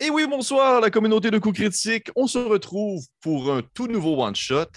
Et 0.00 0.10
oui, 0.10 0.26
bonsoir, 0.28 0.80
la 0.80 0.90
communauté 0.90 1.28
de 1.28 1.38
coups 1.38 1.58
critiques. 1.58 2.08
On 2.14 2.28
se 2.28 2.38
retrouve 2.38 3.04
pour 3.20 3.52
un 3.52 3.62
tout 3.74 3.88
nouveau 3.88 4.22
one-shot. 4.22 4.68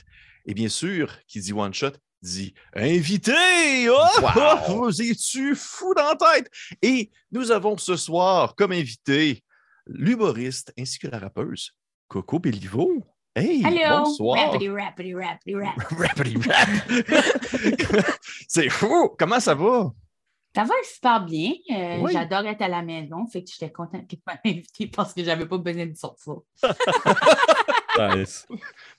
Et 0.48 0.56
bien 0.56 0.68
sûr, 0.68 1.16
qui 1.28 1.40
dit 1.40 1.54
one-shot 1.54 1.92
dit 2.24 2.56
invité. 2.76 3.88
Oh, 3.90 3.96
oh, 4.36 4.56
vous 4.68 5.02
es-tu 5.02 5.56
fou 5.56 5.94
dans 5.94 6.10
la 6.10 6.16
tête? 6.16 6.50
Et 6.82 7.12
nous 7.32 7.52
avons 7.52 7.78
ce 7.78 7.96
soir 7.98 8.56
comme 8.56 8.72
invité 8.72 9.44
l'humoriste 9.86 10.74
ainsi 10.80 10.98
que 10.98 11.08
la 11.08 11.20
rappeuse 11.20 11.72
Coco 12.08 12.40
Bellivo. 12.40 13.04
Hey, 13.36 13.64
Allô? 13.64 14.04
bonsoir. 14.04 14.40
Rappity, 14.40 14.70
rappity, 14.70 15.14
rappity, 15.14 15.56
rap. 15.56 15.76
Rappity 15.92 16.38
rap. 16.50 18.16
C'est 18.48 18.70
fou. 18.70 19.16
Comment 19.20 19.40
ça 19.40 19.54
va? 19.54 19.92
Ça 20.54 20.64
va 20.64 20.74
super 20.84 21.24
bien. 21.26 21.52
Euh, 21.72 22.00
Oui. 22.02 22.12
J'adore 22.12 22.46
être 22.46 22.62
à 22.62 22.68
la 22.68 22.82
maison. 22.82 23.26
Fait 23.28 23.44
que 23.44 23.50
j'étais 23.52 23.72
contente 23.72 24.08
qu'il 24.08 24.20
m'ait 24.28 24.52
invité 24.52 24.88
parce 24.88 25.14
que 25.14 25.24
j'avais 25.24 25.46
pas 25.48 25.58
besoin 25.58 25.86
de 25.86 25.96
sortir. 25.96 26.36
Nice. 28.00 28.48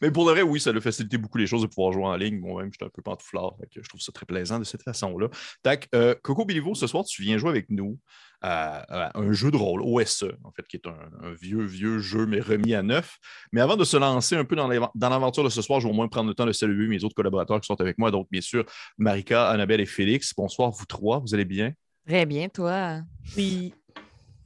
Mais 0.00 0.10
pour 0.10 0.26
le 0.26 0.32
vrai, 0.32 0.42
oui, 0.42 0.60
ça 0.60 0.70
a 0.70 0.80
facilité 0.80 1.16
beaucoup 1.16 1.38
les 1.38 1.46
choses 1.46 1.62
de 1.62 1.66
pouvoir 1.66 1.92
jouer 1.92 2.04
en 2.04 2.14
ligne. 2.14 2.38
Moi-même, 2.38 2.70
j'étais 2.72 2.84
un 2.84 2.90
peu 2.90 3.00
pantouflard. 3.02 3.56
fait 3.58 3.66
que 3.66 3.82
je 3.82 3.88
trouve 3.88 4.00
ça 4.00 4.12
très 4.12 4.26
plaisant 4.26 4.58
de 4.58 4.64
cette 4.64 4.82
façon-là. 4.82 5.28
Tac, 5.62 5.88
euh, 5.94 6.14
Coco 6.22 6.44
Bilivo, 6.44 6.74
ce 6.74 6.86
soir, 6.86 7.04
tu 7.04 7.22
viens 7.22 7.38
jouer 7.38 7.50
avec 7.50 7.70
nous 7.70 7.98
à, 8.42 9.08
à 9.12 9.18
un 9.18 9.32
jeu 9.32 9.50
de 9.50 9.56
rôle, 9.56 9.82
OSE, 9.82 10.24
en 10.44 10.50
fait, 10.52 10.66
qui 10.68 10.76
est 10.76 10.86
un, 10.86 10.96
un 11.22 11.32
vieux, 11.32 11.62
vieux 11.64 11.98
jeu, 12.00 12.26
mais 12.26 12.40
remis 12.40 12.74
à 12.74 12.82
neuf. 12.82 13.18
Mais 13.52 13.60
avant 13.60 13.76
de 13.76 13.84
se 13.84 13.96
lancer 13.96 14.36
un 14.36 14.44
peu 14.44 14.56
dans 14.56 14.68
l'aventure 14.68 15.44
de 15.44 15.48
ce 15.48 15.62
soir, 15.62 15.80
je 15.80 15.86
vais 15.86 15.92
au 15.92 15.96
moins 15.96 16.08
prendre 16.08 16.28
le 16.28 16.34
temps 16.34 16.46
de 16.46 16.52
saluer 16.52 16.88
mes 16.88 17.04
autres 17.04 17.14
collaborateurs 17.14 17.60
qui 17.60 17.66
sont 17.66 17.80
avec 17.80 17.98
moi. 17.98 18.10
Donc, 18.10 18.26
bien 18.30 18.40
sûr, 18.40 18.64
Marika, 18.98 19.48
Annabelle 19.48 19.80
et 19.80 19.86
Félix. 19.86 20.34
Bonsoir, 20.36 20.70
vous 20.70 20.84
trois. 20.86 21.20
Vous 21.20 21.34
allez 21.34 21.44
bien? 21.44 21.72
Très 22.06 22.26
bien, 22.26 22.48
toi. 22.48 23.00
Oui. 23.36 23.72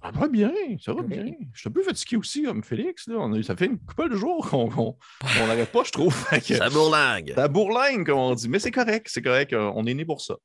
Ça 0.02 0.12
va 0.12 0.28
bien, 0.28 0.52
ça 0.80 0.92
va 0.92 1.00
Oui. 1.00 1.08
bien. 1.08 1.24
Je 1.52 1.60
suis 1.60 1.68
un 1.68 1.72
peu 1.72 1.82
fatigué 1.82 2.16
aussi, 2.16 2.44
comme 2.44 2.62
Félix. 2.62 3.08
Là. 3.08 3.16
On 3.18 3.32
a- 3.32 3.42
ça 3.42 3.56
fait 3.56 3.66
une 3.66 3.78
couple 3.78 4.10
de 4.10 4.14
jours 4.16 4.48
qu'on 4.48 4.68
on 4.70 5.46
n'arrête 5.48 5.72
pas, 5.72 5.82
je 5.82 5.90
trouve. 5.90 6.14
Ça 6.42 6.70
bourlingue. 6.70 7.32
La 7.36 7.48
bourlingue, 7.48 8.06
comme 8.06 8.18
on 8.18 8.34
dit. 8.34 8.48
Mais 8.48 8.60
c'est 8.60 8.70
correct, 8.70 9.08
c'est 9.10 9.22
correct. 9.22 9.52
euh, 9.52 9.72
On 9.74 9.84
est 9.84 9.94
né 9.94 10.04
pour 10.04 10.20
ça. 10.20 10.36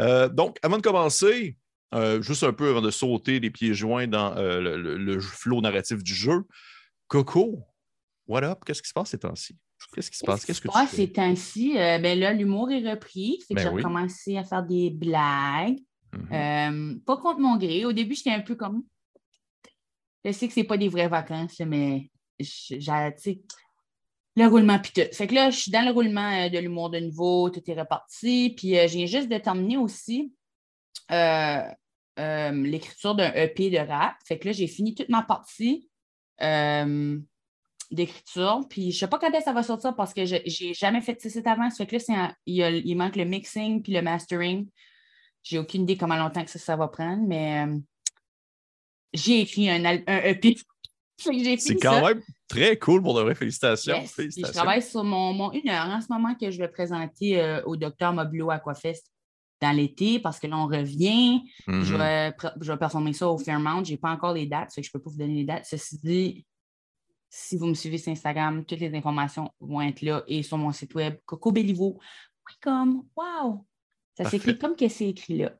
Euh, 0.00 0.28
donc, 0.30 0.56
avant 0.62 0.78
de 0.78 0.82
commencer, 0.82 1.56
euh, 1.94 2.22
juste 2.22 2.44
un 2.44 2.52
peu 2.52 2.68
avant 2.70 2.80
de 2.82 2.90
sauter 2.90 3.40
les 3.40 3.50
pieds 3.50 3.74
joints 3.74 4.06
dans 4.06 4.36
euh, 4.36 4.60
le, 4.60 4.76
le- 4.80 4.96
le 4.96 5.20
flot 5.20 5.60
narratif 5.60 6.02
du 6.02 6.14
jeu, 6.14 6.44
Coco, 7.08 7.64
what 8.26 8.42
up? 8.44 8.60
Qu'est-ce 8.64 8.82
qui 8.82 8.88
se 8.88 8.94
passe 8.94 9.10
ces 9.10 9.18
temps-ci? 9.18 9.56
Qu'est-ce 9.94 10.10
qui 10.10 10.18
se 10.18 10.24
passe? 10.24 10.44
Qu'est-ce 10.44 10.60
que 10.60 10.68
tu 10.68 10.78
fais? 10.88 10.96
ces 10.96 11.10
temps-ci, 11.12 11.78
euh, 11.78 11.98
ben 11.98 12.18
là, 12.18 12.32
l'humour 12.32 12.70
est 12.70 12.88
repris. 12.88 13.38
Fait 13.48 13.54
que 13.54 13.58
Ben 13.60 13.62
j'ai 13.62 13.68
oui. 13.74 13.82
recommencé 13.82 14.36
à 14.36 14.44
faire 14.44 14.62
des 14.62 14.90
blagues. 14.90 15.78
Mhm. 16.12 16.28
Euh, 16.32 16.94
pas 17.06 17.16
contre 17.16 17.40
mon 17.40 17.56
gré. 17.56 17.84
Au 17.84 17.92
début, 17.92 18.14
j'étais 18.14 18.30
un 18.30 18.40
peu 18.40 18.54
comme. 18.56 18.82
Je 20.24 20.32
sais 20.32 20.46
que 20.48 20.52
c'est 20.54 20.64
pas 20.64 20.76
des 20.76 20.88
vraies 20.88 21.08
vacances, 21.08 21.58
mais 21.60 22.10
j'ai, 22.38 22.78
le 24.36 24.46
roulement 24.46 24.78
puis 24.78 24.92
tout. 24.94 25.08
Fait 25.14 25.26
que 25.26 25.34
là, 25.34 25.50
je 25.50 25.58
suis 25.58 25.70
dans 25.70 25.84
le 25.84 25.92
roulement 25.92 26.48
de 26.48 26.58
l'humour 26.58 26.90
de 26.90 26.98
nouveau, 27.00 27.48
tout 27.50 27.62
est 27.66 27.80
reparti. 27.80 28.54
Puis 28.56 28.74
j'ai 28.88 29.06
juste 29.06 29.28
de 29.28 29.38
terminer 29.38 29.76
aussi 29.78 30.32
l'écriture 32.18 33.14
d'un 33.14 33.32
EP 33.32 33.70
de 33.70 33.78
rap. 33.78 34.14
Fait 34.26 34.38
que 34.38 34.46
là, 34.48 34.52
j'ai 34.52 34.66
fini 34.66 34.94
toute 34.94 35.08
ma 35.08 35.22
partie 35.22 35.88
euh, 36.42 37.18
d'écriture. 37.90 38.60
Puis 38.68 38.92
je 38.92 38.98
sais 38.98 39.08
pas 39.08 39.18
quand 39.18 39.28
est-ce 39.30 39.38
que 39.38 39.44
ça 39.44 39.52
va 39.52 39.62
sortir 39.62 39.94
parce 39.96 40.12
que 40.14 40.24
je 40.24 40.36
j'ai 40.46 40.74
jamais 40.74 41.00
fait 41.00 41.20
ça 41.20 41.50
avant. 41.50 41.70
Ça 41.70 41.84
fait 41.86 41.98
que 41.98 42.12
là, 42.12 42.18
un- 42.26 42.34
il, 42.46 42.56
y 42.56 42.62
a- 42.62 42.70
il 42.70 42.94
manque 42.96 43.16
le 43.16 43.24
mixing 43.24 43.82
puis 43.82 43.92
le 43.92 44.02
mastering. 44.02 44.68
J'ai 45.42 45.58
aucune 45.58 45.82
idée 45.82 45.96
comment 45.96 46.16
longtemps 46.16 46.44
que 46.44 46.50
ça, 46.50 46.58
ça 46.58 46.76
va 46.76 46.88
prendre, 46.88 47.22
mais 47.26 47.66
euh, 47.66 47.78
j'ai 49.14 49.40
écrit 49.40 49.70
un, 49.70 49.84
un 49.84 49.98
EP. 50.24 50.56
C'est 51.18 51.74
quand 51.76 52.00
ça. 52.00 52.02
même 52.02 52.22
très 52.48 52.78
cool 52.78 53.02
pour 53.02 53.14
de 53.14 53.20
vrai. 53.22 53.34
Félicitations. 53.34 53.94
Yes. 53.94 54.02
Puis 54.04 54.08
je 54.10 54.14
Félicitations. 54.22 54.54
travaille 54.54 54.82
sur 54.82 55.04
mon, 55.04 55.34
mon 55.34 55.52
une 55.52 55.68
heure 55.68 55.86
en 55.88 56.00
ce 56.00 56.06
moment 56.10 56.34
que 56.34 56.50
je 56.50 56.58
vais 56.58 56.68
présenter 56.68 57.38
euh, 57.40 57.62
au 57.66 57.76
docteur 57.76 58.12
Mobilo 58.14 58.50
Aquafest 58.50 59.04
dans 59.60 59.76
l'été 59.76 60.18
parce 60.18 60.38
que 60.38 60.46
là, 60.46 60.56
on 60.58 60.66
revient. 60.66 61.42
Je, 61.66 61.94
vais, 61.94 62.34
je 62.60 62.72
vais 62.72 62.78
performer 62.78 63.12
ça 63.12 63.28
au 63.28 63.38
Fairmount. 63.38 63.84
Je 63.84 63.92
n'ai 63.92 63.96
pas 63.96 64.10
encore 64.10 64.32
les 64.32 64.46
dates, 64.46 64.72
fait 64.72 64.80
que 64.80 64.86
je 64.86 64.90
ne 64.90 64.98
peux 64.98 65.04
pas 65.04 65.10
vous 65.10 65.18
donner 65.18 65.34
les 65.34 65.44
dates. 65.44 65.66
Ceci 65.66 65.98
dit, 66.02 66.46
si 67.28 67.56
vous 67.56 67.66
me 67.66 67.74
suivez 67.74 67.98
sur 67.98 68.12
Instagram, 68.12 68.64
toutes 68.64 68.80
les 68.80 68.94
informations 68.94 69.50
vont 69.60 69.80
être 69.82 70.02
là 70.02 70.22
et 70.26 70.42
sur 70.42 70.58
mon 70.58 70.72
site 70.72 70.94
web 70.94 71.16
cocobellivo.com. 71.26 73.04
Wow! 73.16 73.66
Ça 74.16 74.28
s'écrit 74.28 74.58
comme 74.58 74.76
que 74.76 74.88
c'est 74.88 75.08
écrit 75.08 75.38
là. 75.38 75.52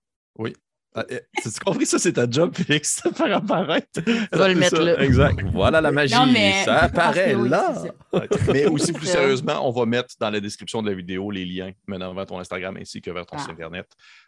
Ah, 0.95 1.05
eh, 1.09 1.21
T'as-tu 1.43 1.61
compris? 1.61 1.87
Ça? 1.87 1.99
C'est 2.01 2.15
ta 2.15 2.29
job, 2.29 2.53
Félix, 2.57 3.01
de 3.05 3.11
faire 3.15 3.37
apparaître. 3.37 4.01
va 4.33 4.49
le 4.49 4.57
mettre 4.57 4.77
ça, 4.77 4.83
là. 4.83 5.01
Exact. 5.03 5.41
Voilà 5.53 5.81
la 5.81 5.93
magie. 5.93 6.15
Non, 6.15 6.27
mais- 6.27 6.65
Ça 6.65 6.79
apparaît 6.81 7.35
oui, 7.37 7.49
là. 7.49 7.75
ça. 8.13 8.27
Mais 8.53 8.67
aussi, 8.67 8.93
plus 8.93 9.07
Ça. 9.07 9.13
sérieusement, 9.13 9.67
on 9.69 9.71
va 9.71 9.87
mettre 9.87 10.15
dans 10.19 10.31
la 10.31 10.41
description 10.41 10.83
de 10.83 10.91
la 10.91 10.97
vidéo 10.97 11.31
les 11.31 11.45
liens 11.47 11.71
menant 11.87 12.13
vers 12.13 12.27
ton 12.27 12.41
Instagram 12.41 12.77
ainsi 12.77 13.01
que 13.01 13.11
vers 13.13 13.25
ton 13.25 13.37
Ah. 13.37 13.41
site 13.43 13.51
Internet. 13.51 13.87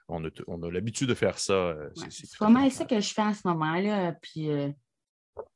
On 0.09 0.25
a, 0.25 0.31
t- 0.31 0.45
on 0.47 0.63
a 0.63 0.71
l'habitude 0.71 1.09
de 1.09 1.15
faire 1.15 1.37
ça. 1.39 1.53
euh, 1.53 1.89
c'est- 1.95 2.03
Ouais, 2.05 2.09
c'est 2.11 2.27
fait 2.63 2.71
ça 2.71 2.85
que 2.85 3.01
je 3.01 3.13
fais 3.13 3.23
en 3.23 3.35
ce 3.35 3.41
moment-là. 3.49 4.13
Puis 4.23 4.49
euh, 4.51 4.69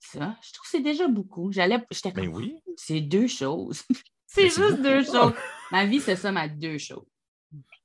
ça, 0.00 0.36
je 0.42 0.52
trouve 0.54 0.64
que 0.64 0.70
c'est 0.72 0.80
déjà 0.82 1.06
beaucoup. 1.06 1.52
J'allais, 1.52 1.78
j'étais 1.92 2.10
comme, 2.12 2.26
oui. 2.34 2.56
c'est 2.76 3.00
deux 3.00 3.28
choses. 3.28 3.82
c'est 4.26 4.42
Mais 4.44 4.50
c'est 4.50 4.62
juste 4.62 4.82
deux 4.82 5.04
choses. 5.12 5.34
Ma 5.70 5.84
vie, 5.86 6.00
c'est 6.00 6.16
ça, 6.16 6.32
ma 6.32 6.48
deux 6.48 6.78
choses. 6.78 7.06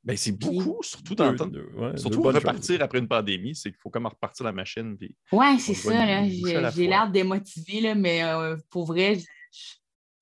Ben, 0.03 0.17
c'est 0.17 0.31
beaucoup, 0.31 0.81
surtout 0.81 1.13
dans 1.13 1.31
le 1.31 1.37
temps. 1.37 1.45
Deux- 1.45 1.69
ouais, 1.75 1.95
Surtout 1.97 2.21
repartir 2.23 2.75
choses. 2.75 2.81
après 2.81 2.99
une 2.99 3.07
pandémie, 3.07 3.55
c'est 3.55 3.69
qu'il 3.69 3.79
faut 3.79 3.91
comme 3.91 4.07
repartir 4.07 4.45
la 4.45 4.51
machine. 4.51 4.97
Puis... 4.97 5.15
Ouais, 5.31 5.57
c'est 5.59 5.75
ça. 5.75 5.93
la 5.93 6.71
J'ai, 6.71 6.87
l'air 6.87 7.09
démotivée, 7.09 7.81
là, 7.81 7.95
mais 7.95 8.23
euh, 8.23 8.57
pour 8.71 8.85
vrai, 8.85 9.19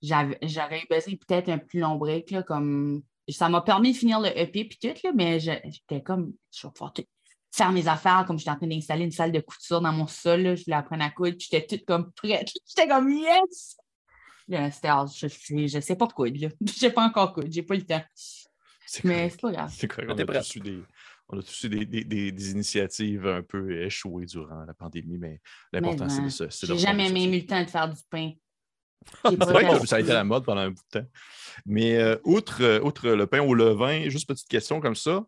j'aurais 0.01 0.37
eu 0.41 0.87
besoin 0.89 1.13
peut-être 1.15 1.49
un 1.49 1.57
plus 1.57 1.79
long 1.79 1.95
break. 1.95 2.31
Là, 2.31 2.43
comme... 2.43 3.01
Ça 3.29 3.47
m'a 3.47 3.61
permis 3.61 3.93
de 3.93 3.97
finir 3.97 4.19
le 4.19 4.29
EP 4.37 4.65
puis 4.65 4.79
tout, 4.81 4.99
là, 5.03 5.11
mais 5.15 5.39
je- 5.39 5.51
j'étais 5.65 6.01
comme, 6.01 6.33
je 6.51 6.65
vais 6.65 6.73
pouvoir 6.73 6.91
tout 6.93 7.03
faire 7.51 7.71
mes 7.71 7.87
affaires, 7.87 8.25
comme 8.27 8.37
j'étais 8.37 8.51
en 8.51 8.57
train 8.57 8.67
d'installer 8.67 9.05
une 9.05 9.11
salle 9.11 9.31
de 9.31 9.39
couture 9.39 9.81
dans 9.81 9.91
mon 9.91 10.07
sol. 10.07 10.41
là, 10.41 10.55
je 10.55 10.63
voulais 10.65 10.77
apprendre 10.77 11.03
à 11.03 11.09
coudre, 11.09 11.35
j'étais 11.39 11.65
toute 11.65 11.85
comme 11.85 12.11
prête. 12.13 12.49
J'étais 12.67 12.87
comme 12.87 13.09
yes! 13.11 13.77
Là, 14.47 14.69
ah, 14.83 15.05
je, 15.13 15.27
je, 15.27 15.67
je 15.67 15.79
sais 15.79 15.95
pas 15.95 16.07
coudre. 16.07 16.41
Là. 16.41 16.49
Je 16.65 16.71
sais 16.71 16.91
pas 16.91 17.05
encore 17.05 17.33
coudre, 17.33 17.49
j'ai 17.51 17.61
pas 17.61 17.75
le 17.75 17.83
temps. 17.85 18.01
C'est 18.91 19.03
Mais 19.03 19.29
c'est 19.29 19.39
pas 19.39 19.51
grave. 19.51 19.71
C'est 19.71 19.87
correct. 19.87 20.09
On 20.11 20.17
a, 20.17 20.39
tous 20.41 20.55
eu 20.55 20.59
des, 20.61 20.79
on 21.29 21.39
a 21.39 21.43
tous 21.43 21.63
eu 21.65 21.69
des, 21.69 21.85
des- 21.85 22.03
des- 22.03 22.31
des 22.31 22.51
initiatives 22.51 23.27
un 23.27 23.43
peu 23.43 23.83
échouées 23.83 24.25
durant 24.25 24.63
la 24.65 24.73
pandémie, 24.73 25.19
mais 25.19 25.39
l'important, 25.71 26.09
c'est 26.09 26.23
de 26.23 26.29
se. 26.29 26.65
J'ai 26.65 26.77
jamais 26.79 27.07
ça. 27.07 27.13
eu 27.13 27.29
le 27.31 27.45
temps 27.45 27.63
de 27.63 27.69
faire 27.69 27.87
du 27.87 28.01
pain. 28.09 28.31
C'est 29.29 29.35
vrai 29.37 29.65
que 29.79 29.85
ça 29.87 29.97
a 29.97 29.99
été 30.01 30.11
à 30.11 30.15
la 30.15 30.23
mode 30.23 30.43
pendant 30.43 30.61
un 30.61 30.69
bout 30.71 30.81
de 30.93 30.99
temps. 30.99 31.07
Mais 31.65 31.97
euh, 31.97 32.17
outre, 32.25 32.61
euh, 32.63 32.81
outre 32.81 33.07
le 33.09 33.27
pain 33.27 33.41
au 33.41 33.53
levain, 33.53 34.09
juste 34.09 34.27
petite 34.27 34.49
question 34.49 34.81
comme 34.81 34.95
ça. 34.95 35.25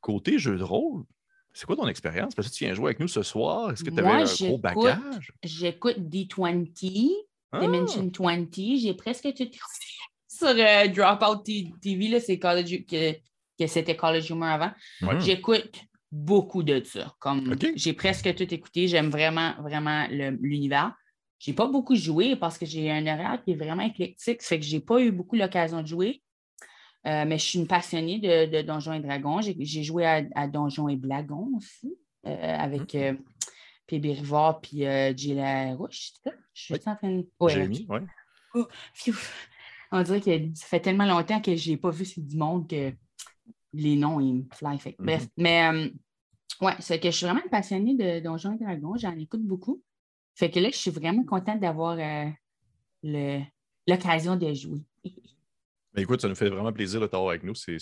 Côté 0.00 0.38
jeu 0.38 0.56
de 0.56 0.62
rôle, 0.62 1.04
c'est 1.52 1.66
quoi 1.66 1.76
ton 1.76 1.88
expérience? 1.88 2.34
Parce 2.34 2.48
que 2.48 2.54
tu 2.54 2.64
viens 2.64 2.72
jouer 2.74 2.86
avec 2.86 3.00
nous 3.00 3.08
ce 3.08 3.22
soir. 3.22 3.72
Est-ce 3.72 3.82
que 3.84 3.90
tu 3.90 3.98
avais 3.98 4.08
Moi, 4.08 4.16
un 4.30 4.46
gros 4.46 4.58
bagage? 4.58 5.32
J'écoute 5.42 5.98
D20, 5.98 7.10
Ah! 7.52 7.60
Dimension 7.60 8.10
20. 8.18 8.46
J'ai 8.78 8.94
presque 8.94 9.28
tout 9.34 9.44
sur 10.38 10.48
euh, 10.48 10.88
Dropout 10.88 11.42
TV. 11.80 12.20
C'est 12.20 12.38
College 12.38 12.84
que, 12.86 13.12
que 13.58 13.66
c'était 13.66 13.96
College 13.96 14.30
Humor 14.30 14.48
avant. 14.48 14.70
Mhm. 15.02 15.20
J'écoute 15.20 15.80
beaucoup 16.10 16.62
de 16.62 16.82
ça. 16.84 17.14
Comme 17.18 17.54
j'ai 17.74 17.92
presque 17.92 18.34
tout 18.34 18.54
écouté. 18.54 18.88
J'aime 18.88 19.10
vraiment, 19.10 19.54
vraiment 19.60 20.06
l'univers. 20.10 20.94
J'ai 21.38 21.52
pas 21.52 21.66
beaucoup 21.66 21.94
joué 21.94 22.34
parce 22.36 22.58
que 22.58 22.66
j'ai 22.66 22.90
un 22.90 23.02
horaire 23.06 23.40
qui 23.44 23.52
est 23.52 23.56
vraiment 23.56 23.82
éclectique. 23.84 24.42
Ça 24.42 24.48
fait 24.50 24.60
que 24.60 24.64
j'ai 24.66 24.80
pas 24.80 25.00
eu 25.00 25.10
beaucoup 25.12 25.36
l'occasion 25.36 25.82
de 25.82 25.86
jouer. 25.86 26.22
Euh, 27.06 27.24
mais 27.26 27.38
je 27.38 27.44
suis 27.44 27.58
une 27.60 27.68
passionnée 27.68 28.18
de, 28.18 28.46
de 28.50 28.62
Donjons 28.62 28.92
et 28.94 29.00
Dragons. 29.00 29.40
J'ai 29.40 29.82
joué 29.84 30.04
à, 30.04 30.22
à 30.34 30.48
Donjons 30.48 30.88
et 30.88 30.96
Blagons 30.96 31.50
aussi, 31.56 31.94
euh, 32.26 32.56
avec 32.58 32.92
Mm. 32.94 32.98
euh, 32.98 33.12
PB 33.86 34.06
Rivard 34.14 34.60
puis 34.60 34.78
Gilles 35.16 35.76
c'est 35.90 36.30
ça? 36.30 36.36
Je 36.52 36.62
suis 36.62 36.74
Oui. 36.74 36.80
en 36.86 36.96
train 36.96 37.10
de. 37.10 37.28
Ouais, 37.40 37.52
Jamie, 37.52 37.86
ouais. 37.88 38.00
ok. 38.54 39.14
On 39.90 40.02
dirait 40.02 40.20
que 40.20 40.30
ça 40.54 40.66
fait 40.66 40.80
tellement 40.80 41.06
longtemps 41.06 41.40
que 41.40 41.56
je 41.56 41.70
n'ai 41.70 41.76
pas 41.76 41.90
vu 41.90 42.04
du 42.16 42.36
monde 42.36 42.68
que 42.68 42.92
les 43.72 43.96
noms, 43.96 44.20
ils 44.20 44.34
me 44.34 44.42
fly. 44.54 44.78
Fait 44.78 44.96
Bref, 44.98 45.22
Mhm. 45.22 45.28
mais 45.38 45.68
euh, 45.72 45.88
ouais, 46.60 46.74
c'est 46.80 46.98
que 47.00 47.10
je 47.10 47.16
suis 47.16 47.26
vraiment 47.26 47.42
passionnée 47.50 47.94
de 47.94 48.20
Donjons 48.20 48.54
et 48.54 48.64
Dragons. 48.64 48.96
J'en 48.96 49.16
écoute 49.16 49.42
beaucoup. 49.42 49.82
Fait 50.34 50.50
que 50.50 50.60
là, 50.60 50.70
je 50.70 50.76
suis 50.76 50.90
vraiment 50.90 51.24
contente 51.24 51.60
d'avoir 51.60 51.98
euh, 51.98 53.40
l'occasion 53.86 54.36
de 54.36 54.52
jouer. 54.54 54.80
Ben, 55.94 56.02
écoute, 56.02 56.20
ça 56.20 56.28
nous 56.28 56.34
fait 56.34 56.48
vraiment 56.50 56.72
plaisir 56.72 57.00
de 57.00 57.06
t'avoir 57.06 57.30
avec 57.30 57.42
nous. 57.42 57.54
C'est 57.54 57.78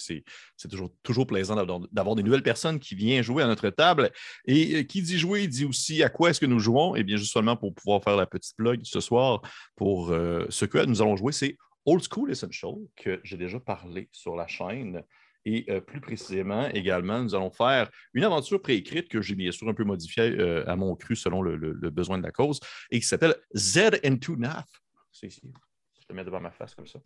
toujours, 0.71 0.91
toujours 1.03 1.27
plaisant 1.27 1.57
d'avoir 1.57 1.81
d'avoir 1.93 2.15
des 2.15 2.23
nouvelles 2.23 2.43
personnes 2.43 2.79
qui 2.79 2.95
viennent 2.95 3.23
jouer 3.23 3.43
à 3.43 3.47
notre 3.47 3.69
table. 3.71 4.11
Et 4.47 4.77
euh, 4.77 4.83
qui 4.85 5.03
dit 5.03 5.19
jouer 5.19 5.47
dit 5.49 5.65
aussi 5.65 6.03
à 6.03 6.09
quoi 6.09 6.31
est-ce 6.31 6.41
que 6.41 6.47
nous 6.47 6.61
jouons. 6.61 6.95
Eh 6.95 7.03
bien, 7.03 7.17
juste 7.17 7.33
seulement 7.33 7.57
pour 7.57 7.75
pouvoir 7.75 8.03
faire 8.03 8.17
la 8.17 8.27
petite 8.27 8.57
plug 8.57 8.81
ce 8.85 9.01
soir, 9.01 9.43
pour 9.75 10.13
euh, 10.13 10.47
ce 10.49 10.65
que 10.65 10.85
nous 10.87 11.03
allons 11.03 11.17
jouer, 11.17 11.33
c'est 11.33 11.57
Old 11.87 12.03
School 12.13 12.31
Essential, 12.31 12.75
que 12.97 13.21
j'ai 13.25 13.37
déjà 13.37 13.61
parlé 13.61 14.09
sur 14.13 14.37
la 14.37 14.47
chaîne. 14.47 15.03
Et 15.49 15.65
euh, 15.71 15.81
plus 15.81 16.01
précisément, 16.01 16.69
également, 16.71 17.23
nous 17.23 17.35
allons 17.37 17.53
faire 17.53 17.89
une 18.15 18.25
aventure 18.25 18.61
préécrite 18.61 19.09
que 19.09 19.23
j'ai 19.23 19.37
bien 19.37 19.53
sûr 19.53 19.69
un 19.69 19.75
peu 19.75 19.85
modifiée 19.85 20.37
euh, 20.41 20.69
à 20.69 20.75
mon 20.75 20.97
cru 20.97 21.15
selon 21.15 21.41
le, 21.41 21.57
besoin 21.91 22.19
de 22.19 22.25
la 22.25 22.33
cause 22.33 22.59
et 22.91 22.99
qui 22.99 23.07
s'appelle 23.07 23.37
Z 23.55 24.01
into 24.05 24.35
Nath. 24.37 24.67
C'est 25.13 25.29
ici. 25.29 25.53
Je 26.01 26.07
le 26.11 26.17
mets 26.17 26.25
devant 26.25 26.41
ma 26.41 26.51
face 26.51 26.75
comme 26.75 26.89
ça. 26.89 26.99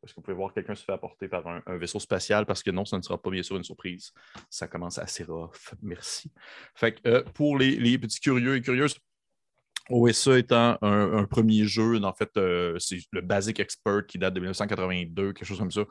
Parce 0.00 0.14
que 0.14 0.16
vous 0.16 0.22
pouvez 0.22 0.36
voir 0.36 0.54
quelqu'un 0.54 0.74
se 0.74 0.82
fait 0.82 0.92
apporter 0.92 1.28
par 1.28 1.46
un, 1.46 1.62
un 1.66 1.76
vaisseau 1.76 2.00
spatial 2.00 2.46
parce 2.46 2.62
que 2.62 2.70
non, 2.70 2.86
ça 2.86 2.96
ne 2.96 3.02
sera 3.02 3.20
pas 3.20 3.28
bien 3.28 3.42
sûr 3.42 3.58
une 3.58 3.64
surprise. 3.64 4.12
Ça 4.48 4.66
commence 4.66 4.96
assez 4.96 5.24
rough. 5.24 5.74
Merci. 5.82 6.32
Fait 6.74 6.94
que 6.94 7.06
euh, 7.06 7.22
pour 7.34 7.58
les, 7.58 7.76
les 7.76 7.98
petits 7.98 8.20
curieux 8.20 8.56
et 8.56 8.62
curieuses, 8.62 8.98
OSA 9.90 10.38
étant 10.38 10.78
un, 10.82 11.24
premier 11.24 11.64
jeu, 11.64 12.02
en 12.02 12.12
fait, 12.12 12.30
euh, 12.36 12.76
c'est 12.78 12.98
le 13.12 13.20
Basic 13.20 13.60
Expert 13.60 14.06
qui 14.06 14.18
date 14.18 14.34
de 14.34 14.40
1982, 14.40 15.32
quelque 15.32 15.44
chose 15.44 15.58
comme 15.58 15.70
ça, 15.70 15.82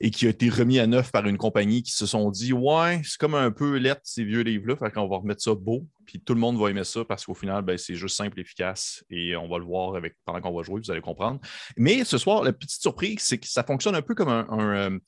et 0.00 0.10
qui 0.10 0.26
a 0.26 0.30
été 0.30 0.48
remis 0.48 0.78
à 0.78 0.86
neuf 0.86 1.12
par 1.12 1.26
une 1.26 1.38
compagnie 1.38 1.82
qui 1.82 1.92
se 1.92 2.06
sont 2.06 2.30
dit 2.30 2.52
Ouais, 2.52 3.00
c'est 3.04 3.18
comme 3.18 3.34
un 3.34 3.50
peu 3.50 3.76
lettre 3.76 4.00
ces 4.04 4.24
vieux 4.24 4.42
livres-là, 4.42 4.76
fait 4.76 4.90
qu'on 4.90 5.08
va 5.08 5.18
remettre 5.18 5.42
ça 5.42 5.54
beau, 5.54 5.86
puis 6.04 6.20
tout 6.20 6.34
le 6.34 6.40
monde 6.40 6.58
va 6.58 6.70
aimer 6.70 6.84
ça 6.84 7.04
parce 7.04 7.24
qu'au 7.24 7.34
final, 7.34 7.62
ben, 7.62 7.78
c'est 7.78 7.94
juste 7.94 8.16
simple, 8.16 8.40
efficace, 8.40 9.04
et 9.10 9.36
on 9.36 9.48
va 9.48 9.58
le 9.58 9.64
voir 9.64 10.00
pendant 10.24 10.40
qu'on 10.40 10.56
va 10.56 10.62
jouer, 10.62 10.80
vous 10.80 10.90
allez 10.90 11.00
comprendre. 11.00 11.40
Mais 11.76 12.04
ce 12.04 12.18
soir, 12.18 12.42
la 12.42 12.52
petite 12.52 12.80
surprise, 12.80 13.20
c'est 13.20 13.38
que 13.38 13.46
ça 13.46 13.62
fonctionne 13.62 13.94
un 13.94 14.02
peu 14.02 14.14
comme 14.14 14.28
euh, 14.28 14.98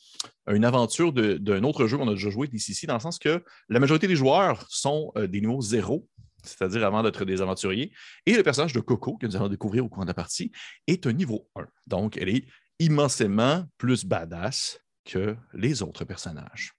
une 0.48 0.64
aventure 0.64 1.12
d'un 1.12 1.64
autre 1.64 1.86
jeu 1.86 1.96
qu'on 1.96 2.08
a 2.08 2.14
déjà 2.14 2.30
joué 2.30 2.48
d'ici, 2.48 2.86
dans 2.86 2.94
le 2.94 3.00
sens 3.00 3.18
que 3.18 3.42
la 3.68 3.80
majorité 3.80 4.06
des 4.06 4.16
joueurs 4.16 4.64
sont 4.68 5.12
euh, 5.16 5.26
des 5.26 5.40
niveaux 5.40 5.60
zéro, 5.60 6.06
c'est-à-dire 6.46 6.84
avant 6.84 7.02
d'être 7.02 7.24
des 7.24 7.42
aventuriers. 7.42 7.92
Et 8.24 8.34
le 8.36 8.42
personnage 8.42 8.72
de 8.72 8.80
Coco, 8.80 9.16
que 9.16 9.26
nous 9.26 9.36
allons 9.36 9.48
découvrir 9.48 9.84
au 9.84 9.88
cours 9.88 10.02
de 10.04 10.08
la 10.08 10.14
partie, 10.14 10.52
est 10.86 11.06
un 11.06 11.12
niveau 11.12 11.48
1. 11.56 11.66
Donc, 11.86 12.16
elle 12.16 12.28
est 12.28 12.44
immensément 12.78 13.64
plus 13.78 14.04
badass 14.04 14.80
que 15.04 15.36
les 15.54 15.82
autres 15.82 16.04
personnages. 16.04 16.72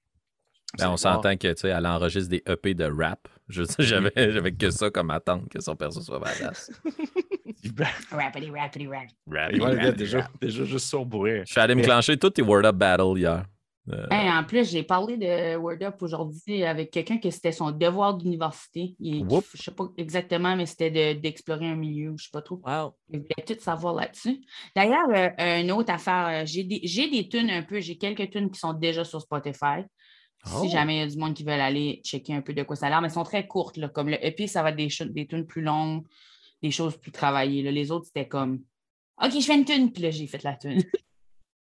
Ben, 0.77 0.89
on 0.89 0.97
s'entend 0.97 1.37
que, 1.37 1.47
tu 1.53 1.61
sais, 1.61 1.69
elle 1.69 1.85
enregistre 1.87 2.29
des 2.29 2.43
EP 2.45 2.73
de 2.73 2.85
rap. 2.85 3.27
Je 3.47 3.63
sais, 3.63 3.81
j'avais, 3.83 4.11
j'avais 4.15 4.51
que 4.51 4.69
ça 4.69 4.89
comme 4.89 5.09
attente, 5.09 5.47
que 5.47 5.61
son 5.61 5.75
perso 5.75 6.01
soit 6.01 6.19
badass. 6.19 6.69
Rapidy, 8.11 8.51
rapidy, 8.51 8.87
rap. 8.87 9.07
Rap, 9.25 9.51
Ouais, 9.53 9.85
rap, 9.85 9.95
déjà, 9.95 10.27
déjà 10.41 10.65
juste 10.65 10.93
on 10.93 11.07
pourrait. 11.07 11.43
Je 11.45 11.51
suis 11.51 11.59
allé 11.61 11.75
me 11.75 11.81
clencher 11.83 12.17
tous 12.17 12.29
tes 12.31 12.41
Word 12.41 12.65
Up 12.65 12.75
Battle 12.75 13.17
hier. 13.17 13.45
Euh, 13.91 14.05
Hey, 14.11 14.29
en 14.29 14.43
plus, 14.43 14.69
j'ai 14.69 14.83
parlé 14.83 15.17
de 15.17 15.55
Word 15.55 15.81
Up 15.81 16.01
aujourd'hui 16.01 16.63
avec 16.63 16.91
quelqu'un 16.91 17.17
que 17.19 17.29
c'était 17.29 17.51
son 17.51 17.71
devoir 17.71 18.15
d'université. 18.15 18.95
Il-. 18.99 19.25
Je 19.29 19.35
ne 19.35 19.41
sais 19.63 19.71
pas 19.71 19.85
exactement, 19.97 20.55
mais 20.55 20.65
c'était 20.65 20.91
de- 20.91 21.19
d'explorer 21.19 21.67
un 21.67 21.75
milieu, 21.75 22.07
je 22.07 22.11
ne 22.11 22.17
sais 22.17 22.29
pas 22.31 22.41
trop. 22.41 22.61
Wow. 22.65 22.95
Je 23.11 23.19
voulais 23.19 23.45
tout 23.47 23.59
savoir 23.61 23.93
là-dessus. 23.95 24.41
D'ailleurs, 24.75 25.07
euh, 25.39 25.61
une 25.61 25.71
autre 25.71 25.93
affaire, 25.93 26.41
euh, 26.41 26.45
j'ai 26.45 26.63
des, 26.63 26.79
des 26.79 27.29
tunes 27.29 27.49
un 27.49 27.63
peu, 27.63 27.79
j'ai 27.79 27.97
quelques 27.97 28.29
tunes 28.29 28.51
qui 28.51 28.59
sont 28.59 28.73
déjà 28.73 29.03
sur 29.05 29.21
Spotify. 29.21 29.83
Oh. 30.45 30.61
Si 30.61 30.69
jamais 30.69 30.97
il 30.97 30.99
y 30.99 31.03
a 31.03 31.07
du 31.07 31.17
monde 31.17 31.33
qui 31.33 31.43
veut 31.43 31.51
aller 31.51 32.01
checker 32.05 32.33
un 32.33 32.41
peu 32.41 32.53
de 32.53 32.63
quoi 32.63 32.75
ça 32.75 32.87
a 32.87 32.89
l'air, 32.89 33.01
mais 33.01 33.07
elles 33.07 33.13
sont 33.13 33.23
très 33.23 33.47
courtes. 33.47 33.77
Là, 33.77 33.89
comme 33.89 34.09
le 34.09 34.23
EP, 34.25 34.47
ça 34.47 34.63
va 34.63 34.69
être 34.69 34.75
des, 34.75 34.89
des 35.09 35.27
tunes 35.27 35.45
plus 35.45 35.61
longues, 35.61 36.05
des 36.61 36.71
choses 36.71 36.95
plus 36.97 37.11
travaillées. 37.11 37.63
là. 37.63 37.71
Les 37.71 37.91
autres, 37.91 38.05
c'était 38.05 38.27
comme 38.27 38.61
OK, 39.23 39.31
je 39.33 39.39
fais 39.45 39.55
une 39.55 39.65
tune, 39.65 39.91
puis 39.91 40.03
là, 40.03 40.11
j'ai 40.11 40.27
fait 40.27 40.43
la 40.43 40.55
tune. 40.55 40.83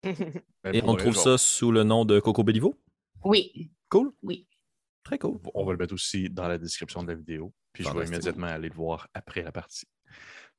Ben, 0.63 0.73
Et 0.75 0.81
on 0.83 0.95
trouve 0.95 1.13
genre, 1.13 1.23
ça 1.23 1.37
sous 1.37 1.71
le 1.71 1.83
nom 1.83 2.05
de 2.05 2.19
Coco 2.19 2.43
Bellivo? 2.43 2.75
Oui, 3.23 3.71
Cool. 3.89 4.11
oui. 4.23 4.47
Très 5.03 5.17
cool. 5.17 5.39
On 5.53 5.65
va 5.65 5.71
le 5.71 5.77
mettre 5.77 5.93
aussi 5.93 6.29
dans 6.29 6.47
la 6.47 6.57
description 6.57 7.01
de 7.03 7.07
la 7.09 7.15
vidéo. 7.15 7.53
Puis 7.73 7.83
je 7.83 7.89
vais 7.91 8.05
immédiatement 8.05 8.47
aller 8.47 8.69
le 8.69 8.75
voir 8.75 9.07
après 9.13 9.41
la 9.41 9.51
partie. 9.51 9.87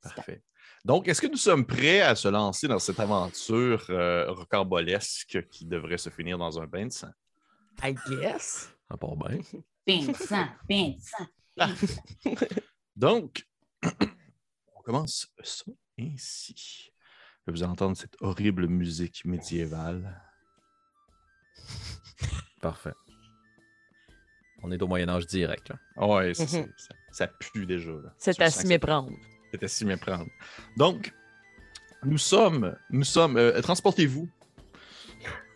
Parfait. 0.03 0.43
Donc, 0.85 1.09
est-ce 1.09 1.21
que 1.21 1.27
nous 1.27 1.37
sommes 1.37 1.67
prêts 1.67 2.01
à 2.01 2.15
se 2.15 2.27
lancer 2.29 2.67
dans 2.67 2.79
cette 2.79 2.99
aventure 3.01 3.85
euh, 3.91 4.31
rocambolesque 4.33 5.47
qui 5.51 5.67
devrait 5.67 5.99
se 5.99 6.09
finir 6.11 6.39
dans 6.39 6.59
un 6.59 6.67
bain 6.67 6.87
de 6.87 6.93
sang? 6.93 7.11
I 7.83 7.95
guess. 8.09 8.73
Ça 8.91 8.97
part 8.97 9.17
bien. 9.17 9.41
Vincent, 9.87 10.49
Vincent. 10.69 11.27
Donc, 12.97 13.47
on 14.75 14.81
commence 14.83 15.29
ça 15.43 15.65
ainsi. 15.99 16.90
Vous 17.47 17.63
allez 17.63 17.73
entendre 17.73 17.97
cette 17.97 18.17
horrible 18.21 18.69
musique 18.69 19.25
médiévale. 19.25 20.21
Parfait. 22.61 22.93
On 24.63 24.71
est 24.71 24.81
au 24.83 24.87
Moyen-Âge 24.87 25.27
direct. 25.27 25.71
Là. 25.71 25.77
Ah 25.97 26.07
Ouais, 26.07 26.35
c'est- 26.35 26.43
Mhm. 26.45 26.73
c'est- 26.77 26.85
ça, 26.87 26.95
ça 27.13 27.27
pue 27.27 27.67
déjà. 27.67 27.91
là. 27.93 28.13
C'est 28.19 28.41
à 28.41 28.51
s'y 28.51 28.67
méprendre. 28.67 29.11
C'est 29.51 29.63
à 29.65 29.69
s'y 29.69 29.85
méprendre. 29.87 30.31
Donc, 30.77 31.13
nous 32.05 32.19
sommes, 32.19 32.77
nous 32.91 33.05
sommes, 33.05 33.37
euh, 33.37 33.61
transportez-vous 33.63 34.29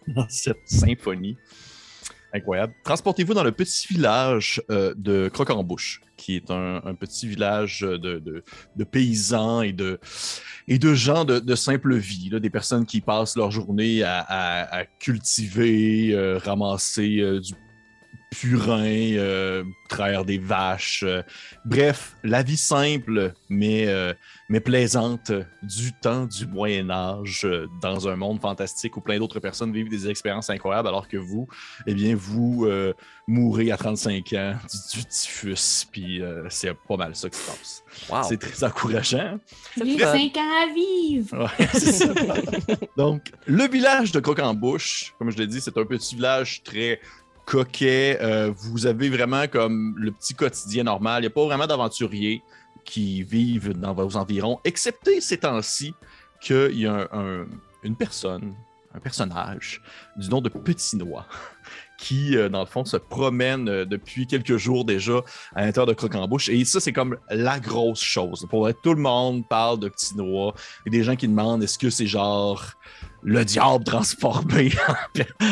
dans 0.08 0.28
cette 0.28 0.66
symphonie 0.68 1.36
incroyable. 2.34 2.74
Transportez-vous 2.84 3.34
dans 3.34 3.44
le 3.44 3.52
petit 3.52 3.86
village 3.88 4.60
euh, 4.70 4.92
de 4.96 5.28
Croc-en-Bouche, 5.28 6.00
qui 6.16 6.36
est 6.36 6.50
un, 6.50 6.94
petit 6.98 7.28
village 7.28 7.80
de, 7.80 8.44
paysans 8.84 9.62
et 9.62 9.72
de, 9.72 9.98
gens 10.94 11.24
de, 11.24 11.54
simple 11.54 11.96
vie, 11.96 12.30
des 12.30 12.50
personnes 12.50 12.86
qui 12.86 13.00
passent 13.00 13.36
leur 13.36 13.50
journée 13.50 14.02
à, 14.02 14.20
à- 14.20 14.80
à 14.80 14.84
cultiver, 14.84 16.12
euh, 16.12 16.38
ramasser 16.38 17.20
euh, 17.20 17.40
du 17.40 17.54
purin, 18.40 18.82
euh, 18.84 19.64
traire 19.88 20.24
des 20.24 20.38
vaches. 20.38 21.04
euh, 21.04 21.22
bref, 21.64 22.16
la 22.24 22.42
vie 22.42 22.56
simple, 22.56 23.32
mais, 23.48 23.86
euh, 23.86 24.12
mais 24.48 24.60
plaisante 24.60 25.30
du 25.62 25.92
temps 25.92 26.26
du 26.26 26.46
Moyen 26.46 26.90
Âge, 26.90 27.42
euh, 27.44 27.66
dans 27.80 28.08
un 28.08 28.16
monde 28.16 28.40
fantastique 28.40 28.96
où 28.96 29.00
plein 29.00 29.18
d'autres 29.18 29.40
personnes 29.40 29.72
vivent 29.72 29.88
des 29.88 30.08
expériences 30.08 30.50
incroyables, 30.50 30.88
alors 30.88 31.08
que 31.08 31.16
vous, 31.16 31.46
eh 31.86 31.94
bien, 31.94 32.14
vous 32.16 32.64
euh, 32.66 32.92
mourrez 33.28 33.70
à 33.70 33.76
35 33.76 34.32
ans 34.34 34.54
du, 34.92 34.98
du 34.98 35.04
typhus, 35.06 35.86
puis 35.90 36.20
euh, 36.20 36.44
c'est 36.50 36.74
pas 36.74 36.96
mal 36.96 37.14
ça 37.14 37.30
qui 37.30 37.38
se 37.38 37.46
passe. 37.46 37.84
Wow. 38.10 38.22
C'est 38.28 38.38
très 38.38 38.64
encourageant. 38.64 39.38
J'ai 39.76 39.98
fun. 39.98 40.12
5 40.12 40.36
ans 40.36 40.62
à 40.62 40.74
vivre. 40.74 41.38
Ouais, 41.44 41.68
c'est 41.72 41.92
ça. 41.92 42.12
Donc, 42.96 43.30
le 43.46 43.68
village 43.68 44.10
de 44.12 44.20
Croc-en-Bouche, 44.20 45.14
comme 45.18 45.30
je 45.30 45.38
l'ai 45.38 45.46
dit, 45.46 45.60
c'est 45.60 45.78
un 45.78 45.84
petit 45.84 46.16
village 46.16 46.62
très 46.64 47.00
coquet. 47.44 48.18
Euh, 48.20 48.52
vous 48.56 48.86
avez 48.86 49.08
vraiment 49.10 49.46
comme 49.48 49.94
le 49.98 50.10
petit 50.12 50.34
quotidien 50.34 50.84
normal. 50.84 51.18
Il 51.22 51.26
n'y 51.26 51.26
a 51.28 51.30
pas 51.30 51.44
vraiment 51.44 51.66
d'aventuriers 51.66 52.42
qui 52.84 53.22
vivent 53.22 53.72
dans 53.78 53.94
vos 53.94 54.16
environs, 54.16 54.58
excepté 54.64 55.20
ces 55.20 55.38
temps-ci 55.38 55.94
qu'il 56.40 56.78
y 56.78 56.86
a 56.86 57.08
un- 57.12 57.18
un- 57.42 57.46
une 57.82 57.96
personne, 57.96 58.54
un 58.94 58.98
personnage 59.00 59.80
du 60.16 60.28
nom 60.28 60.40
de 60.42 60.48
Petit 60.50 60.96
Noix 60.96 61.26
qui, 61.98 62.36
euh, 62.36 62.48
dans 62.50 62.60
le 62.60 62.66
fond, 62.66 62.84
se 62.84 62.98
promène 62.98 63.68
euh, 63.68 63.84
depuis 63.86 64.26
quelques 64.26 64.56
jours 64.58 64.84
déjà 64.84 65.22
à 65.54 65.64
l'intérieur 65.64 65.86
de 65.86 65.94
Croc-en-Bouche. 65.94 66.50
Et 66.50 66.62
ça, 66.66 66.80
c'est 66.80 66.92
comme 66.92 67.16
la 67.30 67.58
grosse 67.60 68.02
chose. 68.02 68.46
Pour 68.50 68.60
vrai, 68.60 68.74
tout 68.82 68.92
le 68.94 69.00
monde 69.00 69.48
parle 69.48 69.78
de 69.80 69.88
Petit 69.88 70.14
Noix. 70.16 70.54
Il 70.84 70.92
y 70.92 70.96
a 70.96 70.98
des 70.98 71.04
gens 71.04 71.16
qui 71.16 71.26
demandent 71.28 71.62
est-ce 71.62 71.78
que 71.78 71.88
c'est 71.88 72.06
genre 72.06 72.62
le 73.24 73.44
diable 73.44 73.82
transformé 73.84 74.70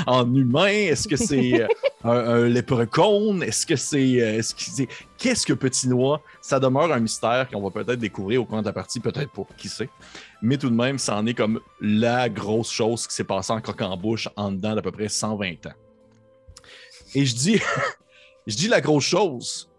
en, 0.07 0.21
en 0.21 0.35
humain? 0.35 0.67
Est-ce 0.67 1.09
que 1.09 1.17
c'est 1.17 1.63
euh, 1.63 1.67
un, 2.05 2.11
un 2.11 2.49
léprechaun 2.49 3.41
Est-ce 3.41 3.67
que 3.67 3.77
c'est. 3.77 4.21
euh, 4.21 4.39
est-ce 4.39 4.55
que 4.55 4.61
c'est- 4.63 4.89
Qu'est-ce 5.19 5.47
que 5.47 5.53
Petit 5.53 5.89
Noix? 5.89 6.21
Ça 6.41 6.59
demeure 6.61 6.93
un 6.93 7.01
mystère 7.01 7.49
qu'on 7.51 7.63
va 7.63 7.71
peut-être 7.71 7.99
découvrir 8.01 8.43
au 8.43 8.45
cours 8.45 8.61
de 8.61 8.67
la 8.67 8.73
partie, 8.73 9.01
peut-être 9.01 9.31
pas, 9.33 9.43
qui 9.57 9.69
sait. 9.69 9.89
Mais 10.43 10.59
tout 10.59 10.69
de 10.69 10.75
même, 10.75 10.99
ça 10.99 11.17
en 11.17 11.25
est 11.27 11.35
comme 11.35 11.61
la 11.81 12.29
grosse 12.29 12.71
chose 12.71 13.07
qui 13.07 13.15
s'est 13.15 13.25
passée 13.25 13.53
en 13.53 13.61
croque-en-bouche 13.61 14.29
en 14.37 14.53
dedans 14.53 14.75
d'à 14.75 14.83
peu 14.83 14.91
près 14.93 15.09
120 15.09 15.67
ans. 15.67 15.73
Et 17.15 17.25
je 17.25 17.35
dis, 17.35 17.61
je 18.47 18.57
dis 18.57 18.69
la 18.69 18.81
grosse 18.81 19.05
chose 19.05 19.71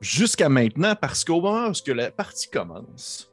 jusqu'à 0.00 0.48
maintenant 0.48 0.94
parce 0.96 1.24
qu'au 1.24 1.40
moment 1.40 1.68
où 1.68 1.92
la 1.94 2.10
partie 2.10 2.48
commence, 2.48 3.30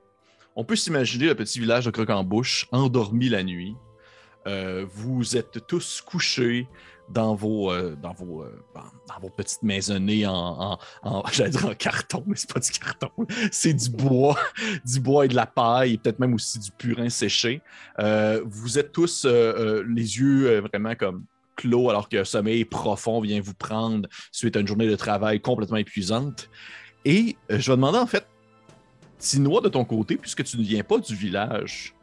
on 0.55 0.63
peut 0.63 0.75
s'imaginer 0.75 1.27
le 1.27 1.36
petit 1.36 1.60
village 1.60 1.86
de 1.86 1.91
Croc-en-Bouche 1.91 2.67
endormi 2.72 3.29
la 3.29 3.43
nuit. 3.43 3.75
Euh, 4.48 4.86
vous 4.91 5.38
êtes 5.38 5.65
tous 5.67 6.01
couchés 6.01 6.67
dans 7.10 7.36
vos, 7.36 7.72
euh, 7.72 7.96
dans 8.01 8.13
vos, 8.13 8.41
euh, 8.43 8.63
dans- 8.74 8.81
dans 9.13 9.20
vos 9.22 9.29
petites 9.29 9.63
maisonnées 9.63 10.25
en, 10.25 10.79
j'allais 11.31 11.51
dire 11.51 11.65
en 11.67 11.75
carton, 11.75 12.24
mais 12.25 12.36
c'est 12.36 12.51
pas 12.51 12.60
du 12.60 12.72
carton, 12.72 13.12
c'est 13.51 13.74
du 13.74 13.89
bois, 13.89 14.38
du 14.86 15.00
bois 15.00 15.25
et 15.25 15.27
de 15.27 15.36
la 15.36 15.46
paille, 15.46 15.98
peut-être 15.98 16.20
même 16.20 16.34
aussi 16.34 16.58
du 16.60 16.72
purin 16.72 17.10
séché. 17.10 17.62
Vous 18.46 18.79
êtes 18.79 18.91
tous 18.91 19.25
les 19.25 20.17
yeux 20.17 20.60
vraiment 20.62 20.96
comme 20.96 21.25
clos 21.58 21.89
alors 21.89 22.08
qu'un 22.10 22.24
sommeil 22.24 22.65
profond 22.65 23.20
vient 23.22 23.41
vous 23.41 23.53
prendre 23.53 24.08
suite 24.31 24.55
à 24.55 24.62
une 24.62 24.67
journée 24.67 24.88
de 24.88 24.96
travail 24.96 25.39
complètement 25.41 25.77
épuisante. 25.77 26.50
Et 27.03 27.36
je 27.50 27.70
vais 27.72 27.75
demander 27.75 28.00
en 28.00 28.08
fait, 28.08 28.25
Tinois 29.21 29.61
de 29.61 29.69
ton 29.69 29.85
côté, 29.85 30.17
puisque 30.17 30.43
tu 30.43 30.57
ne 30.57 30.63
viens 30.63 30.83
pas 30.83 30.97
du 30.97 31.15
village. 31.15 31.93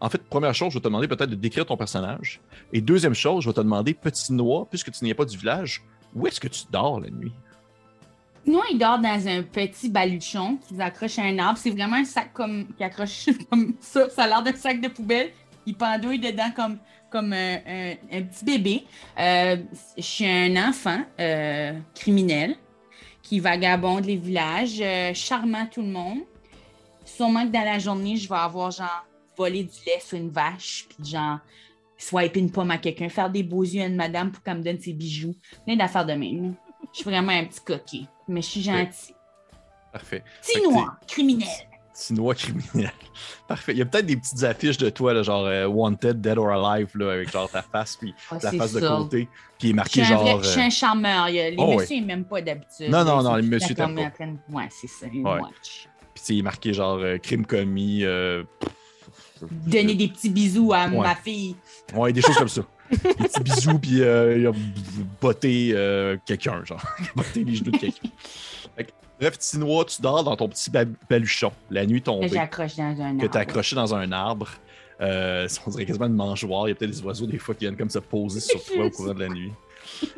En 0.00 0.08
fait, 0.08 0.22
première 0.22 0.54
chose, 0.54 0.70
je 0.72 0.78
vais 0.78 0.80
te 0.82 0.84
demander 0.88 1.08
peut-être 1.08 1.30
de 1.30 1.34
décrire 1.34 1.66
ton 1.66 1.76
personnage. 1.76 2.40
Et 2.72 2.80
deuxième 2.80 3.14
chose, 3.14 3.42
je 3.44 3.48
vais 3.48 3.54
te 3.54 3.60
demander, 3.60 3.94
Petit 3.94 4.32
Noix, 4.32 4.66
puisque 4.68 4.90
tu 4.92 5.04
n'es 5.04 5.14
pas 5.14 5.24
du 5.24 5.36
village, 5.36 5.82
où 6.14 6.26
est-ce 6.26 6.38
que 6.40 6.48
tu 6.48 6.62
dors 6.70 7.00
la 7.00 7.10
nuit? 7.10 7.32
Sinon, 8.44 8.60
il 8.70 8.78
dort 8.78 8.98
dans 8.98 9.26
un 9.28 9.42
petit 9.42 9.88
baluchon 9.88 10.58
qu'ils 10.68 10.80
accrochent 10.82 11.18
à 11.18 11.22
un 11.22 11.38
arbre. 11.38 11.58
C'est 11.58 11.70
vraiment 11.70 11.96
un 11.96 12.04
sac 12.04 12.32
comme 12.34 12.66
qui 12.76 12.84
accroche 12.84 13.26
comme 13.50 13.74
ça. 13.80 14.08
Ça 14.10 14.24
a 14.24 14.26
l'air 14.28 14.42
d'un 14.42 14.54
sac 14.54 14.80
de 14.80 14.88
poubelle. 14.88 15.30
il 15.66 15.74
pendouille 15.74 16.18
dedans 16.18 16.50
comme, 16.54 16.76
comme 17.10 17.32
un, 17.32 17.56
un- 17.66 17.94
un 18.12 18.22
petit 18.22 18.44
bébé. 18.44 18.84
Euh, 19.18 19.56
je 19.96 20.02
suis 20.02 20.26
un 20.26 20.68
enfant 20.68 21.00
euh, 21.18 21.72
criminel 21.94 22.54
qui 23.22 23.40
vagabonde 23.40 24.04
les 24.04 24.16
villages, 24.16 24.78
euh, 24.82 25.14
charmant 25.14 25.66
tout 25.66 25.80
le 25.80 25.88
monde. 25.88 26.18
Sûrement 27.16 27.46
que 27.46 27.52
dans 27.52 27.64
la 27.64 27.78
journée, 27.78 28.16
je 28.16 28.28
vais 28.28 28.34
avoir 28.36 28.70
genre 28.70 29.04
volé 29.36 29.64
du 29.64 29.78
lait 29.86 30.00
sur 30.00 30.16
une 30.18 30.30
vache, 30.30 30.86
puis 30.88 31.08
genre 31.10 31.38
swiper 31.96 32.40
une 32.40 32.50
pomme 32.50 32.70
à 32.70 32.78
quelqu'un, 32.78 33.08
faire 33.08 33.30
des 33.30 33.42
beaux 33.42 33.62
yeux 33.62 33.82
à 33.82 33.86
une 33.86 33.96
madame 33.96 34.30
pour 34.32 34.42
qu'elle 34.42 34.58
me 34.58 34.62
donne 34.62 34.78
ses 34.80 34.92
bijoux. 34.92 35.34
Plein 35.64 35.76
d'affaires 35.76 36.06
de 36.06 36.12
même. 36.12 36.54
Je 36.92 36.98
suis 37.00 37.04
vraiment 37.10 37.32
un 37.32 37.44
petit 37.44 37.60
coquet, 37.60 38.02
mais 38.28 38.42
je 38.42 38.46
suis 38.46 38.62
gentil. 38.62 39.14
Parfait. 39.92 40.22
Noir, 40.64 40.96
criminel. 41.06 41.48
Sinois 41.92 42.34
criminel. 42.34 42.90
Parfait. 43.48 43.70
Il 43.72 43.78
y 43.78 43.82
a 43.82 43.84
peut-être 43.86 44.06
des 44.06 44.16
petites 44.16 44.42
affiches 44.42 44.76
de 44.78 44.90
toi, 44.90 45.14
là, 45.14 45.22
genre 45.22 45.44
euh, 45.46 45.66
Wanted, 45.68 46.20
Dead 46.20 46.36
or 46.36 46.50
Alive, 46.50 46.90
là, 46.96 47.12
avec 47.12 47.30
genre 47.30 47.48
ta 47.48 47.62
face, 47.62 47.96
puis 47.96 48.12
Ah, 48.32 48.38
la 48.42 48.50
face 48.50 48.72
de 48.72 48.80
côté, 48.80 49.28
puis 49.60 49.68
il 49.68 49.70
est 49.70 49.70
Je 49.70 49.76
marqué 49.76 49.90
suis 50.02 50.04
genre. 50.04 50.22
vrai- 50.24 50.42
je 50.42 50.48
suis 50.48 50.60
un 50.60 50.70
charmeur. 50.70 51.26
Les 51.28 51.54
Oh, 51.56 51.68
ouais. 51.68 51.76
messieurs, 51.76 51.96
ils 51.98 52.04
m'aiment 52.04 52.24
pas 52.24 52.42
d'habitude. 52.42 52.90
Non, 52.90 53.04
non, 53.04 53.22
non, 53.22 53.36
les 53.36 53.46
messieurs 53.46 53.76
t'aiment 53.76 53.94
pas. 53.94 54.10
Ouais, 54.52 54.66
c'est 54.70 54.88
ça. 54.88 55.06
ils 55.12 55.22
Ouais. 55.22 55.40
watch. 55.40 55.88
Il 56.28 56.38
est 56.38 56.42
marqué 56.42 56.72
genre 56.72 56.98
euh, 56.98 57.18
crime 57.18 57.44
commis. 57.46 58.04
euh, 58.04 58.42
Donner 59.66 59.94
des 59.94 60.08
petits 60.08 60.30
bisous 60.30 60.72
à 60.72 60.86
Ouais. 60.88 60.98
ma 60.98 61.14
fille. 61.14 61.54
Ouais, 61.94 62.12
des 62.12 62.22
choses 62.22 62.36
comme 62.36 62.48
ça. 62.48 62.62
Des 62.90 62.98
petits 62.98 63.42
bisous, 63.42 63.78
puis 63.78 64.02
euh, 64.02 64.38
il 64.38 64.46
a 64.46 64.52
botté 65.20 65.70
euh, 65.74 66.16
quelqu'un, 66.26 66.62
genre. 66.64 66.82
botté 67.16 67.42
les 67.44 67.54
genoux 67.54 67.70
de 67.72 67.78
quelqu'un. 67.78 68.08
Que, 68.76 68.84
Bref, 69.18 69.38
Tinois, 69.38 69.84
tu 69.86 70.02
dors 70.02 70.22
dans 70.22 70.36
ton 70.36 70.48
petit 70.48 70.70
ba- 70.70 70.84
baluchon, 71.08 71.50
la 71.70 71.86
nuit 71.86 72.00
Que 72.00 72.06
tombée, 72.06 72.28
j'accroche 72.28 72.76
dans 72.76 72.84
un 73.00 73.16
que 73.16 73.24
arbre. 73.24 73.36
accroché 73.38 73.76
dans 73.76 73.94
un 73.94 74.12
arbre. 74.12 74.48
On 75.00 75.70
dirait 75.70 75.86
quasiment 75.86 76.06
une 76.06 76.14
mangeoire. 76.14 76.66
Il 76.68 76.70
y 76.70 76.72
a 76.72 76.74
peut-être 76.74 76.90
des 76.90 77.02
oiseaux, 77.02 77.26
des 77.26 77.38
fois, 77.38 77.54
qui 77.54 77.60
viennent 77.64 77.76
comme 77.76 77.90
se 77.90 77.98
poser 77.98 78.40
sur 78.40 78.62
toi 78.64 78.84
au 78.86 78.90
courant 78.90 79.14
de 79.14 79.20
la 79.20 79.28
nuit. 79.28 79.52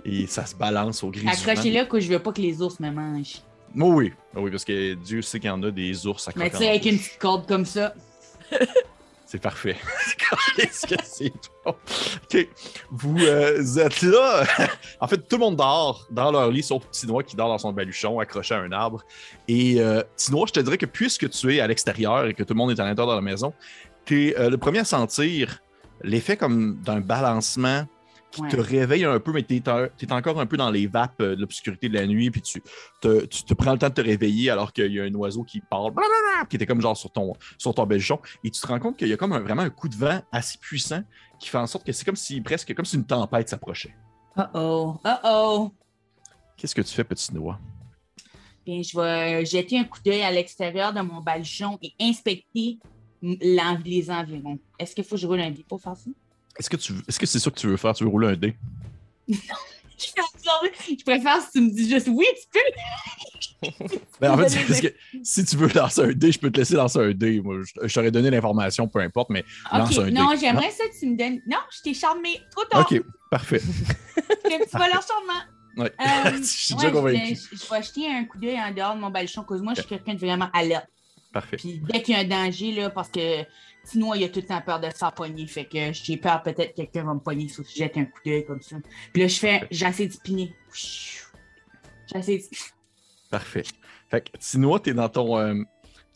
Et 0.04 0.26
ça 0.26 0.44
se 0.44 0.54
balance 0.54 1.02
au 1.04 1.10
gris. 1.10 1.26
Accrochez-le 1.28 1.84
que 1.86 1.98
je 2.00 2.08
veux 2.12 2.18
pas 2.18 2.32
que 2.32 2.40
les 2.40 2.60
ours 2.62 2.78
me 2.80 2.90
mangent. 2.90 3.40
Oh 3.78 3.92
oui, 3.92 4.12
oh 4.34 4.40
oui, 4.40 4.50
parce 4.50 4.64
que 4.64 4.94
Dieu 4.94 5.22
sait 5.22 5.38
qu'il 5.38 5.48
y 5.48 5.50
en 5.50 5.62
a 5.62 5.70
des 5.70 6.06
ours 6.06 6.28
à 6.28 6.32
Mais 6.36 6.50
tu 6.50 6.56
sais, 6.56 6.68
avec 6.68 6.86
une 6.86 6.98
petite 6.98 7.18
corde 7.18 7.46
comme 7.46 7.64
ça. 7.64 7.94
C'est 9.26 9.40
parfait. 9.40 9.76
Qu'est-ce 10.56 10.86
que 10.86 10.94
c'est? 11.02 11.32
OK. 11.64 12.48
Vous 12.92 13.18
euh, 13.18 13.76
êtes 13.76 14.02
là. 14.02 14.44
en 15.00 15.08
fait, 15.08 15.18
tout 15.28 15.36
le 15.36 15.40
monde 15.40 15.56
dort 15.56 16.06
dans 16.12 16.30
leur 16.30 16.48
lit, 16.48 16.62
sauf 16.62 16.88
Tinois 16.92 17.24
qui 17.24 17.34
dort 17.34 17.48
dans 17.48 17.58
son 17.58 17.72
baluchon, 17.72 18.20
accroché 18.20 18.54
à 18.54 18.58
un 18.58 18.70
arbre. 18.70 19.04
Et 19.48 19.80
euh, 19.80 20.00
Tinois, 20.14 20.46
je 20.46 20.52
te 20.52 20.60
dirais 20.60 20.78
que 20.78 20.86
puisque 20.86 21.28
tu 21.28 21.56
es 21.56 21.60
à 21.60 21.66
l'extérieur 21.66 22.26
et 22.26 22.34
que 22.34 22.44
tout 22.44 22.54
le 22.54 22.58
monde 22.58 22.70
est 22.70 22.80
à 22.80 22.84
l'intérieur 22.84 23.16
de 23.16 23.18
la 23.18 23.20
maison, 23.20 23.52
tu 24.04 24.28
es 24.28 24.48
le 24.48 24.56
premier 24.58 24.78
à 24.78 24.84
sentir 24.84 25.60
l'effet 26.02 26.36
comme 26.36 26.76
d'un 26.84 27.00
balancement 27.00 27.84
qui 28.30 28.42
Ouais. 28.42 28.48
te 28.48 28.56
réveille 28.56 29.04
un 29.04 29.18
peu, 29.20 29.32
mais 29.32 29.42
tu 29.42 29.56
es, 29.56 30.12
encore 30.12 30.40
un 30.40 30.46
peu 30.46 30.56
dans 30.56 30.70
les 30.70 30.86
vapes 30.86 31.20
euh, 31.20 31.36
de 31.36 31.40
l'obscurité 31.40 31.88
de 31.88 31.94
la 31.94 32.06
nuit, 32.06 32.30
puis 32.30 32.42
tu 32.42 32.62
te, 33.00 33.24
tu 33.26 33.44
te 33.44 33.54
prends 33.54 33.72
le 33.72 33.78
temps 33.78 33.88
de 33.88 33.94
te 33.94 34.00
réveiller 34.00 34.50
alors 34.50 34.72
qu'il 34.72 34.92
y 34.92 35.00
a 35.00 35.04
un 35.04 35.14
oiseau 35.14 35.42
qui 35.44 35.60
parle, 35.60 35.92
blablabla, 35.92 36.46
qui 36.48 36.56
était 36.56 36.66
comme 36.66 36.80
genre 36.80 36.96
sur 36.96 37.10
ton, 37.10 37.32
sur 37.56 37.74
ton 37.74 37.88
et 37.88 37.98
tu 38.50 38.60
te 38.60 38.66
rends 38.66 38.78
compte 38.78 38.96
qu'il 38.96 39.08
y 39.08 39.12
a 39.12 39.16
comme 39.16 39.32
un- 39.32 39.40
vraiment 39.40 39.62
un 39.62 39.70
coup 39.70 39.88
de 39.88 39.94
vent 39.96 40.20
assez 40.32 40.58
puissant 40.58 41.02
qui 41.38 41.48
fait 41.48 41.58
en 41.58 41.66
sorte 41.66 41.86
que 41.86 41.92
c'est 41.92 42.04
comme 42.04 42.16
si 42.16 42.40
presque 42.40 42.74
comme 42.74 42.84
si 42.84 42.96
une 42.96 43.06
tempête 43.06 43.48
s'approchait. 43.48 43.94
Oh 44.36 44.42
oh, 44.54 45.00
oh 45.04 45.10
oh. 45.24 45.72
Qu'est-ce 46.56 46.74
que 46.74 46.82
tu 46.82 46.92
fais, 46.94 47.04
petit 47.04 47.34
noix? 47.34 47.58
Bien, 48.64 48.82
je 48.82 48.98
vais 48.98 49.46
jeter 49.46 49.78
un 49.78 49.84
coup 49.84 50.00
d'œil 50.04 50.22
à 50.22 50.30
l'extérieur 50.30 50.92
de 50.92 51.00
mon 51.00 51.20
baluchon 51.20 51.78
et 51.82 51.92
inspecter 52.00 52.78
les 53.22 54.10
environs. 54.10 54.58
Est-ce 54.78 54.94
qu'il 54.94 55.04
faut 55.04 55.14
que 55.16 55.20
je 55.20 55.26
roule 55.26 55.40
un 55.40 55.50
dé 55.50 55.64
pour 55.66 55.80
faire 55.80 55.96
ça? 55.96 56.10
Est-ce 56.58 56.70
que 56.70 56.76
tu 56.76 56.92
est-ce 57.08 57.18
que 57.18 57.26
c'est 57.26 57.38
ça 57.38 57.50
que 57.50 57.58
tu 57.58 57.66
veux 57.66 57.76
faire? 57.76 57.94
Tu 57.94 58.04
veux 58.04 58.10
rouler 58.10 58.28
un 58.28 58.36
dé? 58.36 58.56
Je 59.98 60.02
suis 60.04 60.12
absorbée. 60.20 60.72
Je 60.98 61.04
préfère 61.04 61.40
si 61.40 61.52
tu 61.52 61.60
me 61.62 61.70
dis 61.70 61.88
juste 61.88 62.08
oui, 62.08 62.26
tu 62.40 62.48
peux. 62.52 63.88
Ben, 64.20 64.32
en 64.32 64.36
fait, 64.36 64.66
parce 64.68 64.80
que 64.80 64.88
si 65.22 65.44
tu 65.44 65.56
veux 65.56 65.68
lancer 65.68 66.02
un 66.02 66.12
dé, 66.12 66.30
je 66.30 66.38
peux 66.38 66.50
te 66.50 66.58
laisser 66.58 66.74
lancer 66.74 66.98
un 66.98 67.12
dé. 67.12 67.40
Moi, 67.40 67.56
je, 67.64 67.86
je 67.88 67.94
t'aurais 67.94 68.10
donné 68.10 68.30
l'information, 68.30 68.86
peu 68.88 68.98
importe, 69.00 69.30
mais 69.30 69.42
lance 69.72 69.96
Ok, 69.96 70.04
un 70.04 70.10
non, 70.10 70.30
dé. 70.32 70.36
j'aimerais 70.38 70.70
ça 70.70 70.84
que 70.86 70.98
tu 71.00 71.06
me 71.06 71.16
donnes. 71.16 71.40
Non, 71.46 71.56
je 71.74 71.82
t'ai 71.82 71.94
charmé. 71.94 72.40
Trop 72.54 72.64
tard. 72.66 72.86
OK, 72.90 73.02
parfait. 73.30 73.60
Un 74.18 74.58
petit 74.58 74.70
voleur 74.76 75.02
charmant. 75.02 75.42
Ouais. 75.78 75.92
Euh, 76.00 76.36
je 76.38 76.42
suis 76.42 76.74
ouais, 76.74 76.80
déjà 76.80 76.92
convaincu. 76.92 77.34
je- 77.34 77.56
je 77.56 77.70
vais 77.70 77.82
jeter 77.82 78.06
un 78.10 78.24
coup 78.26 78.38
d'œil 78.38 78.60
en 78.60 78.72
dehors 78.72 78.94
de 78.94 79.00
mon 79.00 79.10
baluchon, 79.10 79.42
cause 79.44 79.62
moi, 79.62 79.72
je 79.74 79.80
suis 79.80 79.88
quelqu'un 79.88 80.14
de 80.14 80.18
vraiment 80.20 80.48
alerte. 80.52 80.86
Parfait. 81.32 81.56
Puis 81.56 81.80
dès 81.90 82.02
qu'il 82.02 82.14
y 82.14 82.18
a 82.18 82.20
un 82.20 82.24
danger, 82.24 82.72
là, 82.72 82.90
parce 82.90 83.08
que 83.08 83.42
sinon, 83.86 84.14
il 84.14 84.24
a 84.24 84.28
tout 84.28 84.40
le 84.40 84.46
temps 84.46 84.60
peur 84.60 84.80
de 84.80 84.90
se 84.90 84.96
faire 84.96 85.12
pogner. 85.12 85.46
Fait 85.46 85.64
que 85.64 85.92
j'ai 85.92 86.16
peur, 86.16 86.42
peut-être 86.42 86.72
que 86.72 86.76
quelqu'un 86.76 87.04
va 87.04 87.14
me 87.14 87.20
pogner 87.20 87.48
si 87.48 87.62
je 87.62 87.76
jette 87.76 87.96
un 87.96 88.04
coup 88.04 88.20
d'œil 88.24 88.44
comme 88.44 88.60
ça. 88.60 88.76
Puis 89.12 89.22
là, 89.22 89.28
je 89.28 89.38
fais, 89.38 89.66
j'essaie 89.70 90.06
de 90.06 90.12
spinner. 90.12 90.54
J'essaie 92.12 92.38
de. 92.38 92.44
Parfait. 93.30 93.64
Fait 94.10 94.20
que 94.20 94.36
Tinois, 94.38 94.80
t'es 94.80 94.94
dans 94.94 95.08
ton, 95.08 95.38
euh, 95.38 95.54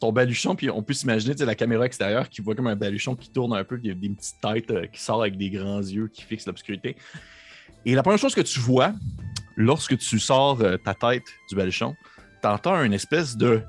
ton 0.00 0.12
baluchon, 0.12 0.54
puis 0.54 0.70
on 0.70 0.82
peut 0.82 0.92
s'imaginer, 0.92 1.34
la 1.34 1.54
caméra 1.54 1.86
extérieure 1.86 2.28
qui 2.28 2.40
voit 2.40 2.54
comme 2.54 2.66
un 2.66 2.76
baluchon 2.76 3.16
qui 3.16 3.30
tourne 3.30 3.52
un 3.52 3.64
peu, 3.64 3.78
puis 3.78 3.88
il 3.88 3.90
y 3.90 3.92
a 3.92 3.94
des 3.94 4.08
petites 4.10 4.40
têtes 4.40 4.70
euh, 4.70 4.86
qui 4.86 5.00
sortent 5.00 5.22
avec 5.22 5.36
des 5.36 5.50
grands 5.50 5.80
yeux 5.80 6.08
qui 6.08 6.22
fixent 6.22 6.46
l'obscurité. 6.46 6.96
Et 7.84 7.94
la 7.94 8.02
première 8.02 8.18
chose 8.18 8.34
que 8.34 8.40
tu 8.40 8.60
vois, 8.60 8.92
lorsque 9.56 9.96
tu 9.96 10.18
sors 10.18 10.60
euh, 10.60 10.76
ta 10.76 10.94
tête 10.94 11.24
du 11.48 11.56
baluchon, 11.56 11.96
t'entends 12.42 12.82
une 12.82 12.92
espèce 12.92 13.36
de... 13.36 13.62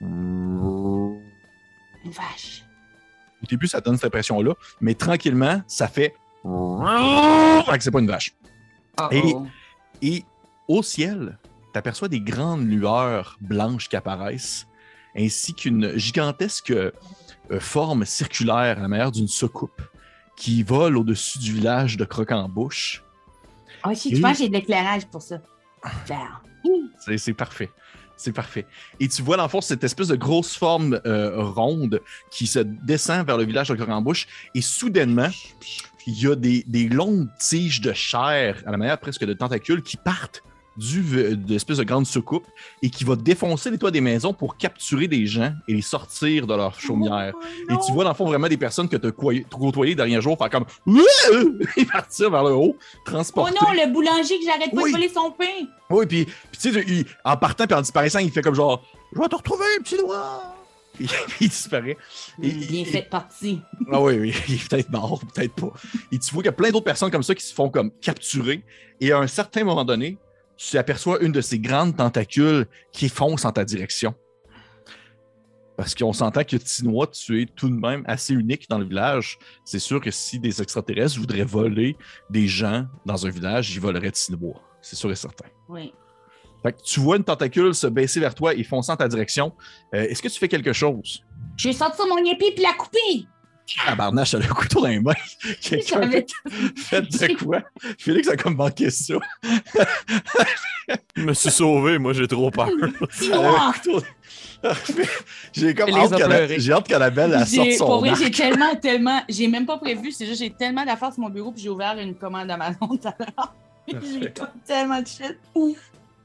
Une 0.00 1.20
vache. 2.04 2.65
Début, 3.48 3.66
ça 3.66 3.80
donne 3.80 3.96
cette 3.96 4.06
impression-là, 4.06 4.54
mais 4.80 4.94
tranquillement, 4.94 5.62
ça 5.66 5.88
fait... 5.88 6.14
Fait 6.44 7.78
que 7.78 7.84
c'est 7.84 7.90
pas 7.90 8.00
une 8.00 8.06
vache. 8.06 8.32
Oh, 9.00 9.08
Et- 9.10 9.22
oh. 9.34 9.46
Et 10.02 10.24
au 10.68 10.82
ciel, 10.82 11.38
tu 11.72 11.78
aperçois 11.78 12.08
des 12.08 12.20
grandes 12.20 12.66
lueurs 12.68 13.36
blanches 13.40 13.88
qui 13.88 13.96
apparaissent, 13.96 14.66
ainsi 15.16 15.54
qu'une 15.54 15.96
gigantesque 15.96 16.70
euh, 16.70 16.90
forme 17.60 18.04
circulaire 18.04 18.76
à 18.78 18.82
la 18.82 18.88
manière 18.88 19.12
d'une 19.12 19.28
soucoupe 19.28 19.80
qui 20.36 20.62
vole 20.62 20.96
au-dessus 20.98 21.38
du 21.38 21.52
village 21.52 21.96
de 21.96 22.04
Croc-en-Bouche. 22.04 23.02
Ah, 23.82 23.94
si, 23.94 24.10
Et- 24.10 24.14
tu 24.14 24.20
vois, 24.20 24.32
j'ai 24.34 24.48
de 24.48 24.52
l'éclairage 24.54 25.06
pour 25.06 25.22
ça. 25.22 25.38
C'est 27.06 27.32
parfait. 27.34 27.70
C'est 28.16 28.32
parfait. 28.32 28.66
Et 28.98 29.08
tu 29.08 29.22
vois, 29.22 29.36
dans 29.36 29.42
le 29.42 29.48
fond, 29.48 29.60
cette 29.60 29.84
espèce 29.84 30.08
de 30.08 30.16
grosse 30.16 30.56
forme 30.56 31.00
euh, 31.06 31.42
ronde 31.42 32.00
qui 32.30 32.46
se 32.46 32.60
descend 32.60 33.26
vers 33.26 33.36
le 33.36 33.44
village 33.44 33.68
de 33.68 33.74
Croc-en-Bouche. 33.74 34.26
Et 34.54 34.62
soudainement, 34.62 35.28
il 36.06 36.22
y 36.22 36.26
a 36.26 36.34
des 36.34 36.88
longues 36.88 37.28
tiges 37.38 37.80
de 37.80 37.92
chair, 37.92 38.62
à 38.64 38.70
la 38.70 38.76
manière 38.78 38.98
presque 38.98 39.24
de 39.24 39.32
tentacules, 39.34 39.82
qui 39.82 39.96
partent 39.96 40.42
du, 40.76 41.02
de 41.36 41.82
grande 41.84 42.06
soucoupe 42.06 42.46
et 42.82 42.90
qui 42.90 43.04
va 43.04 43.16
défoncer 43.16 43.70
les 43.70 43.78
toits 43.78 43.90
des 43.90 44.00
maisons 44.00 44.32
pour 44.32 44.56
capturer 44.56 45.08
des 45.08 45.26
gens 45.26 45.52
et 45.68 45.74
les 45.74 45.82
sortir 45.82 46.46
de 46.46 46.54
leur 46.54 46.78
chaumière. 46.80 47.32
Oh, 47.36 47.72
Et 47.72 47.76
tu 47.86 47.92
vois, 47.92 48.04
dans 48.04 48.10
le 48.10 48.16
fond, 48.16 48.26
vraiment 48.26 48.48
des 48.48 48.56
personnes 48.56 48.88
que 48.88 48.96
tu 48.96 49.06
as 49.06 49.10
côtoyées 49.10 49.90
les 49.92 49.94
derniers 49.94 50.20
jours 50.20 50.36
faire 50.38 50.50
comme 50.50 50.66
et 51.76 51.84
partir 51.84 52.30
vers 52.30 52.44
le 52.44 52.50
haut, 52.52 52.76
Oh 52.78 52.98
transporter. 53.04 53.54
non, 53.60 53.72
le 53.72 53.92
boulanger 53.92 54.38
que 54.38 54.44
j'arrête 54.44 54.70
pas 54.74 54.82
Oui. 54.82 54.90
de 54.92 54.96
voler 54.96 55.08
son 55.08 55.30
pain. 55.30 55.66
Oui, 55.90 56.06
puis, 56.06 56.26
tu 56.26 56.72
sais, 56.72 56.84
il- 56.86 57.04
en 57.24 57.36
partant 57.36 57.66
puis 57.66 57.74
en 57.76 57.80
disparaissant, 57.82 58.18
il 58.18 58.30
fait 58.30 58.42
comme 58.42 58.54
genre 58.54 58.82
Je 59.14 59.20
vais 59.20 59.28
te 59.28 59.36
retrouver, 59.36 59.64
petit 59.82 59.96
doigt 59.96 60.52
Puis 60.96 61.08
il 61.42 61.48
disparaît. 61.50 61.96
Et- 62.42 62.48
Bien 62.50 62.80
et- 62.80 62.84
fait 62.86 63.02
partie. 63.02 63.60
Ah 63.92 64.00
oui, 64.00 64.18
oui, 64.18 64.34
il 64.48 64.54
est 64.54 64.68
peut-être 64.68 64.90
mort, 64.90 65.20
peut-être 65.34 65.54
pas. 65.54 65.72
Et 66.10 66.18
tu 66.18 66.32
vois 66.32 66.42
qu'il 66.42 66.46
y 66.46 66.48
a 66.48 66.52
plein 66.52 66.70
d'autres 66.70 66.84
personnes 66.84 67.10
comme 67.10 67.22
ça 67.22 67.34
qui 67.34 67.44
se 67.44 67.52
font 67.54 67.68
comme 67.68 67.90
capturer. 68.00 68.64
Et 69.00 69.12
à 69.12 69.18
un 69.18 69.26
certain 69.26 69.62
moment 69.62 69.84
donné, 69.84 70.16
tu 70.56 70.78
aperçois 70.78 71.20
une 71.22 71.32
de 71.32 71.40
ces 71.40 71.58
grandes 71.58 71.96
tentacules 71.96 72.66
qui 72.92 73.08
fonce 73.08 73.44
en 73.44 73.52
ta 73.52 73.64
direction. 73.64 74.14
Parce 75.76 75.94
qu'on 75.94 76.14
s'entend 76.14 76.42
que 76.42 76.56
Tinois, 76.56 77.08
tu 77.08 77.42
es 77.42 77.46
tout 77.46 77.68
de 77.68 77.74
même 77.74 78.02
assez 78.06 78.32
unique 78.32 78.68
dans 78.70 78.78
le 78.78 78.86
village. 78.86 79.38
C'est 79.64 79.78
sûr 79.78 80.00
que 80.00 80.10
si 80.10 80.38
des 80.38 80.62
extraterrestres 80.62 81.18
voudraient 81.18 81.44
voler 81.44 81.96
des 82.30 82.48
gens 82.48 82.86
dans 83.04 83.26
un 83.26 83.30
village, 83.30 83.74
ils 83.74 83.80
voleraient 83.80 84.10
Tinois. 84.10 84.62
C'est 84.80 84.96
sûr 84.96 85.10
et 85.10 85.16
certain. 85.16 85.46
Oui. 85.68 85.92
Fait 86.62 86.72
que 86.72 86.82
tu 86.82 87.00
vois 87.00 87.18
une 87.18 87.24
tentacule 87.24 87.74
se 87.74 87.86
baisser 87.86 88.20
vers 88.20 88.34
toi 88.34 88.54
et 88.54 88.64
foncer 88.64 88.90
en 88.90 88.96
ta 88.96 89.06
direction. 89.06 89.52
Euh, 89.94 90.02
Est-ce 90.08 90.22
que 90.22 90.28
tu 90.28 90.38
fais 90.38 90.48
quelque 90.48 90.72
chose? 90.72 91.22
Je 91.58 91.68
vais 91.68 91.74
sortir 91.74 92.06
mon 92.06 92.18
épée 92.24 92.52
puis 92.54 92.62
la 92.62 92.72
couper. 93.66 93.96
Ah, 93.98 94.06
a 94.08 94.38
le 94.38 94.54
couteau 94.54 94.80
dans 94.80 94.88
les 94.88 95.00
mains. 95.00 95.12
Quelqu'un 95.60 96.10
fait 96.76 97.02
de 97.02 97.44
quoi? 97.44 97.62
Félix 97.98 98.28
a 98.28 98.36
comme 98.36 98.56
manqué 98.56 98.90
ça. 98.90 99.14
Je 101.16 101.22
me 101.22 101.32
suis 101.34 101.50
sauvé, 101.50 101.98
moi 101.98 102.12
j'ai 102.12 102.28
trop 102.28 102.50
peur. 102.50 102.68
J'ai 105.52 105.74
comme 105.74 105.90
hâte 105.94 106.12
a 106.12 106.16
qu'Anna- 106.16 106.36
pleuré. 106.38 106.56
j'ai 106.58 106.72
hâte 106.72 106.88
qu'Annabelle 106.88 107.36
elle 107.38 107.46
sorte 107.46 107.66
J'ai- 107.66 107.76
son 107.76 107.86
Pour 107.86 107.98
vrai, 108.00 108.08
arc. 108.10 108.18
j'ai 108.22 108.30
tellement, 108.30 108.74
tellement. 108.74 109.20
J'ai 109.28 109.48
même 109.48 109.66
pas 109.66 109.78
prévu. 109.78 110.10
C'est 110.12 110.26
juste, 110.26 110.40
j'ai 110.40 110.50
tellement 110.50 110.84
d'affaires 110.84 111.12
sur 111.12 111.20
mon 111.22 111.28
bureau 111.28 111.52
puis 111.52 111.62
j'ai 111.62 111.68
ouvert 111.68 111.96
une 111.98 112.14
commande 112.14 112.50
Amazon 112.50 112.88
tout 112.88 113.00
à 113.06 113.14
l'heure. 113.18 113.54
J'ai 113.86 114.32
comme 114.32 114.48
tellement 114.66 115.00
de 115.00 115.06
shit. 115.06 115.38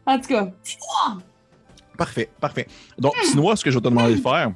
En 0.05 0.17
tout 0.19 0.27
cas, 0.29 0.47
Parfait, 1.97 2.29
parfait. 2.39 2.67
Donc, 2.97 3.13
Sinois, 3.23 3.55
ce 3.55 3.63
que 3.63 3.69
je 3.69 3.75
vais 3.77 3.81
te 3.81 3.87
demander 3.89 4.15
de 4.15 4.21
faire, 4.21 4.51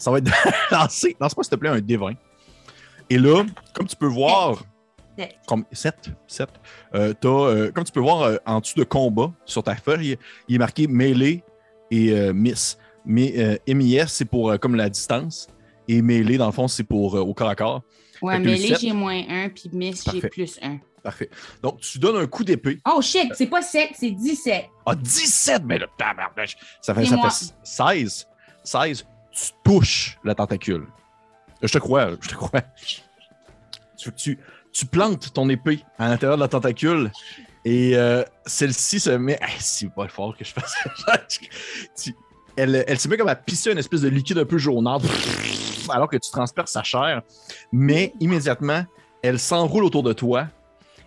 ça 0.00 0.10
va 0.10 0.18
être 0.18 0.24
de 0.24 0.30
lancer, 0.72 1.16
lance-moi 1.20 1.44
s'il 1.44 1.50
te 1.50 1.56
plaît 1.56 1.70
un 1.70 1.78
D20. 1.78 2.16
Et 3.08 3.18
là, 3.18 3.44
comme 3.74 3.86
tu 3.86 3.96
peux 3.96 4.06
voir, 4.06 4.64
comme 5.46 5.64
7, 5.72 6.10
7, 6.26 6.48
comme 6.92 7.84
tu 7.84 7.92
peux 7.92 8.00
voir 8.00 8.22
euh, 8.22 8.36
en 8.46 8.60
dessous 8.60 8.78
de 8.78 8.84
combat 8.84 9.32
sur 9.44 9.62
ta 9.62 9.74
feuille, 9.74 10.16
il 10.48 10.54
est 10.54 10.58
marqué 10.58 10.86
mêlée 10.86 11.44
et 11.90 12.12
euh, 12.12 12.32
miss. 12.32 12.78
Mais 13.04 13.34
euh, 13.38 13.56
MIS, 13.66 14.08
c'est 14.08 14.24
pour 14.24 14.50
euh, 14.50 14.56
comme 14.56 14.74
la 14.74 14.88
distance. 14.88 15.48
Et 15.88 16.02
mêlée, 16.02 16.38
dans 16.38 16.46
le 16.46 16.52
fond, 16.52 16.68
c'est 16.68 16.84
pour 16.84 17.16
euh, 17.16 17.20
au 17.20 17.34
corps 17.34 17.48
à 17.48 17.56
corps. 17.56 17.82
Ouais, 18.22 18.42
sept. 18.58 18.80
j'ai 18.80 18.92
moins 18.92 19.22
un, 19.28 19.48
puis 19.48 19.70
Miss, 19.72 20.04
j'ai 20.10 20.20
plus 20.20 20.58
un. 20.62 20.78
Parfait. 21.02 21.30
Donc, 21.62 21.80
tu 21.80 21.98
donnes 21.98 22.16
un 22.16 22.26
coup 22.26 22.44
d'épée. 22.44 22.78
Oh 22.86 23.00
shit, 23.00 23.32
c'est 23.34 23.46
pas 23.46 23.62
7, 23.62 23.90
c'est 23.94 24.10
17. 24.10 24.66
Ah, 24.84 24.94
17! 24.94 25.62
Mais 25.64 25.78
le 25.78 25.86
tabarnouche! 25.96 26.56
Ça 26.82 26.94
fait, 26.94 27.06
ça 27.06 27.16
fait 27.16 27.54
16. 27.64 28.28
16. 28.62 29.06
Tu 29.32 29.50
touches 29.64 30.18
la 30.24 30.34
tentacule. 30.34 30.86
Je 31.62 31.72
te 31.72 31.78
crois, 31.78 32.10
je 32.20 32.28
te 32.28 32.34
crois. 32.34 32.62
Tu, 33.96 34.12
tu, 34.12 34.38
tu 34.72 34.86
plantes 34.86 35.32
ton 35.32 35.48
épée 35.48 35.84
à 35.98 36.08
l'intérieur 36.08 36.36
de 36.36 36.42
la 36.42 36.48
tentacule 36.48 37.10
et 37.64 37.96
euh, 37.96 38.24
celle-ci 38.46 39.00
se 39.00 39.10
met. 39.10 39.38
Ah, 39.42 39.48
c'est 39.58 39.92
pas 39.92 40.08
fort 40.08 40.36
que 40.36 40.44
je 40.44 40.52
fasse 40.52 40.74
ça. 41.06 41.20
Elle, 42.56 42.84
elle 42.86 42.98
se 42.98 43.08
met 43.08 43.16
comme 43.16 43.28
à 43.28 43.36
pisser 43.36 43.70
une 43.70 43.78
espèce 43.78 44.02
de 44.02 44.08
liquide 44.08 44.36
un 44.36 44.44
peu 44.44 44.58
jaunâtre 44.58 45.06
alors 45.88 46.08
que 46.08 46.16
tu 46.16 46.30
transperces 46.30 46.72
sa 46.72 46.82
chair. 46.82 47.22
Mais 47.72 48.12
immédiatement, 48.20 48.84
elle 49.22 49.38
s'enroule 49.38 49.84
autour 49.84 50.02
de 50.02 50.12
toi 50.12 50.48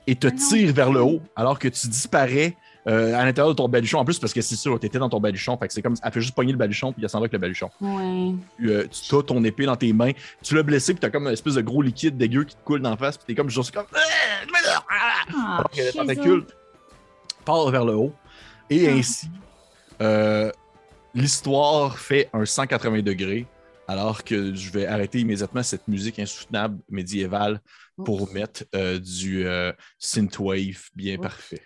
et 0.07 0.15
te 0.15 0.27
Ah 0.27 0.31
tire 0.31 0.73
vers 0.73 0.91
le 0.91 1.01
haut 1.03 1.21
alors 1.35 1.59
que 1.59 1.67
tu 1.67 1.87
disparais 1.87 2.55
euh, 2.87 3.15
à 3.15 3.23
l'intérieur 3.25 3.49
de 3.53 3.57
ton 3.57 3.69
baluchon. 3.69 3.99
En 3.99 4.05
plus, 4.05 4.19
parce 4.19 4.33
que 4.33 4.41
c'est 4.41 4.55
sûr, 4.55 4.79
tu 4.79 4.85
étais 4.85 4.99
dans 4.99 5.09
ton 5.09 5.19
baluchon. 5.19 5.57
Fait 5.57 5.67
que 5.67 5.73
c'est 5.73 5.81
comme 5.81 5.95
elle 6.03 6.11
fait 6.11 6.21
juste 6.21 6.35
pogner 6.35 6.51
le 6.51 6.57
baluchon 6.57 6.91
puis 6.93 7.03
elle 7.03 7.09
s'en 7.09 7.19
va 7.19 7.23
avec 7.23 7.33
le 7.33 7.39
baluchon. 7.39 7.69
Ouais. 7.81 8.35
Tu, 8.57 8.69
euh, 8.71 8.85
tu 8.89 9.15
as 9.15 9.23
ton 9.23 9.43
épée 9.43 9.65
dans 9.65 9.75
tes 9.75 9.93
mains. 9.93 10.11
Tu 10.41 10.55
l'as 10.55 10.63
blessé 10.63 10.93
puis 10.93 10.99
t'as 10.99 11.09
comme 11.09 11.27
une 11.27 11.33
espèce 11.33 11.55
de 11.55 11.61
gros 11.61 11.81
liquide 11.81 12.17
dégueu 12.17 12.43
qui 12.43 12.55
te 12.55 12.63
coule 12.63 12.81
d'en 12.81 12.97
face. 12.97 13.17
Puis 13.17 13.27
t'es 13.27 13.35
comme 13.35 13.49
juste 13.49 13.73
comme. 13.73 13.85
Ah! 13.93 14.83
Ah, 15.35 15.55
Alors 15.57 15.69
que 15.69 15.77
chez 15.77 15.91
tentacule 15.93 16.45
part 17.45 17.69
vers 17.69 17.85
le 17.85 17.93
haut. 17.95 18.13
Et 18.69 18.87
Ah. 18.87 18.93
ainsi, 18.93 19.29
euh, 20.01 20.51
l'histoire 21.13 21.97
fait 21.97 22.29
un 22.33 22.45
180 22.45 23.01
degrés. 23.01 23.45
Alors 23.87 24.23
que 24.23 24.55
je 24.55 24.71
vais 24.71 24.85
arrêter 24.87 25.19
immédiatement 25.19 25.61
cette 25.61 25.87
musique 25.89 26.17
insoutenable 26.17 26.79
médiévale 26.89 27.59
pour 28.05 28.31
mettre 28.31 28.63
euh, 28.75 28.97
du 28.97 29.45
euh, 29.45 29.73
synthwave 29.99 30.89
bien 30.95 31.17
parfait. 31.17 31.61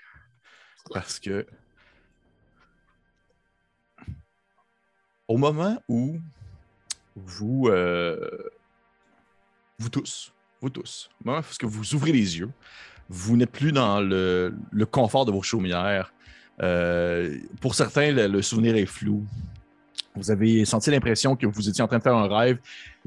Parce 0.93 1.19
que 1.19 1.45
au 5.27 5.37
moment 5.37 5.81
où 5.87 6.17
vous, 7.15 7.67
euh, 7.67 8.29
vous 9.77 9.89
tous, 9.89 10.31
vous 10.61 10.69
tous, 10.69 11.09
où 11.25 11.67
vous 11.67 11.95
ouvrez 11.95 12.11
les 12.11 12.39
yeux, 12.39 12.49
vous 13.09 13.37
n'êtes 13.37 13.51
plus 13.51 13.71
dans 13.71 13.99
le, 14.01 14.53
confort 14.89 15.25
de 15.25 15.31
vos 15.31 15.41
chaumières. 15.41 16.13
Euh, 16.61 17.37
pour 17.61 17.75
certains, 17.75 18.11
le 18.11 18.41
souvenir 18.41 18.75
est 18.75 18.85
flou. 18.85 19.25
Vous 20.15 20.31
avez 20.31 20.65
senti 20.65 20.89
l'impression 20.89 21.35
que 21.35 21.45
vous 21.45 21.69
étiez 21.69 21.83
en 21.83 21.87
train 21.87 21.99
de 21.99 22.03
faire 22.03 22.15
un 22.15 22.27
rêve. 22.27 22.57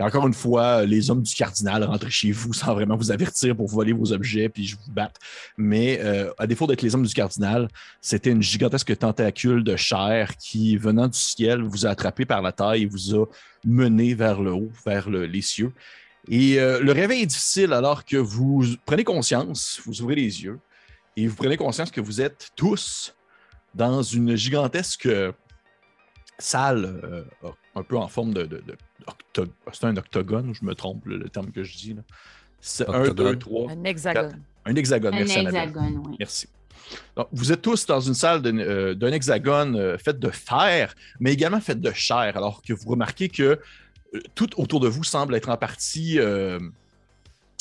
Et 0.00 0.02
encore 0.02 0.26
une 0.26 0.32
fois, 0.32 0.86
les 0.86 1.10
hommes 1.10 1.20
du 1.20 1.34
cardinal 1.34 1.84
rentrent 1.84 2.08
chez 2.08 2.32
vous 2.32 2.54
sans 2.54 2.72
vraiment 2.72 2.96
vous 2.96 3.12
avertir 3.12 3.54
pour 3.54 3.68
voler 3.68 3.92
vos 3.92 4.12
objets 4.14 4.48
puis 4.48 4.66
je 4.66 4.74
vous 4.76 4.90
batte. 4.90 5.16
Mais 5.58 6.00
euh, 6.02 6.32
à 6.38 6.46
défaut 6.46 6.66
d'être 6.66 6.80
les 6.80 6.94
hommes 6.94 7.04
du 7.04 7.12
cardinal, 7.12 7.68
c'était 8.00 8.30
une 8.30 8.40
gigantesque 8.40 8.96
tentacule 8.96 9.62
de 9.62 9.76
chair 9.76 10.38
qui, 10.38 10.78
venant 10.78 11.06
du 11.06 11.18
ciel, 11.18 11.62
vous 11.62 11.84
a 11.84 11.90
attrapé 11.90 12.24
par 12.24 12.40
la 12.40 12.50
taille 12.50 12.84
et 12.84 12.86
vous 12.86 13.14
a 13.14 13.26
mené 13.62 14.14
vers 14.14 14.40
le 14.40 14.52
haut, 14.52 14.72
vers 14.86 15.10
le- 15.10 15.26
les 15.26 15.42
cieux. 15.42 15.70
Et 16.28 16.58
euh, 16.58 16.80
le 16.80 16.92
réveil 16.92 17.22
est 17.22 17.26
difficile 17.26 17.74
alors 17.74 18.06
que 18.06 18.16
vous 18.16 18.64
prenez 18.86 19.04
conscience, 19.04 19.82
vous 19.84 20.00
ouvrez 20.00 20.14
les 20.14 20.42
yeux 20.44 20.58
et 21.14 21.26
vous 21.26 21.36
prenez 21.36 21.58
conscience 21.58 21.90
que 21.90 22.00
vous 22.00 22.22
êtes 22.22 22.52
tous 22.56 23.14
dans 23.74 24.02
une 24.02 24.34
gigantesque 24.34 25.04
euh, 25.04 25.32
salle, 26.38 27.26
un 27.76 27.82
peu 27.82 27.96
en 27.96 28.08
forme 28.08 28.34
de. 28.34 28.44
de- 28.44 28.64
c'est 29.72 29.84
un 29.84 29.96
octogone, 29.96 30.50
ou 30.50 30.54
je 30.54 30.64
me 30.64 30.74
trompe, 30.74 31.04
le, 31.06 31.16
le 31.16 31.28
terme 31.28 31.50
que 31.52 31.62
je 31.62 31.76
dis. 31.76 31.94
là. 31.94 32.02
C'est 32.60 32.88
un, 32.88 33.08
deux, 33.08 33.38
trois. 33.38 33.70
Un 33.70 33.84
hexagone. 33.84 34.42
Un 34.66 34.74
hexagone, 34.76 35.14
Un 35.14 35.18
merci 35.18 35.38
hexagone, 35.38 36.02
oui. 36.06 36.16
Merci. 36.18 36.48
Donc, 37.16 37.28
vous 37.32 37.52
êtes 37.52 37.62
tous 37.62 37.86
dans 37.86 38.00
une 38.00 38.14
salle 38.14 38.42
d'un 38.42 38.58
euh, 38.58 38.94
d'un 38.94 39.12
hexagone 39.12 39.76
euh, 39.76 39.96
faite 39.98 40.18
de 40.18 40.28
fer, 40.30 40.94
mais 41.20 41.32
également 41.32 41.60
faite 41.60 41.80
de 41.80 41.92
chair, 41.92 42.36
alors 42.36 42.60
que 42.62 42.72
vous 42.72 42.88
remarquez 42.90 43.28
que 43.28 43.42
euh, 44.14 44.20
tout 44.34 44.60
autour 44.60 44.80
de 44.80 44.88
vous 44.88 45.04
semble 45.04 45.34
être 45.36 45.48
en 45.48 45.56
partie, 45.56 46.18
euh, 46.18 46.58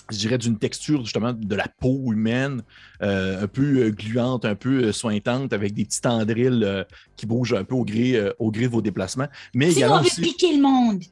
je 0.10 0.18
dirais, 0.18 0.38
d'une 0.38 0.58
texture 0.58 1.04
justement 1.04 1.34
de 1.34 1.56
la 1.56 1.68
peau 1.68 2.12
humaine, 2.12 2.64
euh, 3.02 3.44
un 3.44 3.48
peu 3.48 3.86
euh, 3.86 3.90
gluante, 3.92 4.46
un 4.46 4.56
peu 4.56 4.86
euh, 4.86 4.92
sointante, 4.92 5.54
avec 5.54 5.74
des 5.74 5.86
petits 5.86 6.02
tendrils 6.02 6.64
euh, 6.64 6.84
qui 7.16 7.26
bougent 7.26 7.54
un 7.54 7.64
peu 7.64 7.76
au 7.76 7.86
gré, 7.86 8.16
euh, 8.16 8.32
au 8.40 8.52
gré 8.52 8.64
de 8.64 8.72
vos 8.72 8.82
déplacements. 8.82 9.28
Mais 9.54 9.72
Sinon, 9.72 9.78
également 9.78 9.96
on 9.96 10.00
veut 10.02 10.06
aussi... 10.08 10.22
piquer 10.22 10.56
le 10.56 10.62
monde. 10.62 11.04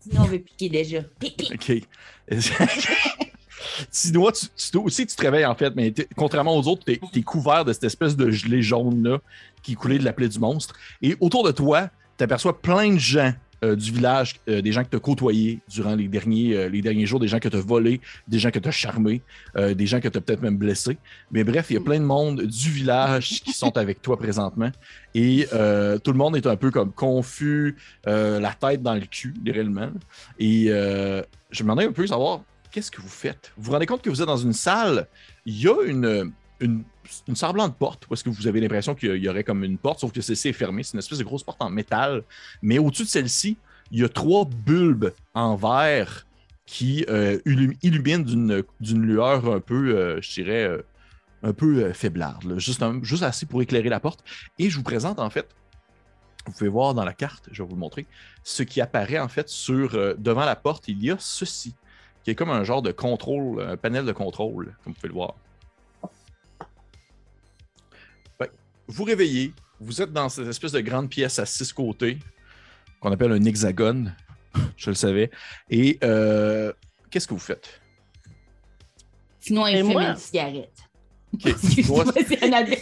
Sinon, 0.00 0.22
on 0.22 0.24
veut 0.24 0.38
piquer 0.38 0.68
déjà. 0.68 1.02
Pique, 1.18 1.36
pique. 1.36 1.52
OK. 1.54 1.82
Sinon, 3.90 4.30
tu, 4.30 4.46
tu- 4.56 4.78
aussi, 4.78 5.06
tu 5.06 5.16
te 5.16 5.22
réveilles 5.22 5.46
en 5.46 5.54
fait, 5.54 5.74
mais 5.74 5.92
contrairement 6.16 6.56
aux 6.56 6.68
autres, 6.68 6.84
tu 6.84 6.92
es, 7.18 7.22
couvert 7.22 7.64
de 7.64 7.72
cette 7.72 7.84
espèce 7.84 8.16
de 8.16 8.30
gelée 8.30 8.62
jaune-là 8.62 9.18
qui 9.62 9.74
coulait 9.74 9.98
de 9.98 10.04
la 10.04 10.12
plaie 10.12 10.28
du 10.28 10.38
monstre. 10.38 10.74
Et 11.02 11.16
autour 11.20 11.44
de 11.44 11.50
toi, 11.52 11.90
tu 12.18 12.24
aperçois 12.24 12.60
plein 12.60 12.92
de 12.94 12.98
gens 12.98 13.32
du 13.74 13.92
village, 13.92 14.36
euh, 14.48 14.60
des 14.60 14.72
gens 14.72 14.84
que 14.84 14.90
tu 14.90 14.96
as 14.96 15.00
côtoyés 15.00 15.60
durant 15.68 15.94
les 15.94 16.08
derniers, 16.08 16.54
euh, 16.54 16.68
les 16.68 16.82
derniers 16.82 17.06
jours, 17.06 17.18
des 17.18 17.28
gens 17.28 17.38
que 17.38 17.48
tu 17.48 17.56
as 17.56 17.60
volés, 17.60 18.00
des 18.28 18.38
gens 18.38 18.50
que 18.50 18.58
tu 18.58 18.68
as 18.68 18.72
charmés, 18.72 19.22
euh, 19.56 19.74
des 19.74 19.86
gens 19.86 20.00
que 20.00 20.08
tu 20.08 20.18
as 20.18 20.20
peut-être 20.20 20.42
même 20.42 20.56
blessés. 20.56 20.98
Mais 21.30 21.42
bref, 21.42 21.66
il 21.70 21.74
y 21.74 21.76
a 21.76 21.80
plein 21.80 21.98
de 21.98 22.04
monde 22.04 22.42
du 22.42 22.70
village 22.70 23.42
qui 23.42 23.52
sont 23.52 23.76
avec 23.76 24.02
toi 24.02 24.16
présentement. 24.18 24.70
Et 25.14 25.48
euh, 25.54 25.98
tout 25.98 26.12
le 26.12 26.18
monde 26.18 26.36
est 26.36 26.46
un 26.46 26.56
peu 26.56 26.70
comme 26.70 26.92
confus, 26.92 27.76
euh, 28.06 28.38
la 28.38 28.52
tête 28.52 28.82
dans 28.82 28.94
le 28.94 29.06
cul, 29.06 29.34
réellement. 29.46 29.90
Et 30.38 30.66
euh, 30.68 31.22
je 31.50 31.62
me 31.62 31.68
demandais 31.68 31.86
un 31.86 31.92
peu 31.92 32.06
savoir 32.06 32.42
qu'est-ce 32.70 32.90
que 32.90 33.00
vous 33.00 33.08
faites? 33.08 33.52
Vous 33.56 33.64
vous 33.64 33.72
rendez 33.72 33.86
compte 33.86 34.02
que 34.02 34.10
vous 34.10 34.20
êtes 34.20 34.26
dans 34.26 34.36
une 34.36 34.52
salle, 34.52 35.06
il 35.46 35.58
y 35.58 35.68
a 35.68 35.82
une, 35.86 36.32
une, 36.60 36.84
semblante 37.34 37.76
porte, 37.76 38.06
est-ce 38.10 38.24
que 38.24 38.30
vous 38.30 38.46
avez 38.46 38.60
l'impression 38.60 38.94
qu'il 38.94 39.16
y 39.16 39.28
aurait 39.28 39.44
comme 39.44 39.62
une 39.64 39.78
porte, 39.78 40.00
sauf 40.00 40.12
que 40.12 40.20
celle-ci 40.20 40.48
est 40.48 40.52
fermée. 40.52 40.82
C'est 40.82 40.94
une 40.94 40.98
espèce 40.98 41.18
de 41.18 41.24
grosse 41.24 41.42
porte 41.42 41.60
en 41.62 41.70
métal. 41.70 42.22
Mais 42.62 42.78
au-dessus 42.78 43.04
de 43.04 43.08
celle-ci, 43.08 43.56
il 43.90 44.00
y 44.00 44.04
a 44.04 44.08
trois 44.08 44.44
bulbes 44.44 45.12
en 45.34 45.56
verre 45.56 46.26
qui 46.66 47.04
euh, 47.08 47.38
illum- 47.46 47.76
illuminent 47.82 48.24
d'une 48.80 49.02
lueur 49.02 49.46
un 49.48 49.60
peu, 49.60 49.96
euh, 49.96 50.20
je 50.20 50.42
dirais, 50.42 50.64
euh, 50.64 50.82
un 51.42 51.52
peu 51.52 51.92
faiblarde, 51.92 52.58
juste, 52.58 53.22
assez 53.22 53.46
pour 53.46 53.62
éclairer 53.62 53.88
la 53.88 54.00
porte. 54.00 54.24
Et 54.58 54.68
je 54.68 54.76
vous 54.76 54.82
présente 54.82 55.20
en 55.20 55.30
fait, 55.30 55.46
vous 56.46 56.52
pouvez 56.52 56.70
voir 56.70 56.94
dans 56.94 57.04
la 57.04 57.12
carte, 57.12 57.48
je 57.52 57.62
vais 57.62 57.68
vous 57.68 57.74
le 57.74 57.80
montrer, 57.80 58.06
ce 58.42 58.62
qui 58.64 58.80
apparaît 58.80 59.18
en 59.18 59.28
fait 59.28 59.48
sur 59.48 60.16
devant 60.18 60.44
la 60.44 60.56
porte, 60.56 60.88
il 60.88 61.02
y 61.04 61.10
a 61.10 61.16
ceci, 61.18 61.74
qui 62.24 62.30
est 62.30 62.34
comme 62.34 62.50
un 62.50 62.64
genre 62.64 62.82
de 62.82 62.90
contrôle, 62.90 63.62
un 63.62 63.76
panel 63.76 64.04
de 64.04 64.12
contrôle, 64.12 64.74
comme 64.82 64.92
vous 64.92 65.00
pouvez 65.00 65.08
le 65.08 65.14
voir. 65.14 65.34
Vous 68.88 69.04
réveillez, 69.04 69.52
vous 69.80 70.00
êtes 70.02 70.12
dans 70.12 70.28
cette 70.28 70.46
espèce 70.48 70.72
de 70.72 70.80
grande 70.80 71.08
pièce 71.08 71.38
à 71.38 71.46
six 71.46 71.72
côtés, 71.72 72.18
qu'on 73.00 73.12
appelle 73.12 73.32
un 73.32 73.44
hexagone, 73.44 74.14
je 74.76 74.90
le 74.90 74.94
savais. 74.96 75.30
Et 75.70 75.98
euh, 76.02 76.72
qu'est-ce 77.10 77.26
que 77.26 77.34
vous 77.34 77.40
faites? 77.40 77.80
Sinon, 79.40 79.66
il 79.66 79.78
fume 79.78 79.98
une 80.00 80.16
cigarette. 80.16 80.72
Ok. 81.34 81.46
Excuse-moi, 81.46 82.04
Moi, 82.04 82.14
c'est 82.26 82.42
Annabelle. 82.42 82.78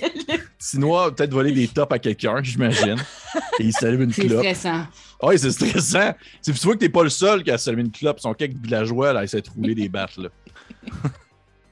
Sinon, 0.58 1.10
peut-être 1.12 1.32
voler 1.32 1.52
des 1.52 1.68
tops 1.68 1.92
à 1.92 1.98
quelqu'un, 1.98 2.42
j'imagine. 2.42 2.96
Et 3.58 3.64
il 3.64 3.72
s'allume 3.72 4.02
une 4.02 4.12
C'est 4.12 4.26
clope. 4.26 4.40
stressant. 4.40 4.86
Oui, 5.22 5.38
c'est 5.38 5.50
stressant. 5.50 6.12
Tu 6.42 6.52
tu 6.52 6.60
vois 6.60 6.74
que 6.74 6.80
t'es 6.80 6.88
pas 6.88 7.02
le 7.02 7.10
seul 7.10 7.42
qui 7.42 7.50
a 7.50 7.58
s'allumer 7.58 7.82
une 7.82 7.90
clope. 7.90 8.16
Ils 8.18 8.22
sont 8.22 8.34
quelques 8.34 8.56
villageois 8.56 9.12
là, 9.12 9.24
essayer 9.24 9.42
de 9.42 9.50
rouler 9.50 9.74
des 9.74 9.88
battes. 9.88 10.16
Là. 10.16 10.28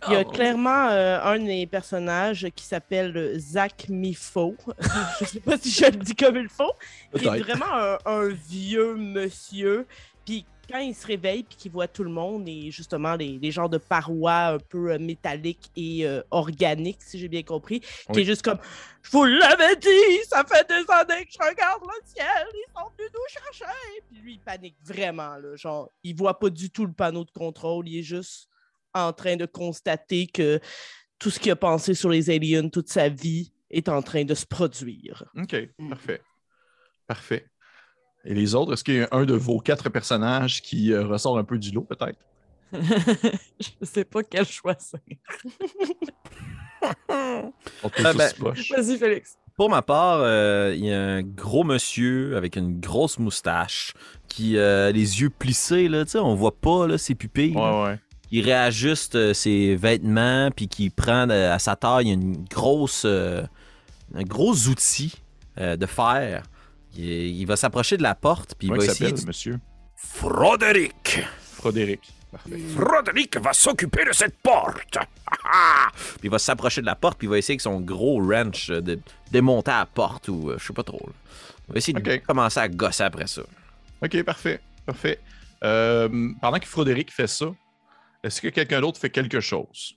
Il 0.08 0.12
y 0.12 0.16
a 0.16 0.22
Oh. 0.26 0.30
clairement 0.30 0.88
euh, 0.88 1.20
un 1.22 1.38
des 1.38 1.66
personnages 1.66 2.46
qui 2.54 2.64
s'appelle 2.64 3.38
Zach 3.38 3.88
Mifo. 3.88 4.56
je 5.20 5.24
sais 5.24 5.40
pas 5.40 5.56
si 5.58 5.70
je 5.70 5.84
le 5.84 5.92
dis 5.92 6.14
comme 6.14 6.36
il 6.36 6.48
faut. 6.48 6.72
Qui 7.16 7.26
est 7.26 7.40
vraiment 7.40 7.72
un, 7.72 7.98
un 8.04 8.28
vieux 8.28 8.94
monsieur. 8.96 9.86
Puis 10.24 10.44
quand 10.70 10.78
il 10.78 10.94
se 10.94 11.06
réveille 11.06 11.42
puis 11.42 11.56
qu'il 11.56 11.72
voit 11.72 11.88
tout 11.88 12.04
le 12.04 12.10
monde 12.10 12.48
et 12.48 12.70
justement 12.70 13.14
les, 13.14 13.38
les 13.38 13.50
genres 13.50 13.68
de 13.68 13.78
parois 13.78 14.46
un 14.54 14.58
peu 14.58 14.92
euh, 14.92 14.98
métalliques 14.98 15.70
et 15.76 16.06
euh, 16.06 16.22
organiques, 16.30 17.02
si 17.02 17.18
j'ai 17.18 17.28
bien 17.28 17.42
compris, 17.42 17.80
qui 18.12 18.20
est 18.20 18.24
juste 18.24 18.42
comme 18.42 18.58
Je 19.02 19.10
vous 19.10 19.24
l'avais 19.24 19.76
dit, 19.76 20.24
ça 20.28 20.44
fait 20.44 20.66
des 20.68 20.84
années 20.88 21.24
que 21.26 21.32
je 21.32 21.48
regarde 21.48 21.82
le 21.82 22.06
ciel, 22.06 22.46
ils 22.54 22.72
sont 22.74 22.88
venus 22.96 23.10
nous 23.12 23.28
chercher. 23.28 23.74
Puis 24.10 24.20
lui, 24.22 24.32
il 24.34 24.40
panique 24.40 24.76
vraiment. 24.84 25.36
Là, 25.36 25.56
genre, 25.56 25.90
il 26.04 26.14
voit 26.16 26.38
pas 26.38 26.48
du 26.50 26.70
tout 26.70 26.86
le 26.86 26.92
panneau 26.92 27.24
de 27.24 27.30
contrôle, 27.30 27.88
il 27.88 27.98
est 27.98 28.02
juste 28.04 28.48
en 28.94 29.12
train 29.12 29.37
de 29.37 29.46
constater 29.46 30.26
que 30.26 30.61
tout 31.18 31.31
ce 31.31 31.38
qu'il 31.38 31.52
a 31.52 31.57
pensé 31.57 31.94
sur 31.94 32.09
les 32.11 32.31
aliens 32.31 32.68
toute 32.68 32.88
sa 32.88 33.09
vie 33.09 33.52
est 33.70 33.88
en 33.88 34.02
train 34.02 34.24
de 34.24 34.35
se 34.35 34.44
produire. 34.46 35.24
OK, 35.37 35.57
Mm. 35.78 35.88
parfait. 35.90 36.20
Parfait. 37.07 37.46
Et 38.24 38.35
les 38.35 38.55
autres, 38.55 38.74
est-ce 38.74 38.85
qu'il 38.85 38.94
y 38.94 39.00
a 39.02 39.09
un 39.12 39.24
de 39.24 39.35
vos 39.35 39.59
quatre 39.59 39.88
personnages 39.88 40.62
qui 40.62 40.92
euh, 40.92 41.05
ressort 41.07 41.38
un 41.38 41.44
peu 41.44 41.59
du 41.59 41.70
lot, 41.72 41.83
peut-être? 41.83 42.18
je 42.72 43.85
sais 43.85 44.05
pas 44.05 44.22
quel 44.22 44.46
choisir. 44.46 45.00
Ah 47.09 48.12
ben. 48.14 48.31
Vas-y, 48.40 48.98
Félix. 48.98 49.37
Pour 49.57 49.68
ma 49.70 49.83
part, 49.83 50.20
euh, 50.22 50.72
il 50.74 50.85
y 50.87 50.92
a 50.92 51.00
un 51.00 51.22
gros 51.22 51.62
monsieur 51.62 52.37
avec 52.37 52.57
une 52.57 52.81
grosse 52.81 53.18
moustache 53.18 53.92
qui 54.28 54.59
a 54.59 54.90
les 54.90 55.20
yeux 55.20 55.31
plissés, 55.31 55.88
là, 55.88 56.05
tu 56.05 56.12
sais, 56.12 56.18
on 56.18 56.35
voit 56.35 56.57
pas 56.59 56.87
là, 56.88 56.98
ses 56.98 57.14
pupilles. 57.14 57.52
là. 57.55 57.83
Ouais, 57.85 57.90
ouais. 57.90 57.98
Il 58.33 58.45
réajuste 58.45 59.14
euh, 59.14 59.35
ses 59.35 59.77
vêtements, 59.77 60.51
puis 60.51 60.66
qui 60.66 60.88
prend 60.90 61.29
euh, 61.31 61.55
à 61.55 61.59
sa 61.59 61.77
taille 61.77 62.11
une 62.11 62.45
grosse, 62.51 63.05
euh, 63.05 63.42
un 64.14 64.23
gros 64.23 64.55
outil 64.68 65.14
euh, 65.59 65.77
de 65.77 65.87
fer. 65.87 66.42
Il, 66.97 67.05
il 67.05 67.45
va 67.45 67.57
s'approcher 67.57 67.97
de 67.99 68.03
la 68.03 68.14
porte, 68.14 68.55
puis 68.59 68.68
il 68.68 68.71
va 68.71 68.79
il 68.79 68.85
essayer 68.90 69.11
s'appelle, 69.11 69.21
de... 69.23 69.27
monsieur? 69.27 69.61
Froderick, 69.97 71.21
Frédéric. 71.38 72.01
Parfait. 72.31 72.59
Froderick 72.75 73.37
va 73.37 73.53
s'occuper 73.53 74.07
de 74.07 74.12
cette 74.12 74.37
porte. 74.38 74.97
Ah, 75.45 75.88
Puis 75.92 76.21
il 76.25 76.31
va 76.31 76.38
s'approcher 76.38 76.81
de 76.81 76.87
la 76.87 76.95
porte, 76.95 77.18
puis 77.18 77.27
il 77.27 77.31
va 77.31 77.37
essayer 77.37 77.53
avec 77.53 77.61
son 77.61 77.79
gros 77.81 78.23
wrench 78.23 78.71
de 78.71 78.99
démonter 79.31 79.71
la 79.71 79.85
porte, 79.87 80.29
ou 80.29 80.49
euh, 80.51 80.57
je 80.59 80.66
sais 80.66 80.73
pas 80.73 80.83
trop. 80.83 81.01
là. 81.07 81.12
Il 81.68 81.73
va 81.73 81.79
essayer 81.79 81.92
de 81.92 82.16
commencer 82.27 82.61
à 82.61 82.68
gosser 82.68 83.03
après 83.05 83.27
ça. 83.27 83.42
OK, 84.03 84.23
parfait. 84.23 84.61
Parfait. 84.87 85.21
Euh, 85.62 86.09
pendant 86.40 86.59
que 86.59 86.66
Frédéric 86.66 87.12
fait 87.12 87.27
ça, 87.27 87.47
est-ce 88.22 88.40
que 88.40 88.48
quelqu'un 88.48 88.80
d'autre 88.80 88.98
fait 89.00 89.11
quelque 89.11 89.40
chose? 89.40 89.94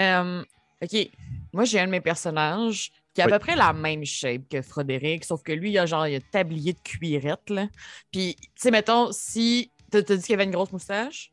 Euh, 0.00 0.42
ok, 0.82 1.08
moi 1.52 1.64
j'ai 1.64 1.80
un 1.80 1.86
de 1.86 1.90
mes 1.90 2.00
personnages 2.00 2.90
qui 3.14 3.20
a 3.20 3.26
à 3.26 3.28
peu 3.28 3.38
près 3.38 3.54
la 3.56 3.72
même 3.74 4.04
shape 4.06 4.48
que 4.50 4.62
Frédéric, 4.62 5.24
sauf 5.24 5.42
que 5.42 5.52
lui, 5.52 5.70
il 5.70 5.78
a 5.78 5.84
genre 5.84 6.06
il 6.06 6.14
a 6.14 6.16
un 6.16 6.20
tablier 6.30 6.72
de 6.72 6.78
cuirette. 6.82 7.50
Là. 7.50 7.68
Puis, 8.10 8.36
tu 8.36 8.46
sais, 8.56 8.70
mettons, 8.70 9.10
si. 9.12 9.70
T'as 9.90 10.00
dit 10.00 10.22
qu'il 10.22 10.34
avait 10.34 10.44
une 10.44 10.50
grosse 10.50 10.72
moustache? 10.72 11.30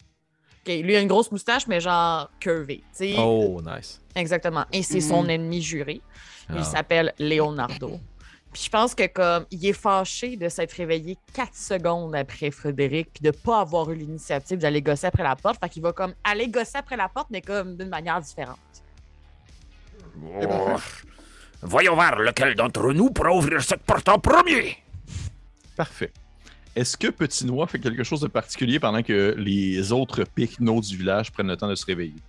Ok, 0.66 0.74
lui, 0.74 0.92
il 0.92 0.96
a 0.98 1.00
une 1.00 1.08
grosse 1.08 1.32
moustache, 1.32 1.68
mais 1.68 1.80
genre 1.80 2.30
curvée. 2.42 2.84
Oh, 3.18 3.62
nice. 3.66 4.02
Exactement. 4.14 4.66
Et 4.74 4.84
c'est 4.84 5.00
son 5.00 5.24
Mhm. 5.24 5.30
ennemi 5.30 5.62
juré. 5.62 6.02
Ah. 6.50 6.56
Il 6.58 6.66
s'appelle 6.66 7.14
Leonardo. 7.18 7.98
Puis 8.60 8.66
je 8.66 8.72
pense 8.72 8.94
que 8.94 9.08
comme 9.08 9.46
il 9.52 9.66
est 9.66 9.72
fâché 9.72 10.36
de 10.36 10.50
s'être 10.50 10.74
réveillé 10.74 11.18
4 11.34 11.56
secondes 11.56 12.14
après 12.14 12.52
Frédéric 12.52 13.08
puis 13.14 13.24
de 13.24 13.32
pas 13.32 13.62
avoir 13.62 13.90
eu 13.90 13.96
l'initiative 13.96 14.58
d'aller 14.58 14.82
gosser 14.82 15.08
après 15.08 15.24
la 15.24 15.38
porte, 15.38 15.62
fait 15.62 15.70
qu'il 15.70 15.82
va 15.82 15.94
comme 15.94 16.14
aller 16.26 16.50
gosser 16.50 16.76
après 16.76 16.98
la 16.98 17.08
porte 17.08 17.28
mais 17.30 17.40
comme 17.40 17.78
d'une 17.78 17.88
manière 17.88 18.20
différente. 18.20 18.60
Oh. 20.22 20.76
Voyons 21.62 21.96
voir 21.96 22.20
lequel 22.20 22.54
d'entre 22.54 22.92
nous 22.92 23.12
pourra 23.12 23.32
ouvrir 23.32 23.64
cette 23.64 23.84
porte 23.84 24.10
en 24.10 24.20
premier. 24.20 24.76
Parfait. 25.78 26.12
Est-ce 26.76 26.98
que 26.98 27.08
Petit 27.08 27.46
Noix 27.46 27.66
fait 27.66 27.80
quelque 27.80 28.04
chose 28.04 28.20
de 28.20 28.28
particulier 28.28 28.78
pendant 28.78 29.04
que 29.04 29.36
les 29.38 29.94
autres 29.94 30.26
picnos 30.26 30.82
du 30.82 30.98
village 30.98 31.32
prennent 31.32 31.48
le 31.48 31.56
temps 31.56 31.70
de 31.70 31.76
se 31.76 31.86
réveiller? 31.86 32.22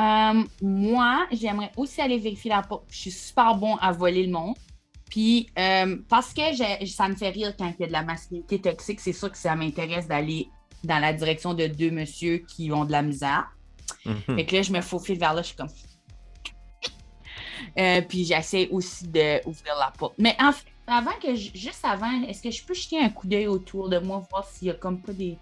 Euh, 0.00 0.42
moi, 0.62 1.26
j'aimerais 1.30 1.72
aussi 1.76 2.00
aller 2.00 2.18
vérifier 2.18 2.48
la 2.48 2.62
porte. 2.62 2.84
Je 2.88 2.96
suis 2.96 3.10
super 3.10 3.54
bon 3.54 3.76
à 3.76 3.92
voler 3.92 4.24
le 4.24 4.32
monde. 4.32 4.56
Puis, 5.10 5.48
euh, 5.58 5.96
parce 6.08 6.32
que 6.32 6.86
ça 6.86 7.08
me 7.08 7.16
fait 7.16 7.30
rire 7.30 7.54
quand 7.58 7.66
il 7.78 7.80
y 7.80 7.84
a 7.84 7.86
de 7.88 7.92
la 7.92 8.02
masculinité 8.02 8.60
toxique, 8.60 9.00
c'est 9.00 9.12
sûr 9.12 9.30
que 9.30 9.36
ça 9.36 9.54
m'intéresse 9.56 10.06
d'aller 10.06 10.48
dans 10.84 10.98
la 11.00 11.12
direction 11.12 11.52
de 11.52 11.66
deux 11.66 11.90
messieurs 11.90 12.44
qui 12.48 12.70
ont 12.72 12.84
de 12.84 12.92
la 12.92 13.02
misère. 13.02 13.50
Mhm. 14.06 14.36
Fait 14.36 14.46
que 14.46 14.56
là, 14.56 14.62
je 14.62 14.72
me 14.72 14.80
faufile 14.80 15.18
vers 15.18 15.34
là, 15.34 15.42
je 15.42 15.48
suis 15.48 15.56
comme. 15.56 15.68
Euh, 17.78 18.00
puis 18.02 18.24
j'essaie 18.24 18.68
aussi 18.70 19.06
d'ouvrir 19.06 19.74
la 19.78 19.92
porte. 19.96 20.14
Mais 20.18 20.34
en 20.40 20.52
fait, 20.52 20.66
avant 20.86 21.12
que 21.22 21.34
je- 21.34 21.50
juste 21.54 21.84
avant, 21.84 22.22
est-ce 22.22 22.42
que 22.42 22.50
je 22.50 22.64
peux 22.64 22.74
jeter 22.74 22.98
un 22.98 23.10
coup 23.10 23.26
d'œil 23.26 23.46
autour 23.46 23.88
de 23.88 23.98
moi, 23.98 24.22
voir 24.30 24.44
s'il 24.46 24.68
y 24.68 24.70
a 24.70 24.74
comme 24.74 25.00
pas 25.00 25.12
des 25.12 25.36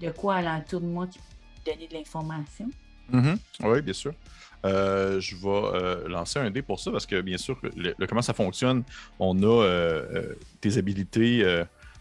de 0.00 0.10
quoi 0.10 0.36
alentour 0.36 0.80
de 0.80 0.86
moi 0.86 1.06
qui 1.06 1.18
peut 1.18 1.72
donner 1.72 1.88
de 1.88 1.94
l'information? 1.94 2.68
Oui, 3.62 3.82
bien 3.82 3.92
sûr. 3.94 4.12
Euh, 4.64 5.20
je 5.20 5.36
vais 5.36 5.48
euh, 5.48 6.08
lancer 6.08 6.38
un 6.38 6.50
dé 6.50 6.62
pour 6.62 6.80
ça 6.80 6.90
parce 6.90 7.06
que, 7.06 7.20
bien 7.20 7.36
sûr, 7.36 7.58
le, 7.62 7.94
le- 7.98 8.06
comment 8.06 8.22
ça 8.22 8.32
fonctionne, 8.34 8.82
on 9.18 9.40
a 9.42 9.46
euh, 9.46 10.06
euh, 10.14 10.34
tes 10.60 10.78
habilités 10.78 11.44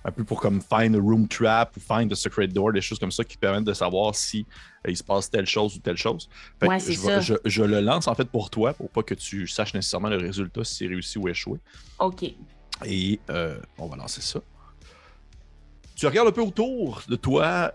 un 0.08 0.12
peu 0.12 0.24
pour 0.24 0.40
comme 0.40 0.62
find 0.62 0.96
a 0.96 1.00
room 1.00 1.28
trap 1.28 1.76
ou 1.76 1.80
find 1.80 2.12
a 2.12 2.16
secret 2.16 2.48
door, 2.48 2.72
des 2.72 2.82
choses 2.82 3.00
comme 3.00 3.12
ça 3.12 3.24
qui 3.24 3.38
permettent 3.38 3.64
de 3.64 3.74
savoir 3.74 4.14
si 4.14 4.46
il 4.88 4.96
se 4.96 5.04
passe 5.04 5.32
telle 5.32 5.48
chose 5.48 5.76
ou 5.76 5.80
telle 5.80 5.98
chose. 5.98 6.30
Fait 6.60 6.68
que 6.68 6.72
Ouais, 6.74 6.80
c'est 6.80 6.94
je, 7.46 7.64
le 7.64 7.82
lance 7.82 8.08
en 8.08 8.14
fait 8.14 8.26
pour 8.26 8.52
toi 8.52 8.74
pour 8.74 8.90
pas 8.92 9.02
que 9.02 9.16
tu 9.16 9.48
saches 9.48 9.74
nécessairement 9.74 10.10
le 10.10 10.18
résultat 10.18 10.64
si 10.64 10.76
c'est 10.76 10.88
réussi 10.88 11.18
ou 11.18 11.28
échoué. 11.28 11.58
OK. 12.00 12.24
Et 12.86 13.20
euh, 13.32 13.58
on 13.80 13.88
va 13.88 13.96
lancer 13.96 14.22
ça. 14.22 14.40
Tu 15.96 16.06
regardes 16.06 16.28
un 16.28 16.32
peu 16.32 16.42
autour 16.42 17.02
de 17.08 17.16
toi. 17.16 17.72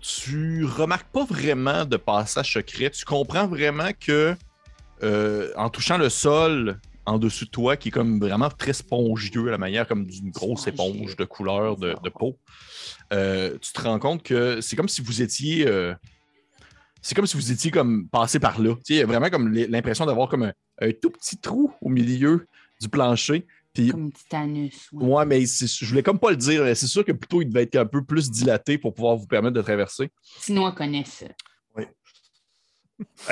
Tu 0.00 0.64
remarques 0.64 1.10
pas 1.10 1.24
vraiment 1.24 1.84
de 1.84 1.96
passage 1.96 2.52
secret. 2.52 2.90
Tu 2.90 3.04
comprends 3.04 3.46
vraiment 3.46 3.90
que 3.98 4.36
euh, 5.02 5.52
en 5.56 5.70
touchant 5.70 5.98
le 5.98 6.08
sol 6.08 6.80
en 7.06 7.18
dessous 7.18 7.46
de 7.46 7.50
toi, 7.50 7.76
qui 7.76 7.88
est 7.88 7.92
comme 7.92 8.20
vraiment 8.20 8.50
très 8.50 8.74
spongieux 8.74 9.48
à 9.48 9.50
la 9.52 9.58
manière 9.58 9.88
comme 9.88 10.06
d'une 10.06 10.30
grosse 10.30 10.66
éponge 10.66 11.16
de 11.16 11.24
couleur 11.24 11.76
de, 11.76 11.94
de 12.02 12.08
peau, 12.10 12.36
euh, 13.12 13.56
tu 13.62 13.72
te 13.72 13.80
rends 13.80 13.98
compte 13.98 14.22
que 14.22 14.60
c'est 14.60 14.76
comme 14.76 14.88
si 14.88 15.00
vous 15.00 15.22
étiez. 15.22 15.66
euh, 15.66 15.94
c'est 17.00 17.14
comme 17.14 17.26
si 17.26 17.36
vous 17.36 17.52
étiez 17.52 17.70
comme 17.70 18.08
passé 18.08 18.38
par 18.38 18.60
là. 18.60 18.74
Tu 18.74 18.80
sais, 18.84 18.94
il 18.94 18.98
y 18.98 19.02
a 19.02 19.06
vraiment 19.06 19.30
comme 19.30 19.52
l'impression 19.52 20.04
d'avoir 20.04 20.28
comme 20.28 20.42
un, 20.42 20.52
un 20.80 20.90
tout 20.92 21.10
petit 21.10 21.38
trou 21.38 21.72
au 21.80 21.88
milieu 21.88 22.46
du 22.80 22.88
plancher. 22.88 23.46
Puis, 23.82 23.90
Comme 23.90 24.06
un 24.06 24.10
petit 24.10 24.36
anus. 24.36 24.88
ouais. 24.92 25.06
ouais, 25.06 25.26
mais 25.26 25.46
je 25.46 25.86
voulais 25.86 26.02
comme 26.02 26.18
pas 26.18 26.30
le 26.30 26.36
dire. 26.36 26.64
C'est 26.76 26.86
sûr 26.86 27.04
que 27.04 27.12
plutôt 27.12 27.42
il 27.42 27.48
devait 27.48 27.62
être 27.62 27.76
un 27.76 27.86
peu 27.86 28.02
plus 28.02 28.30
dilaté 28.30 28.76
pour 28.76 28.92
pouvoir 28.92 29.16
vous 29.16 29.26
permettre 29.26 29.54
de 29.54 29.62
traverser. 29.62 30.10
Sinon, 30.40 30.66
on 30.66 30.72
connaît 30.72 31.04
ça. 31.04 31.26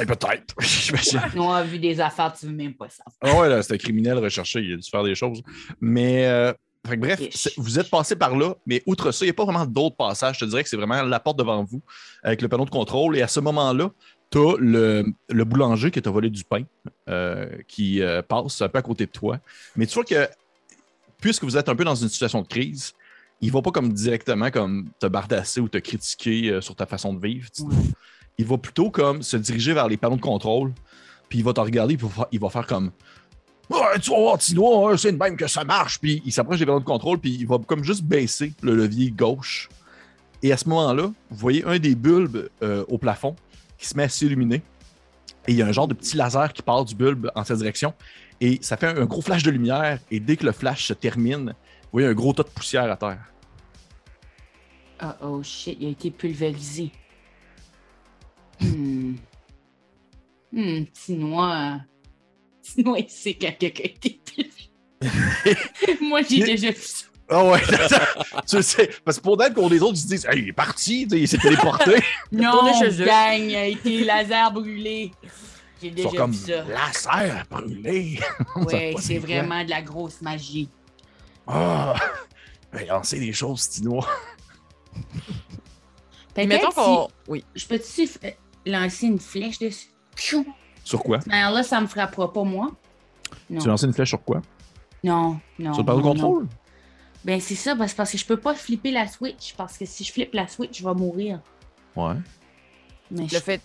Eh, 0.01 0.07
peut-être. 0.07 0.55
J'imagine. 0.61 1.21
Sinon, 1.33 1.49
on 1.49 1.53
a 1.53 1.65
vu 1.65 1.81
des 1.81 1.99
affaires, 1.99 2.33
tu 2.33 2.47
veux 2.47 2.53
même 2.53 2.75
pas 2.75 2.89
ça. 2.89 3.03
Ah 3.21 3.37
ouais, 3.37 3.49
là, 3.49 3.61
c'est 3.65 3.75
un 3.75 3.79
criminel 3.79 4.17
recherché, 4.19 4.61
il 4.61 4.75
a 4.75 4.77
dû 4.77 4.89
faire 4.89 5.03
des 5.03 5.17
choses. 5.17 5.43
Mais, 5.81 6.25
euh, 6.27 6.53
fait 6.87 6.95
que 6.95 7.01
bref, 7.01 7.21
vous 7.57 7.79
êtes 7.81 7.91
passé 7.91 8.15
par 8.15 8.37
là, 8.37 8.55
mais 8.65 8.81
outre 8.87 9.11
ça, 9.11 9.25
il 9.25 9.27
n'y 9.27 9.31
a 9.31 9.35
pas 9.35 9.45
vraiment 9.45 9.67
d'autres 9.67 9.97
passages. 9.97 10.37
Je 10.39 10.45
te 10.45 10.51
dirais 10.51 10.63
que 10.63 10.69
c'est 10.69 10.77
vraiment 10.77 11.03
la 11.03 11.19
porte 11.19 11.37
devant 11.37 11.65
vous 11.65 11.83
avec 12.23 12.43
le 12.43 12.49
panneau 12.49 12.65
de 12.65 12.71
contrôle. 12.71 13.17
Et 13.17 13.23
à 13.23 13.27
ce 13.27 13.41
moment-là, 13.41 13.91
tu 14.31 14.39
as 14.39 14.57
le, 14.59 15.07
le 15.29 15.45
boulanger 15.45 15.91
qui 15.91 16.03
t'a 16.03 16.11
volé 16.11 16.31
du 16.31 16.45
pain 16.45 16.63
euh, 17.09 17.47
qui 17.69 18.03
euh, 18.03 18.23
passe 18.23 18.61
un 18.61 18.69
peu 18.69 18.79
à 18.79 18.83
côté 18.83 19.07
de 19.07 19.11
toi. 19.11 19.39
Mais 19.77 19.87
tu 19.87 19.95
vois 19.95 20.05
que, 20.05 20.29
puisque 21.21 21.45
vous 21.45 21.57
êtes 21.57 21.69
un 21.69 21.77
peu 21.77 21.85
dans 21.85 21.95
une 21.95 22.09
situation 22.09 22.43
de 22.43 22.49
crise, 22.49 22.95
il 23.41 23.53
va 23.53 23.63
pas 23.63 23.71
comme 23.71 23.93
directement 23.93 24.51
comme 24.51 24.89
te 24.99 25.07
bardasser 25.07 25.61
ou 25.61 25.69
te 25.69 25.79
critiquer 25.79 26.51
euh, 26.51 26.61
sur 26.61 26.75
ta 26.75 26.87
façon 26.87 27.13
de 27.15 27.21
vivre. 27.21 27.51
tu-. 27.51 27.63
Il 28.39 28.47
va 28.47 28.59
plutôt 28.59 28.91
comme 28.91 29.23
se 29.23 29.37
diriger 29.37 29.73
vers 29.73 29.89
les 29.89 29.97
panneaux 29.97 30.17
de 30.17 30.21
contrôle, 30.21 30.73
puis 31.29 31.39
il 31.39 31.45
va 31.45 31.53
te 31.53 31.61
regarder, 31.61 31.97
puis 31.97 32.07
il 32.33 32.41
va 32.41 32.51
faire 32.51 32.67
comme 32.67 32.91
tu 34.01 34.11
vas 34.11 34.19
voir, 34.19 34.39
Tino, 34.39 34.89
hein, 34.89 34.97
c'est 34.97 35.13
de 35.13 35.17
même 35.17 35.37
que 35.37 35.47
ça 35.47 35.65
marche. 35.65 35.99
Puis 35.99 36.23
il 36.25 36.33
s'approche 36.33 36.59
des 36.59 36.67
panneaux 36.67 36.81
de 36.81 36.85
contrôle, 36.85 37.19
puis 37.19 37.35
il 37.35 37.47
va 37.47 37.59
comme 37.59 37.83
juste 37.83 38.05
baisser 38.05 38.53
le 38.63 38.75
levier 38.75 39.11
gauche. 39.11 39.69
Et 40.43 40.53
à 40.53 40.57
ce 40.57 40.69
moment-là, 40.69 41.05
vous 41.31 41.37
voyez 41.37 41.65
un 41.65 41.79
des 41.79 41.95
bulbes 41.95 42.49
euh, 42.63 42.85
au 42.89 42.99
plafond 42.99 43.35
qui 43.79 43.87
se 43.87 43.97
met 43.97 44.05
à 44.05 44.09
s'illuminer. 44.09 44.63
Et 45.49 45.53
il 45.53 45.57
y 45.57 45.63
a 45.63 45.67
un 45.67 45.73
genre 45.73 45.89
de 45.89 45.95
petit 45.95 46.17
laser 46.17 46.53
qui 46.53 46.63
part 46.63 46.85
du 46.85 46.95
bulbe 46.95 47.31
en 47.35 47.45
cette 47.45 47.59
direction. 47.59 47.95
Et 48.41 48.59
ça 48.63 48.77
fait 48.77 48.87
un, 48.87 48.97
un 48.97 49.05
gros 49.07 49.23
flash 49.23 49.43
de 49.43 49.51
lumière. 49.51 50.01
Et 50.11 50.21
dès 50.21 50.37
que 50.37 50.45
le 50.45 50.53
flash 50.53 50.87
se 50.87 50.93
termine, 50.93 51.55
vous 51.85 51.91
voyez 51.93 52.09
un 52.09 52.15
gros 52.15 52.33
tas 52.33 52.43
de 52.43 52.49
poussière 52.49 52.91
à 52.91 52.97
terre. 52.97 53.33
Oh, 55.03 55.07
oh 55.23 55.43
shit, 55.43 55.77
il 55.81 55.87
a 55.87 55.91
été 55.91 56.11
pulvérisé. 56.11 56.91
Hmm. 58.61 59.15
Hmm, 60.53 60.85
petit 60.85 61.15
noix. 61.15 61.81
Petit 62.63 62.83
noix, 62.83 62.99
il 62.99 63.11
sait 63.11 63.35
quand 63.35 63.53
quelqu'un 63.59 63.85
a 63.85 63.87
été 63.87 64.21
pulvérisé. 64.25 64.71
Moi, 66.01 66.23
j'ai 66.23 66.43
déjà 66.43 66.71
vu 66.71 66.81
ça. 66.81 67.07
Ah 67.29 67.45
ouais, 67.45 67.61
tu 68.49 68.63
sais, 68.63 68.89
parce 69.05 69.17
que 69.19 69.23
pour 69.23 69.37
d'être 69.37 69.55
pour 69.55 69.69
les 69.69 69.81
autres, 69.83 69.95
ils 69.95 70.01
se 70.01 70.07
disent 70.07 70.27
Hey, 70.31 70.43
il 70.43 70.49
est 70.51 70.53
parti, 70.53 71.03
il 71.11 71.27
s'est 71.27 71.39
téléporté. 71.39 71.97
Non, 72.33 72.65
gang, 72.71 73.41
il 73.41 73.57
a 73.57 73.67
été 73.67 74.05
laser 74.05 74.53
brûlé. 74.53 75.11
J'ai 75.83 75.89
Ils 75.89 75.95
déjà 75.95 76.09
sont 76.09 76.17
comme 76.17 76.31
vu 76.31 76.39
ça. 76.53 76.63
laser 76.65 77.45
brûlé. 77.51 78.21
Pas 78.55 79.01
c'est 79.01 79.19
vraiment 79.19 79.65
de 79.65 79.71
la 79.71 79.83
grosse 79.83 80.23
magie. 80.23 80.69
Ah, 81.49 81.95
ben, 82.73 82.87
on 82.93 83.03
sait 83.03 83.19
des 83.19 83.33
choses, 83.33 83.69
Tino. 83.71 84.01
Mettons 86.37 86.71
qu'on. 86.71 87.09
Oui. 87.29 87.45
je 87.55 87.67
peux-tu 87.67 88.03
f- 88.05 88.35
lancer 88.67 89.07
une 89.07 89.19
flèche 89.19 89.59
dessus? 89.59 89.89
Sur 90.85 91.03
quoi? 91.03 91.19
Alors 91.31 91.53
là, 91.53 91.63
ça 91.63 91.81
me 91.81 91.87
frappera 91.87 92.33
pas, 92.33 92.43
moi. 92.45 92.71
Non, 93.51 93.61
Tu 93.61 93.69
lances 93.69 93.83
une 93.83 93.93
flèche 93.93 94.11
sur 94.11 94.23
quoi? 94.23 94.43
Non, 95.03 95.39
non. 95.59 95.73
Sur 95.75 95.83
le 95.83 95.87
panneau 95.87 96.15
de 96.15 96.19
non. 96.21 96.47
Ben, 97.27 97.41
c'est 97.41 97.57
ça, 97.57 97.75
parce, 97.77 97.93
parce 97.93 98.13
que 98.13 98.17
je 98.19 98.25
peux 98.25 98.37
pas 98.37 98.55
flipper 98.55 98.93
la 98.93 99.09
Switch, 99.09 99.55
parce 99.57 99.77
que 99.77 99.85
si 99.85 100.05
je 100.05 100.13
flippe 100.13 100.33
la 100.33 100.47
Switch, 100.47 100.79
je 100.81 100.85
vais 100.89 100.95
mourir. 100.95 101.41
Ouais. 101.97 102.15
Mais 103.11 103.23
Le 103.25 103.29
je- 103.29 103.39
fait. 103.39 103.61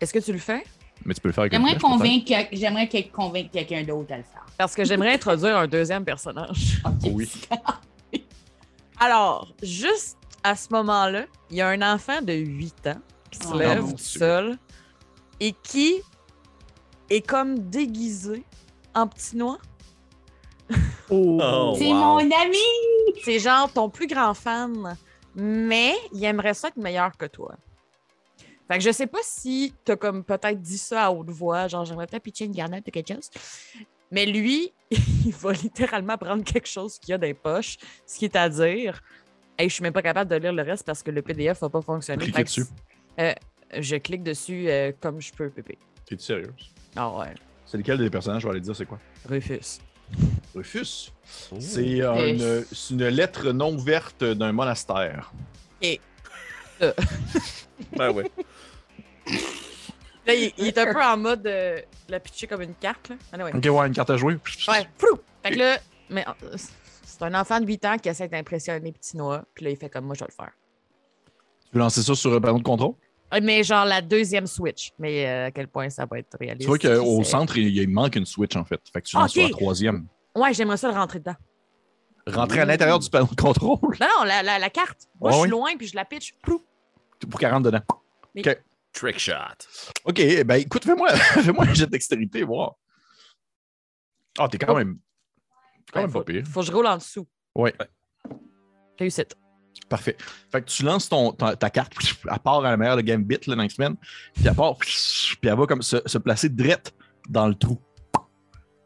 Est-ce 0.00 0.12
que 0.14 0.20
tu 0.20 0.32
le 0.32 0.38
fais? 0.38 0.62
Mais 1.04 1.12
tu 1.14 1.20
peux 1.20 1.28
le 1.28 1.32
faire 1.32 1.42
avec 1.42 1.52
J'aimerais 1.52 1.76
convaincre, 1.78 2.32
j'aimerais 2.52 2.88
convaincre 3.12 3.50
quelqu'un 3.50 3.82
d'autre 3.82 4.12
à 4.12 4.18
le 4.18 4.22
faire. 4.22 4.46
Parce 4.56 4.74
que 4.74 4.84
j'aimerais 4.84 5.14
introduire 5.14 5.56
un 5.56 5.66
deuxième 5.66 6.04
personnage. 6.04 6.80
Oui. 7.04 7.28
Alors, 9.00 9.52
juste 9.62 10.16
à 10.44 10.54
ce 10.54 10.68
moment-là, 10.72 11.24
il 11.50 11.56
y 11.56 11.60
a 11.62 11.68
un 11.68 11.82
enfant 11.94 12.20
de 12.22 12.32
8 12.32 12.86
ans 12.88 13.00
qui 13.30 13.38
se 13.40 13.52
Oh, 13.52 13.58
lève 13.58 13.90
tout 13.90 13.98
seul 13.98 14.58
et 15.40 15.52
qui 15.62 15.96
est 17.08 17.26
comme 17.26 17.58
déguisé 17.70 18.44
en 18.94 19.06
petit 19.06 19.36
noir. 19.36 19.58
Oh, 21.10 21.74
C'est 21.78 21.86
wow. 21.88 21.94
mon 21.94 22.18
ami! 22.18 22.58
C'est 23.24 23.38
genre 23.38 23.72
ton 23.72 23.88
plus 23.90 24.06
grand 24.06 24.34
fan, 24.34 24.96
mais 25.34 25.94
il 26.12 26.24
aimerait 26.24 26.54
ça 26.54 26.68
être 26.68 26.76
meilleur 26.76 27.16
que 27.16 27.26
toi. 27.26 27.54
Fait 28.68 28.78
que 28.78 28.84
je 28.84 28.92
sais 28.92 29.08
pas 29.08 29.18
si 29.22 29.74
t'as 29.84 29.96
comme 29.96 30.22
peut-être 30.22 30.60
dit 30.60 30.78
ça 30.78 31.06
à 31.06 31.10
haute 31.10 31.30
voix, 31.30 31.66
genre 31.66 31.84
j'aimerais 31.84 32.06
peut-être 32.06 32.22
pitcher 32.22 32.44
une 32.44 32.52
garnette 32.52 32.86
de 32.86 32.90
quelque 32.92 33.12
chose. 33.14 33.28
Mais 34.12 34.26
lui, 34.26 34.72
il 34.90 35.32
va 35.32 35.52
littéralement 35.52 36.16
prendre 36.16 36.44
quelque 36.44 36.68
chose 36.68 36.98
qu'il 36.98 37.10
y 37.10 37.14
a 37.14 37.18
dans 37.18 37.26
les 37.26 37.34
poches, 37.34 37.76
ce 38.06 38.18
qui 38.18 38.24
est 38.26 38.36
à 38.36 38.48
dire. 38.48 39.00
Hey, 39.58 39.68
je 39.68 39.74
suis 39.74 39.82
même 39.82 39.92
pas 39.92 40.02
capable 40.02 40.30
de 40.30 40.36
lire 40.36 40.52
le 40.52 40.62
reste 40.62 40.86
parce 40.86 41.02
que 41.02 41.10
le 41.10 41.20
PDF 41.22 41.60
va 41.60 41.68
pas 41.68 41.82
fonctionner. 41.82 42.22
Cliquez 42.24 42.44
dessus. 42.44 42.64
euh, 43.18 43.34
je 43.78 43.96
clique 43.96 44.22
dessus 44.22 44.68
euh, 44.68 44.92
comme 45.00 45.20
je 45.20 45.32
peux, 45.32 45.50
Pépé. 45.50 45.76
T'es-tu 46.06 46.22
sérieuse? 46.24 46.72
Ah 46.96 47.10
ouais, 47.18 47.34
C'est 47.66 47.76
lequel 47.76 47.98
des 47.98 48.08
personnages, 48.10 48.42
je 48.42 48.46
vais 48.46 48.52
aller 48.52 48.60
dire, 48.60 48.74
c'est 48.74 48.86
quoi? 48.86 48.98
Rufus. 49.28 49.80
Rufus. 50.54 51.12
Oh. 51.52 51.56
C'est 51.60 52.02
euh, 52.02 52.28
une, 52.30 52.64
c'est 52.72 52.94
une 52.94 53.06
lettre 53.08 53.52
non 53.52 53.72
ouverte 53.74 54.24
d'un 54.24 54.52
monastère. 54.52 55.32
Ben 57.96 58.10
ouais. 58.12 58.24
Là, 60.26 60.34
il, 60.34 60.52
il 60.58 60.66
est 60.66 60.78
un 60.78 60.92
peu 60.92 61.02
en 61.02 61.16
mode 61.16 61.46
euh, 61.46 61.80
la 62.08 62.20
pitcher 62.20 62.46
comme 62.46 62.62
une 62.62 62.74
carte. 62.74 63.08
Là. 63.08 63.16
Ah, 63.32 63.38
ouais. 63.44 63.54
Ok, 63.54 63.64
ouais, 63.64 63.86
une 63.86 63.92
carte 63.94 64.10
à 64.10 64.16
jouer. 64.16 64.34
Ouais, 64.68 64.86
flou! 64.98 65.18
Fait 65.42 65.50
que 65.52 65.58
là, 65.58 65.78
mais, 66.10 66.24
euh, 66.28 66.56
c'est 67.04 67.22
un 67.22 67.34
enfant 67.34 67.58
de 67.60 67.66
8 67.66 67.84
ans 67.86 67.96
qui 67.98 68.08
essaie 68.08 68.28
d'impressionner 68.28 68.92
Petit 68.92 69.16
Noah. 69.16 69.44
Puis 69.54 69.64
là, 69.64 69.70
il 69.70 69.76
fait 69.76 69.88
comme 69.88 70.04
moi, 70.06 70.14
je 70.14 70.20
vais 70.20 70.28
le 70.30 70.34
faire. 70.34 70.52
Tu 71.64 71.70
veux 71.74 71.80
lancer 71.80 72.02
ça 72.02 72.14
sur 72.14 72.32
un 72.34 72.40
panneau 72.40 72.58
de 72.58 72.62
contrôle? 72.62 72.94
Euh, 73.32 73.40
Mais 73.42 73.62
genre 73.62 73.84
la 73.86 74.02
deuxième 74.02 74.46
Switch. 74.46 74.92
Mais 74.98 75.26
euh, 75.26 75.46
à 75.46 75.50
quel 75.50 75.68
point 75.68 75.88
ça 75.90 76.04
va 76.06 76.18
être 76.18 76.36
réaliste. 76.38 76.60
Tu 76.62 76.66
vois 76.66 76.78
qu'au 76.78 77.24
centre, 77.24 77.56
il, 77.56 77.74
il 77.76 77.88
manque 77.88 78.16
une 78.16 78.26
Switch, 78.26 78.56
en 78.56 78.64
fait. 78.64 78.80
Fait 78.92 79.00
que 79.00 79.06
tu 79.06 79.16
Ah, 79.16 79.20
lances 79.20 79.32
sur 79.32 79.42
ok. 79.44 79.50
la 79.50 79.56
troisième. 79.56 80.06
Ouais, 80.36 80.54
j'aimerais 80.54 80.76
ça 80.76 80.88
le 80.88 80.94
rentrer 80.94 81.18
dedans. 81.18 81.36
Rentrer 82.26 82.60
à 82.60 82.64
l'intérieur 82.64 82.98
du 82.98 83.08
panneau 83.10 83.26
de 83.26 83.34
contrôle 83.40 83.96
Non, 84.00 84.06
non, 84.18 84.24
la, 84.24 84.42
la, 84.42 84.58
la 84.58 84.70
carte. 84.70 85.08
Moi, 85.20 85.30
Ouais, 85.30 85.36
je 85.36 85.40
suis 85.42 85.50
loin, 85.50 85.76
puis 85.76 85.86
je 85.88 85.96
la 85.96 86.04
pitch. 86.04 86.34
Plou! 86.42 86.64
pour 87.30 87.38
qu'elle 87.38 87.52
rentre 87.52 87.70
dedans. 87.70 87.82
Trick 88.92 89.18
shot. 89.18 89.34
Ok, 90.04 90.18
eh 90.20 90.42
ben 90.42 90.56
écoute, 90.56 90.84
fais-moi 90.84 91.10
fais 91.16 91.50
un 91.58 91.74
jet 91.74 91.86
de 91.86 91.90
dextérité, 91.92 92.42
voir. 92.42 92.74
Ah, 94.38 94.48
t'es 94.48 94.58
quand 94.58 94.72
Oh. 94.72 94.76
même. 94.76 94.98
t'es 95.86 95.92
quand 95.92 96.00
Ouais, 96.00 96.06
même 96.06 96.12
faut, 96.12 96.18
pas 96.20 96.24
pire. 96.32 96.44
faut 96.46 96.60
que 96.60 96.66
je 96.66 96.72
roule 96.72 96.86
en 96.86 96.96
dessous. 96.96 97.26
Ouais. 97.54 97.74
Réussite. 98.98 99.34
Parfait. 99.88 100.16
Fait 100.50 100.60
que 100.62 100.66
tu 100.68 100.82
lances 100.82 101.08
ton, 101.08 101.32
ta, 101.32 101.54
ta 101.56 101.70
carte, 101.70 101.92
elle 102.30 102.38
part 102.40 102.64
à 102.64 102.70
la 102.70 102.76
meilleure 102.76 102.96
de 102.96 103.02
Gambit 103.02 103.38
là, 103.46 103.54
dans 103.56 103.62
X-Men, 103.62 103.96
puis 104.34 104.44
elle 104.46 104.54
part, 104.54 104.76
puis 104.76 105.38
elle 105.42 105.56
va 105.56 105.66
comme 105.66 105.82
se, 105.82 105.96
se 106.06 106.18
placer 106.18 106.48
drette 106.48 106.92
dans 107.28 107.46
le 107.48 107.54
trou. 107.54 107.78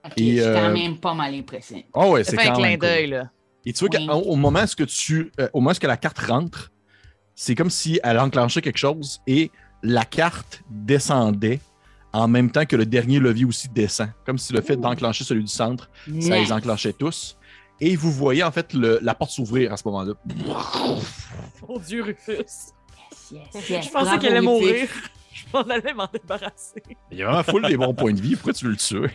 Ok, 0.05 0.13
Et, 0.19 0.37
je 0.37 0.43
suis 0.43 0.51
euh, 0.51 0.55
quand 0.55 0.73
même 0.73 0.99
pas 0.99 1.15
mal 1.15 1.35
impressionné. 1.35 1.87
Oh 1.95 2.13
ouais, 2.13 2.25
c'est 2.25 2.37
fait 2.39 2.49
un 2.49 2.53
quand 2.53 2.61
clin 2.61 2.71
cool. 2.73 2.79
d'œil, 2.81 3.07
là. 3.09 3.31
Et 3.67 3.73
tu 3.73 3.87
vois 3.87 3.99
Oui. 3.99 4.07
qu'au 4.07 4.13
au 4.13 4.37
moment 4.37 4.61
où 4.79 4.85
tu, 4.87 5.33
euh, 5.41 5.49
au 5.55 5.61
moment 5.61 5.75
où 5.83 5.87
la 5.87 5.97
carte 5.97 6.19
rentre, 6.19 6.71
c'est 7.35 7.55
comme 7.55 7.71
si 7.71 7.99
elle 8.05 8.19
enclenchait 8.19 8.61
quelque 8.61 8.79
chose 8.79 9.21
et 9.27 9.51
la 9.83 10.05
carte 10.05 10.63
descendait 10.71 11.61
en 12.13 12.29
même 12.29 12.51
temps 12.51 12.65
que 12.67 12.77
le 12.77 12.87
dernier 12.87 13.19
levier 13.19 13.45
aussi 13.47 13.69
descend. 13.69 14.09
Comme 14.27 14.39
si 14.39 14.53
le 14.53 14.61
fait 14.61 14.77
d'enclencher 14.77 15.25
celui 15.25 15.43
du 15.43 15.51
centre, 15.51 15.91
ça 16.21 16.39
les 16.39 16.53
enclenchait 16.53 16.93
tous. 16.93 17.37
Et 17.81 17.97
vous 17.97 18.13
voyez 18.13 18.45
en 18.45 18.53
fait 18.53 18.73
le- 18.73 18.99
la 19.03 19.15
porte 19.15 19.33
s'ouvrir 19.33 19.73
à 19.73 19.77
ce 19.77 19.83
moment-là. 19.89 20.13
Mon 21.69 21.79
Dieu, 21.79 22.03
Rufus. 22.05 22.33
Yes, 22.33 23.33
yes, 23.33 23.69
yes. 23.71 23.85
Je 23.87 23.91
pensais 23.91 24.19
qu'elle 24.19 24.33
allait 24.37 24.41
mourir. 24.43 24.89
Je 25.33 25.45
m'en 25.53 25.63
allais 25.63 25.93
m'en 25.93 26.07
débarrasser. 26.13 26.81
Il 27.11 27.19
y 27.19 27.23
a 27.23 27.27
vraiment 27.27 27.43
full 27.43 27.67
des 27.67 27.77
bons 27.77 27.93
points 27.95 28.13
de 28.13 28.21
vie. 28.21 28.37
Pourquoi 28.37 28.53
tu 28.53 28.67
veux 28.67 28.71
le 28.71 28.77
tuer? 28.77 29.11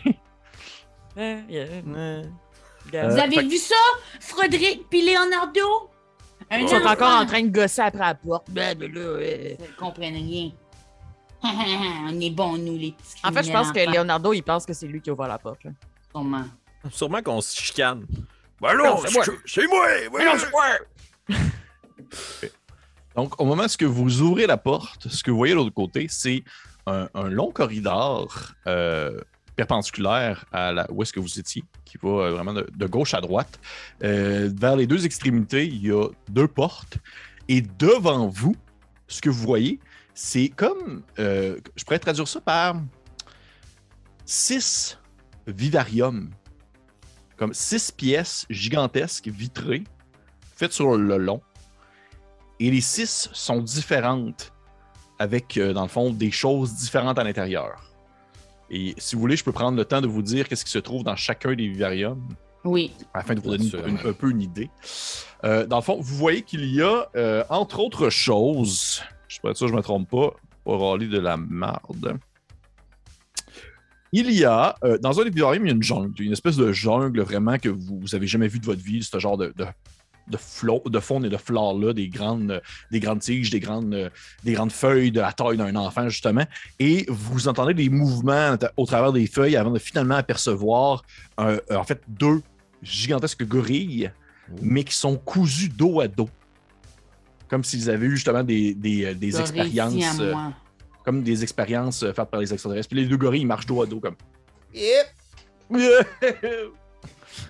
Hein, 1.20 1.42
yeah, 1.50 1.66
hein. 1.96 2.22
Vous 2.90 3.18
avez 3.18 3.42
vu 3.42 3.58
ça, 3.58 3.74
Frédéric 4.20 4.88
puis 4.88 5.04
Leonardo? 5.04 5.90
Un 6.50 6.60
Ils 6.60 6.68
sont 6.68 6.76
enfant. 6.76 6.92
encore 6.92 7.20
en 7.20 7.26
train 7.26 7.42
de 7.42 7.50
gosser 7.50 7.82
après 7.82 8.00
la 8.00 8.14
porte. 8.14 8.50
Ben, 8.50 8.76
ben 8.76 8.90
là, 8.90 9.00
euh. 9.00 9.54
Ils 9.58 9.62
ne 9.62 9.76
comprennent 9.76 10.14
rien. 10.14 10.50
On 11.42 12.18
est 12.20 12.30
bons, 12.30 12.56
nous, 12.56 12.78
les 12.78 12.92
petits 12.92 13.20
En 13.22 13.32
fait, 13.32 13.42
je 13.42 13.52
pense 13.52 13.70
que 13.70 13.80
Leonardo, 13.80 14.32
il 14.32 14.42
pense 14.42 14.64
que 14.64 14.72
c'est 14.72 14.86
lui 14.86 15.02
qui 15.02 15.10
a 15.10 15.12
ouvert 15.12 15.28
la 15.28 15.38
porte. 15.38 15.62
là. 15.64 15.72
sûrement. 16.10 16.44
Sûrement 16.90 17.22
qu'on 17.22 17.42
se 17.42 17.54
chicane. 17.54 18.06
Ben 18.58 18.74
non, 18.74 18.96
c'est 19.04 19.12
moi. 19.12 19.24
c'est 19.44 19.66
moi! 19.66 19.86
ouais. 21.28 21.36
Donc, 23.14 23.38
au 23.40 23.44
moment 23.44 23.64
où 23.64 23.92
vous 23.92 24.22
ouvrez 24.22 24.46
la 24.46 24.56
porte, 24.56 25.08
ce 25.08 25.22
que 25.22 25.30
vous 25.30 25.36
voyez 25.36 25.52
de 25.52 25.58
l'autre 25.58 25.74
côté, 25.74 26.06
c'est 26.08 26.42
un, 26.86 27.08
un 27.12 27.28
long 27.28 27.50
corridor 27.52 28.52
euh, 28.66 29.20
perpendiculaire 29.60 30.46
à 30.52 30.72
la, 30.72 30.90
où 30.90 31.02
est-ce 31.02 31.12
que 31.12 31.20
vous 31.20 31.38
étiez, 31.38 31.62
qui 31.84 31.98
va 32.02 32.08
euh, 32.08 32.30
vraiment 32.30 32.54
de, 32.54 32.86
gauche 32.86 33.12
à 33.12 33.20
droite. 33.20 33.60
Euh, 34.02 34.50
vers 34.54 34.74
les 34.74 34.86
deux 34.86 35.04
extrémités, 35.04 35.66
il 35.66 35.86
y 35.86 35.90
a 35.90 36.08
deux 36.30 36.48
portes. 36.48 36.96
Et 37.46 37.60
devant 37.60 38.26
vous, 38.26 38.56
ce 39.06 39.20
que 39.20 39.28
vous 39.28 39.42
voyez, 39.42 39.78
c'est 40.14 40.48
comme, 40.48 41.02
euh, 41.18 41.58
je 41.76 41.84
pourrais 41.84 41.98
traduire 41.98 42.26
ça 42.26 42.40
par 42.40 42.76
six 44.24 44.98
vivariums. 45.46 46.30
Comme 47.36 47.52
six 47.52 47.92
pièces 47.92 48.46
gigantesques 48.48 49.28
vitrées, 49.28 49.84
faites 50.56 50.72
sur 50.72 50.96
le 50.96 51.18
long. 51.18 51.42
Et 52.60 52.70
les 52.70 52.80
six 52.80 53.28
sont 53.34 53.60
différentes, 53.60 54.52
avec, 55.18 55.58
dans 55.58 55.82
le 55.82 55.88
fond, 55.88 56.10
des 56.10 56.30
choses 56.30 56.74
différentes 56.76 57.18
à 57.18 57.24
l'intérieur. 57.24 57.89
Et 58.70 58.94
si 58.98 59.14
vous 59.16 59.20
voulez, 59.20 59.36
je 59.36 59.44
peux 59.44 59.52
prendre 59.52 59.76
le 59.76 59.84
temps 59.84 60.00
de 60.00 60.06
vous 60.06 60.22
dire 60.22 60.48
qu'est-ce 60.48 60.64
qui 60.64 60.70
se 60.70 60.78
trouve 60.78 61.02
dans 61.02 61.16
chacun 61.16 61.54
des 61.54 61.66
vivariums, 61.68 62.22
Oui. 62.64 62.92
afin 63.14 63.34
de 63.34 63.40
vous 63.40 63.50
donner 63.50 63.64
une- 63.68 63.88
une- 63.98 64.08
un 64.08 64.12
peu 64.12 64.30
une 64.30 64.40
idée. 64.42 64.70
Euh, 65.44 65.66
dans 65.66 65.76
le 65.76 65.82
fond, 65.82 65.98
vous 66.00 66.16
voyez 66.16 66.42
qu'il 66.42 66.64
y 66.66 66.80
a, 66.82 67.08
euh, 67.16 67.42
entre 67.50 67.80
autres 67.80 68.10
choses, 68.10 69.02
je 69.26 69.34
suis 69.34 69.40
pas 69.40 69.54
sûr 69.54 69.66
que 69.66 69.72
je 69.72 69.76
me 69.76 69.82
trompe 69.82 70.08
pas, 70.08 70.34
pas 70.64 70.76
râler 70.76 71.08
de 71.08 71.18
la 71.18 71.36
marde. 71.36 72.18
Il 74.12 74.30
y 74.32 74.44
a, 74.44 74.74
euh, 74.84 74.98
dans 74.98 75.20
un 75.20 75.24
des 75.24 75.30
vivariums, 75.30 75.64
il 75.64 75.68
y 75.68 75.72
a 75.72 75.74
une 75.74 75.82
jungle, 75.82 76.20
une 76.20 76.32
espèce 76.32 76.56
de 76.56 76.72
jungle 76.72 77.20
vraiment 77.22 77.58
que 77.58 77.68
vous, 77.68 78.00
vous 78.00 78.14
avez 78.14 78.26
jamais 78.26 78.48
vu 78.48 78.58
de 78.58 78.66
votre 78.66 78.82
vie, 78.82 79.02
ce 79.04 79.18
genre 79.20 79.36
de, 79.38 79.52
de, 79.56 79.64
de, 80.30 80.36
flo- 80.38 80.88
de 80.88 81.00
faune 81.00 81.24
et 81.24 81.28
de 81.28 81.36
flore-là, 81.36 81.92
des 81.92 82.08
grandes, 82.08 82.50
euh, 82.52 82.60
des 82.90 83.00
grandes 83.00 83.20
tiges, 83.20 83.50
des 83.50 83.60
grandes, 83.60 83.92
euh, 83.94 84.08
des 84.44 84.52
grandes 84.52 84.72
feuilles 84.72 85.10
de 85.10 85.20
la 85.20 85.32
taille 85.32 85.56
d'un 85.56 85.74
enfant, 85.76 86.08
justement. 86.08 86.44
Et 86.78 87.04
vous 87.08 87.48
entendez 87.48 87.74
des 87.74 87.88
mouvements 87.88 88.56
au 88.76 88.86
travers 88.86 89.12
des 89.12 89.26
feuilles 89.26 89.56
avant 89.56 89.70
de 89.70 89.78
finalement 89.78 90.14
apercevoir, 90.16 91.02
un- 91.38 91.58
euh, 91.70 91.76
en 91.76 91.84
fait, 91.84 92.00
deux 92.08 92.40
gigantesques 92.82 93.44
gorilles, 93.46 94.10
mais 94.62 94.84
qui 94.84 94.94
sont 94.94 95.16
cousus 95.16 95.68
dos 95.68 96.00
à 96.00 96.08
dos. 96.08 96.28
Comme 97.48 97.64
s'ils 97.64 97.90
avaient 97.90 98.06
eu 98.06 98.16
justement 98.16 98.42
des, 98.44 98.74
des, 98.74 99.04
euh, 99.06 99.14
des 99.14 99.32
expériences. 99.40 99.92
euh, 100.20 100.32
comme 101.04 101.22
des 101.22 101.42
expériences 101.42 102.02
euh, 102.02 102.12
faites 102.12 102.30
par 102.30 102.40
les 102.40 102.52
extraterrestres. 102.52 102.88
Puis 102.88 103.00
les 103.00 103.06
deux 103.06 103.16
gorilles, 103.16 103.40
ils 103.42 103.46
marchent 103.46 103.66
dos 103.66 103.82
à 103.82 103.86
dos 103.86 103.98
comme. 104.00 104.14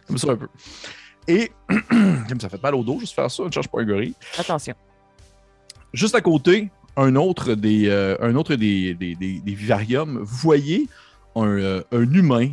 comme 0.06 0.18
ça 0.18 0.32
un 0.32 0.36
peu. 0.36 0.48
Et 1.30 1.52
comme 2.28 2.40
ça 2.40 2.48
fait 2.48 2.60
mal 2.62 2.74
au 2.74 2.82
dos, 2.82 2.98
juste 2.98 3.14
faire 3.14 3.30
ça, 3.30 3.44
ne 3.44 3.50
cherche 3.52 3.68
pas 3.68 3.80
un 3.80 3.84
gorille. 3.84 4.14
Attention. 4.38 4.74
Juste 5.92 6.14
à 6.16 6.20
côté, 6.20 6.70
un 6.96 7.14
autre 7.14 7.54
des, 7.54 7.88
euh, 7.88 8.16
un 8.20 8.34
autre 8.34 8.56
des, 8.56 8.94
des, 8.94 9.14
des- 9.14 9.38
des 9.40 9.54
vivariums, 9.54 10.18
vous 10.18 10.36
voyez 10.36 10.88
un, 11.36 11.46
euh, 11.46 11.82
un 11.92 12.02
humain 12.12 12.50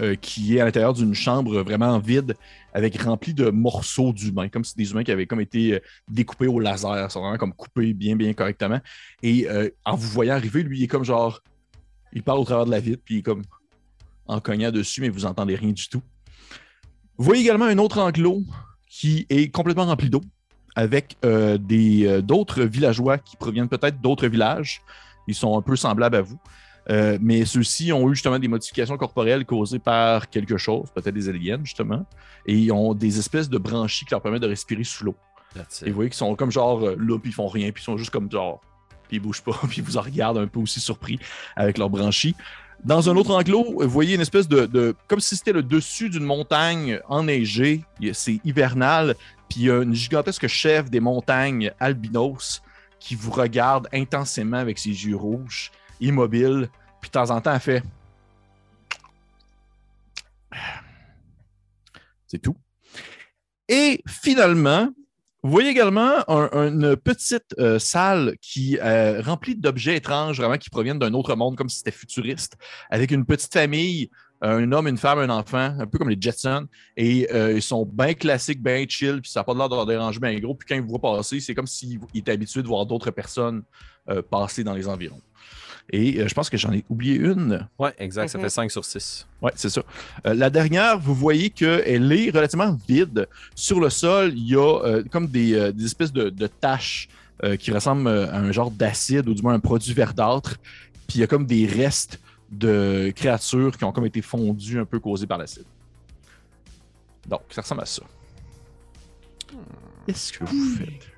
euh, 0.00 0.16
qui 0.16 0.56
est 0.56 0.60
à 0.60 0.64
l'intérieur 0.66 0.92
d'une 0.92 1.14
chambre 1.14 1.62
vraiment 1.62 1.98
vide 1.98 2.34
avec 2.74 3.00
rempli 3.00 3.32
de 3.32 3.48
morceaux 3.50 4.12
d'humains, 4.12 4.48
comme 4.48 4.64
si 4.64 4.76
des 4.76 4.90
humains 4.90 5.04
qui 5.04 5.12
avaient 5.12 5.26
comme 5.26 5.40
été 5.40 5.80
découpés 6.10 6.48
au 6.48 6.58
laser, 6.60 7.10
sont 7.10 7.20
vraiment 7.20 7.38
comme 7.38 7.54
coupés 7.54 7.94
bien, 7.94 8.16
bien 8.16 8.32
correctement. 8.34 8.80
Et 9.22 9.46
en 9.84 9.94
vous 9.96 10.08
voyant 10.08 10.34
arriver, 10.34 10.62
lui, 10.64 10.80
il 10.80 10.82
est 10.84 10.88
comme 10.88 11.04
genre, 11.04 11.40
il 12.12 12.22
parle 12.24 12.40
au 12.40 12.44
travers 12.44 12.66
de 12.66 12.72
la 12.72 12.80
vitre, 12.80 13.00
puis 13.04 13.14
il 13.14 13.18
est 13.18 13.22
comme 13.22 13.42
en 14.26 14.40
cognant 14.40 14.72
dessus, 14.72 15.00
mais 15.00 15.08
vous 15.08 15.24
entendez 15.24 15.54
rien 15.54 15.70
du 15.70 15.88
tout. 15.88 16.02
Vous 17.16 17.24
voyez 17.24 17.42
également 17.42 17.66
un 17.66 17.78
autre 17.78 17.98
enclos 18.00 18.42
qui 18.88 19.26
est 19.30 19.48
complètement 19.48 19.86
rempli 19.86 20.10
d'eau 20.10 20.22
avec 20.74 21.16
euh, 21.24 21.58
des, 21.58 22.06
euh, 22.06 22.20
d'autres 22.20 22.62
villageois 22.64 23.18
qui 23.18 23.36
proviennent 23.36 23.68
peut-être 23.68 24.00
d'autres 24.00 24.26
villages. 24.26 24.82
Ils 25.28 25.34
sont 25.34 25.56
un 25.56 25.62
peu 25.62 25.76
semblables 25.76 26.16
à 26.16 26.22
vous. 26.22 26.38
Euh, 26.90 27.16
mais 27.20 27.44
ceux-ci 27.44 27.92
ont 27.92 28.10
eu 28.10 28.14
justement 28.14 28.38
des 28.38 28.48
modifications 28.48 28.96
corporelles 28.98 29.46
causées 29.46 29.78
par 29.78 30.28
quelque 30.28 30.58
chose, 30.58 30.88
peut-être 30.94 31.14
des 31.14 31.30
aliens 31.30 31.60
justement, 31.64 32.04
et 32.44 32.54
ils 32.54 32.70
ont 32.72 32.92
des 32.92 33.18
espèces 33.18 33.48
de 33.48 33.56
branchies 33.56 34.04
qui 34.04 34.10
leur 34.10 34.20
permettent 34.20 34.42
de 34.42 34.48
respirer 34.48 34.84
sous 34.84 35.04
l'eau. 35.04 35.14
Et 35.82 35.88
vous 35.88 35.94
voyez 35.94 36.10
qu'ils 36.10 36.18
sont 36.18 36.34
comme 36.34 36.50
genre 36.50 36.80
là, 36.80 37.18
puis 37.18 37.30
ils 37.30 37.32
font 37.32 37.48
rien, 37.48 37.70
puis 37.70 37.82
ils 37.82 37.86
sont 37.86 37.96
juste 37.96 38.10
comme 38.10 38.30
genre, 38.30 38.60
puis 39.08 39.16
ils 39.16 39.20
bougent 39.20 39.40
pas, 39.40 39.58
puis 39.68 39.78
ils 39.78 39.84
vous 39.84 39.96
en 39.96 40.02
regardent 40.02 40.36
un 40.36 40.46
peu 40.46 40.60
aussi 40.60 40.78
surpris 40.78 41.18
avec 41.56 41.78
leurs 41.78 41.88
branchies. 41.88 42.34
Dans 42.82 43.08
un 43.08 43.16
autre 43.16 43.30
enclos, 43.34 43.80
vous 43.80 43.88
voyez 43.88 44.14
une 44.14 44.20
espèce 44.20 44.48
de, 44.48 44.94
comme 45.08 45.20
si 45.20 45.36
c'était 45.36 45.52
le 45.52 45.62
dessus 45.62 46.10
d'une 46.10 46.24
montagne 46.24 47.00
enneigée. 47.08 47.84
C'est 48.12 48.40
hivernal, 48.44 49.14
puis 49.48 49.60
il 49.60 49.66
y 49.66 49.70
a 49.70 49.82
une 49.82 49.94
gigantesque 49.94 50.46
chèvre 50.48 50.90
des 50.90 51.00
montagnes 51.00 51.72
albinos 51.80 52.62
qui 52.98 53.14
vous 53.14 53.30
regarde 53.30 53.88
intensément 53.92 54.56
avec 54.56 54.78
ses 54.78 54.90
yeux 54.90 55.16
rouges, 55.16 55.70
immobile, 56.00 56.68
puis 57.00 57.10
de 57.10 57.12
temps 57.12 57.30
en 57.30 57.40
temps, 57.40 57.54
elle 57.54 57.60
fait. 57.60 57.82
C'est 62.26 62.40
tout. 62.40 62.56
Et 63.68 64.02
finalement, 64.06 64.88
vous 65.44 65.50
voyez 65.50 65.68
également 65.68 66.28
un- 66.28 66.48
une 66.52 66.96
petite 66.96 67.54
euh, 67.58 67.78
salle 67.78 68.34
qui 68.40 68.76
est 68.76 69.20
remplie 69.20 69.54
d'objets 69.54 69.96
étranges, 69.96 70.38
vraiment 70.38 70.56
qui 70.56 70.70
proviennent 70.70 70.98
d'un 70.98 71.12
autre 71.12 71.36
monde, 71.36 71.54
comme 71.54 71.68
si 71.68 71.76
c'était 71.76 71.90
futuriste, 71.92 72.56
avec 72.90 73.10
une 73.10 73.24
petite 73.24 73.52
famille, 73.52 74.10
un 74.40 74.72
homme, 74.72 74.88
une 74.88 74.98
femme, 74.98 75.18
un 75.18 75.30
enfant, 75.30 75.76
un 75.78 75.86
peu 75.86 75.98
comme 75.98 76.08
les 76.10 76.20
Jetsons. 76.20 76.66
Et 76.96 77.28
euh, 77.32 77.52
ils 77.54 77.62
sont 77.62 77.84
bien 77.86 78.14
classiques, 78.14 78.62
bien 78.62 78.84
chill, 78.88 79.20
puis 79.22 79.30
ça 79.30 79.40
n'a 79.40 79.44
pas 79.44 79.54
l'air 79.54 79.68
de 79.68 79.74
leur 79.76 79.86
déranger 79.86 80.18
bien 80.18 80.38
gros. 80.38 80.54
Puis 80.54 80.66
quand 80.68 80.74
ils 80.74 80.82
vous 80.82 80.88
voient 80.98 81.16
passer, 81.16 81.40
c'est 81.40 81.54
comme 81.54 81.66
s'ils 81.66 82.00
étaient 82.14 82.32
habitués 82.32 82.62
de 82.62 82.68
voir 82.68 82.84
d'autres 82.86 83.10
personnes 83.10 83.62
euh, 84.10 84.22
passer 84.22 84.64
dans 84.64 84.74
les 84.74 84.88
environs. 84.88 85.20
Et 85.90 86.18
euh, 86.20 86.28
je 86.28 86.34
pense 86.34 86.48
que 86.48 86.56
j'en 86.56 86.72
ai 86.72 86.84
oublié 86.88 87.16
une. 87.16 87.68
Ouais, 87.78 87.94
exact. 87.98 88.28
Ça 88.28 88.38
Mhm. 88.38 88.44
fait 88.44 88.50
5 88.50 88.70
sur 88.70 88.84
6. 88.84 89.26
Ouais, 89.42 89.52
c'est 89.54 89.68
ça. 89.68 89.82
Euh, 90.26 90.32
la 90.34 90.48
dernière, 90.50 90.98
vous 90.98 91.14
voyez 91.14 91.50
qu'elle 91.50 92.10
est 92.12 92.30
relativement 92.30 92.76
vide. 92.88 93.28
Sur 93.54 93.80
le 93.80 93.90
sol, 93.90 94.32
il 94.34 94.48
y 94.48 94.56
a 94.56 94.80
euh, 94.84 95.02
comme 95.10 95.26
des, 95.28 95.52
euh, 95.54 95.72
des 95.72 95.84
espèces 95.84 96.12
de, 96.12 96.30
de 96.30 96.46
taches 96.46 97.08
euh, 97.44 97.56
qui 97.56 97.70
ressemblent 97.70 98.08
à 98.08 98.36
un 98.38 98.50
genre 98.50 98.70
d'acide 98.70 99.28
ou 99.28 99.34
du 99.34 99.42
moins 99.42 99.54
un 99.54 99.60
produit 99.60 99.92
verdâtre. 99.92 100.56
Puis 101.06 101.16
il 101.18 101.20
y 101.20 101.24
a 101.24 101.26
comme 101.26 101.44
des 101.46 101.66
restes 101.66 102.18
de 102.50 103.12
créatures 103.14 103.76
qui 103.76 103.84
ont 103.84 103.92
comme 103.92 104.06
été 104.06 104.22
fondues 104.22 104.78
un 104.80 104.84
peu 104.86 104.98
causées 105.00 105.26
par 105.26 105.36
l'acide. 105.38 105.64
Donc, 107.28 107.42
ça 107.50 107.60
ressemble 107.62 107.82
à 107.82 107.86
ça. 107.86 108.02
Qu'est-ce 110.06 110.32
que 110.32 110.44
vous 110.44 110.76
faites? 110.76 111.08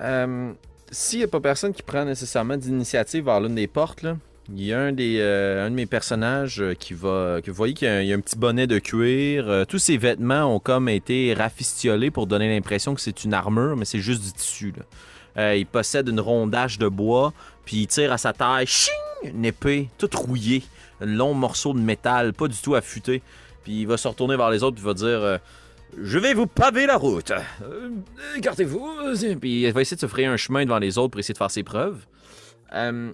Euh, 0.00 0.52
S'il 0.94 1.18
n'y 1.18 1.24
a 1.24 1.28
pas 1.28 1.40
personne 1.40 1.72
qui 1.72 1.82
prend 1.82 2.04
nécessairement 2.04 2.56
d'initiative 2.56 3.24
vers 3.24 3.40
l'une 3.40 3.56
des 3.56 3.66
portes, 3.66 4.04
il 4.48 4.62
y 4.64 4.72
a 4.72 4.78
un, 4.78 4.92
des, 4.92 5.16
euh, 5.18 5.68
de 5.68 5.74
mes 5.74 5.86
personnages 5.86 6.60
euh, 6.60 6.74
qui 6.74 6.94
va. 6.94 7.40
Vous 7.44 7.52
voyez 7.52 7.74
qu'il 7.74 7.88
y 8.04 8.12
a, 8.12 8.16
un- 8.16 8.20
petit 8.20 8.36
bonnet 8.38 8.68
de 8.68 8.78
cuir. 8.78 9.48
euh, 9.48 9.64
tous 9.64 9.78
ses 9.80 9.96
vêtements 9.96 10.54
ont 10.54 10.60
comme 10.60 10.88
été 10.88 11.34
rafistiolés 11.34 12.12
pour 12.12 12.28
donner 12.28 12.48
l'impression 12.54 12.94
que 12.94 13.00
c'est 13.00 13.24
une 13.24 13.34
armure, 13.34 13.76
mais 13.76 13.84
c'est 13.86 13.98
juste 13.98 14.22
du 14.22 14.32
tissu. 14.32 14.72
il 15.36 15.66
possède 15.66 16.06
une 16.08 16.20
rondage 16.20 16.78
de 16.78 16.86
bois, 16.86 17.32
puis 17.64 17.78
il 17.78 17.86
tire 17.88 18.12
à 18.12 18.18
sa 18.18 18.32
taille 18.32 18.66
ching, 18.68 18.94
une 19.24 19.44
épée 19.44 19.88
toute 19.98 20.14
rouillée, 20.14 20.62
un 21.00 21.06
long 21.06 21.34
morceau 21.34 21.72
de 21.72 21.80
métal, 21.80 22.34
pas 22.34 22.46
du 22.46 22.56
tout 22.56 22.76
affûté. 22.76 23.20
Puis 23.64 23.80
il 23.80 23.86
va 23.88 23.96
se 23.96 24.06
retourner 24.06 24.36
vers 24.36 24.50
les 24.50 24.62
autres, 24.62 24.76
puis 24.76 24.84
il 24.84 24.86
va 24.86 24.94
dire 24.94 25.40
Je 26.02 26.18
vais 26.18 26.34
vous 26.34 26.46
paver 26.46 26.86
la 26.86 26.96
route. 26.96 27.30
Euh, 27.62 27.90
Écartez-vous. 28.36 28.86
euh, 29.04 29.34
Puis 29.40 29.62
il 29.62 29.72
va 29.72 29.80
essayer 29.80 29.96
de 29.96 30.00
se 30.00 30.06
frayer 30.06 30.26
un 30.26 30.36
chemin 30.36 30.64
devant 30.64 30.78
les 30.78 30.98
autres 30.98 31.10
pour 31.10 31.20
essayer 31.20 31.32
de 31.34 31.38
faire 31.38 31.50
ses 31.50 31.62
preuves. 31.62 32.04
Euh, 32.74 33.12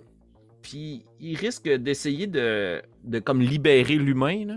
puis 0.62 1.04
il 1.20 1.36
risque 1.36 1.68
d'essayer 1.68 2.26
de, 2.26 2.82
de 3.04 3.18
comme 3.18 3.40
libérer 3.40 3.96
l'humain. 3.96 4.44
là. 4.46 4.54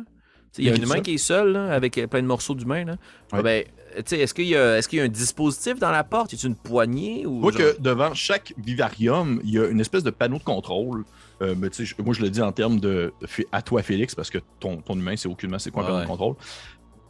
Il 0.58 0.66
y 0.66 0.70
a 0.70 0.74
un 0.74 0.76
humain 0.76 1.02
qui 1.02 1.16
est 1.16 1.18
seul, 1.18 1.54
là, 1.54 1.74
avec 1.74 2.00
plein 2.10 2.22
de 2.22 2.28
morceaux 2.28 2.54
d'humain. 2.54 2.86
là. 2.86 2.96
Ah 3.32 3.42
ben, 3.42 3.64
tu 3.96 4.02
sais, 4.06 4.20
est-ce 4.20 4.34
qu'il 4.36 4.46
y, 4.46 4.56
a- 4.56 4.78
est-ce 4.78 4.88
qu'il 4.88 5.00
y 5.00 5.02
a 5.02 5.06
un 5.06 5.10
dispositif 5.10 5.80
dans 5.80 5.90
la 5.92 6.04
porte? 6.04 6.32
Y 6.34 6.46
a 6.46 6.48
une 6.48 6.56
poignée? 6.56 7.26
Ou 7.26 7.40
Moi, 7.40 7.52
genre- 7.52 7.62
que 7.62 7.82
devant 7.82 8.14
chaque 8.14 8.54
vivarium, 8.58 9.42
il 9.44 9.50
y 9.52 9.58
a 9.60 9.68
une 9.68 9.80
espèce 9.80 10.04
de 10.04 10.12
panneau 10.12 10.38
de 10.38 10.44
contrôle. 10.44 11.06
Euh, 11.42 11.56
mais 11.58 11.70
moi, 12.06 12.14
je 12.14 12.22
le 12.22 12.30
dis 12.30 12.42
en 12.42 12.52
termes 12.52 12.80
de 12.80 13.12
à 13.52 13.64
toi, 13.64 13.82
Félix, 13.82 14.14
parce 14.14 14.30
que 14.30 14.38
ton, 14.60 14.78
ton 14.78 14.94
humain, 14.94 15.16
c'est 15.18 15.28
aucunement 15.28 15.58
c'est 15.58 15.72
quoi 15.72 15.82
un 15.82 15.86
Ouais, 15.86 15.92
panneau 15.92 15.98
ouais. 16.02 16.04
de 16.06 16.10
contrôle. 16.10 16.36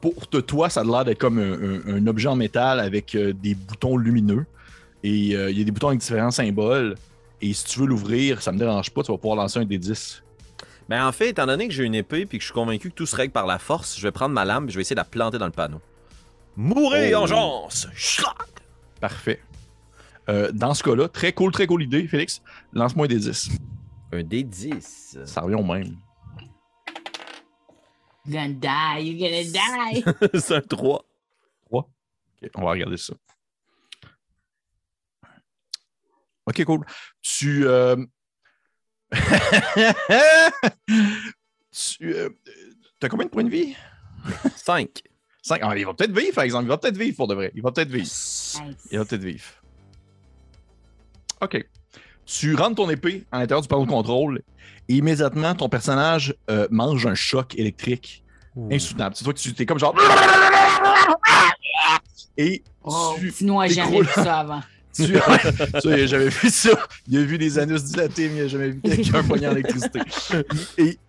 Pour 0.04 0.28
toi, 0.28 0.70
ça 0.70 0.82
a 0.82 0.84
l'air 0.84 1.06
d'être 1.06 1.18
comme 1.20 1.39
un, 1.39 1.54
un- 1.54 1.96
un 1.96 2.08
objet 2.08 2.28
en 2.28 2.36
métal 2.36 2.82
avec 2.82 3.16
euh, 3.16 3.32
des 3.32 3.56
boutons 3.56 3.96
lumineux. 3.96 4.46
Et 5.02 5.34
euh, 5.36 5.50
il 5.50 5.58
y 5.58 5.62
a 5.62 5.63
des 5.63 5.72
boutons 5.72 5.88
avec 5.88 6.00
différents 6.02 6.30
symboles. 6.32 6.96
Et 7.42 7.54
si 7.54 7.63
tu 7.66 7.80
veux 7.80 7.86
l'ouvrir, 7.86 8.42
ça 8.42 8.52
me 8.52 8.58
dérange 8.58 8.89
pas, 8.92 9.02
tu 9.04 9.12
vas 9.13 9.18
pouvoir 9.18 9.38
lancer 9.38 9.60
un 9.60 9.66
des 9.66 9.78
10. 9.78 10.22
Ben, 10.89 11.08
en 11.08 11.12
fait, 11.13 11.30
étant 11.30 11.46
donné 11.46 11.68
que 11.70 11.74
j'ai 11.74 11.86
une 11.86 11.96
épée 11.96 12.26
puis 12.26 12.38
que 12.38 12.42
je 12.42 12.48
suis 12.48 12.54
convaincu 12.54 12.89
que 12.89 12.96
tout 12.96 13.06
se 13.06 13.16
règle 13.16 13.32
par 13.32 13.46
la 13.46 13.60
force, 13.60 13.98
je 13.98 14.04
vais 14.04 14.12
prendre 14.12 14.34
ma 14.36 14.44
lame 14.44 14.66
et 14.68 14.72
je 14.72 14.76
vais 14.76 14.82
essayer 14.82 14.96
de 14.96 15.00
la 15.00 15.06
planter 15.06 15.38
dans 15.38 15.46
le 15.46 15.52
panneau. 15.54 15.80
Mourez, 16.58 17.16
Oh. 17.16 17.20
engeance! 17.20 17.88
Schrac! 17.96 18.36
Parfait. 19.00 19.39
Euh, 20.30 20.52
dans 20.54 20.74
ce 20.74 20.84
cas-là, 20.84 21.08
très 21.08 21.32
cool, 21.34 21.52
très 21.52 21.66
cool 21.68 21.84
idée, 21.84 22.08
Félix. 22.08 22.42
Lance-moi 22.74 23.06
un 23.06 23.10
des 23.10 23.20
10. 23.20 23.50
Un 24.12 24.22
D10. 24.22 25.26
Ça 25.26 25.42
revient 25.42 25.56
au 25.56 25.63
même. 25.63 25.96
You're 28.26 28.42
gonna 28.42 28.54
die, 28.54 29.00
you're 29.00 29.20
gonna 29.20 29.44
die. 29.44 30.04
c'est 30.40 30.56
un 30.56 30.62
3. 30.62 31.06
Ok, 31.72 31.86
on 32.56 32.62
va 32.64 32.72
regarder 32.72 32.98
ça. 32.98 33.14
Ok, 36.46 36.64
cool. 36.66 36.86
Tu. 37.22 37.66
euh, 37.66 37.96
tu. 41.72 42.14
euh, 42.16 42.30
T'as 43.00 43.10
combien 43.10 43.26
de 43.26 43.32
points 43.32 43.44
de 43.44 43.50
vie? 43.50 43.76
5. 44.56 45.02
5. 45.42 45.60
Ah, 45.62 45.78
il 45.78 45.86
va 45.86 45.94
peut-être 45.94 46.18
vivre, 46.18 46.34
par 46.36 46.44
exemple. 46.46 46.66
Il 46.66 46.70
va 46.70 46.78
peut-être 46.78 46.98
vivre 46.98 47.16
pour 47.18 47.28
de 47.28 47.36
vrai. 47.36 47.52
Il 47.56 47.62
va 47.62 47.72
peut-être 47.72 47.90
vivre. 47.90 48.04
Nice. 48.06 48.60
Il 48.92 48.98
va 49.00 49.06
peut-être 49.06 49.24
vivre. 49.24 49.46
OK. 51.42 51.66
Tu 52.26 52.56
rentres 52.56 52.76
ton 52.76 52.90
épée 52.90 53.26
à 53.32 53.40
l'intérieur 53.40 53.62
du 53.62 53.68
panneau 53.68 53.86
de 53.86 53.90
contrôle 53.90 54.42
et 54.90 54.96
immédiatement, 54.96 55.56
ton 55.56 55.70
personnage 55.70 56.36
euh, 56.50 56.68
mange 56.70 57.06
un 57.06 57.16
choc 57.16 57.56
électrique 57.58 58.24
insoutenable. 58.72 59.16
Tu 59.16 59.24
vois 59.24 59.34
que 59.34 59.40
tu 59.40 59.54
es 59.62 59.66
comme 59.66 59.80
genre. 59.80 59.96
Et 62.38 62.64
Oh, 62.84 63.16
tu 63.18 63.32
sinon, 63.32 63.62
j'ai 63.64 63.76
jamais 63.76 64.02
vu 64.02 64.08
ça 64.14 64.40
avant. 64.40 64.62
tu, 64.94 65.18
a 65.18 66.06
jamais 66.06 66.30
vu 66.30 66.50
ça. 66.50 66.72
Il 67.08 67.18
a 67.18 67.24
vu 67.24 67.38
des 67.38 67.58
anus 67.58 67.84
dilatés, 67.86 68.30
mais 68.30 68.40
il 68.40 68.42
a 68.44 68.48
jamais 68.48 68.70
vu 68.70 68.82
quelqu'un 68.82 69.24
poigné 69.28 69.48
en 69.48 69.52
électricité. 69.54 70.00
Et 70.78 71.00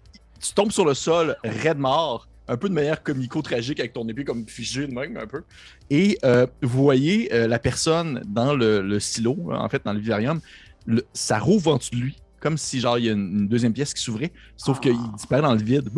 tu 0.40 0.54
tombes 0.54 0.72
sur 0.72 0.86
le 0.86 0.94
sol, 0.94 1.36
raide 1.44 1.78
mort, 1.78 2.26
un 2.48 2.56
peu 2.56 2.68
de 2.70 2.74
manière 2.74 3.02
comico-tragique 3.02 3.80
avec 3.80 3.92
ton 3.92 4.08
épée 4.08 4.24
comme 4.24 4.46
figée 4.48 4.86
de 4.86 4.94
même, 4.94 5.18
un 5.18 5.26
peu. 5.26 5.42
Et 5.90 6.16
euh, 6.24 6.46
vous 6.62 6.82
voyez 6.82 7.34
euh, 7.34 7.46
la 7.46 7.58
personne 7.58 8.22
dans 8.26 8.54
le, 8.54 8.80
le 8.80 9.00
silo, 9.00 9.36
en 9.50 9.68
fait, 9.68 9.82
dans 9.84 9.92
le 9.92 10.00
vivarium, 10.00 10.40
le- 10.86 11.06
ça 11.12 11.38
rouvre 11.38 11.72
en 11.74 11.76
dessous 11.76 11.90
de 11.94 12.00
lui, 12.00 12.16
comme 12.40 12.58
si 12.58 12.80
genre 12.80 12.98
il 12.98 13.04
y 13.06 13.08
a 13.08 13.12
une, 13.12 13.40
une 13.40 13.48
deuxième 13.48 13.72
pièce 13.72 13.94
qui 13.94 14.02
s'ouvrait, 14.02 14.32
sauf 14.56 14.80
qu'il 14.80 14.96
disparaît 15.12 15.42
dans 15.42 15.54
le 15.54 15.62
vide. 15.62 15.88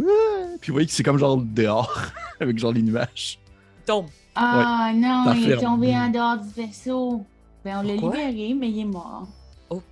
Puis 0.61 0.69
vous 0.71 0.75
voyez 0.75 0.87
que 0.87 0.93
c'est 0.93 1.03
comme 1.03 1.19
genre 1.19 1.37
dehors, 1.39 2.01
avec 2.41 2.59
genre 2.59 2.73
les 2.73 2.83
nuages. 2.83 3.39
Tombe. 3.85 4.07
Ah 4.35 4.91
non, 4.95 5.33
il 5.35 5.51
est 5.53 5.57
tombé 5.59 5.95
en 5.97 6.09
dehors 6.11 6.37
du 6.39 6.49
vaisseau. 6.51 7.25
Ben, 7.65 7.79
on 7.79 7.83
l'a 7.83 7.95
libéré, 7.95 8.55
mais 8.55 8.69
il 8.71 8.81
est 8.81 8.85
mort. 8.85 9.27
Hop. 9.71 9.83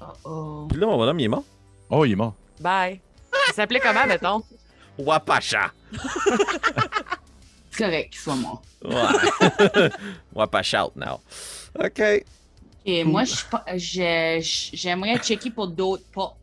Oh 0.00 0.04
oh. 0.24 0.66
Puis 0.70 0.78
là, 0.78 0.86
mon 0.86 0.96
bonhomme, 0.96 1.18
il 1.20 1.24
est 1.24 1.28
mort? 1.28 1.44
Oh, 1.90 2.04
il 2.04 2.12
est 2.12 2.16
mort. 2.16 2.34
Bye. 2.60 3.00
Il 3.48 3.54
s'appelait 3.54 3.80
comment, 3.80 4.06
mettons? 4.06 4.42
Wapacha. 4.98 5.72
C'est 7.70 7.84
correct 7.84 8.10
qu'il 8.10 8.20
soit 8.20 8.36
mort. 8.36 8.62
Ouais. 8.84 9.90
Wapacha 10.34 10.86
out 10.86 10.92
now. 10.96 11.20
OK. 11.78 12.24
Et 12.88 13.02
moi, 13.04 13.24
j'aimerais 13.76 15.18
checker 15.18 15.50
pour 15.50 15.68
d'autres 15.68 16.04
portes. 16.12 16.36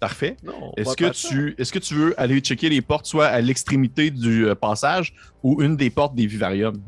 Parfait. 0.00 0.36
Est-ce 0.76 0.96
que, 0.96 1.10
tu, 1.10 1.54
est-ce 1.58 1.70
que 1.72 1.78
tu 1.78 1.94
veux 1.94 2.20
aller 2.20 2.40
checker 2.40 2.68
les 2.68 2.80
portes 2.80 3.06
soit 3.06 3.26
à 3.26 3.40
l'extrémité 3.40 4.10
du 4.10 4.46
euh, 4.46 4.54
passage 4.56 5.14
ou 5.44 5.62
une 5.62 5.76
des 5.76 5.90
portes 5.90 6.14
des 6.16 6.26
vivariums? 6.26 6.80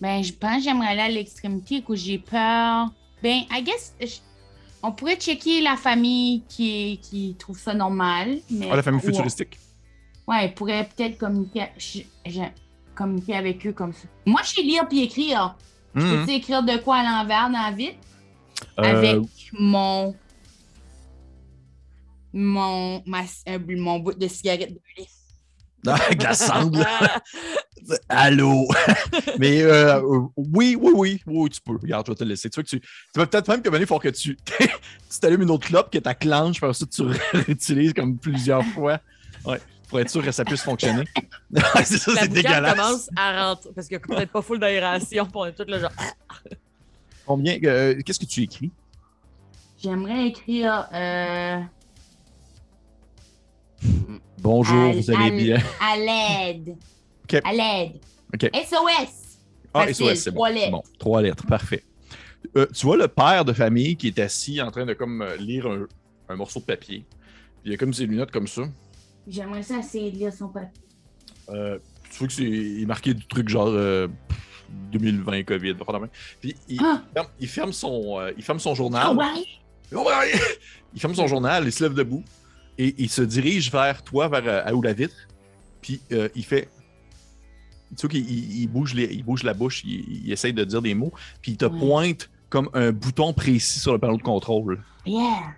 Ben, 0.00 0.22
je 0.22 0.32
pense 0.32 0.56
que 0.58 0.62
j'aimerais 0.62 0.88
aller 0.88 1.00
à 1.02 1.08
l'extrémité, 1.10 1.82
que 1.82 1.94
j'ai 1.94 2.18
peur. 2.18 2.86
Ben, 3.22 3.40
I 3.50 3.62
guess, 3.62 3.94
je- 4.00 4.20
on 4.82 4.92
pourrait 4.92 5.16
checker 5.16 5.60
la 5.60 5.76
famille 5.76 6.42
qui, 6.48 6.98
qui 7.02 7.34
trouve 7.38 7.58
ça 7.58 7.74
normal. 7.74 8.38
Mais, 8.50 8.68
Ah, 8.72 8.76
la 8.76 8.82
famille 8.82 9.02
futuristique. 9.02 9.58
Ouais, 10.26 10.44
elle 10.44 10.54
pourrait 10.54 10.88
peut-être 10.96 11.18
communiquer, 11.18 11.66
je- 11.76 12.00
je- 12.24 12.40
communiquer 12.94 13.34
avec 13.34 13.66
eux 13.66 13.72
comme 13.72 13.92
ça. 13.92 14.08
Moi, 14.24 14.40
je 14.44 14.50
sais 14.50 14.62
lire 14.62 14.88
puis 14.88 15.00
écrire. 15.02 15.56
Je 15.94 16.00
Mhm. 16.00 16.26
peux 16.26 16.32
écrire 16.32 16.62
de 16.62 16.76
quoi 16.78 16.96
à 16.98 17.02
l'envers 17.02 17.50
dans 17.50 17.62
la 17.62 17.72
vitre 17.72 17.98
Euh, 18.78 18.82
avec 18.84 19.18
mon. 19.52 20.14
Mon, 22.32 23.02
ma, 23.06 23.22
euh, 23.48 23.58
mon 23.76 23.98
bout 23.98 24.14
de 24.14 24.28
cigarette 24.28 24.72
de 24.72 24.80
lait. 24.96 25.08
avec 25.86 26.22
la 26.22 26.34
sangle. 26.34 26.86
Allô? 28.08 28.68
Mais 29.38 29.62
euh, 29.62 29.96
euh, 30.00 30.20
oui, 30.36 30.76
oui, 30.80 30.92
oui, 30.94 31.20
oui, 31.26 31.50
tu 31.50 31.60
peux. 31.60 31.72
Regarde, 31.76 32.06
je 32.06 32.12
vais 32.12 32.16
te 32.16 32.24
laisser. 32.24 32.48
Tu 32.50 32.62
que 32.62 32.68
tu, 32.68 32.80
tu 32.80 32.86
vas 33.16 33.26
peut-être 33.26 33.48
même 33.48 33.62
que 33.62 33.76
il 33.80 33.86
faut 33.86 33.98
que 33.98 34.08
tu, 34.10 34.36
tu 35.10 35.18
t'allumes 35.20 35.42
une 35.42 35.50
autre 35.50 35.66
clope, 35.66 35.90
que 35.90 35.98
tu 35.98 36.14
clenches, 36.20 36.58
puis 36.60 36.68
ensuite 36.70 36.90
tu 36.90 37.02
réutilises 37.02 37.94
comme 37.94 38.16
plusieurs 38.18 38.64
fois. 38.66 39.00
Ouais, 39.44 39.60
pour 39.90 40.00
être 40.00 40.08
sûr 40.08 40.24
que 40.24 40.30
ça 40.32 40.44
puisse 40.44 40.62
fonctionner. 40.62 41.04
C'est 41.84 41.98
ça, 41.98 42.12
La 42.14 42.22
c'est 42.22 42.28
dégueulasse. 42.28 42.74
commence 42.76 43.10
à 43.16 43.48
rentrer. 43.48 43.70
Parce 43.74 43.88
qu'il 43.88 43.98
n'y 43.98 44.02
a 44.04 44.06
peut-être 44.06 44.30
pas 44.32 44.40
full 44.42 44.58
d'aération, 44.58 45.26
est 45.46 45.52
tous 45.52 45.64
là 45.70 45.78
genre. 45.80 45.90
Combien, 47.26 47.58
euh, 47.64 48.00
qu'est-ce 48.04 48.18
que 48.20 48.24
tu 48.24 48.42
écris? 48.42 48.70
J'aimerais 49.82 50.28
écrire. 50.28 50.86
Euh, 50.92 51.60
Bonjour, 54.38 54.90
À- 54.90 54.92
vous 54.92 55.10
allez 55.10 55.26
à- 55.26 55.30
bien? 55.30 55.58
à 55.80 55.96
l'aide. 55.96 56.76
Ok. 57.24 57.40
À 57.44 57.52
l'aide. 57.52 57.92
Ok. 58.34 58.50
SOS. 58.54 59.38
Ah, 59.72 59.86
Facile, 59.86 60.06
SOS, 60.06 60.20
c'est 60.22 60.30
bon. 60.30 60.36
trois 60.36 60.48
C'est 60.48 60.54
lettres. 60.54 60.70
Bon, 60.70 60.82
trois 60.98 61.22
lettres, 61.22 61.46
parfait. 61.46 61.84
Euh, 62.56 62.66
tu 62.74 62.86
vois 62.86 62.96
le 62.96 63.06
père 63.08 63.44
de 63.44 63.52
famille 63.52 63.96
qui 63.96 64.08
est 64.08 64.18
assis 64.18 64.60
en 64.60 64.70
train 64.70 64.86
de 64.86 64.94
comme 64.94 65.24
lire 65.38 65.66
un, 65.66 65.86
un 66.28 66.36
morceau 66.36 66.60
de 66.60 66.64
papier. 66.64 67.04
Puis 67.62 67.70
il 67.70 67.74
a 67.74 67.76
comme 67.76 67.92
ses 67.92 68.06
lunettes 68.06 68.30
comme 68.30 68.46
ça. 68.48 68.62
J'aimerais 69.30 69.62
ça 69.62 69.78
essayer 69.78 70.10
de 70.10 70.16
lire 70.16 70.32
son 70.32 70.48
papier. 70.48 70.82
Euh, 71.48 71.78
tu 72.10 72.18
vois 72.18 72.26
que 72.26 72.32
c'est 72.32 72.42
il 72.42 72.82
est 72.82 72.86
marqué 72.86 73.14
du 73.14 73.24
truc 73.26 73.48
genre 73.48 73.68
euh, 73.68 74.08
pff, 74.28 74.64
2020 74.92 75.44
COVID. 75.44 75.74
pas 75.74 75.92
de 75.92 75.98
même. 75.98 76.08
Puis 76.40 76.56
il, 76.68 76.80
Ah! 76.82 77.02
ferme, 77.14 77.28
il 77.40 77.48
ferme 77.48 77.72
son, 77.72 78.18
euh, 78.20 78.32
il 78.36 78.42
ferme 78.42 78.58
son 78.58 78.74
journal. 78.74 79.02
Ah 79.06 79.12
ouais? 79.12 79.44
Oh, 79.94 80.04
ouais! 80.06 80.32
Il 80.94 81.00
ferme 81.00 81.14
son 81.14 81.28
journal, 81.28 81.64
il 81.66 81.70
se 81.72 81.84
lève 81.84 81.94
debout 81.94 82.24
et 82.76 82.96
il 82.98 83.08
se 83.08 83.22
dirige 83.22 83.70
vers 83.70 84.02
toi, 84.02 84.26
vers 84.26 84.42
euh, 84.44 84.62
à 84.64 84.74
où 84.74 84.82
la 84.82 84.92
vitre. 84.92 85.14
Puis 85.80 86.00
euh, 86.10 86.28
il 86.34 86.44
fait. 86.44 86.68
Tu 87.96 88.00
vois 88.02 88.10
qu'il 88.10 88.28
il- 88.28 88.62
il 88.62 88.66
bouge, 88.66 88.94
les- 88.94 89.12
il 89.12 89.22
bouge 89.24 89.44
la 89.44 89.54
bouche, 89.54 89.82
il, 89.84 90.24
il 90.26 90.32
essaye 90.32 90.52
de 90.52 90.64
dire 90.64 90.82
des 90.82 90.94
mots, 90.94 91.12
puis 91.42 91.52
il 91.52 91.56
te 91.56 91.64
Ouais. 91.66 91.78
pointe 91.78 92.28
comme 92.48 92.68
un 92.74 92.90
bouton 92.90 93.32
précis 93.32 93.78
sur 93.78 93.92
le 93.92 94.00
panneau 94.00 94.16
de 94.16 94.22
contrôle. 94.22 94.82
Yeah! 95.06 95.54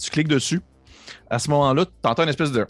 Tu 0.00 0.10
cliques 0.10 0.28
dessus. 0.28 0.60
À 1.30 1.38
ce 1.38 1.50
moment-là, 1.50 1.84
tu 1.86 2.08
entends 2.08 2.22
une 2.22 2.28
espèce 2.28 2.52
de. 2.52 2.66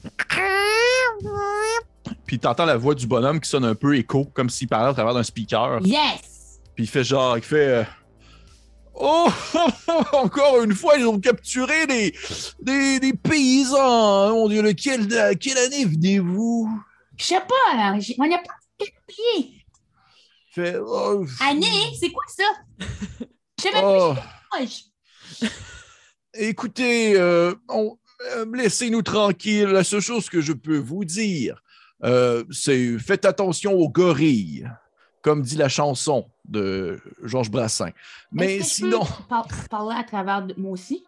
Puis 2.27 2.39
tu 2.39 2.47
entends 2.47 2.65
la 2.65 2.77
voix 2.77 2.95
du 2.95 3.07
bonhomme 3.07 3.41
qui 3.41 3.49
sonne 3.49 3.65
un 3.65 3.75
peu 3.75 3.97
écho, 3.97 4.25
comme 4.27 4.49
s'il 4.51 4.69
parlait 4.69 4.91
à 4.91 4.95
travers 4.95 5.15
d'un 5.15 5.23
speaker. 5.23 5.81
Yes! 5.85 6.61
Puis 6.75 6.85
il 6.85 6.89
fait 6.89 7.05
genre, 7.05 7.37
il 7.37 7.45
fait. 7.45 7.69
euh, 7.69 7.85
Oh! 8.97 9.29
Encore 10.13 10.63
une 10.63 10.75
fois, 10.75 10.97
ils 10.97 11.07
ont 11.07 11.19
capturé 11.19 11.87
des, 11.87 12.15
des, 12.61 13.01
des 13.01 13.13
paysans! 13.13 14.31
Mon 14.31 14.49
Dieu, 14.49 14.63
lequel, 14.63 15.07
de 15.09 15.35
quelle 15.35 15.59
année 15.59 15.85
venez-vous? 15.85 16.71
Je 17.17 17.25
sais 17.25 17.41
pas, 17.41 17.77
là. 17.77 17.97
On 18.19 18.27
n'a 18.27 18.39
pas. 18.39 18.55
Il 19.37 19.61
fait. 20.51 20.77
Oh, 20.79 21.25
Année, 21.41 21.67
c'est 21.99 22.11
quoi 22.11 22.23
ça? 22.29 22.45
Je 23.59 23.63
sais 23.63 23.73
même 23.73 23.85
oh, 23.85 24.15
je- 24.61 25.47
écoutez, 26.35 27.15
euh, 27.17 27.55
on- 27.69 27.97
euh, 28.37 28.47
laissez-nous 28.55 29.03
tranquilles. 29.03 29.65
La 29.67 29.85
seule 29.85 30.01
chose 30.01 30.29
que 30.29 30.41
je 30.41 30.53
peux 30.53 30.79
vous 30.79 31.05
dire, 31.05 31.63
euh, 32.05 32.45
c'est 32.51 32.99
faites 32.99 33.25
attention 33.25 33.73
aux 33.73 33.89
gorilles, 33.89 34.69
comme 35.23 35.43
dit 35.43 35.57
la 35.57 35.69
chanson 35.69 36.27
de 36.45 36.99
Georges 37.23 37.51
Brassin. 37.51 37.91
Mais 38.33 38.59
que 38.59 38.65
je 38.65 38.69
sinon. 38.69 39.01
peux 39.01 39.25
par- 39.29 39.49
parler 39.71 39.97
à 39.99 40.05
travers 40.05 40.43
de 40.47 40.55
moi 40.57 40.73
aussi? 40.73 41.05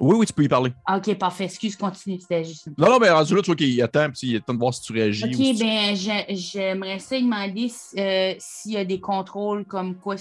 Oui, 0.00 0.16
oui, 0.18 0.24
tu 0.26 0.32
peux 0.32 0.42
y 0.44 0.48
parler. 0.48 0.72
Ok, 0.90 1.14
parfait. 1.18 1.44
Excuse, 1.44 1.76
continue. 1.76 2.18
C'était 2.18 2.42
juste. 2.42 2.68
Non, 2.78 2.88
non, 2.88 2.98
mais 2.98 3.10
rendu 3.10 3.34
là, 3.34 3.42
tu 3.42 3.46
vois 3.46 3.54
qu'il 3.56 3.82
attend, 3.82 4.08
puis 4.10 4.28
il 4.28 4.36
attend 4.38 4.54
de 4.54 4.58
voir 4.58 4.72
si 4.72 4.80
tu 4.80 4.92
réagis. 4.94 5.24
Ok, 5.24 5.30
ou 5.32 5.34
si 5.34 5.54
tu- 5.56 5.62
ben, 5.62 5.94
j'aimerais 6.36 6.98
ça 6.98 7.20
demander 7.20 7.70
euh, 7.98 8.34
s'il 8.38 8.72
y 8.72 8.76
a 8.78 8.84
des 8.86 8.98
contrôles 8.98 9.66
comme 9.66 9.96
quoi, 9.96 10.16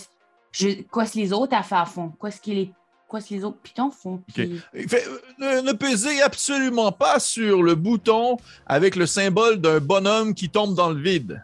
je- 0.52 0.82
quoi 0.91 1.06
les 1.16 1.32
autres 1.32 1.56
affaires 1.56 1.88
font. 1.88 2.10
Quoi 2.10 2.30
ce 2.30 2.41
que 2.41 2.52
les, 2.52 2.72
quoi 3.10 3.20
ce 3.20 3.34
les 3.34 3.43
autres 3.43 3.57
pitons 3.62 3.91
font? 3.91 4.22
puis- 4.34 4.62
Il 4.74 4.88
fait, 4.88 5.05
euh, 5.07 5.20
ne, 5.39 5.60
ne 5.68 5.74
pesez 5.74 6.22
absolument 6.22 6.91
pas 6.93 7.20
sur 7.20 7.62
le 7.64 7.76
bouton 7.76 8.38
avec 8.66 8.95
le 8.95 9.05
symbole 9.05 9.60
d'un 9.60 9.80
bonhomme 9.80 10.34
qui 10.34 10.49
tombe 10.49 10.76
dans 10.76 10.89
le 10.91 11.01
vide. 11.01 11.43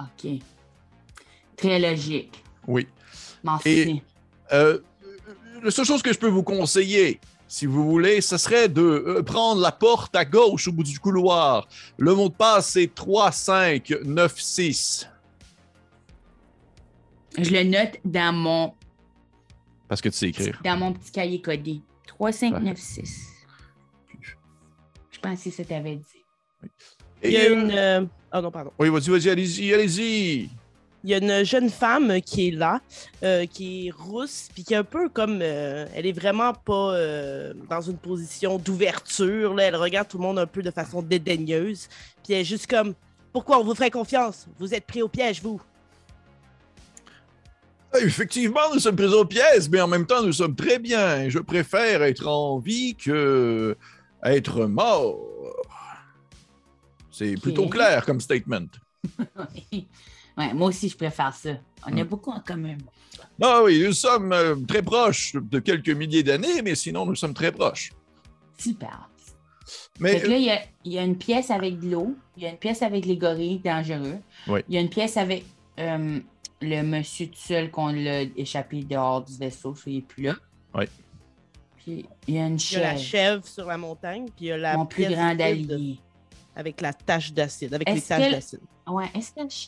Ok. 0.00 0.26
Très 1.56 1.78
logique. 1.78 2.42
Oui. 2.66 2.86
Merci. 3.44 3.68
Et- 3.70 4.02
Euh, 4.52 4.78
la 5.62 5.70
seule 5.72 5.84
chose 5.84 6.02
que 6.02 6.12
je 6.12 6.18
peux 6.18 6.28
vous 6.28 6.44
conseiller, 6.44 7.18
si 7.48 7.66
vous 7.66 7.84
voulez, 7.90 8.20
ce 8.20 8.36
serait 8.36 8.68
de 8.68 8.80
euh, 8.82 9.22
prendre 9.24 9.60
la 9.60 9.72
porte 9.72 10.14
à 10.14 10.24
gauche 10.24 10.68
au 10.68 10.72
bout 10.72 10.84
du 10.84 11.00
couloir. 11.00 11.66
Le 11.98 12.14
mot 12.14 12.28
de 12.28 12.34
passe, 12.34 12.68
c'est 12.70 12.94
3596. 12.94 15.08
Je 17.38 17.50
le 17.50 17.64
note 17.64 17.96
dans 18.04 18.32
mon, 18.32 18.72
Parce 19.88 20.00
que 20.00 20.08
tu 20.08 20.16
sais 20.16 20.28
écrire. 20.28 20.60
dans 20.64 20.76
mon 20.76 20.92
petit 20.92 21.10
cahier 21.12 21.40
codé. 21.40 21.80
3596. 22.06 23.18
Je 25.10 25.18
pensais 25.20 25.50
que 25.50 25.56
ça 25.56 25.64
t'avait 25.64 25.96
dit. 25.96 26.24
Il 27.22 27.30
y 27.30 27.36
a 27.36 27.48
une. 27.48 27.70
euh, 27.70 28.04
Ah 28.30 28.40
non, 28.40 28.50
pardon. 28.50 28.72
Oui, 28.78 28.88
vas-y, 28.88 29.10
vas-y, 29.10 29.30
allez-y, 29.30 29.74
allez-y. 29.74 30.50
Il 31.04 31.10
y 31.10 31.14
a 31.14 31.18
une 31.18 31.44
jeune 31.44 31.70
femme 31.70 32.20
qui 32.20 32.48
est 32.48 32.50
là, 32.50 32.80
euh, 33.22 33.46
qui 33.46 33.86
est 33.86 33.90
rousse, 33.92 34.48
puis 34.52 34.64
qui 34.64 34.74
est 34.74 34.76
un 34.76 34.84
peu 34.84 35.08
comme. 35.08 35.38
euh, 35.40 35.86
elle 35.94 36.06
est 36.06 36.12
vraiment 36.12 36.52
pas 36.52 36.94
euh, 36.94 37.54
dans 37.70 37.80
une 37.80 37.96
position 37.96 38.58
d'ouverture. 38.58 39.54
là. 39.54 39.64
Elle 39.64 39.76
regarde 39.76 40.08
tout 40.08 40.18
le 40.18 40.22
monde 40.24 40.38
un 40.38 40.46
peu 40.46 40.62
de 40.62 40.70
façon 40.70 41.02
dédaigneuse. 41.02 41.88
Puis 42.24 42.34
elle 42.34 42.40
est 42.40 42.44
juste 42.44 42.66
comme 42.66 42.94
Pourquoi 43.32 43.60
on 43.60 43.64
vous 43.64 43.74
ferait 43.74 43.90
confiance? 43.90 44.46
Vous 44.58 44.74
êtes 44.74 44.84
pris 44.86 45.02
au 45.02 45.08
piège, 45.08 45.40
vous. 45.42 45.60
Eh, 47.94 48.04
Effectivement, 48.04 48.60
nous 48.72 48.80
sommes 48.80 48.96
pris 48.96 49.06
aux 49.06 49.24
pièces, 49.24 49.68
mais 49.70 49.80
en 49.80 49.88
même 49.88 50.06
temps, 50.06 50.22
nous 50.22 50.32
sommes 50.32 50.54
très 50.56 50.78
bien. 50.78 51.28
Je 51.28 51.38
préfère 51.38 52.02
être 52.02 52.26
en 52.26 52.58
vie 52.58 52.94
que 52.94 53.76
être 54.24 54.66
mort. 54.66 55.18
C'est 57.10 57.34
plutôt 57.40 57.68
clair 57.68 58.04
comme 58.04 58.20
statement. 58.20 58.66
ouais, 60.36 60.54
moi 60.54 60.68
aussi, 60.68 60.88
je 60.88 60.96
préfère 60.96 61.32
ça. 61.34 61.50
On 61.86 61.96
a 61.96 62.02
Hmm. 62.04 62.08
beaucoup 62.08 62.30
en 62.30 62.40
commun. 62.40 62.76
Ah 63.40 63.62
oui, 63.64 63.82
nous 63.86 63.92
sommes 63.92 64.32
euh, 64.32 64.54
très 64.68 64.82
proches 64.82 65.34
de 65.34 65.58
quelques 65.58 65.88
milliers 65.90 66.22
d'années, 66.22 66.60
mais 66.62 66.74
sinon, 66.74 67.06
nous 67.06 67.14
sommes 67.14 67.32
très 67.34 67.52
proches. 67.52 67.92
Super. 68.58 69.08
Mais 69.98 70.18
Fait 70.18 70.26
que 70.26 70.30
là, 70.30 70.36
il 70.36 70.44
y 70.44 70.50
a, 70.50 70.60
il 70.84 70.92
y 70.92 70.98
a 70.98 71.02
une 71.02 71.16
pièce 71.16 71.50
avec 71.50 71.78
de 71.80 71.90
l'eau, 71.90 72.14
il 72.36 72.42
y 72.42 72.46
a 72.46 72.50
une 72.50 72.58
pièce 72.58 72.82
avec 72.82 73.06
les 73.06 73.16
gorilles 73.16 73.58
dangereux, 73.60 74.18
Oui. 74.48 74.60
il 74.68 74.74
y 74.74 74.78
a 74.78 74.80
une 74.80 74.90
pièce 74.90 75.16
avec 75.16 75.44
euh, 75.78 76.20
le 76.62 76.82
monsieur 76.82 77.26
tout 77.26 77.38
seul 77.38 77.70
qu'on 77.70 77.88
l'a 77.88 78.22
échappé 78.36 78.82
dehors 78.82 79.22
du 79.22 79.36
vaisseau, 79.36 79.74
ça, 79.74 79.82
il 79.86 79.96
n'est 79.96 80.02
plus 80.02 80.22
là. 80.24 80.34
Oui. 80.74 80.84
Puis 81.76 82.06
il 82.26 82.34
y 82.34 82.38
a 82.38 82.46
une 82.46 82.56
Il 82.58 82.72
y 82.72 82.76
a 82.76 82.80
la 82.80 82.96
chèvre, 82.96 83.02
chèvre 83.42 83.46
sur 83.46 83.66
la 83.66 83.78
montagne, 83.78 84.24
puis 84.36 84.46
il 84.46 84.48
y 84.48 84.52
a 84.52 84.56
la 84.58 84.76
mon 84.76 84.86
plus 84.86 85.06
grand 85.06 85.38
allié. 85.38 85.98
avec 86.54 86.80
la 86.80 86.92
tache 86.92 87.32
d'acide, 87.32 87.74
avec 87.74 87.88
les 87.88 88.00
taches 88.00 88.30
d'acide. 88.32 88.60
Ouais, 88.86 89.06
est-ce 89.14 89.32
que 89.32 89.40
je... 89.48 89.66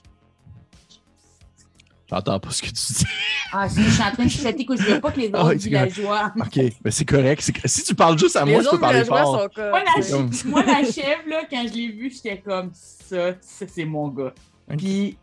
j'entends 2.09 2.41
pas 2.41 2.51
ce 2.51 2.62
que 2.62 2.68
tu 2.68 2.72
dis. 2.74 3.05
Ah, 3.53 3.68
si 3.68 3.82
je 3.82 3.91
suis 3.91 4.03
en 4.03 4.11
train 4.12 4.24
de 4.24 4.28
chuchoter 4.30 4.64
que 4.66 4.76
je 4.76 4.82
veux 4.82 5.01
pas 5.01 5.11
que 5.12 5.20
les 5.20 5.30
Ah 5.32 5.45
autres 5.45 5.55
villageois... 5.59 6.32
OK, 6.39 6.59
mais 6.84 6.91
c'est 6.91 7.05
correct. 7.05 7.51
Si 7.66 7.82
tu 7.82 7.95
parles 7.95 8.18
juste 8.18 8.36
à 8.36 8.45
moi, 8.45 8.62
je 8.62 8.68
peux 8.70 8.78
parler 8.80 9.05
fort. 9.05 9.49
Moi, 9.57 9.82
la, 9.84 10.03
C'est 10.03 10.12
comme- 10.12 10.30
moi, 10.47 10.64
la 10.64 10.84
chèvre, 10.91 11.22
là, 11.28 11.43
quand 11.51 11.66
je 11.68 11.72
l'ai 11.74 11.89
vue, 11.89 12.11
j'étais 12.11 12.41
comme 12.41 12.70
ça, 12.74 13.34
ça, 13.41 13.66
c'est 13.68 13.84
mon 13.84 14.09
gars. 14.09 14.32
Puis, 14.76 15.16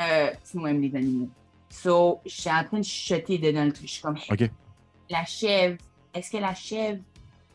euh, 0.00 0.30
c'est 0.42 0.54
moi, 0.58 0.72
les 0.72 0.94
animaux. 0.94 1.28
So, 1.70 2.20
je 2.24 2.30
suis 2.30 2.50
en 2.50 2.64
train 2.64 2.78
de 2.78 2.84
chuchoter 2.84 3.38
dedans 3.38 3.64
le 3.64 3.72
truc. 3.72 3.86
Je 3.88 3.92
suis 3.94 4.02
comme, 4.02 4.16
OK. 4.30 4.50
la 5.10 5.24
chèvre, 5.24 5.76
est-ce 6.14 6.30
que 6.30 6.36
la 6.38 6.54
chèvre? 6.54 7.00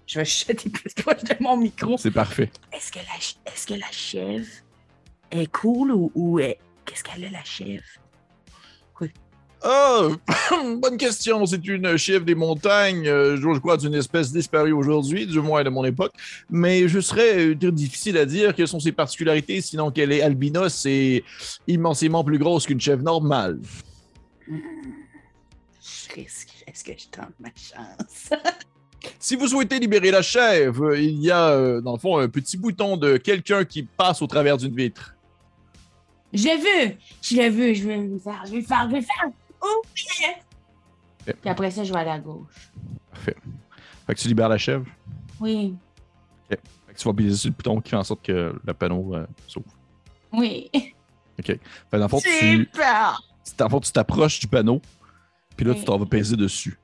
Je 0.06 0.20
vais 0.20 0.26
chuchoter 0.26 0.70
plus 0.70 0.94
proche 0.94 1.24
de 1.24 1.36
mon 1.40 1.56
micro. 1.58 1.98
C'est 1.98 2.12
parfait. 2.12 2.52
Est-ce 2.74 2.92
que, 2.92 3.00
la, 3.00 3.52
est-ce 3.52 3.68
que 3.68 3.74
la 3.76 3.92
chèvre 3.92 4.48
est 5.32 5.52
cool 5.52 5.92
ou, 5.92 6.12
ou 6.16 6.40
est- 6.40 6.60
qu'est-ce 6.86 7.04
qu'elle 7.04 7.26
a, 7.26 7.30
la 7.30 7.44
chèvre? 7.44 7.84
Ah, 9.62 10.08
bonne 10.78 10.98
question. 10.98 11.46
C'est 11.46 11.66
une 11.68 11.98
chèvre 11.98 12.24
des 12.24 12.36
montagnes, 12.36 13.08
euh, 13.08 13.36
je 13.36 13.60
crois, 13.60 13.78
d'une 13.78 13.94
espèce 13.94 14.32
disparue 14.32 14.72
aujourd'hui, 14.72 15.28
du 15.28 15.42
moins 15.42 15.64
de 15.64 15.70
mon 15.70 15.84
époque. 15.84 16.14
Mais 16.50 16.88
je 16.88 17.00
serais 17.00 17.48
euh, 17.48 17.58
très 17.58 17.72
difficile 17.72 18.18
à 18.18 18.26
dire 18.26 18.56
quelles 18.56 18.68
sont 18.68 18.80
ses 18.80 18.94
particularités, 18.94 19.60
sinon 19.62 19.92
qu'elle 19.92 20.12
est 20.12 20.22
albinos 20.22 20.86
et 20.86 21.24
immensément 21.68 22.24
plus 22.24 22.38
grosse 22.38 22.66
qu'une 22.66 22.80
chèvre 22.80 23.04
normale. 23.04 23.60
Je 24.48 26.14
risque. 26.16 26.50
Est-ce 26.68 26.84
que 26.84 26.92
je 26.98 27.08
tente 27.08 27.34
ma 27.40 27.50
chance? 27.50 28.30
Si 29.18 29.38
vous 29.38 29.48
souhaitez 29.48 29.80
libérer 29.80 30.12
la 30.12 30.22
chèvre, 30.22 30.96
il 30.98 31.22
y 31.22 31.32
a, 31.32 31.52
euh, 31.52 31.80
dans 31.80 31.94
le 31.94 32.00
fond, 32.00 32.18
un 32.18 32.28
petit 32.28 32.58
bouton 32.58 32.98
de 32.98 33.16
quelqu'un 33.16 33.64
qui 33.64 33.84
passe 33.84 34.22
au 34.22 34.28
travers 34.28 34.58
d'une 34.58 34.76
vitre. 34.76 35.16
Je 36.34 36.44
le 36.50 36.58
veux! 36.58 36.96
Je 37.22 37.36
le 37.38 37.50
veux, 37.50 37.74
je 37.74 37.84
veux 37.84 37.96
le 37.96 38.20
faire, 38.20 38.42
je 38.46 38.52
vais 38.52 38.58
le 38.58 38.64
faire, 38.64 38.86
je 38.88 38.92
vais 38.92 39.00
le 39.00 39.06
faire! 39.06 39.32
Oh, 39.62 39.82
yeah! 40.20 40.36
Ok. 41.28 41.36
Puis 41.42 41.50
après 41.50 41.72
ça, 41.72 41.84
je 41.84 41.92
vais 41.94 42.00
aller 42.00 42.10
à 42.12 42.20
gauche. 42.20 42.72
Fait 43.14 43.36
que 44.08 44.14
tu 44.20 44.28
libères 44.28 44.50
la 44.50 44.58
chèvre? 44.58 44.86
Oui, 45.40 45.76
Fait 46.50 46.58
que 46.58 46.98
tu 46.98 47.04
vas 47.06 47.12
appuyer 47.12 47.34
sur 47.36 47.50
le 47.50 47.56
bouton 47.56 47.80
qui 47.82 47.90
fait 47.92 47.96
en 47.96 48.04
sorte 48.04 48.24
que 48.26 48.60
le 48.64 48.74
panneau 48.74 49.16
euh, 49.16 49.26
s'ouvre. 49.48 49.66
oui. 50.32 50.70
Fait 51.38 51.44
que 51.44 51.98
dans 51.98 52.00
le 52.04 52.08
fond, 52.10 52.20
tu, 52.20 52.30
Super! 52.66 53.22
dans 53.58 53.66
le 53.66 53.70
fond, 53.70 53.80
tu 53.80 53.92
t'approches 53.94 54.40
du 54.42 54.48
panneau, 54.48 54.82
puis 55.56 55.66
là, 55.66 55.72
Oui. 55.72 55.80
tu 55.80 55.86
t'en 55.86 55.98
vas 55.98 56.06
peser 56.06 56.36
dessus. 56.36 56.78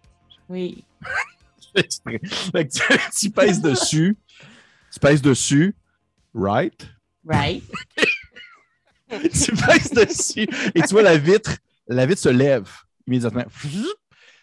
Oui. 0.48 0.84
Fait 1.76 1.84
que 1.90 2.72
tu, 2.72 2.82
tu 3.20 3.30
pèses 3.32 3.62
dessus. 3.62 4.16
Tu 4.94 5.00
pèses 5.00 5.22
dessus. 5.22 5.76
Right? 6.34 6.88
Right. 7.26 7.64
tu 9.10 9.52
pèses 9.56 9.92
dessus. 9.92 10.48
Et 10.74 10.82
tu 10.82 10.88
vois 10.92 11.02
la 11.04 11.18
vitre. 11.18 11.52
La 11.88 12.06
vitre 12.06 12.22
se 12.22 12.30
lève 12.30 12.70
immédiatement. 13.08 13.46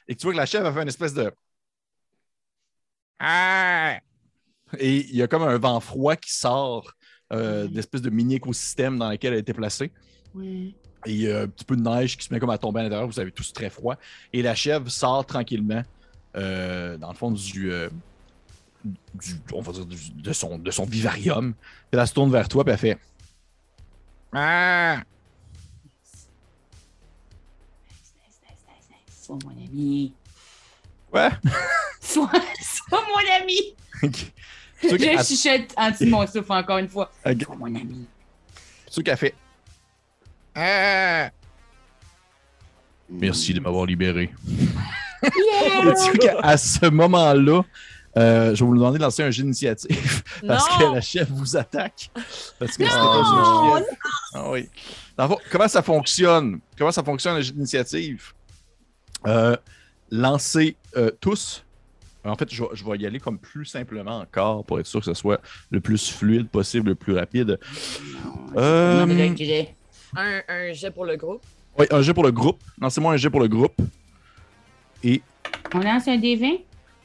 Et 0.09 0.15
tu 0.15 0.25
vois 0.25 0.33
que 0.33 0.39
la 0.39 0.47
chèvre 0.47 0.67
a 0.67 0.73
fait 0.73 0.83
une 0.83 0.89
espèce 0.89 1.15
de. 1.15 1.33
Ah! 3.19 3.99
Et 4.79 4.97
il 5.09 5.17
y 5.17 5.23
a 5.23 5.27
comme 5.29 5.43
un 5.43 5.59
vent 5.59 5.81
froid 5.81 6.17
qui 6.17 6.33
sort 6.33 6.93
euh, 7.33 7.67
d'espèce 7.69 8.03
de 8.03 8.11
mini-écosystème 8.11 8.99
dans 8.99 9.11
lequel 9.11 9.35
elle 9.35 9.41
était 9.41 9.55
placée. 9.55 9.93
Ouais. 10.35 10.75
Et 11.05 11.11
il 11.13 11.21
y 11.21 11.31
a 11.33 11.43
un 11.43 11.49
petit 11.49 11.65
peu 11.65 11.77
de 11.77 11.83
neige 11.83 12.17
qui 12.17 12.25
se 12.25 12.33
met 12.33 12.41
comme 12.41 12.51
à 12.51 12.59
tomber 12.59 12.81
à 12.81 12.83
l'intérieur. 12.85 13.07
Vous 13.07 13.21
avez 13.21 13.33
tous 13.33 13.53
très 13.53 13.71
froid. 13.71 13.97
Et 14.33 14.41
la 14.43 14.55
chèvre 14.55 14.91
sort 14.91 15.27
tranquillement, 15.27 15.83
euh, 16.37 16.97
dans 16.97 17.11
le 17.11 17.17
fond, 17.17 17.31
du, 17.31 17.73
euh, 17.73 17.89
du- 18.85 19.41
on 19.53 19.61
va 19.61 19.73
dire 19.73 19.87
du- 19.87 20.11
de, 20.13 20.33
son, 20.33 20.59
de 20.59 20.71
son 20.71 20.85
vivarium. 20.85 21.55
Puis 21.91 22.01
elle 22.01 22.07
se 22.07 22.15
tourne 22.15 22.31
vers 22.31 22.49
toi, 22.49 22.65
puis 22.65 22.73
elle 22.73 22.79
fait 22.79 22.99
Ah! 24.33 25.03
Sois 29.41 29.51
mon 29.51 29.65
ami. 29.65 30.13
Ouais. 31.13 31.29
Sois, 32.01 32.31
sois 32.61 33.01
mon 33.09 33.43
ami. 33.43 33.75
Qui- 34.13 34.33
Je 34.83 34.97
chuchote 35.25 35.73
en 35.77 35.91
dessous 35.91 36.05
de 36.05 36.11
mon 36.11 36.27
souffle 36.27 36.53
encore 36.53 36.79
une 36.79 36.89
fois. 36.89 37.11
Ok. 37.25 37.43
Sois 37.45 37.57
mon 37.57 37.67
ami. 37.67 38.07
Ceux 38.89 39.03
qu'elle 39.03 39.17
fait 39.17 39.35
Ah! 40.55 41.31
Merci 43.09 43.55
de 43.55 43.61
m'avoir 43.61 43.87
libéré. 43.87 44.31
Yeah! 45.23 45.95
Qu'à 46.21 46.57
ce 46.57 46.87
moment-là, 46.87 47.63
euh, 48.17 48.55
je 48.55 48.65
vais 48.65 48.69
vous 48.69 48.75
demander 48.77 48.99
de 48.99 49.03
lancer 49.05 49.23
un 49.23 49.31
jeu 49.31 49.43
d'initiative 49.45 50.23
parce 50.47 50.69
que 50.77 50.95
la 50.95 51.01
chef 51.01 51.29
vous 51.31 51.57
attaque. 51.57 52.11
Parce 52.59 52.77
que 52.77 52.85
c'était 52.85 52.97
Non! 52.97 53.23
pas 53.23 53.79
une 53.79 53.85
chef. 53.87 53.97
Ah 54.35 54.51
oui. 54.51 54.69
Dans 55.17 55.39
comment 55.51 55.69
ça 55.69 55.83
fonctionne? 55.83 56.61
Comment 56.77 56.91
ça 56.93 57.03
fonctionne 57.05 57.37
le 57.37 57.43
jeu 57.43 57.53
d'initiative? 57.53 58.33
Euh, 59.27 59.57
lancez 60.11 60.77
euh, 60.97 61.11
tous. 61.21 61.65
En 62.25 62.37
fait, 62.37 62.53
je, 62.55 62.63
vais- 62.63 62.69
je 62.75 62.85
vais 62.85 62.97
y 62.99 63.07
aller 63.07 63.19
comme 63.19 63.39
plus 63.39 63.65
simplement 63.65 64.19
encore 64.21 64.65
pour 64.65 64.79
être 64.79 64.87
sûr 64.87 65.01
que 65.01 65.07
ce 65.07 65.15
soit 65.15 65.41
le 65.71 65.81
plus 65.81 66.11
fluide 66.11 66.49
possible, 66.49 66.91
le 66.91 66.95
plus 66.95 67.15
rapide. 67.15 67.59
Euh. 68.57 69.05
Un, 70.15 70.41
un 70.49 70.73
jet 70.73 70.91
pour 70.91 71.05
le 71.07 71.17
groupe. 71.17 71.43
Oui, 71.79 71.87
un 71.91 72.03
jeu 72.03 72.13
pour 72.15 72.23
le 72.23 72.31
groupe. 72.31 72.61
Lancez-moi 72.81 73.15
un 73.15 73.17
jeu 73.17 73.31
pour 73.31 73.41
le 73.41 73.49
groupe. 73.49 73.75
Et 75.03 75.21
On 75.75 75.81
lance 75.81 76.07
un 76.07 76.17
des 76.19 76.37
20? 76.37 76.59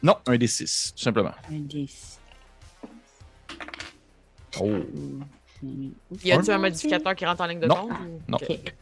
non, 0.03 0.15
un 0.27 0.37
des 0.37 0.45
six, 0.47 0.93
tout 0.95 1.01
simplement. 1.01 1.31
Un 1.51 1.59
des 1.61 1.87
6. 1.87 2.19
Oh. 4.59 4.69
Y 6.23 6.31
a-tu 6.31 6.51
Un? 6.51 6.57
modificateur 6.59 7.15
qui 7.15 7.25
rentre 7.25 7.41
en 7.41 7.47
ligne 7.47 7.59
de 7.59 7.67
Non. 7.67 7.75
compte? 7.87 7.91
ou- 7.91 8.21
Non. 8.31 8.37
Ok. 8.41 8.73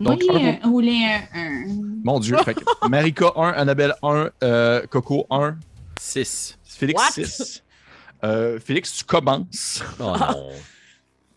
Donc, 0.00 0.20
j'ai 0.22 0.30
un 0.30 0.58
un- 0.62 0.68
roulé 0.68 1.04
un 1.34 1.38
1. 1.38 1.64
Mon 2.04 2.18
Dieu. 2.18 2.36
fait 2.44 2.54
que 2.54 2.64
Marika 2.88 3.32
1, 3.36 3.50
Annabelle 3.52 3.94
1, 4.02 4.30
euh, 4.42 4.86
Coco 4.88 5.26
1, 5.30 5.56
6. 6.00 6.58
Félix 6.64 7.00
What? 7.02 7.10
6. 7.12 7.62
Euh, 8.24 8.58
Félix, 8.60 8.92
tu 8.98 9.04
commences. 9.04 9.82
Oh 10.00 10.14
non. 10.18 10.50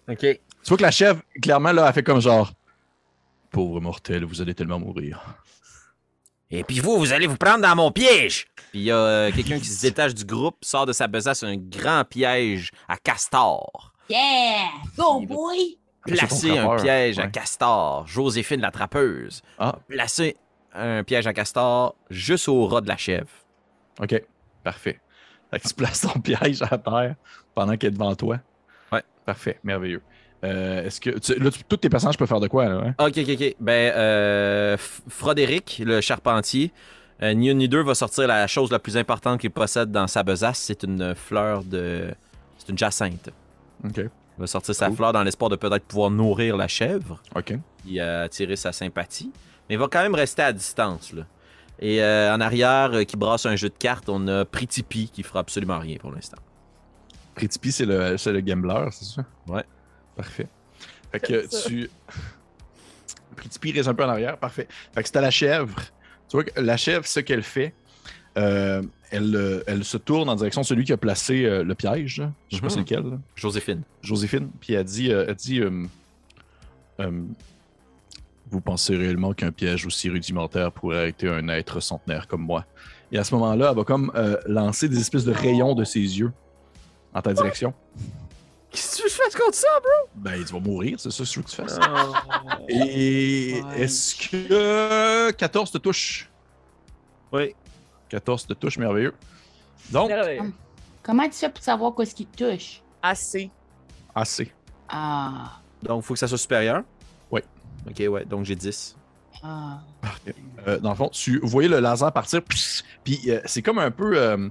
OK. 0.09 0.19
Tu 0.19 0.39
vois 0.69 0.77
que 0.77 0.81
la 0.83 0.91
chèvre, 0.91 1.21
clairement, 1.41 1.71
là, 1.71 1.85
elle 1.87 1.93
fait 1.93 2.03
comme 2.03 2.19
genre 2.21 2.51
Pauvre 3.51 3.79
mortel, 3.79 4.23
vous 4.25 4.41
allez 4.41 4.53
tellement 4.55 4.79
mourir. 4.79 5.23
Et 6.51 6.63
puis 6.63 6.79
vous, 6.79 6.97
vous 6.97 7.13
allez 7.13 7.27
vous 7.27 7.37
prendre 7.37 7.61
dans 7.61 7.75
mon 7.75 7.91
piège. 7.91 8.47
Puis 8.71 8.81
il 8.81 8.83
y 8.85 8.91
a 8.91 8.95
euh, 8.97 9.31
quelqu'un 9.35 9.59
qui 9.59 9.65
se 9.65 9.81
détache 9.81 10.13
du 10.13 10.25
groupe, 10.25 10.57
sort 10.63 10.85
de 10.85 10.93
sa 10.93 11.07
besace 11.07 11.43
un 11.43 11.55
grand 11.55 12.03
piège 12.03 12.71
à 12.87 12.97
castor. 12.97 13.93
Yeah! 14.09 14.67
Go, 14.97 15.21
boy! 15.21 15.77
Placer 16.05 16.57
un 16.57 16.75
piège 16.77 17.19
à 17.19 17.27
castor. 17.27 18.05
Joséphine 18.07 18.61
la 18.61 18.71
trappeuse. 18.71 19.41
Ah, 19.59 19.75
Placer 19.87 20.37
un 20.73 21.03
piège 21.03 21.25
à 21.27 21.33
castor 21.33 21.95
juste 22.09 22.47
au 22.47 22.67
ras 22.67 22.81
de 22.81 22.87
la 22.87 22.97
chèvre. 22.97 23.29
ok. 24.01 24.21
Parfait. 24.63 24.99
Fait 25.51 25.59
que 25.59 25.67
tu 25.67 25.73
places 25.75 26.01
ton 26.01 26.19
piège 26.21 26.61
à 26.63 26.77
terre 26.77 27.15
pendant 27.53 27.77
qu'elle 27.77 27.89
est 27.89 27.93
devant 27.93 28.15
toi. 28.15 28.39
Ouais. 28.91 29.03
Parfait. 29.25 29.59
Merveilleux. 29.63 30.01
Euh, 30.43 30.83
Est-ce 30.85 30.99
que. 30.99 31.11
tu- 31.19 31.35
là, 31.39 31.49
tu- 31.51 31.63
tous 31.63 31.77
tes 31.77 31.89
personnages 31.89 32.17
peuvent 32.17 32.27
faire 32.27 32.39
de 32.39 32.47
quoi, 32.47 32.65
là? 32.67 32.81
hein? 32.87 32.95
Ok, 32.99 33.17
ok, 33.17 33.29
ok. 33.29 33.55
Ben, 33.59 33.93
euh, 33.95 34.75
F- 34.75 35.01
Frodéric, 35.07 35.81
le 35.85 36.01
charpentier, 36.01 36.71
euh, 37.21 37.33
ni 37.33 37.49
une 37.49 37.59
ni 37.59 37.69
deux 37.69 37.81
va 37.83 37.95
sortir 37.95 38.27
la 38.27 38.45
chose 38.47 38.71
la 38.71 38.79
plus 38.79 38.97
importante 38.97 39.39
qu'il 39.39 39.51
possède 39.51 39.91
dans 39.91 40.07
sa 40.07 40.23
besace. 40.23 40.59
C'est 40.59 40.83
une 40.83 41.15
fleur 41.15 41.63
de. 41.63 42.13
C'est 42.57 42.69
une 42.69 42.77
jacinthe. 42.77 43.29
Ok. 43.83 44.01
Il 44.37 44.41
va 44.41 44.47
sortir 44.47 44.75
sa 44.75 44.87
Cool. 44.87 44.95
fleur 44.97 45.13
dans 45.13 45.23
l'espoir 45.23 45.49
de 45.49 45.55
peut-être 45.55 45.85
pouvoir 45.85 46.11
nourrir 46.11 46.57
la 46.57 46.67
chèvre. 46.67 47.21
Ok. 47.35 47.51
et 47.89 48.01
euh, 48.01 48.25
attirer 48.25 48.55
sa 48.55 48.71
sympathie. 48.71 49.31
Mais 49.69 49.75
il 49.75 49.77
va 49.79 49.87
quand 49.87 50.01
même 50.01 50.15
rester 50.15 50.41
à 50.41 50.51
distance. 50.53 51.13
Là. 51.13 51.23
Et 51.79 52.01
euh, 52.03 52.33
en 52.33 52.41
arrière, 52.41 52.91
euh, 52.93 53.03
qui 53.03 53.15
brasse 53.17 53.45
un 53.45 53.55
jeu 53.55 53.69
de 53.69 53.75
cartes, 53.77 54.09
on 54.09 54.27
a 54.27 54.45
Pritipi 54.45 55.09
qui 55.09 55.23
fera 55.23 55.39
absolument 55.39 55.79
rien 55.79 55.97
pour 55.97 56.11
l'instant. 56.11 56.37
Pritipi, 57.33 57.71
c'est 57.71 57.85
le, 57.85 58.17
c'est 58.17 58.31
le 58.31 58.41
gambler, 58.41 58.87
c'est 58.91 59.05
ça? 59.05 59.25
Ouais. 59.47 59.63
Parfait. 60.15 60.47
Fait 61.11 61.19
que 61.19 61.65
tu. 61.67 61.89
Pritipi 63.35 63.71
reste 63.73 63.89
un 63.89 63.93
peu 63.93 64.05
en 64.05 64.09
arrière. 64.09 64.37
Parfait. 64.37 64.67
Fait 64.93 65.01
que 65.03 65.07
c'est 65.09 65.17
à 65.17 65.21
la 65.21 65.31
chèvre. 65.31 65.75
Tu 66.29 66.37
vois 66.37 66.43
que 66.43 66.59
la 66.59 66.77
chèvre, 66.77 67.05
ce 67.05 67.19
qu'elle 67.19 67.43
fait, 67.43 67.73
euh, 68.37 68.81
elle, 69.11 69.35
euh, 69.35 69.63
elle 69.67 69.83
se 69.83 69.97
tourne 69.97 70.29
en 70.29 70.35
direction 70.35 70.61
de 70.61 70.65
celui 70.65 70.83
qui 70.83 70.93
a 70.93 70.97
placé 70.97 71.45
euh, 71.45 71.63
le 71.63 71.75
piège. 71.75 72.19
là. 72.19 72.31
Je 72.49 72.55
sais 72.55 72.61
pas 72.61 72.67
Mhm. 72.67 72.71
c'est 72.73 72.79
lequel. 72.79 73.03
là. 73.11 73.17
Joséphine. 73.35 73.81
Joséphine. 74.01 74.49
Puis 74.59 74.73
elle 74.73 74.83
dit, 74.83 75.11
euh, 75.11 75.25
elle 75.27 75.35
dit 75.35 75.59
euh, 75.61 75.85
euh, 76.99 77.11
Vous 78.51 78.61
pensez 78.61 78.95
réellement 78.95 79.33
qu'un 79.33 79.51
piège 79.51 79.85
aussi 79.85 80.09
rudimentaire 80.09 80.71
pourrait 80.71 80.97
arrêter 80.97 81.27
un 81.29 81.47
être 81.49 81.79
centenaire 81.79 82.27
comme 82.27 82.41
moi? 82.41 82.65
Et 83.11 83.17
à 83.17 83.23
ce 83.23 83.33
moment-là, 83.35 83.69
elle 83.71 83.75
va 83.77 83.83
comme 83.83 84.11
euh, 84.15 84.37
lancer 84.47 84.89
des 84.89 84.99
espèces 84.99 85.25
de 85.25 85.31
rayons 85.33 85.73
de 85.75 85.83
ses 85.83 85.99
yeux 85.99 86.31
en 87.13 87.21
ta 87.21 87.33
direction. 87.33 87.73
Qu'est-ce 88.71 88.97
que 88.97 89.07
tu 89.07 89.09
fais 89.09 89.39
contre 89.39 89.55
ça, 89.55 89.67
bro? 89.79 90.09
Ben, 90.15 90.43
tu 90.43 90.51
vas 90.53 90.59
mourir, 90.59 90.99
c'est 90.99 91.09
ça 91.11 91.23
que 91.23 91.29
je 91.29 91.35
veux 91.37 91.43
que 91.43 91.49
tu 91.49 91.55
fasses. 91.55 91.77
Ah. 91.81 92.59
Et 92.67 93.61
est-ce 93.77 94.15
que 94.15 95.31
14 95.31 95.71
te 95.71 95.77
touche? 95.77 96.29
Oui. 97.31 97.55
14 98.09 98.47
te 98.47 98.53
touche, 98.53 98.77
merveilleux. 98.77 99.13
Donc, 99.91 100.11
Comment 101.03 101.25
tu 101.25 101.33
fais 101.33 101.49
pour 101.49 101.63
savoir 101.63 101.93
quoi 101.93 102.05
ce 102.05 102.15
qui 102.15 102.25
te 102.25 102.43
touche? 102.43 102.81
Assez. 103.01 103.51
assez. 104.15 104.51
Ah. 104.89 105.59
Donc, 105.83 106.03
il 106.03 106.05
faut 106.05 106.13
que 106.15 106.19
ça 106.19 106.27
soit 106.27 106.37
supérieur? 106.39 106.81
Oui. 107.29 107.41
Ok, 107.87 108.03
ouais. 108.09 108.25
Donc, 108.25 108.45
j'ai 108.45 108.55
10. 108.55 108.95
Ah. 109.43 109.79
Euh, 110.67 110.79
dans 110.79 110.89
le 110.89 110.95
fond, 110.95 111.09
tu 111.09 111.39
voyais 111.43 111.69
le 111.69 111.79
laser 111.79 112.11
partir, 112.11 112.41
puis 113.03 113.19
euh, 113.27 113.39
c'est 113.45 113.61
comme 113.61 113.77
un 113.77 113.91
peu. 113.91 114.17
euh, 114.17 114.49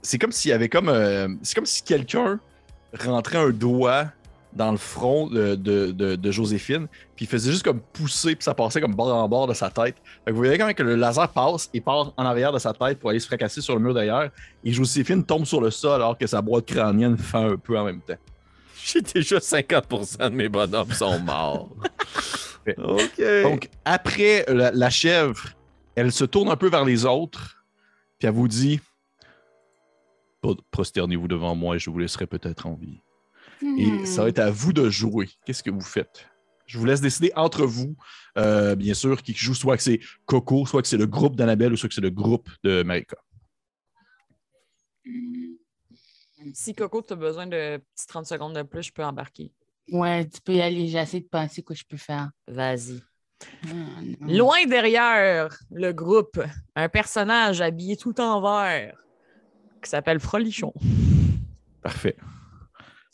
c'est 0.00 0.18
comme 0.18 0.32
s'il 0.32 0.50
y 0.50 0.54
avait 0.54 0.70
comme. 0.70 0.88
euh, 0.88 1.28
c'est 1.42 1.54
comme 1.54 1.66
si 1.66 1.82
quelqu'un 1.82 2.40
rentrait 2.98 3.38
un 3.38 3.50
doigt 3.50 4.06
dans 4.54 4.70
le 4.70 4.76
front 4.78 5.26
de, 5.26 5.54
de- 5.56 5.90
de- 5.90 6.14
de 6.16 6.30
Joséphine, 6.30 6.86
puis 7.16 7.24
il 7.24 7.28
faisait 7.28 7.50
juste 7.50 7.64
comme 7.64 7.80
pousser, 7.80 8.36
puis 8.36 8.44
ça 8.44 8.54
passait 8.54 8.80
comme 8.80 8.94
bord 8.94 9.14
en 9.14 9.28
bord 9.28 9.46
de 9.48 9.54
sa 9.54 9.68
tête. 9.70 9.96
Fait 10.24 10.26
que 10.26 10.30
vous 10.30 10.36
voyez 10.36 10.56
quand 10.58 10.66
même 10.66 10.74
que 10.74 10.82
le 10.82 10.94
laser 10.94 11.28
passe 11.32 11.68
et 11.74 11.80
part 11.80 12.12
en 12.16 12.24
arrière 12.24 12.52
de 12.52 12.58
sa 12.58 12.72
tête 12.72 12.98
pour 13.00 13.10
aller 13.10 13.18
se 13.20 13.26
fracasser 13.26 13.60
sur 13.60 13.74
le 13.74 13.80
mur 13.80 13.94
derrière, 13.94 14.30
et 14.62 14.72
Joséphine 14.72 15.24
tombe 15.24 15.44
sur 15.44 15.60
le 15.60 15.70
sol 15.70 15.94
alors 15.94 16.16
que 16.16 16.26
sa 16.26 16.40
boîte 16.40 16.66
crânienne 16.66 17.18
fait 17.18 17.36
un 17.38 17.56
peu 17.56 17.78
en 17.78 17.84
même 17.84 18.00
temps. 18.00 18.14
J'ai 18.84 19.00
déjà 19.00 19.38
50% 19.38 20.18
de 20.30 20.34
mes 20.34 20.48
bonhommes 20.48 20.92
sont 20.92 21.18
morts. 21.20 21.70
ok. 22.78 23.22
Donc, 23.42 23.68
après 23.84 24.44
la, 24.48 24.70
la 24.70 24.90
chèvre, 24.90 25.42
elle 25.96 26.12
se 26.12 26.24
tourne 26.24 26.48
un 26.50 26.56
peu 26.56 26.68
vers 26.68 26.84
les 26.84 27.04
autres, 27.06 27.64
puis 28.18 28.28
elle 28.28 28.34
vous 28.34 28.48
dit 28.48 28.80
Pro- 30.40 30.56
Prosternez-vous 30.70 31.28
devant 31.28 31.54
moi 31.54 31.76
et 31.76 31.78
je 31.78 31.88
vous 31.90 31.98
laisserai 31.98 32.26
peut-être 32.26 32.66
en 32.66 32.74
vie. 32.74 33.00
Et 33.78 33.86
Hmm. 33.90 34.04
ça 34.06 34.22
va 34.22 34.28
être 34.28 34.38
à 34.40 34.50
vous 34.50 34.72
de 34.72 34.90
jouer. 34.90 35.28
Qu'est-ce 35.46 35.62
que 35.62 35.70
vous 35.70 35.80
faites? 35.80 36.26
Je 36.66 36.78
vous 36.78 36.84
laisse 36.84 37.00
décider 37.00 37.32
entre 37.36 37.64
vous. 37.64 37.96
Euh, 38.38 38.74
bien 38.74 38.94
sûr, 38.94 39.22
qui 39.22 39.34
joue 39.34 39.54
soit 39.54 39.76
que 39.76 39.82
c'est 39.82 40.00
Coco, 40.26 40.66
soit 40.66 40.82
que 40.82 40.88
c'est 40.88 40.96
le 40.96 41.06
groupe 41.06 41.36
d'Annabelle 41.36 41.72
ou 41.72 41.76
soit 41.76 41.88
que 41.88 41.94
c'est 41.94 42.00
le 42.00 42.10
groupe 42.10 42.48
de 42.62 42.82
Marika. 42.82 43.16
Si 46.54 46.74
Coco, 46.74 47.02
tu 47.02 47.12
as 47.12 47.16
besoin 47.16 47.46
de 47.46 47.78
petits 47.78 48.06
30 48.06 48.26
secondes 48.26 48.54
de 48.54 48.62
plus, 48.62 48.82
je 48.84 48.92
peux 48.92 49.04
embarquer. 49.04 49.50
Ouais, 49.90 50.26
tu 50.28 50.40
peux 50.40 50.54
y 50.54 50.60
aller. 50.62 50.88
J'essaie 50.88 51.20
de 51.20 51.26
penser 51.26 51.62
quoi 51.62 51.74
je 51.76 51.84
peux 51.88 51.96
faire. 51.96 52.30
Vas-y. 52.48 53.02
Ah. 53.66 53.68
Loin 54.20 54.64
derrière 54.66 55.54
le 55.70 55.92
groupe, 55.92 56.40
un 56.74 56.88
personnage 56.88 57.60
habillé 57.60 57.96
tout 57.96 58.18
en 58.20 58.40
vert 58.40 58.96
qui 59.82 59.90
s'appelle 59.90 60.20
Frolichon 60.20 60.72
Parfait. 61.82 62.16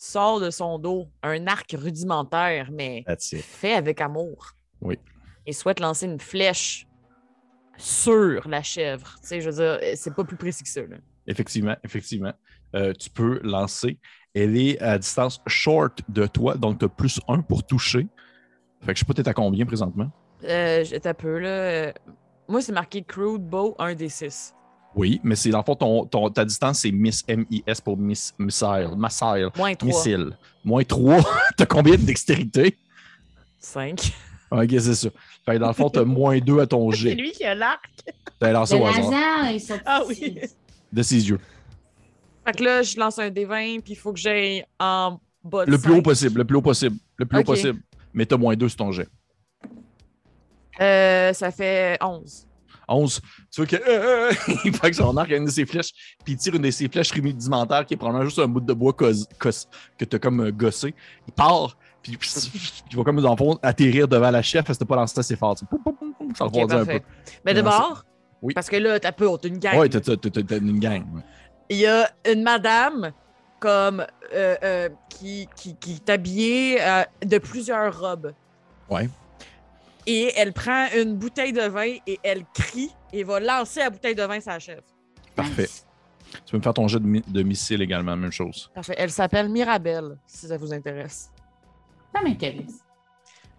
Sort 0.02 0.40
de 0.40 0.48
son 0.50 0.78
dos 0.78 1.08
un 1.22 1.46
arc 1.46 1.76
rudimentaire, 1.78 2.70
mais 2.72 3.04
fait 3.42 3.74
avec 3.74 4.00
amour. 4.00 4.52
Oui. 4.80 4.98
Et 5.44 5.52
souhaite 5.52 5.78
lancer 5.78 6.06
une 6.06 6.18
flèche 6.18 6.86
sur 7.76 8.48
la 8.48 8.62
chèvre. 8.62 9.14
Tu 9.20 9.28
sais, 9.28 9.40
je 9.42 9.50
veux 9.50 9.56
dire, 9.56 9.96
c'est 9.96 10.14
pas 10.14 10.24
plus 10.24 10.36
précis 10.36 10.62
que 10.62 10.68
ça. 10.70 10.80
là. 10.82 10.96
Effectivement, 11.26 11.76
effectivement. 11.84 12.32
Euh, 12.74 12.92
tu 12.94 13.10
peux 13.10 13.40
lancer. 13.42 13.98
Elle 14.34 14.56
est 14.56 14.80
à 14.80 14.96
distance 14.98 15.40
short 15.46 16.00
de 16.08 16.26
toi, 16.26 16.54
donc 16.56 16.78
tu 16.78 16.84
as 16.86 16.88
plus 16.88 17.20
un 17.28 17.42
pour 17.42 17.64
toucher. 17.66 18.06
Fait 18.80 18.92
que 18.92 18.94
je 18.94 19.00
sais 19.00 19.04
pas, 19.04 19.12
t'es 19.14 19.28
à 19.28 19.34
combien 19.34 19.66
présentement? 19.66 20.10
Euh, 20.44 20.82
J'étais 20.84 21.08
un 21.10 21.14
peu 21.14 21.38
là. 21.38 21.48
euh, 21.48 21.92
Moi, 22.48 22.62
c'est 22.62 22.72
marqué 22.72 23.02
Crude 23.02 23.42
Bow 23.42 23.74
1 23.78 23.94
des 23.94 24.08
6. 24.08 24.54
Oui, 24.94 25.20
mais 25.22 25.36
c'est 25.36 25.50
dans 25.50 25.58
le 25.58 25.64
fond, 25.64 25.76
ton, 25.76 26.04
ton- 26.06 26.30
ta 26.30 26.44
distance, 26.44 26.80
c'est 26.80 26.90
Miss 26.90 27.22
M-I-S 27.28 27.80
pour 27.80 27.96
Miss 27.96 28.34
Missile. 28.38 28.88
Missile. 28.96 29.48
Moins 29.56 29.74
3. 29.74 29.86
Missile. 29.88 30.30
Moins 30.64 30.82
3. 30.84 31.18
t'as 31.56 31.66
combien 31.66 31.92
de 31.96 32.02
dextérité? 32.02 32.76
5. 33.58 34.12
Ok, 34.50 34.68
c'est 34.70 34.94
ça. 34.94 35.08
Fait 35.46 35.52
que 35.54 35.58
dans 35.58 35.68
le 35.68 35.74
fond, 35.74 35.88
t'as 35.90 36.04
moins 36.04 36.38
2 36.40 36.58
à 36.60 36.66
ton 36.66 36.90
C'est 36.90 36.96
jet. 36.98 37.14
lui 37.14 37.30
qui 37.30 37.44
a 37.44 37.54
l'arc. 37.54 37.84
T'as 38.40 38.50
lancé 38.52 38.74
au 38.74 38.84
hasard. 38.84 39.04
sont 39.60 39.78
Ah 39.86 40.02
oui. 40.08 40.40
De 40.92 41.02
ses 41.02 41.28
yeux. 41.28 41.38
Fait 42.44 42.52
que 42.56 42.64
là, 42.64 42.82
je 42.82 42.98
lance 42.98 43.18
un 43.20 43.28
D20, 43.30 43.82
puis 43.82 43.92
il 43.92 43.96
faut 43.96 44.12
que 44.12 44.18
j'aille 44.18 44.64
en 44.80 45.20
bas 45.44 45.66
de 45.66 45.70
Le 45.70 45.78
plus 45.78 45.92
haut 45.94 46.02
possible. 46.02 46.38
Le 46.38 46.44
plus 46.44 46.56
haut 46.56 46.62
possible. 46.62 46.96
Le 47.16 47.26
plus 47.26 47.38
haut 47.38 47.44
possible. 47.44 47.80
Mais 48.12 48.26
t'as 48.26 48.36
moins 48.38 48.56
2 48.56 48.68
sur 48.68 48.78
ton 48.78 48.90
jet. 48.90 49.06
Euh, 50.80 51.32
ça 51.32 51.50
fait 51.52 51.96
11. 52.02 52.46
11. 52.90 53.20
Tu 53.50 53.60
vois 53.60 53.66
que. 53.66 53.76
euh, 53.76 54.32
il 54.64 54.74
fait 54.76 54.90
que 54.90 54.96
son 54.96 55.16
arc 55.16 55.30
a 55.32 55.36
une 55.36 55.44
de 55.46 55.50
ses 55.50 55.64
flèches, 55.66 55.90
puis 56.24 56.34
il 56.34 56.36
tire 56.36 56.54
une 56.54 56.62
de 56.62 56.70
ses 56.70 56.88
flèches 56.88 57.12
rudimentaires 57.12 57.86
qui 57.86 57.94
est 57.94 57.96
probablement 57.96 58.24
juste 58.26 58.38
un 58.38 58.48
bout 58.48 58.60
de 58.60 58.72
bois 58.72 58.92
cos- 58.92 59.26
cos- 59.38 59.66
que 59.98 60.04
tu 60.04 60.16
as 60.16 60.18
comme 60.18 60.40
euh, 60.40 60.50
gossé. 60.52 60.94
Il 61.26 61.32
part, 61.32 61.76
puis 62.02 62.18
il 62.90 62.96
va 62.96 63.04
comme 63.04 63.20
dans 63.20 63.30
le 63.32 63.36
fond 63.36 63.58
atterrir 63.62 64.08
devant 64.08 64.30
la 64.30 64.42
chef 64.42 64.64
parce 64.64 64.78
que 64.78 64.84
t'as 64.84 64.88
pas 64.88 64.96
lancé 64.96 65.18
assez 65.18 65.36
fort. 65.36 65.56
Poum, 65.68 65.82
poum, 65.82 66.14
poum, 66.14 66.34
Ça 66.36 66.44
Ok, 66.46 66.54
refroidit 66.54 66.74
un 66.74 66.84
peu. 66.98 67.04
Mais 67.44 67.54
d'abord, 67.54 68.04
Oui. 68.42 68.54
parce 68.54 68.68
que 68.68 68.76
là, 68.76 68.98
t'as 69.00 69.12
peu, 69.12 69.28
t'as 69.40 69.48
une 69.48 69.58
gang. 69.58 69.78
Ouais, 69.78 69.88
t'as- 69.88 70.00
t'as 70.00 70.16
t'as- 70.16 70.42
t'as 70.42 70.58
une 70.58 70.78
gang. 70.80 71.04
ouais. 71.14 71.22
Il 71.68 71.76
y 71.78 71.86
a 71.86 72.10
une 72.30 72.42
madame 72.42 73.12
comme 73.60 74.04
euh, 74.34 74.56
euh, 74.64 74.88
qui, 75.10 75.46
qui, 75.54 75.76
qui 75.76 75.92
est 75.94 76.10
habillée 76.10 76.78
euh, 76.80 77.02
de 77.24 77.38
plusieurs 77.38 78.00
robes. 78.00 78.32
Ouais. 78.88 79.08
Et 80.06 80.32
elle 80.36 80.52
prend 80.52 80.86
une 80.96 81.16
bouteille 81.16 81.52
de 81.52 81.62
vin 81.68 81.94
et 82.06 82.18
elle 82.22 82.44
crie 82.54 82.90
et 83.12 83.22
va 83.24 83.38
lancer 83.40 83.80
la 83.80 83.90
bouteille 83.90 84.14
de 84.14 84.22
vin 84.22 84.40
sur 84.40 84.50
la 84.52 84.58
chef. 84.58 84.80
Parfait. 85.36 85.62
Nice. 85.62 85.86
Tu 86.46 86.52
peux 86.52 86.58
me 86.58 86.62
faire 86.62 86.74
ton 86.74 86.86
jet 86.88 87.00
de, 87.00 87.06
mi- 87.06 87.24
de 87.26 87.42
missile 87.42 87.82
également, 87.82 88.16
même 88.16 88.30
chose. 88.32 88.70
Parfait. 88.74 88.94
Elle 88.96 89.10
s'appelle 89.10 89.48
Mirabelle, 89.48 90.16
si 90.26 90.46
ça 90.46 90.56
vous 90.56 90.72
intéresse. 90.72 91.30
Ça 92.14 92.22
m'intéresse. 92.22 92.78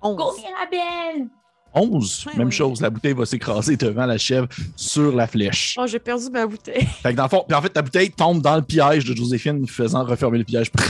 11. 0.01 0.17
Go, 0.17 0.33
Mirabelle! 0.37 1.27
11, 1.73 2.25
Ouais, 2.27 2.33
même 2.37 2.47
ouais. 2.47 2.51
chose. 2.51 2.81
La 2.81 2.89
bouteille 2.89 3.13
va 3.13 3.25
s'écraser 3.25 3.77
devant 3.77 4.05
la 4.05 4.17
chèvre 4.17 4.47
sur 4.75 5.15
la 5.15 5.27
flèche. 5.27 5.75
Oh, 5.79 5.85
j'ai 5.87 5.99
perdu 5.99 6.29
ma 6.31 6.45
bouteille. 6.45 6.85
Fait 7.01 7.11
que 7.11 7.17
dans 7.17 7.23
le 7.23 7.29
fond, 7.29 7.45
puis 7.47 7.55
en 7.55 7.61
fait, 7.61 7.69
ta 7.69 7.81
bouteille 7.81 8.11
tombe 8.11 8.41
dans 8.41 8.55
le 8.55 8.61
piège 8.61 9.05
de 9.05 9.15
Joséphine, 9.15 9.65
faisant 9.67 10.03
refermer 10.03 10.39
le 10.39 10.43
piège. 10.43 10.69
qui 10.71 10.83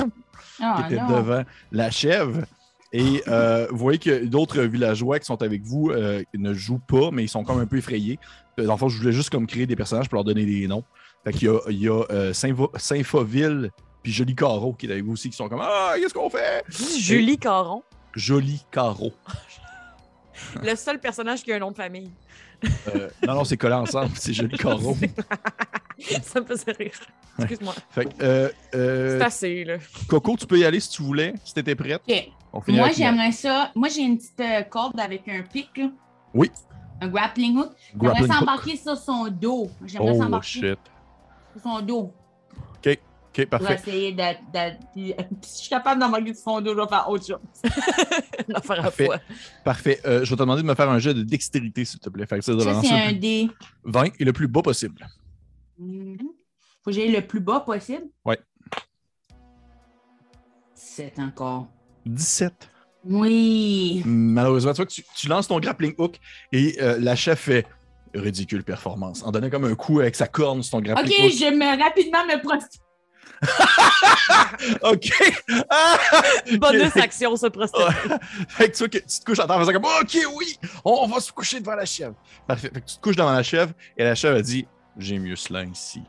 Ah, 0.63 0.83
était 0.87 0.99
non. 1.01 1.07
devant 1.17 1.43
la 1.71 1.91
chèvre. 1.91 2.41
Et 2.93 3.23
euh, 3.27 3.67
vous 3.71 3.77
voyez 3.77 3.99
que 3.99 4.25
d'autres 4.25 4.61
villageois 4.63 5.19
qui 5.19 5.25
sont 5.25 5.41
avec 5.41 5.63
vous 5.63 5.91
euh, 5.91 6.23
ne 6.33 6.53
jouent 6.53 6.79
pas, 6.85 7.09
mais 7.11 7.23
ils 7.23 7.29
sont 7.29 7.43
comme 7.43 7.59
un 7.59 7.65
peu 7.65 7.77
effrayés. 7.77 8.19
Euh, 8.59 8.65
Dans 8.65 8.73
le 8.73 8.77
fond, 8.77 8.89
je 8.89 8.97
voulais 8.97 9.13
juste 9.13 9.29
comme 9.29 9.47
créer 9.47 9.65
des 9.65 9.77
personnages 9.77 10.09
pour 10.09 10.15
leur 10.15 10.25
donner 10.25 10.45
des 10.45 10.67
noms. 10.67 10.83
Fait 11.23 11.31
qu'il 11.31 11.47
y 11.47 11.51
a, 11.51 11.59
il 11.69 11.77
y 11.81 11.87
a 11.87 12.03
euh, 12.11 12.33
Saint-Fauville 12.33 13.71
puis 14.03 14.11
Joli 14.11 14.35
Caro 14.35 14.73
qui 14.73 14.87
est 14.87 14.91
avec 14.91 15.03
vous 15.05 15.13
aussi, 15.13 15.29
qui 15.29 15.35
sont 15.37 15.47
comme 15.47 15.61
Ah, 15.61 15.93
qu'est-ce 15.95 16.13
qu'on 16.13 16.29
fait? 16.29 16.63
Julie 16.99 17.37
Caron, 17.37 17.83
Joli 18.15 18.65
Caro. 18.71 19.13
le 20.63 20.75
seul 20.75 20.99
personnage 20.99 21.43
qui 21.43 21.51
a 21.53 21.57
un 21.57 21.59
nom 21.59 21.71
de 21.71 21.77
famille. 21.77 22.11
Euh, 22.95 23.09
non, 23.25 23.35
non, 23.35 23.43
c'est 23.43 23.57
collé 23.57 23.73
ensemble, 23.75 24.11
c'est 24.15 24.33
Joli 24.33 24.57
Caro. 24.57 24.95
ça 26.23 26.41
me 26.41 26.45
faisait 26.45 26.71
rire. 26.73 26.91
Excuse-moi. 27.39 27.73
Fait 27.91 28.05
que, 28.05 28.09
euh, 28.23 28.49
euh, 28.75 29.17
C'est 29.19 29.25
assez, 29.25 29.63
là. 29.63 29.77
Coco, 30.07 30.35
tu 30.37 30.45
peux 30.45 30.59
y 30.59 30.65
aller 30.65 30.79
si 30.79 30.89
tu 30.89 31.01
voulais, 31.01 31.33
si 31.43 31.53
t'étais 31.53 31.75
prête. 31.75 32.01
OK. 32.07 32.31
On 32.53 32.61
finit 32.61 32.77
Moi, 32.77 32.89
j'aimerais 32.95 33.31
ça. 33.31 33.71
Moi, 33.75 33.87
j'ai 33.89 34.01
une 34.01 34.17
petite 34.17 34.39
euh, 34.41 34.61
corde 34.63 34.99
avec 34.99 35.27
un 35.29 35.41
pic. 35.43 35.69
là. 35.77 35.89
Oui. 36.33 36.51
Un 36.99 37.07
grappling 37.07 37.57
hook. 37.57 37.69
J'aimerais 37.99 38.27
s'embarquer 38.27 38.75
sur 38.75 38.97
son 38.97 39.27
dos. 39.29 39.69
J'aimerais 39.85 40.11
Oh 40.15 40.21
s'embarquer 40.21 40.47
shit. 40.47 40.79
sur 41.53 41.61
son 41.63 41.81
dos. 41.81 42.13
Ok, 43.33 43.45
Pour 43.49 43.59
parfait. 43.59 43.75
essayer 43.75 44.11
de. 44.11 44.17
de- 44.21 45.01
de- 45.11 45.15
Si 45.41 45.55
je 45.55 45.61
suis 45.61 45.69
capable 45.69 46.01
d'embarquer 46.01 46.33
sur 46.33 46.43
son 46.43 46.59
dos, 46.59 46.75
je 46.75 46.81
vais 46.81 46.87
faire 46.87 47.09
autre 47.09 47.25
chose. 47.25 47.39
Une 48.49 48.55
affaire 48.57 48.79
à 48.79 48.83
Parfait. 48.83 49.05
fois. 49.05 49.17
Parfait. 49.63 50.01
Euh, 50.05 50.25
je 50.25 50.29
vais 50.29 50.35
te 50.35 50.41
demander 50.41 50.61
de 50.63 50.67
me 50.67 50.75
faire 50.75 50.89
un 50.89 50.99
jet 50.99 51.13
de 51.13 51.23
dextérité, 51.23 51.85
s'il 51.85 51.99
te 52.01 52.09
plaît. 52.09 52.25
Fait 52.25 52.39
que 52.39 52.43
ça, 52.43 52.59
Ça, 52.59 52.81
c'est 52.81 52.91
un 52.91 53.13
dé. 53.13 53.49
20 53.85 54.09
et 54.19 54.25
le 54.25 54.33
plus 54.33 54.49
bas 54.49 54.61
possible. 54.61 55.07
Faut 56.83 56.89
que 56.89 56.91
j'aille 56.91 57.11
le 57.11 57.21
plus 57.25 57.39
bas 57.39 57.59
possible. 57.61 58.03
Ouais. 58.25 58.39
7 60.75 61.19
encore. 61.19 61.67
17. 62.05 62.53
Oui. 63.05 64.01
Malheureusement, 64.05 64.73
tu 64.73 64.77
vois 64.77 64.85
que 64.85 64.91
tu, 64.91 65.03
tu 65.15 65.27
lances 65.27 65.47
ton 65.47 65.59
grappling 65.59 65.93
hook 65.97 66.19
et 66.51 66.77
euh, 66.81 66.97
la 66.99 67.15
chef 67.15 67.39
fait 67.41 67.65
ridicule 68.13 68.63
performance 68.63 69.23
en 69.23 69.31
donnant 69.31 69.49
comme 69.49 69.65
un 69.65 69.75
coup 69.75 69.99
avec 70.01 70.15
sa 70.15 70.27
corne 70.27 70.61
sur 70.63 70.71
ton 70.77 70.81
grappling 70.81 71.11
Ok, 71.11 71.25
hook. 71.25 71.31
je 71.31 71.53
me 71.55 71.81
rapidement 71.83 72.25
me 72.25 72.41
prostitue. 72.41 72.79
OK! 74.83 75.09
Ah! 75.69 75.97
Bonus 76.59 76.95
action, 76.97 77.35
se 77.35 77.47
prosterner. 77.47 77.95
fait 78.49 78.69
que 78.69 78.77
tu 78.77 78.79
vois 78.79 78.89
que 78.89 78.97
tu 78.99 79.19
te 79.19 79.25
couches 79.25 79.39
à 79.39 79.47
terre 79.47 79.55
en 79.55 79.59
faisant 79.59 79.73
comme 79.73 79.85
OK, 79.85 80.17
oui, 80.37 80.57
on, 80.85 80.91
on 81.03 81.07
va 81.07 81.19
se 81.19 81.31
coucher 81.31 81.59
devant 81.59 81.75
la 81.75 81.85
chèvre. 81.85 82.13
Parfait. 82.47 82.69
Fait 82.71 82.81
que 82.81 82.85
tu 82.85 82.97
te 82.97 83.01
couches 83.01 83.15
devant 83.15 83.31
la 83.31 83.41
chèvre 83.43 83.73
et 83.97 84.03
la 84.03 84.13
chèvre 84.13 84.37
a 84.37 84.41
dit 84.41 84.67
J'ai 84.97 85.19
mieux 85.19 85.35
cela 85.35 85.63
ici. 85.63 86.01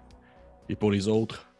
Et 0.68 0.76
pour 0.76 0.90
les 0.90 1.08
autres. 1.08 1.52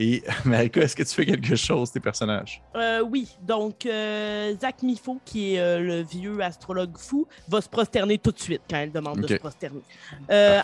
Et 0.00 0.22
Marika, 0.44 0.80
est-ce 0.80 0.94
que 0.94 1.02
tu 1.02 1.12
fais 1.12 1.26
quelque 1.26 1.56
chose, 1.56 1.90
tes 1.90 1.98
personnages? 1.98 2.62
Euh, 2.76 3.00
oui, 3.00 3.36
donc 3.42 3.84
euh, 3.84 4.54
Zach 4.60 4.82
Mifo, 4.84 5.20
qui 5.24 5.54
est 5.54 5.60
euh, 5.60 5.80
le 5.80 6.02
vieux 6.02 6.40
astrologue 6.40 6.96
fou, 6.96 7.26
va 7.48 7.60
se 7.60 7.68
prosterner 7.68 8.16
tout 8.18 8.30
de 8.30 8.38
suite 8.38 8.62
quand 8.70 8.76
elle 8.76 8.92
demande 8.92 9.20
de 9.20 9.26
se 9.26 9.34
prosterner. 9.34 9.82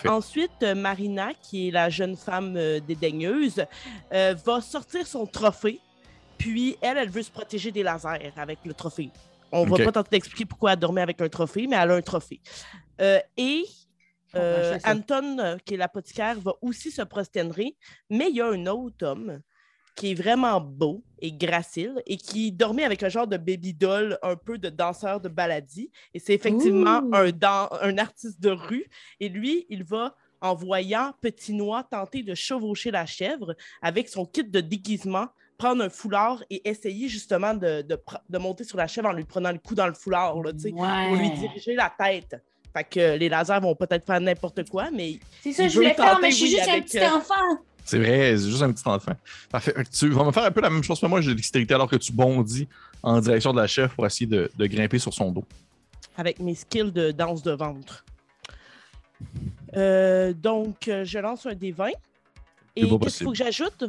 Ensuite, 0.06 0.62
Marina, 0.76 1.30
qui 1.42 1.68
est 1.68 1.70
la 1.72 1.90
jeune 1.90 2.16
femme 2.16 2.54
dédaigneuse, 2.86 3.64
va 4.10 4.60
sortir 4.60 5.06
son 5.06 5.26
trophée, 5.26 5.80
puis 6.38 6.76
elle, 6.80 6.98
elle 6.98 7.10
veut 7.10 7.22
se 7.22 7.30
protéger 7.30 7.72
des 7.72 7.82
lasers 7.82 8.32
avec 8.36 8.60
le 8.64 8.72
trophée. 8.72 9.10
On 9.50 9.64
va 9.64 9.84
pas 9.84 9.92
tenter 9.92 10.10
d'expliquer 10.12 10.44
pourquoi 10.44 10.72
elle 10.72 10.78
dormait 10.78 11.02
avec 11.02 11.20
un 11.20 11.28
trophée, 11.28 11.66
mais 11.66 11.76
elle 11.76 11.90
a 11.90 11.94
un 11.94 12.02
trophée. 12.02 12.40
Et 13.36 13.64
euh, 14.36 14.72
sais 14.74 14.80
ça. 14.80 14.92
Anton, 14.92 15.38
euh, 15.38 15.56
qui 15.64 15.74
est 15.74 15.76
l'apothicaire, 15.76 16.38
va 16.40 16.52
aussi 16.62 16.90
se 16.90 17.02
prosterner, 17.02 17.76
mais 18.10 18.28
il 18.30 18.36
y 18.36 18.40
a 18.40 18.46
un 18.48 18.66
autre 18.66 19.06
homme 19.06 19.40
qui 19.96 20.10
est 20.10 20.14
vraiment 20.14 20.60
beau 20.60 21.04
et 21.20 21.30
gracile 21.32 22.02
et 22.06 22.16
qui 22.16 22.50
dormait 22.50 22.82
avec 22.84 23.02
un 23.04 23.08
genre 23.08 23.28
de 23.28 23.36
baby 23.36 23.72
doll, 23.74 24.18
un 24.22 24.34
peu 24.34 24.58
de 24.58 24.68
danseur 24.68 25.20
de 25.20 25.28
baladie. 25.28 25.90
Et 26.12 26.18
c'est 26.18 26.34
effectivement 26.34 27.00
Ouh. 27.04 27.14
un, 27.14 27.30
dan- 27.30 27.68
un 27.80 27.96
artiste 27.98 28.40
de 28.40 28.50
rue. 28.50 28.86
Et 29.20 29.28
lui, 29.28 29.66
il 29.68 29.84
va, 29.84 30.16
en 30.40 30.54
voyant 30.56 31.12
Petit 31.20 31.54
Noix 31.54 31.84
tenter 31.84 32.24
de 32.24 32.34
chevaucher 32.34 32.90
la 32.90 33.06
chèvre 33.06 33.54
avec 33.82 34.08
son 34.08 34.26
kit 34.26 34.42
de 34.42 34.60
déguisement, 34.60 35.28
prendre 35.56 35.84
un 35.84 35.88
foulard 35.88 36.42
et 36.50 36.68
essayer 36.68 37.06
justement 37.08 37.54
de, 37.54 37.82
de 37.82 37.94
pr- 37.94 38.20
de 38.28 38.38
monter 38.38 38.64
sur 38.64 38.76
la 38.76 38.88
chèvre 38.88 39.08
en 39.08 39.12
lui 39.12 39.24
prenant 39.24 39.52
le 39.52 39.58
coup 39.58 39.76
dans 39.76 39.86
le 39.86 39.94
foulard, 39.94 40.34
là, 40.42 40.50
Ouais. 40.50 41.08
pour 41.08 41.16
lui 41.16 41.30
diriger 41.38 41.76
la 41.76 41.94
tête. 41.96 42.34
Fait 42.76 42.84
que 42.84 43.16
les 43.16 43.28
lasers 43.28 43.60
vont 43.60 43.74
peut-être 43.74 44.04
faire 44.04 44.20
n'importe 44.20 44.68
quoi, 44.68 44.90
mais 44.90 45.18
C'est 45.42 45.52
ça, 45.52 45.68
je 45.68 45.74
voulais 45.76 45.94
faire, 45.94 46.18
mais 46.20 46.30
je 46.30 46.36
suis 46.36 46.48
juste 46.50 46.68
un 46.68 46.80
petit 46.80 46.98
euh, 46.98 47.08
enfant. 47.10 47.34
C'est 47.84 47.98
vrai, 47.98 48.36
c'est 48.36 48.48
juste 48.48 48.62
un 48.62 48.72
petit 48.72 48.82
enfant. 48.88 49.12
Parfait. 49.50 49.72
Fait 49.76 49.84
que 49.84 49.90
Tu 49.90 50.08
vas 50.10 50.24
me 50.24 50.32
faire 50.32 50.44
un 50.44 50.50
peu 50.50 50.60
la 50.60 50.70
même 50.70 50.82
chose 50.82 50.98
que 51.00 51.06
moi. 51.06 51.20
J'ai 51.20 51.30
de 51.30 51.34
dextérité 51.34 51.74
alors 51.74 51.88
que 51.88 51.96
tu 51.96 52.12
bondis 52.12 52.66
en 53.02 53.20
direction 53.20 53.52
de 53.52 53.60
la 53.60 53.66
chef 53.66 53.94
pour 53.94 54.04
essayer 54.06 54.26
de, 54.26 54.50
de 54.56 54.66
grimper 54.66 54.98
sur 54.98 55.12
son 55.14 55.30
dos. 55.30 55.44
avec 56.16 56.40
mes 56.40 56.54
skills 56.54 56.90
de 56.92 57.10
danse 57.12 57.42
de 57.42 57.52
ventre. 57.52 58.04
Euh, 59.76 60.32
donc, 60.32 60.88
euh, 60.88 61.04
je 61.04 61.18
lance 61.18 61.46
un 61.46 61.52
D20. 61.54 61.92
Et 62.76 62.88
qu'est-ce 62.88 63.18
qu'il 63.18 63.24
faut 63.26 63.32
que 63.32 63.36
j'ajoute? 63.38 63.84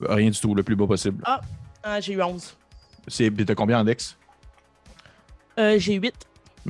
Rien 0.00 0.30
du 0.30 0.38
tout, 0.38 0.54
le 0.54 0.62
plus 0.62 0.76
bas 0.76 0.86
possible. 0.86 1.24
Ah, 1.82 2.00
j'ai 2.00 2.12
eu 2.12 2.22
11. 2.22 2.56
C'est, 3.08 3.30
t'as 3.46 3.54
combien 3.54 3.80
en 3.80 3.84
dex? 3.84 4.16
Euh, 5.58 5.78
j'ai 5.78 5.94
8. 5.94 6.14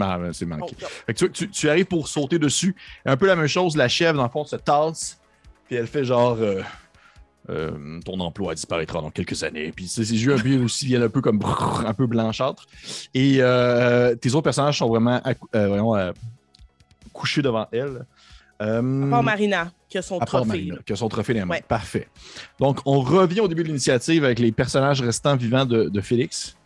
Ah, 0.00 0.18
c'est 0.32 0.46
manqué. 0.46 0.74
Fait 1.06 1.14
que 1.14 1.18
tu, 1.26 1.30
tu- 1.30 1.48
tu 1.50 1.68
arrives 1.68 1.86
pour 1.86 2.08
sauter 2.08 2.38
dessus. 2.38 2.74
Un 3.04 3.16
peu 3.16 3.26
la 3.26 3.36
même 3.36 3.46
chose, 3.46 3.76
la 3.76 3.88
chèvre, 3.88 4.16
dans 4.18 4.24
le 4.24 4.30
fond, 4.30 4.44
se 4.44 4.56
tasse. 4.56 5.18
Puis 5.66 5.76
elle 5.76 5.86
fait 5.86 6.04
genre. 6.04 6.36
euh, 6.40 6.62
euh, 7.50 7.98
ton 8.04 8.20
emploi 8.20 8.54
disparaîtra 8.54 9.00
dans 9.00 9.10
quelques 9.10 9.42
années. 9.42 9.72
Puis 9.72 9.88
ses 9.88 10.04
ses 10.04 10.22
yeux 10.22 10.34
un 10.34 10.38
peu 10.38 10.56
aussi 10.64 10.84
viennent 10.86 11.02
un 11.04 11.08
peu 11.08 11.22
comme 11.22 11.38
brrr, 11.38 11.84
un 11.86 11.94
peu 11.94 12.06
blanchâtres. 12.06 12.66
Et 13.14 13.38
euh, 13.40 14.14
tes 14.16 14.30
autres 14.34 14.42
personnages 14.44 14.78
sont 14.78 14.88
vraiment, 14.88 15.20
euh, 15.54 16.12
couchés 17.12 17.40
devant 17.42 17.66
elle. 17.72 18.04
Euh, 18.60 19.06
à 19.06 19.10
part 19.10 19.22
Marina, 19.22 19.72
qui 19.88 19.96
a 19.98 20.02
son 20.02 20.16
à 20.16 20.18
part 20.18 20.26
trophée. 20.28 20.46
Marina, 20.48 20.76
qui 20.84 20.92
a 20.92 20.96
son 20.96 21.08
trophée 21.08 21.32
dans. 21.32 21.48
Ouais. 21.48 21.62
Parfait. 21.66 22.08
Donc, 22.58 22.80
on 22.84 23.00
revient 23.00 23.40
au 23.40 23.48
début 23.48 23.62
de 23.62 23.68
l'initiative 23.68 24.24
avec 24.24 24.40
les 24.40 24.52
personnages 24.52 25.00
restants 25.00 25.36
vivants 25.36 25.64
de, 25.64 25.84
de 25.88 26.00
Félix. 26.00 26.56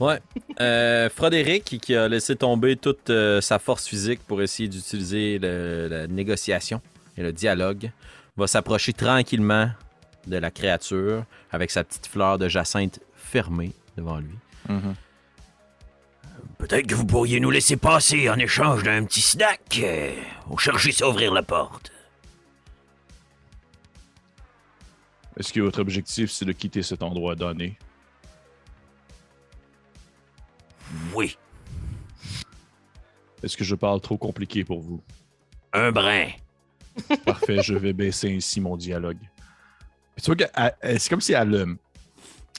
Ouais. 0.00 0.20
Euh, 0.58 1.10
Frédéric, 1.10 1.64
qui- 1.82 1.94
a 1.94 2.08
laissé 2.08 2.34
tomber 2.34 2.76
toute 2.76 3.10
euh, 3.10 3.42
sa 3.42 3.58
force 3.58 3.86
physique 3.86 4.20
pour 4.26 4.40
essayer 4.40 4.70
d'utiliser 4.70 5.38
le- 5.38 5.86
la 5.88 6.06
négociation 6.06 6.80
et 7.18 7.22
le 7.22 7.30
dialogue, 7.30 7.90
va 8.38 8.46
s'approcher 8.46 8.94
tranquillement 8.94 9.68
de 10.26 10.38
la 10.38 10.50
créature 10.50 11.24
avec 11.52 11.70
sa 11.70 11.84
petite 11.84 12.06
fleur 12.06 12.38
de 12.38 12.48
jacinthe 12.48 13.00
fermée 13.14 13.72
devant 13.98 14.18
lui. 14.18 14.34
Peut-être 16.58 16.86
que 16.86 16.94
vous 16.94 17.04
pourriez 17.06 17.38
nous 17.38 17.50
laisser 17.50 17.76
passer 17.76 18.30
en 18.30 18.38
échange 18.38 18.82
d'un 18.82 19.04
petit 19.04 19.20
snack. 19.20 19.78
euh, 19.82 20.10
on 20.48 20.56
cherchait 20.56 21.02
à 21.02 21.08
ouvrir 21.10 21.34
la 21.34 21.42
porte. 21.42 21.92
Est-ce 25.38 25.52
que 25.52 25.60
votre 25.60 25.80
objectif, 25.80 26.30
c'est 26.30 26.46
de 26.46 26.52
quitter 26.52 26.82
cet 26.82 27.02
endroit 27.02 27.34
donné? 27.36 27.76
Oui, 31.14 31.36
Est-ce 33.42 33.56
que 33.56 33.64
je 33.64 33.74
parle 33.74 34.00
trop 34.00 34.16
compliqué 34.16 34.64
pour 34.64 34.80
vous? 34.80 35.00
un 35.72 35.92
brin. 35.92 36.28
Parfait, 37.26 37.62
je 37.62 37.74
vais 37.74 37.92
baisser 37.92 38.34
ainsi 38.34 38.60
mon 38.60 38.76
dialogue. 38.76 39.18
Puis 40.14 40.24
tu 40.24 40.32
vois 40.34 40.48
elle- 40.80 40.98
c'est 41.00 41.10
comme 41.10 41.20
si 41.20 41.32
elle. 41.34 41.54
euh, 41.54 41.66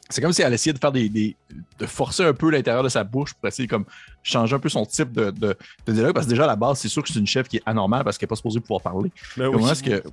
C'est 0.10 0.22
comme 0.22 0.32
si 0.32 0.42
elle 0.44 0.54
essayait 0.54 0.74
de 0.74 0.78
faire 0.78 0.92
des, 0.92 1.10
des- 1.10 1.36
de 1.80 1.86
forcer 1.88 2.24
un 2.24 2.34
peu 2.34 2.50
l'intérieur 2.52 2.84
de 2.84 2.90
sa 2.90 3.04
bouche 3.04 3.34
pour 3.34 3.48
essayer 3.48 3.68
comme 3.68 3.86
changer 4.24 4.56
un 4.56 4.60
peu 4.60 4.70
son 4.70 4.86
type 4.86 5.12
de, 5.12 5.32
de- 5.32 5.58
de 5.88 5.92
dialogue 5.94 6.14
parce 6.14 6.28
que 6.28 6.30
déjà 6.30 6.44
à 6.44 6.48
la 6.48 6.56
base 6.56 6.78
c'est 6.80 6.88
sûr 6.90 7.02
que 7.02 7.10
c'est 7.10 7.18
une 7.20 7.26
chef 7.28 7.48
qui 7.48 7.58
est 7.58 7.64
anormale 7.66 8.04
parce 8.04 8.18
qu'elle 8.18 8.28
n'est 8.28 8.30
pas 8.30 8.36
supposée 8.36 8.60
pouvoir 8.60 8.82
parler. 8.82 9.12
Ben 9.36 9.52
Comment 9.52 9.70
est-ce 9.72 9.82
que 9.84 10.04
on 10.06 10.12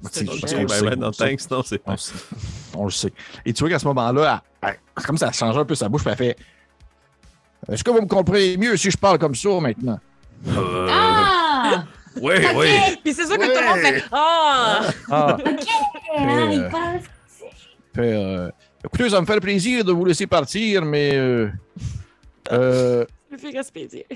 le 0.73 1.05
sait. 1.12 1.17
tank, 1.17 1.41
sinon 1.41 1.62
c'est. 1.62 1.83
On 1.87 1.93
le 1.93 1.97
sait. 1.99 2.15
On 2.75 2.85
le 2.87 2.91
sait. 2.91 3.12
Et 3.45 3.53
tu 3.53 3.61
vois 3.62 3.69
qu'à 3.71 3.79
ce 3.79 3.87
moment-là, 3.89 4.43
elle- 4.62 4.69
elle- 4.71 4.79
c'est 4.97 5.05
comme 5.07 5.19
si 5.19 5.25
elle 5.25 5.35
changeait 5.35 5.61
un 5.61 5.65
peu 5.67 5.75
sa 5.75 5.89
bouche 5.91 6.03
puis 6.03 6.11
elle 6.11 6.17
fait 6.17 6.37
Est-ce 7.71 7.83
que 7.85 7.91
vous 7.91 8.01
me 8.03 8.07
comprenez 8.07 8.57
mieux 8.57 8.77
si 8.77 8.91
je 8.91 8.97
parle 8.97 9.19
comme 9.19 9.35
ça 9.35 9.49
maintenant? 9.61 9.99
Euh, 10.49 10.87
Ah! 10.91 11.85
oui, 12.21 12.35
oui. 12.57 12.69
Puis 13.03 13.15
c'est 13.15 13.27
sûr 13.27 13.39
que 13.39 13.45
tout 13.47 13.61
le 13.61 13.67
monde 13.67 13.79
fait 13.79 14.05
Ah! 14.12 14.81
Ah! 15.11 15.37
Ok! 15.41 15.67
Euh, 16.21 16.49
il 16.53 16.69
parle. 16.71 17.01
Fait, 17.95 18.12
euh, 18.12 18.51
écoutez, 18.85 19.09
ça 19.11 19.21
me 19.21 19.27
fait 19.27 19.41
plaisir 19.41 19.85
de 19.85 19.93
vous 19.93 20.05
laisser 20.05 20.27
partir, 20.27 20.85
mais 20.85 21.15
euh, 21.15 21.49
euh, 22.53 23.05
Je 23.31 23.35
me 23.35 23.39
fais 23.41 23.57
respirer. 23.57 24.07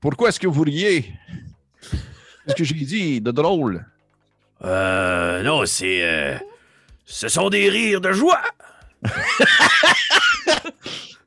pourquoi 0.00 0.28
est-ce 0.28 0.40
que 0.40 0.46
vous 0.48 0.62
riez? 0.62 1.12
Qu'est-ce 2.46 2.54
que 2.56 2.64
j'ai 2.64 2.74
dit 2.74 3.20
de 3.20 3.30
drôle? 3.30 3.84
Euh, 4.64 5.42
non, 5.42 5.64
c'est. 5.66 6.02
euh, 6.02 6.36
ce 7.04 7.28
sont 7.28 7.48
des 7.48 7.68
rires 7.70 8.00
de 8.00 8.12
joie. 8.12 8.42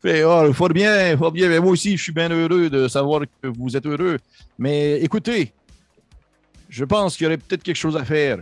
Fait, 0.01 0.23
oh, 0.23 0.51
fort 0.53 0.69
bien, 0.69 1.15
fort 1.17 1.31
bien. 1.31 1.47
Mais 1.47 1.59
moi 1.59 1.71
aussi, 1.71 1.95
je 1.95 2.03
suis 2.03 2.11
bien 2.11 2.29
heureux 2.29 2.69
de 2.69 2.87
savoir 2.87 3.21
que 3.21 3.47
vous 3.47 3.77
êtes 3.77 3.85
heureux. 3.85 4.17
Mais 4.57 4.99
écoutez, 5.01 5.53
je 6.69 6.85
pense 6.85 7.15
qu'il 7.15 7.25
y 7.25 7.27
aurait 7.27 7.37
peut-être 7.37 7.61
quelque 7.61 7.75
chose 7.75 7.95
à 7.95 8.03
faire. 8.03 8.39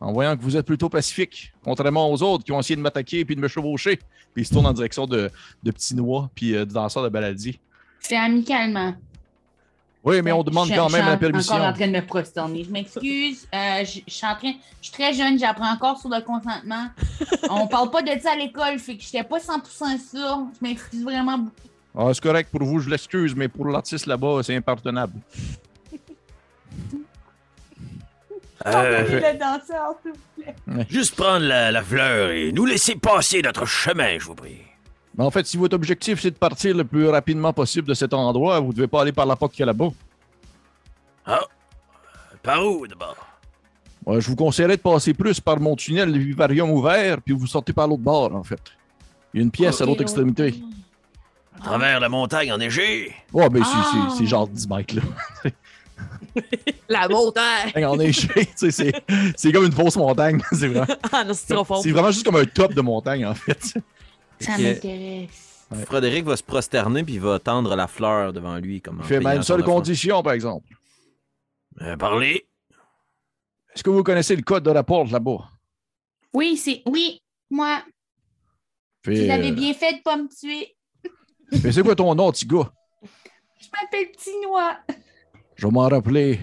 En 0.00 0.12
voyant 0.12 0.36
que 0.36 0.42
vous 0.42 0.56
êtes 0.56 0.66
plutôt 0.66 0.88
pacifique, 0.88 1.52
contrairement 1.62 2.10
aux 2.10 2.22
autres 2.22 2.44
qui 2.44 2.52
ont 2.52 2.60
essayé 2.60 2.76
de 2.76 2.80
m'attaquer 2.80 3.24
puis 3.24 3.36
de 3.36 3.40
me 3.40 3.48
chevaucher. 3.48 3.96
Puis 4.32 4.42
ils 4.42 4.46
se 4.46 4.52
tournent 4.52 4.66
en 4.66 4.72
direction 4.72 5.06
de, 5.06 5.30
de 5.62 5.70
Petit 5.70 5.94
Noix 5.94 6.30
puis 6.34 6.54
euh, 6.54 6.64
de 6.64 6.72
danseur 6.72 7.02
de 7.02 7.08
baladier. 7.08 7.58
C'est 8.00 8.16
amicalement. 8.16 8.94
Oui, 10.04 10.20
mais 10.22 10.32
on 10.32 10.42
demande 10.42 10.68
Je- 10.68 10.74
quand 10.74 10.88
je 10.88 10.92
même 10.92 11.02
suis 11.02 11.10
la 11.12 11.16
permission. 11.16 11.54
encore 11.54 11.66
en 11.68 11.72
train 11.72 11.86
de 11.88 11.92
me 11.92 12.04
prosterner. 12.06 12.62
Je 12.64 12.70
m'excuse. 12.70 13.48
Euh, 13.54 13.84
je, 13.84 14.00
je 14.06 14.12
suis 14.12 14.26
en 14.26 14.34
train. 14.36 14.52
Je 14.82 14.88
suis 14.88 14.92
très 14.92 15.14
jeune, 15.14 15.38
j'apprends 15.38 15.72
encore 15.72 15.98
sur 15.98 16.10
le 16.10 16.20
consentement. 16.20 16.88
On 17.50 17.66
parle 17.66 17.90
pas 17.90 18.02
de 18.02 18.10
ça 18.20 18.32
à 18.32 18.36
l'école, 18.36 18.78
fait 18.78 18.96
que 18.98 19.02
j'étais 19.02 19.24
pas 19.24 19.38
100% 19.38 19.98
sûre. 20.10 20.40
Je 20.60 20.66
m'excuse 20.66 21.02
vraiment 21.04 21.38
beaucoup. 21.38 21.50
Ah, 21.96 22.10
c'est 22.12 22.22
correct 22.22 22.50
pour 22.50 22.64
vous, 22.64 22.80
je 22.80 22.90
l'excuse, 22.90 23.34
mais 23.34 23.48
pour 23.48 23.66
l'artiste 23.66 24.06
là-bas, 24.06 24.40
c'est 24.42 24.54
impardonnable. 24.56 25.14
Euh, 28.66 29.02
le 29.32 29.38
danseur, 29.38 29.94
s'il 30.02 30.12
vous 30.12 30.42
plaît. 30.42 30.86
juste 30.88 31.16
prendre 31.16 31.44
la, 31.44 31.70
la 31.70 31.82
fleur 31.82 32.30
et 32.30 32.50
nous 32.52 32.64
laisser 32.64 32.96
passer 32.96 33.42
notre 33.42 33.66
chemin, 33.66 34.18
je 34.18 34.24
vous 34.24 34.34
prie. 34.34 34.58
Mais 35.16 35.24
en 35.24 35.30
fait, 35.30 35.46
si 35.46 35.56
votre 35.56 35.76
objectif, 35.76 36.20
c'est 36.20 36.30
de 36.32 36.36
partir 36.36 36.76
le 36.76 36.84
plus 36.84 37.08
rapidement 37.08 37.52
possible 37.52 37.86
de 37.88 37.94
cet 37.94 38.12
endroit, 38.14 38.58
vous 38.60 38.68
ne 38.68 38.72
devez 38.72 38.88
pas 38.88 39.02
aller 39.02 39.12
par 39.12 39.26
la 39.26 39.36
porte 39.36 39.52
qu'il 39.52 39.60
y 39.60 39.62
a 39.62 39.66
là-bas. 39.66 39.90
Par 42.42 42.66
où 42.66 42.86
d'abord? 42.86 43.16
Ouais, 44.04 44.20
je 44.20 44.28
vous 44.28 44.36
conseillerais 44.36 44.76
de 44.76 44.82
passer 44.82 45.14
plus 45.14 45.40
par 45.40 45.58
mon 45.58 45.76
tunnel 45.76 46.12
de 46.12 46.18
vivarium 46.18 46.70
ouvert, 46.70 47.22
puis 47.22 47.32
vous 47.34 47.46
sortez 47.46 47.72
par 47.72 47.88
l'autre 47.88 48.02
bord, 48.02 48.34
en 48.34 48.42
fait. 48.42 48.60
Il 49.32 49.38
y 49.38 49.40
a 49.40 49.44
une 49.44 49.50
pièce 49.50 49.80
à 49.80 49.86
l'autre 49.86 50.02
extrémité. 50.02 50.54
À 51.58 51.60
travers 51.64 52.00
la 52.00 52.08
montagne 52.10 52.52
enneigée? 52.52 53.14
Oh, 53.32 53.48
ben, 53.48 53.64
c'est- 53.64 53.70
Ah. 53.74 54.08
c'est- 54.18 54.26
genre 54.26 54.46
10 54.46 54.68
mètres, 54.68 54.94
là. 54.96 55.02
La 56.88 57.08
montagne! 57.08 57.86
En 57.86 57.98
échec, 58.00 58.50
tu 58.58 58.70
sais, 58.70 58.70
c'est 58.72 58.92
c'est 59.36 59.52
comme 59.52 59.64
une 59.64 59.72
fausse 59.72 59.96
montagne. 59.96 60.42
C'est 60.52 60.66
vraiment, 60.68 60.86
Ah 61.12 61.22
non, 61.24 61.32
c'est 61.32 61.54
trop 61.54 61.64
fort. 61.64 61.80
c'est 61.82 61.92
vraiment 61.92 62.10
juste 62.10 62.24
comme 62.26 62.34
un 62.36 62.44
top 62.44 62.74
de 62.74 62.80
montagne, 62.80 63.24
en 63.24 63.34
fait. 63.34 63.74
Ça 64.44 64.58
m'intéresse. 64.58 65.66
Frédéric 65.86 66.24
va 66.24 66.36
se 66.36 66.42
prosterner 66.42 67.02
puis 67.02 67.14
il 67.14 67.20
va 67.20 67.38
tendre 67.38 67.74
la 67.74 67.86
fleur 67.86 68.32
devant 68.32 68.56
lui. 68.56 68.80
Comme 68.80 68.98
Il 69.00 69.06
fait 69.06 69.20
même 69.20 69.42
seule 69.42 69.64
condition, 69.64 70.22
par 70.22 70.34
exemple. 70.34 70.68
Euh, 71.80 71.96
parlez. 71.96 72.46
Est-ce 73.74 73.82
que 73.82 73.90
vous 73.90 74.02
connaissez 74.04 74.36
le 74.36 74.42
code 74.42 74.62
de 74.62 74.70
la 74.70 74.84
porte 74.84 75.10
là-bas? 75.10 75.48
Oui, 76.32 76.56
c'est. 76.56 76.82
Oui, 76.86 77.20
moi. 77.50 77.82
Fait, 79.04 79.24
Vous 79.26 79.30
avez 79.30 79.50
euh, 79.50 79.54
bien 79.54 79.74
fait 79.74 79.94
de 79.94 80.02
pas 80.02 80.16
me 80.16 80.28
tuer. 80.28 80.76
fait, 81.60 81.72
c'est 81.72 81.82
quoi 81.82 81.94
ton 81.96 82.14
nom, 82.14 82.30
petit 82.30 82.46
gars? 82.46 82.70
Je 83.60 83.68
m'appelle 83.72 84.12
Petit 84.12 84.30
Noix. 84.44 84.76
Je 85.56 85.66
vais 85.66 85.72
m'en 85.72 85.88
rappeler 85.88 86.38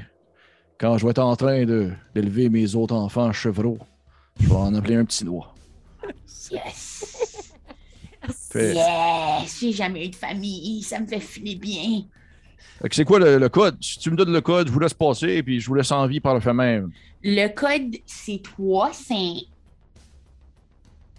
quand 0.78 0.98
je 0.98 1.06
vais 1.06 1.12
être 1.12 1.20
en 1.20 1.36
train 1.36 1.64
de- 1.66 1.92
d'élever 2.14 2.50
mes 2.50 2.76
autres 2.76 2.96
enfants 2.96 3.32
chevreaux. 3.32 3.78
Je 4.40 4.48
vais 4.50 4.56
en 4.56 4.74
appeler 4.74 4.96
un 4.96 5.06
petit 5.06 5.24
noix. 5.24 5.54
Yes! 6.52 6.91
Fait- 8.52 8.74
Yes! 8.76 9.60
J'ai 9.60 9.72
jamais 9.72 10.06
eu 10.06 10.10
de 10.10 10.16
famille. 10.16 10.82
Ça 10.84 11.00
me 11.00 11.08
fait 11.08 11.20
filer 11.20 11.56
bien. 11.56 12.04
C'est 12.92 13.06
quoi 13.06 13.20
le, 13.20 13.38
le 13.38 13.50
code? 13.50 13.78
Si 13.82 14.00
tu 14.00 14.10
me 14.12 14.16
donnes 14.16 14.34
le 14.34 14.42
code, 14.42 14.68
je 14.68 14.72
vous 14.72 14.80
laisse 14.80 14.94
passer, 14.94 15.42
puis 15.44 15.60
je 15.60 15.68
vous 15.68 15.76
laisse 15.76 15.92
en 15.92 16.06
vie 16.08 16.20
par 16.20 16.34
le 16.34 16.40
fait 16.40 16.54
même. 16.54 16.92
Le 17.24 17.48
code, 17.50 17.98
c'est 18.06 18.42
3, 18.42 18.92
5, 18.94 19.44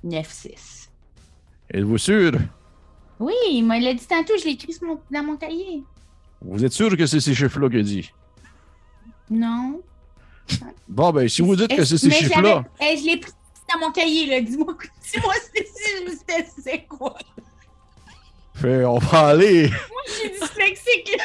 9, 0.05 0.28
6. 0.30 0.91
Êtes-vous 1.72 1.99
sûr? 1.99 2.33
Oui, 3.20 3.33
il 3.53 3.62
m'a 3.62 3.78
l'a 3.78 3.95
dit 3.95 4.07
tantôt, 4.07 4.33
je 4.39 4.45
l'ai 4.45 4.53
écrit 4.53 4.74
mon- 4.83 4.99
dans 5.11 5.22
mon 5.22 5.37
cahier. 5.37 5.83
Vous 6.41 6.64
êtes 6.64 6.72
sûr 6.72 6.97
que 6.97 7.07
c'est 7.07 7.20
ces 7.20 7.35
chiffres-là 7.35 7.68
qu'il 7.70 7.85
dit? 7.85 8.11
Non. 9.30 9.80
Bon, 10.89 11.12
ben, 11.12 11.28
si 11.28 11.41
vous 11.41 11.55
dites 11.55 11.74
que 11.74 11.85
c'est 11.85 11.97
ces 11.99 12.11
chiffres-là, 12.11 12.64
eh, 12.80 12.97
je 12.97 13.05
l'ai 13.07 13.16
pris 13.18 13.30
dans 13.73 13.79
mon 13.81 13.93
cahier, 13.93 14.27
là. 14.27 14.41
Dis-moi 14.41 14.75
dis-moi 15.13 15.35
c'est- 15.55 15.69
c'est 16.27 16.47
c'est 16.63 16.85
quoi? 16.87 17.17
fait, 18.55 18.85
on 18.85 18.99
va 18.99 19.29
aller. 19.29 19.69
Je 20.07 20.13
suis 20.13 20.31
dyslexique, 20.31 21.17
là. 21.19 21.25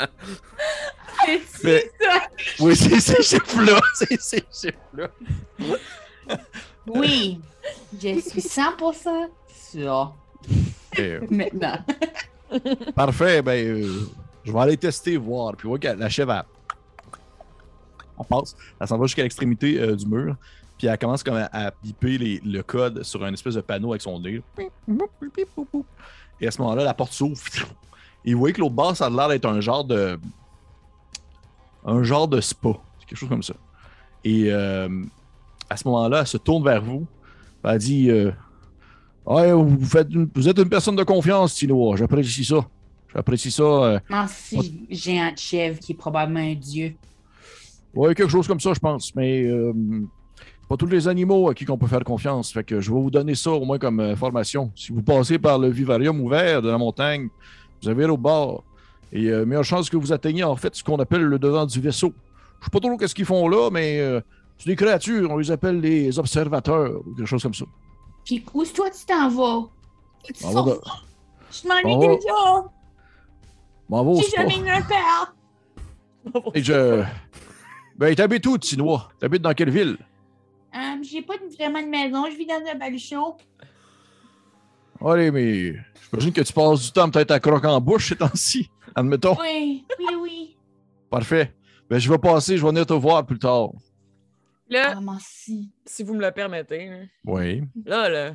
c'est 1.60 1.92
ça? 2.00 2.20
Oui, 2.60 2.76
c'est 2.76 3.00
ces 3.00 3.22
chiffres-là. 3.22 3.80
C'est 3.94 4.20
ces 4.20 4.44
chiffres-là. 4.52 5.08
Oui, 6.86 7.40
je 8.00 8.20
suis 8.20 8.40
100% 8.40 9.28
sûre. 9.72 10.14
Fait, 10.94 11.20
Maintenant. 11.30 11.78
Parfait, 12.94 13.42
ben, 13.42 13.52
euh, 13.82 14.06
je 14.44 14.52
vais 14.52 14.60
aller 14.60 14.76
tester, 14.76 15.16
voir. 15.16 15.54
Puis, 15.56 15.68
ouais, 15.68 15.78
la 15.96 16.08
chèvre, 16.08 16.44
on 18.18 18.24
passe, 18.24 18.56
elle 18.80 18.86
s'en 18.88 18.98
va 18.98 19.06
jusqu'à 19.06 19.22
l'extrémité 19.22 19.80
euh, 19.80 19.96
du 19.96 20.06
mur, 20.06 20.36
puis 20.76 20.86
elle 20.86 20.98
commence 20.98 21.22
comme 21.22 21.36
à, 21.36 21.72
les- 22.02 22.40
le 22.44 22.62
code 22.62 23.02
sur 23.02 23.24
un 23.24 23.32
espèce 23.32 23.54
de 23.54 23.60
panneau 23.60 23.90
avec 23.92 24.02
son 24.02 24.20
nez. 24.20 24.42
Et 26.40 26.46
à 26.46 26.50
ce 26.50 26.60
moment-là, 26.62 26.84
la 26.84 26.94
porte 26.94 27.12
s'ouvre. 27.12 27.40
Et 28.24 28.32
vous 28.34 28.38
voyez 28.40 28.52
que 28.52 28.60
l'autre 28.60 28.74
bas, 28.74 28.94
ça 28.94 29.06
a 29.06 29.10
l'air 29.10 29.28
d'être 29.28 29.46
un 29.46 29.60
genre 29.60 29.84
de. 29.84 30.18
Un 31.84 32.02
genre 32.02 32.28
de 32.28 32.40
spa. 32.40 32.70
Quelque 33.06 33.18
chose 33.18 33.28
comme 33.28 33.42
ça. 33.42 33.54
Et 34.22 34.52
euh, 34.52 34.88
à 35.70 35.76
ce 35.76 35.86
moment-là, 35.88 36.20
elle 36.20 36.26
se 36.26 36.36
tourne 36.36 36.62
vers 36.62 36.82
vous. 36.82 37.06
Elle 37.64 37.78
dit 37.78 38.10
euh, 38.10 38.30
vous, 39.24 39.96
êtes 39.96 40.58
une 40.58 40.68
personne 40.68 40.96
de 40.96 41.04
confiance, 41.04 41.54
Tino. 41.54 41.96
J'apprécie 41.96 42.44
ça. 42.44 42.66
J'apprécie 43.14 43.50
ça. 43.50 44.00
c'est 44.28 44.58
géant 44.90 45.32
de 45.32 45.38
chèvre 45.38 45.78
qui 45.78 45.92
est 45.92 45.94
probablement 45.96 46.40
un 46.40 46.54
dieu. 46.54 46.94
Ouais, 47.94 48.14
quelque 48.14 48.30
chose 48.30 48.46
comme 48.48 48.60
ça, 48.60 48.72
je 48.74 48.78
pense. 48.80 49.14
Mais 49.14 49.42
euh, 49.44 49.72
pas 50.68 50.76
tous 50.76 50.86
les 50.86 51.08
animaux 51.08 51.48
à 51.48 51.54
qui 51.54 51.68
on 51.70 51.78
peut 51.78 51.86
faire 51.86 52.04
confiance. 52.04 52.52
Fait 52.52 52.64
que 52.64 52.80
je 52.80 52.92
vais 52.92 53.00
vous 53.00 53.10
donner 53.10 53.34
ça 53.34 53.50
au 53.52 53.64
moins 53.64 53.78
comme 53.78 54.00
euh, 54.00 54.16
formation. 54.16 54.70
Si 54.74 54.92
vous 54.92 55.02
passez 55.02 55.38
par 55.38 55.58
le 55.58 55.68
vivarium 55.68 56.20
ouvert 56.20 56.62
de 56.62 56.68
la 56.70 56.78
montagne, 56.78 57.28
vous 57.82 57.88
avez 57.88 58.04
au 58.06 58.16
bord. 58.16 58.64
Et 59.12 59.26
euh, 59.28 59.46
meilleure 59.46 59.64
chance 59.64 59.88
que 59.88 59.96
vous 59.96 60.12
atteigniez 60.12 60.44
en 60.44 60.56
fait 60.56 60.74
ce 60.74 60.84
qu'on 60.84 60.98
appelle 60.98 61.22
le 61.22 61.38
devant 61.38 61.64
du 61.64 61.80
vaisseau. 61.80 62.12
Je 62.60 62.64
sais 62.66 62.70
pas 62.70 62.80
trop 62.80 62.96
qu'est-ce 62.96 63.14
qu'ils 63.14 63.24
font 63.24 63.48
là, 63.48 63.70
mais 63.70 64.00
euh, 64.00 64.20
c'est 64.58 64.68
des 64.68 64.76
créatures. 64.76 65.30
On 65.30 65.36
les 65.38 65.50
appelle 65.50 65.80
les 65.80 66.18
observateurs 66.18 67.00
ou 67.06 67.14
quelque 67.14 67.26
chose 67.26 67.42
comme 67.42 67.54
ça. 67.54 67.64
Puis 68.24 68.44
où 68.52 68.64
toi 68.66 68.86
tu 68.90 69.06
t'en 69.06 69.28
vas? 69.30 69.66
Tu 70.24 70.32
de- 70.34 70.80
Je 71.50 71.68
m'en 71.68 72.02
ai 72.02 72.16
déjà. 72.16 72.64
m'en 73.88 74.04
va 74.04 74.10
au 74.10 74.20
J'ai 74.20 74.28
jamais 74.36 74.58
eu 74.58 74.68
un 74.68 74.82
père. 74.82 75.34
Et 76.54 76.62
je. 76.62 77.02
Ben, 77.98 78.14
t'habites 78.14 78.46
où, 78.46 78.56
Tinois? 78.58 79.08
T'habites 79.18 79.42
dans 79.42 79.52
quelle 79.54 79.70
ville? 79.70 79.96
Euh, 80.74 80.78
j'ai 81.02 81.22
pas 81.22 81.34
vraiment 81.58 81.82
de 81.82 81.88
maison, 81.88 82.26
je 82.30 82.36
vis 82.36 82.46
dans 82.46 82.62
un 82.70 82.74
baluchon. 82.76 83.36
Allez, 85.04 85.30
mais 85.30 85.74
j'imagine 86.10 86.32
que 86.32 86.40
tu 86.42 86.52
passes 86.52 86.82
du 86.82 86.92
temps 86.92 87.08
peut-être 87.10 87.30
à 87.30 87.40
croque 87.40 87.64
en 87.64 87.80
bouche 87.80 88.08
ces 88.08 88.16
temps-ci. 88.16 88.70
Admettons. 88.94 89.36
Oui, 89.40 89.84
oui, 89.98 90.14
oui. 90.20 90.56
Parfait. 91.10 91.54
Ben, 91.88 91.98
je 91.98 92.10
vais 92.10 92.18
passer, 92.18 92.56
je 92.56 92.62
vais 92.62 92.68
venir 92.68 92.86
te 92.86 92.92
voir 92.92 93.24
plus 93.24 93.38
tard. 93.38 93.70
Là, 94.68 94.94
Ah, 94.96 95.00
merci. 95.00 95.70
si 95.86 96.02
vous 96.02 96.14
me 96.14 96.20
le 96.20 96.30
permettez, 96.30 96.88
là, 96.90 96.96
Oui. 97.24 97.62
là, 97.86 98.08
là, 98.08 98.32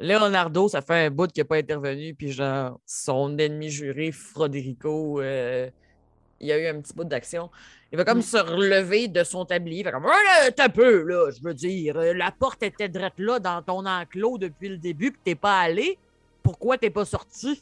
Leonardo, 0.00 0.68
ça 0.68 0.80
fait 0.80 1.06
un 1.06 1.10
bout 1.10 1.30
qu'il 1.30 1.42
n'a 1.42 1.44
pas 1.46 1.56
intervenu, 1.56 2.14
puis 2.14 2.32
genre, 2.32 2.80
son 2.86 3.36
ennemi 3.38 3.68
juré, 3.68 4.10
Froderico, 4.10 5.20
euh, 5.20 5.68
il 6.40 6.46
y 6.48 6.52
a 6.52 6.58
eu 6.58 6.66
un 6.74 6.80
petit 6.80 6.94
bout 6.94 7.04
d'action. 7.04 7.50
Il 7.92 7.96
va 7.98 8.04
comme 8.04 8.18
Mm. 8.18 8.22
se 8.22 8.36
relever 8.38 9.08
de 9.08 9.22
son 9.24 9.44
tablier. 9.44 9.80
Il 9.80 9.84
va 9.84 9.92
comme, 9.92 10.04
ouais, 10.04 10.50
t'as 10.56 10.68
peu, 10.68 11.02
là, 11.04 11.30
je 11.30 11.42
veux 11.42 11.54
dire. 11.54 11.96
euh, 11.96 12.12
La 12.14 12.30
porte 12.32 12.62
était 12.62 12.88
drette 12.88 13.14
là 13.18 13.38
dans 13.38 13.62
ton 13.62 13.86
enclos 13.86 14.38
depuis 14.38 14.68
le 14.68 14.78
début, 14.78 15.12
puis 15.12 15.20
t'es 15.24 15.34
pas 15.34 15.60
allé. 15.60 15.96
Pourquoi 16.42 16.76
t'es 16.78 16.90
pas 16.90 17.04
sorti? 17.04 17.60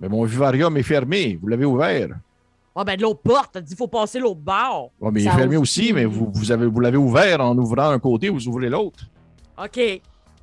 Mais 0.00 0.08
mon 0.08 0.24
vivarium 0.24 0.76
est 0.76 0.82
fermé. 0.82 1.38
Vous 1.40 1.48
l'avez 1.48 1.64
ouvert. 1.64 2.08
Ah, 2.74 2.84
ben 2.84 2.96
de 2.96 3.02
l'autre 3.02 3.20
porte, 3.22 3.50
t'as 3.54 3.60
dit, 3.62 3.74
faut 3.74 3.88
passer 3.88 4.18
l'autre 4.18 4.40
bord. 4.40 4.90
Ouais, 5.00 5.10
mais 5.10 5.22
il 5.22 5.26
est 5.28 5.30
fermé 5.30 5.56
aussi, 5.56 5.92
mais 5.94 6.04
vous, 6.04 6.30
vous 6.34 6.52
avez, 6.52 6.66
vous 6.66 6.80
l'avez 6.80 6.98
ouvert 6.98 7.40
en 7.40 7.56
ouvrant 7.56 7.88
un 7.90 7.98
côté, 7.98 8.28
vous 8.28 8.46
ouvrez 8.48 8.68
l'autre. 8.68 9.04
OK. 9.62 9.80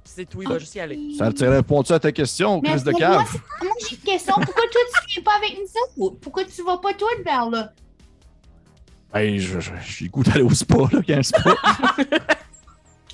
C'est 0.05 0.27
tout, 0.27 0.41
il 0.41 0.47
va 0.49 0.57
juste 0.59 0.73
y 0.75 0.79
aller. 0.79 0.99
Ça 1.17 1.31
te 1.31 1.45
répond-tu 1.45 1.93
à 1.93 1.99
ta 1.99 2.11
question, 2.11 2.59
Chris 2.61 2.81
de 2.83 2.91
mais 2.91 2.93
cave? 2.99 3.13
Moi, 3.21 3.23
c'est- 3.31 3.65
moi, 3.65 3.73
j'ai 3.87 3.95
une 3.95 4.01
question. 4.01 4.33
Pourquoi 4.35 4.63
toi, 4.71 4.81
tu 5.07 5.13
viens 5.13 5.23
pas 5.23 5.37
avec 5.37 5.57
nous 5.59 6.03
autres? 6.07 6.17
Pourquoi 6.19 6.43
tu 6.45 6.63
vas 6.63 6.77
pas, 6.77 6.93
toi, 6.93 7.07
vers 7.23 7.49
là? 7.49 7.71
Je- 9.15 9.59
j'ai 9.85 10.07
goût 10.09 10.23
d'aller 10.23 10.41
au 10.41 10.49
spa, 10.51 10.75
là, 10.91 11.01
qu'il 11.01 11.09
y 11.09 11.13
a 11.13 11.19
un 11.19 11.23
spa. 11.23 11.51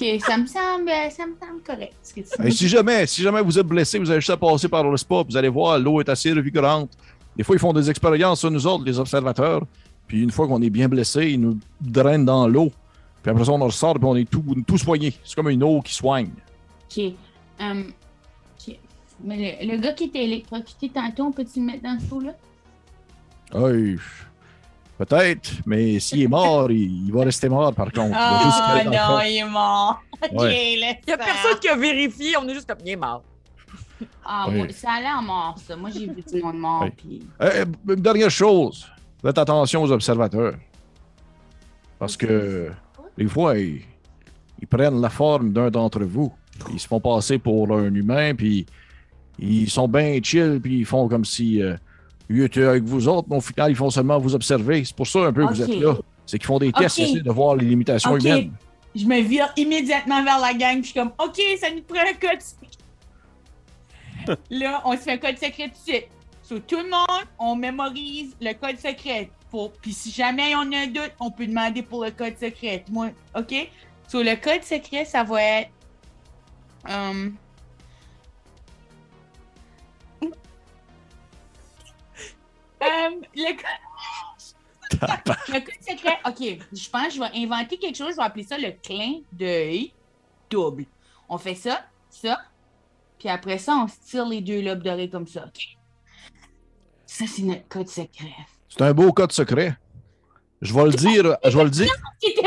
OK, 0.02 0.22
ça 0.22 0.38
me 0.38 0.46
semble, 0.46 0.90
ça 1.12 1.26
me 1.28 1.34
semble 1.40 1.62
correct. 1.66 1.94
ce 2.02 2.14
que 2.14 2.22
tu 2.22 2.42
dis. 2.42 2.52
si 2.56 2.68
jamais, 2.70 3.06
si 3.06 3.22
jamais 3.22 3.42
vous 3.42 3.60
êtes 3.60 3.68
blessé, 3.68 4.00
vous 4.00 4.10
avez 4.10 4.22
juste 4.22 4.30
à 4.30 4.38
passer 4.38 4.70
par 4.70 4.84
le 4.90 4.96
spa, 4.96 5.24
vous 5.28 5.36
allez 5.36 5.50
voir, 5.50 5.78
l'eau 5.78 6.00
est 6.00 6.08
assez 6.08 6.32
revigorante. 6.32 6.90
Des 7.36 7.44
fois, 7.44 7.56
ils 7.56 7.60
font 7.60 7.74
des 7.74 7.90
expériences 7.90 8.40
sur 8.40 8.50
nous 8.52 8.66
autres, 8.66 8.86
les 8.86 8.98
observateurs. 8.98 9.62
Puis 10.08 10.22
une 10.24 10.32
fois 10.32 10.48
qu'on 10.48 10.62
est 10.62 10.70
bien 10.70 10.88
blessé, 10.88 11.32
ils 11.32 11.40
nous 11.40 11.60
drainent 11.82 12.26
dans 12.26 12.48
l'eau. 12.48 12.72
Puis 13.22 13.30
après 13.30 13.44
ça, 13.46 13.52
on 13.52 13.62
en 13.62 13.66
ressort, 13.66 13.96
puis 13.96 14.06
on 14.06 14.16
est 14.16 14.30
tout, 14.30 14.44
tout 14.66 14.78
soigné. 14.78 15.14
C'est 15.26 15.36
comme 15.36 15.50
une 15.50 15.64
eau 15.64 15.82
qui 15.82 15.94
soigne. 15.94 16.30
OK. 16.98 17.04
OK. 17.62 18.76
Mais 19.24 19.60
le, 19.62 19.74
le 19.74 19.78
gars 19.82 19.92
qui 19.94 20.06
était 20.06 20.24
électrocuté 20.24 20.90
tantôt, 20.90 21.24
on 21.26 21.32
peut-tu 21.34 21.60
le 21.60 21.66
mettre 21.66 21.84
dans 21.84 21.98
ce 22.00 22.10
lot-là? 22.10 22.34
Hey, 23.54 23.98
peut-être, 25.00 25.52
mais 25.66 26.00
s'il 26.00 26.22
est 26.24 26.28
mort, 26.28 26.70
il, 26.72 27.08
il 27.08 27.12
va 27.12 27.24
rester 27.24 27.50
mort, 27.50 27.74
par 27.74 27.92
contre. 27.92 28.16
Ah 28.16 28.52
fond. 28.68 29.20
il 29.26 29.38
est 29.38 29.44
mort. 29.50 30.02
Ouais. 30.34 30.74
Il 30.76 30.80
y 31.08 31.12
a 31.14 31.18
personne 31.18 31.58
qui 31.62 31.70
a 31.70 31.78
vérifié, 31.78 32.36
on 32.36 32.46
est 32.50 32.54
juste 32.54 32.68
comme, 32.68 32.80
il 32.86 32.92
est 32.92 32.96
mort. 32.98 33.24
Ah, 34.26 34.48
Oui. 34.50 34.58
moi, 34.58 34.68
ça 34.72 34.92
a 34.92 35.00
l'air 35.02 35.22
mort, 35.22 35.56
ça. 35.66 35.78
Moi, 35.78 35.90
j'ai 35.92 36.08
vu 36.08 36.22
tout 36.24 36.36
le 36.36 36.42
monde 36.42 36.58
mort. 36.60 36.82
Oui. 36.84 36.92
Puis... 36.98 37.28
Euh, 37.42 37.64
une 37.88 37.96
dernière 38.02 38.30
chose, 38.30 38.86
faites 39.22 39.38
attention 39.38 39.82
aux 39.82 39.92
observateurs. 39.94 40.56
Parce 41.98 42.18
que 42.18 42.70
des 43.18 43.28
fois, 43.28 43.58
ils, 43.58 43.82
ils 44.62 44.68
prennent 44.68 45.00
la 45.00 45.10
forme 45.10 45.54
d'un 45.54 45.70
d'entre 45.70 46.04
vous. 46.04 46.34
Ils 46.74 46.80
se 46.80 46.88
font 46.88 47.00
passer 47.00 47.40
pour 47.40 47.72
un 47.74 47.94
humain, 47.94 48.36
puis 48.36 48.66
ils 49.38 49.70
sont 49.70 49.88
bien 49.88 50.20
chill, 50.22 50.60
puis 50.62 50.80
ils 50.80 50.86
font 50.86 51.08
comme 51.08 51.24
si 51.24 51.62
euh, 51.64 51.76
ils 52.30 52.44
étaient 52.44 52.64
avec 52.64 52.84
vous 52.84 53.08
autres, 53.08 53.28
mais 53.30 53.38
au 53.38 53.42
final, 53.42 53.72
ils 53.72 53.76
font 53.76 53.90
seulement 53.90 54.20
vous 54.20 54.36
observer. 54.36 54.84
C'est 54.86 54.96
pour 54.96 55.08
ça 55.08 55.20
un 55.20 55.34
peu 55.34 55.46
que 55.48 55.54
vous 55.54 55.62
êtes 55.62 55.80
là. 55.80 55.96
C'est 56.26 56.38
qu'ils 56.38 56.46
font 56.48 56.60
des 56.60 56.72
tests, 56.72 57.00
Ok. 57.00 57.06
ils 57.08 57.12
essaient 57.12 57.24
de 57.24 57.32
voir 57.32 57.56
les 57.56 57.66
limitations 57.66 58.12
Ok. 58.12 58.24
humaines. 58.24 58.52
Je 58.96 59.06
me 59.06 59.20
vire 59.22 59.52
immédiatement 59.58 60.24
vers 60.24 60.40
la 60.40 60.54
gang, 60.54 60.74
puis 60.82 60.84
je 60.84 60.88
suis 60.92 60.94
comme, 61.00 61.12
OK, 61.20 61.40
ça 61.60 61.70
nous 61.72 61.82
prend 61.82 62.00
un 62.02 62.14
code 62.14 62.42
secret. 62.42 62.68
Là, 64.50 64.82
on 64.86 64.92
se 64.94 64.98
fait 64.98 65.12
un 65.14 65.18
code 65.18 65.38
secret 65.38 65.70
tout 65.70 65.86
de 65.86 65.92
suite. 65.92 66.08
Sur 66.44 66.62
tout 66.66 66.78
le 66.78 66.90
monde, 66.90 67.26
on 67.38 67.56
mémorise 67.56 68.36
le 68.42 68.54
code 68.54 68.78
secret. 68.78 69.30
Pour... 69.50 69.72
Puis 69.74 69.94
si 69.94 70.12
jamais 70.12 70.56
on 70.56 70.72
a 70.72 70.78
un 70.84 70.88
doute, 70.88 71.14
on 71.20 71.32
peut 71.32 71.48
demander 71.48 71.82
pour 71.84 72.04
le 72.04 72.12
code 72.12 72.38
secret. 72.40 72.84
Moi, 72.92 73.10
OK? 73.36 73.54
Sur 74.08 74.24
le 74.24 74.36
code 74.36 74.64
secret, 74.64 75.06
ça 75.06 75.24
va 75.24 75.42
être. 75.42 75.70
hum, 76.88 77.36
hum, 82.82 83.22
le 83.36 83.52
code. 83.56 83.66
Le 85.50 85.60
code 85.60 85.84
secret, 85.88 86.18
ok, 86.26 86.66
je 86.74 86.90
pense 86.90 87.08
que 87.08 87.14
je 87.14 87.20
vais 87.20 87.30
inventer 87.44 87.78
quelque 87.78 87.96
chose, 87.98 88.12
je 88.12 88.16
vais 88.18 88.24
appeler 88.24 88.44
ça 88.44 88.58
le 88.58 88.72
clin 88.72 89.20
d'œil 89.32 89.94
double. 90.50 90.86
On 91.28 91.38
fait 91.38 91.56
ça, 91.56 91.86
ça, 92.10 92.40
puis 93.20 93.30
après 93.30 93.58
ça, 93.60 93.74
on 93.76 93.88
se 93.88 93.96
tire 94.10 94.26
les 94.26 94.42
deux 94.42 94.62
lobes 94.62 94.82
d'oreille 94.82 95.10
comme 95.10 95.28
ça? 95.28 95.46
Ça, 97.06 97.26
c'est 97.28 97.44
notre 97.44 97.68
code 97.68 97.88
secret. 97.88 98.34
C'est 98.68 98.82
un 98.82 98.94
beau 98.94 99.12
code 99.14 99.32
secret. 99.32 99.76
Je 100.62 100.74
vais 100.74 100.84
le 100.86 100.92
dire, 100.94 101.38
je 101.46 101.58
vais 101.58 101.64
le 101.64 101.70
dire. 101.70 101.92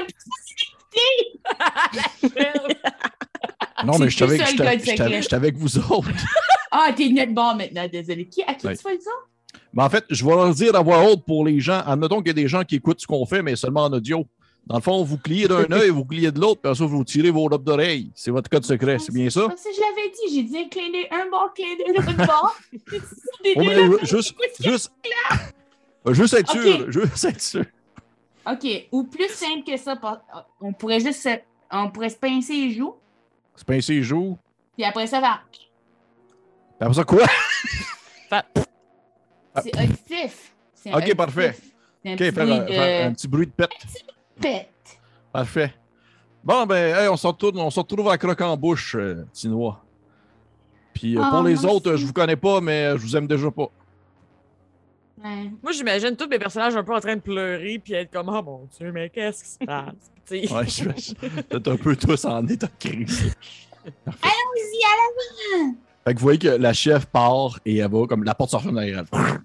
Non, 3.85 3.99
mais 3.99 4.11
je 4.11 4.17
ça, 4.19 4.27
le 4.27 4.37
j'étais- 4.37 5.35
avec 5.35 5.57
vous 5.57 5.77
autres. 5.79 6.09
Ah, 6.71 6.93
t'es 6.97 7.09
net 7.09 7.35
bon 7.35 7.55
maintenant, 7.57 7.89
désolé. 7.89 8.27
Qui, 8.29 8.43
à 8.45 8.55
qui 8.55 8.67
Ouais. 8.67 8.77
tu 8.77 8.83
fais 8.83 8.99
ça? 9.01 9.11
Mais 9.75 9.83
en 9.83 9.89
fait, 9.91 10.05
je 10.11 10.25
vais 10.25 10.31
leur 10.33 10.53
dire 10.55 10.75
à 10.77 10.83
voix 10.83 11.03
haute 11.09 11.25
pour 11.25 11.45
les 11.47 11.59
gens. 11.61 11.83
Admettons 11.87 12.19
qu'il 12.19 12.29
y 12.29 12.31
a 12.31 12.35
des 12.35 12.49
gens 12.49 12.63
qui 12.65 12.77
écoutent 12.77 13.01
ce 13.01 13.07
qu'on 13.07 13.25
fait, 13.27 13.43
mais 13.43 13.57
seulement 13.57 13.85
en 13.85 13.93
audio. 13.93 14.27
Dans 14.67 14.77
le 14.77 14.83
fond, 14.83 15.03
vous 15.03 15.17
pliez 15.17 15.49
d'un 15.49 15.65
œil, 15.73 15.89
vous 15.91 16.05
pliez 16.05 16.31
de 16.31 16.39
l'autre, 16.41 16.61
puis 16.63 16.77
ça, 16.77 16.85
vous 16.85 17.03
tirez 17.05 17.31
vos 17.31 17.49
lobes 17.49 17.65
d'oreille. 17.65 18.13
C'est 18.15 18.31
votre 18.31 18.49
code 18.51 18.65
secret, 18.65 18.99
c'est 18.99 19.13
bien 19.13 19.29
ça? 19.31 19.49
Ah, 19.51 19.55
Ça, 19.57 19.71
je 19.75 19.81
l'avais 19.81 20.11
dit, 20.11 20.35
j'ai 20.37 20.43
dit 20.45 20.69
clin 20.69 20.91
d'œil, 20.91 21.09
un 21.11 21.29
bord, 21.31 21.53
clin 21.55 21.65
d'œil, 21.79 21.95
l'autre 21.97 22.17
bord. 22.27 22.55
Des 23.43 23.55
Oh, 23.57 23.63
deux 23.63 23.67
mais 23.69 23.75
lobes 23.89 24.01
ju- 24.05 24.17
juste, 24.17 24.35
d'oreille. 24.37 24.73
juste, 24.73 24.93
juste 26.07 26.35
être 26.35 26.55
Ok. 26.55 26.63
sûr, 26.63 26.93
juste 26.93 27.25
être 27.25 27.41
sûr. 27.41 27.65
OK, 28.47 28.89
ou 28.93 29.05
plus 29.05 29.29
simple 29.31 29.65
que 29.67 29.77
ça, 29.77 29.95
on 30.61 30.73
pourrait 30.73 31.01
juste 31.01 31.23
se, 31.23 31.29
on 31.71 31.91
pourrait 31.91 32.11
se 32.11 32.17
pincer 32.17 32.53
les 32.55 32.73
joues, 32.73 32.95
C'est 33.57 33.67
pincer 33.67 33.95
les 33.95 34.03
joues. 34.03 34.37
puis 34.77 34.85
après 34.85 35.07
ça 35.07 35.21
va. 35.21 35.41
Puis 35.51 35.69
après 36.81 36.95
ça, 36.95 37.05
quoi? 37.05 37.25
C'est 39.63 39.77
auditif. 39.77 40.55
C'est 40.75 40.91
Ah. 40.91 40.97
Ok, 40.97 40.97
auditif. 40.99 41.17
parfait. 41.17 41.57
Un 42.05 42.13
OK, 42.13 42.19
petit 42.19 42.33
faire, 42.33 42.45
bruit 42.47 42.55
un, 42.77 43.07
un 43.07 43.11
de 43.11 43.15
petit 43.15 43.29
bruit 43.29 43.47
de 43.47 43.53
pète. 43.53 43.71
pète. 44.41 44.69
Parfait. 45.33 45.75
Bon, 46.45 46.67
ben, 46.67 46.97
hey, 46.97 47.09
on, 47.09 47.17
se 47.17 47.27
retrouve, 47.27 47.57
on 47.57 47.71
se 47.71 47.79
retrouve 47.81 48.09
à 48.09 48.19
croque 48.19 48.41
en 48.41 48.57
bouche, 48.57 48.97
euh, 48.97 49.25
Tinois. 49.33 49.81
Puis 50.95 51.17
euh, 51.17 51.21
Ah, 51.23 51.31
pour 51.31 51.43
les 51.45 51.53
merci. 51.53 51.67
autres, 51.67 51.97
je 51.97 52.05
vous 52.05 52.13
connais 52.13 52.37
pas, 52.37 52.61
mais 52.61 52.87
euh, 52.87 52.99
je 52.99 53.03
vous 53.03 53.17
aime 53.17 53.27
déjà 53.29 53.51
pas. 53.51 53.69
Ouais. 55.23 55.51
Moi, 55.63 55.71
j'imagine 55.73 56.17
tous 56.17 56.27
mes 56.27 56.39
personnages 56.39 56.75
un 56.77 56.83
peu 56.83 56.95
en 56.95 57.01
train 57.01 57.15
de 57.15 57.21
pleurer 57.21 57.79
puis 57.79 57.93
être 57.95 58.11
comme, 58.11 58.29
oh 58.29 58.43
mon 58.43 58.69
Dieu, 58.77 58.91
mais 58.91 59.09
qu'est-ce 59.09 59.45
qui 59.45 59.51
se 59.51 59.59
passe? 59.65 59.95
Ouais, 60.31 60.67
je 60.67 60.85
Vous 60.89 61.57
êtes 61.57 61.69
un 61.69 61.77
peu 61.77 61.95
tous 61.95 62.25
en 62.25 62.47
état 62.47 62.67
de 62.69 62.73
crise. 62.79 63.35
Allons-y, 64.07 64.85
à 64.85 65.67
la 65.67 65.73
Fait 66.05 66.15
que 66.15 66.19
vous 66.19 66.23
voyez 66.25 66.39
que 66.39 66.49
la 66.49 66.73
chef 66.73 67.07
part 67.07 67.59
et 67.65 67.77
elle 67.79 67.91
va 67.91 68.07
comme 68.07 68.25
la 68.25 68.35
porte 68.35 68.51
se 68.51 68.57
referme 68.57 68.75
derrière 68.75 69.05
elle. 69.13 69.39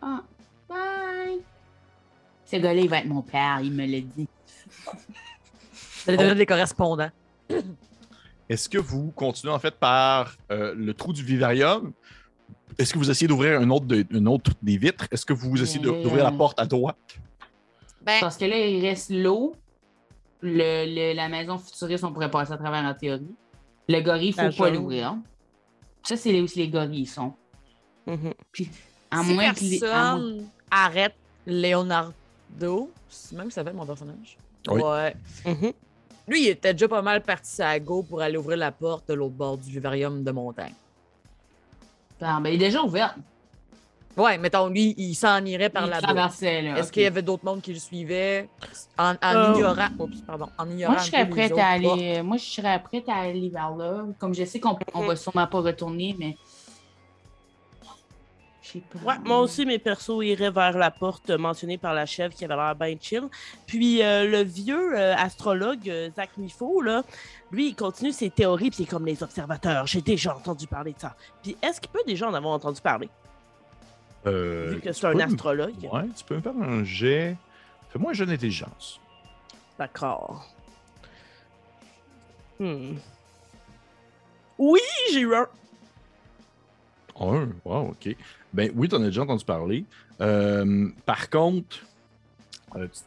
Ah, 0.00 0.22
bye. 0.68 1.38
Ce 2.46 2.56
gars-là, 2.56 2.80
il 2.80 2.88
va 2.88 2.98
être 2.98 3.06
mon 3.06 3.22
père, 3.22 3.60
il 3.62 3.72
me 3.72 3.84
l'a 3.86 4.00
dit. 4.00 4.26
Ça 5.72 6.16
devient 6.16 6.34
des 6.34 6.46
correspondants. 6.46 7.10
Est-ce 8.48 8.68
que 8.68 8.78
vous 8.78 9.10
continuez 9.14 9.52
en 9.52 9.58
fait 9.58 9.74
par 9.74 10.34
euh, 10.50 10.74
le 10.74 10.94
trou 10.94 11.12
du 11.12 11.22
vivarium? 11.22 11.92
Est-ce 12.78 12.94
que 12.94 12.98
vous 12.98 13.10
essayez 13.10 13.28
d'ouvrir 13.28 13.60
un 13.60 13.68
autre, 13.68 13.84
de- 13.84 14.06
une 14.10 14.26
autre 14.28 14.52
des 14.62 14.78
vitres? 14.78 15.06
Est-ce 15.10 15.26
que 15.26 15.34
vous 15.34 15.60
essayez 15.62 15.84
Euh, 15.86 16.02
d'ouvrir 16.02 16.24
la 16.24 16.32
porte 16.32 16.58
à 16.58 16.64
droite? 16.64 16.96
Ben, 18.02 18.18
Parce 18.20 18.38
que 18.38 18.46
là, 18.46 18.56
il 18.58 18.80
reste 18.86 19.10
l'eau. 19.10 19.54
Le, 20.40 20.86
le- 20.86 21.14
la 21.14 21.28
maison 21.28 21.58
futuriste, 21.58 22.04
on 22.04 22.12
pourrait 22.12 22.30
passer 22.30 22.52
à 22.52 22.56
travers 22.56 22.82
en 22.84 22.94
théorie. 22.94 23.34
Le 23.88 24.00
gorille, 24.00 24.28
il 24.30 24.36
La 24.36 24.50
faut 24.50 24.62
pas 24.62 24.70
l'ouvrir. 24.70 25.16
Ça, 26.02 26.16
c'est 26.16 26.40
où 26.40 26.46
les 26.56 26.68
gorilles 26.68 27.06
sont. 27.06 27.32
Mhm. 28.06 28.32
À 29.10 29.22
si 29.22 29.34
moins 29.34 29.52
que 29.54 29.60
les. 29.60 29.84
à 29.84 30.16
moins- 30.16 30.38
arrête 30.70 31.14
Leonardo, 31.46 32.90
c'est 33.08 33.36
même 33.36 33.48
que 33.48 33.52
ça 33.52 33.60
s'appelle 33.60 33.74
mon 33.76 33.86
personnage. 33.86 34.36
Oui. 34.68 34.82
Ouais. 34.82 35.14
Mhm. 35.44 35.72
Lui, 36.26 36.42
il 36.42 36.48
était 36.48 36.72
déjà 36.74 36.88
pas 36.88 37.00
mal 37.02 37.22
parti 37.22 37.62
à 37.62 37.78
go 37.80 38.02
pour 38.02 38.20
aller 38.20 38.36
ouvrir 38.36 38.58
la 38.58 38.70
porte 38.72 39.08
de 39.08 39.14
l'autre 39.14 39.34
bord 39.34 39.56
du 39.56 39.70
vivarium 39.70 40.22
de 40.22 40.30
montagne. 40.30 40.74
Ah, 42.20 42.38
ben, 42.42 42.50
il 42.50 42.54
est 42.56 42.66
déjà 42.66 42.82
ouvert. 42.82 43.14
Ouais, 44.18 44.36
mettons, 44.36 44.68
lui, 44.68 44.94
il 44.98 45.14
s'en 45.14 45.44
irait 45.44 45.70
par 45.70 45.84
il 45.84 45.90
là-bas. 45.90 46.02
traversait, 46.02 46.62
là. 46.62 46.78
Est-ce 46.78 46.90
qu'il 46.92 47.02
y 47.02 47.06
avait 47.06 47.22
d'autres 47.22 47.44
mondes 47.44 47.62
qui 47.62 47.72
le 47.72 47.78
suivaient? 47.78 48.48
En, 48.98 49.12
en 49.12 49.16
Euh, 49.22 49.54
ignorant. 49.54 49.88
Oups, 49.98 50.20
pardon. 50.26 50.48
En 50.58 50.68
ignorant. 50.68 50.92
Moi, 50.94 51.02
je 51.02 51.10
serais 51.10 51.28
prête 51.28 51.52
à 51.52 51.54
portes. 51.54 51.60
aller. 52.00 52.22
Moi, 52.22 52.36
je 52.36 52.44
serais 52.44 52.82
prête 52.82 53.08
à 53.08 53.14
aller 53.16 53.48
vers 53.48 53.70
là. 53.76 54.04
Comme 54.18 54.34
je 54.34 54.44
sais 54.44 54.58
qu'on 54.60 54.76
on 54.92 55.06
va 55.06 55.14
sûrement 55.16 55.46
pas 55.46 55.60
retourner, 55.60 56.14
mais. 56.18 56.36
Je 58.62 58.72
sais 58.72 58.80
pas. 58.80 58.98
Ouais, 59.12 59.18
moi 59.24 59.38
aussi, 59.40 59.64
mes 59.64 59.78
persos 59.78 60.22
iraient 60.22 60.50
vers 60.50 60.76
la 60.76 60.90
porte 60.90 61.30
mentionnée 61.30 61.78
par 61.78 61.94
la 61.94 62.04
chef 62.04 62.34
qui 62.34 62.44
avait 62.44 62.54
l'air 62.56 62.74
bien 62.74 62.94
chill. 63.00 63.22
Puis 63.66 64.02
euh, 64.02 64.26
le 64.28 64.42
vieux 64.42 64.94
euh, 64.98 65.14
astrologue, 65.16 65.88
euh, 65.88 66.10
Zach 66.14 66.30
Mifo, 66.36 66.82
là, 66.82 67.02
lui, 67.50 67.68
il 67.68 67.74
continue 67.74 68.12
ses 68.12 68.28
théories, 68.28 68.68
puis 68.68 68.80
il 68.80 68.82
est 68.82 68.90
comme 68.90 69.06
les 69.06 69.22
observateurs. 69.22 69.86
J'ai 69.86 70.02
déjà 70.02 70.36
entendu 70.36 70.66
parler 70.66 70.92
de 70.92 70.98
ça. 71.00 71.14
Puis 71.42 71.56
est-ce 71.62 71.80
qu'il 71.80 71.90
peut 71.90 72.02
déjà 72.06 72.28
en 72.28 72.34
avoir 72.34 72.52
entendu 72.52 72.80
parler, 72.82 73.08
Euh, 74.26 74.70
vu 74.74 74.80
que 74.80 74.92
c'est 74.92 75.06
un 75.06 75.14
me- 75.14 75.22
astrologue? 75.22 75.74
Ouais, 75.92 76.08
tu 76.16 76.24
peux 76.24 76.36
me 76.36 76.40
faire 76.40 76.56
un 76.56 76.84
jet. 76.84 77.36
Fais-moi 77.90 78.10
un 78.10 78.14
jet 78.14 78.26
d'intelligence. 78.26 79.00
D'accord. 79.78 80.52
Hmm. 82.58 82.94
Oui, 84.58 84.80
j'ai 85.12 85.20
eu 85.20 85.34
un. 85.34 85.46
Un, 87.20 87.48
wow, 87.64 87.90
ok. 87.90 88.14
Ben 88.52 88.72
oui, 88.74 88.88
t'en 88.88 89.02
as 89.02 89.06
déjà 89.06 89.22
entendu 89.22 89.44
parler. 89.44 89.84
Euh, 90.20 90.88
par 91.06 91.30
contre, 91.30 91.78
euh, 92.76 92.86
tu- 92.88 93.00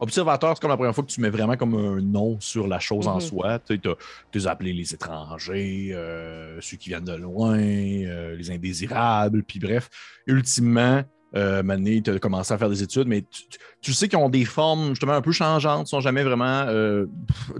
observateur, 0.00 0.54
c'est 0.54 0.60
comme 0.60 0.70
la 0.70 0.76
première 0.76 0.94
fois 0.94 1.04
que 1.04 1.10
tu 1.10 1.20
mets 1.20 1.30
vraiment 1.30 1.56
comme 1.56 1.74
un 1.74 2.00
nom 2.00 2.38
sur 2.40 2.66
la 2.66 2.78
chose 2.78 3.06
en 3.06 3.16
Mhm. 3.16 3.20
soi. 3.20 3.58
Tu 3.60 3.78
t'as 3.80 4.50
appelé 4.50 4.72
les 4.72 4.94
étrangers, 4.94 5.90
euh, 5.92 6.58
ceux 6.60 6.76
qui 6.76 6.88
viennent 6.88 7.04
de 7.04 7.14
loin, 7.14 7.58
euh, 7.58 8.34
les 8.34 8.50
indésirables, 8.50 9.42
puis 9.42 9.58
bref, 9.58 9.88
ultimement, 10.26 11.02
euh, 11.36 11.62
Mané, 11.62 12.02
tu 12.02 12.10
as 12.10 12.18
commencé 12.18 12.52
à 12.52 12.58
faire 12.58 12.70
des 12.70 12.82
études, 12.82 13.06
mais 13.06 13.24
tu, 13.80 13.92
sais 13.92 14.08
qu'ils 14.08 14.18
ont 14.18 14.28
des 14.28 14.44
formes 14.44 14.90
justement 14.90 15.12
un 15.12 15.22
peu 15.22 15.32
changeantes, 15.32 15.86
ils 15.86 15.90
sont 15.90 16.00
jamais 16.00 16.24
vraiment 16.24 16.64
euh, 16.66 17.06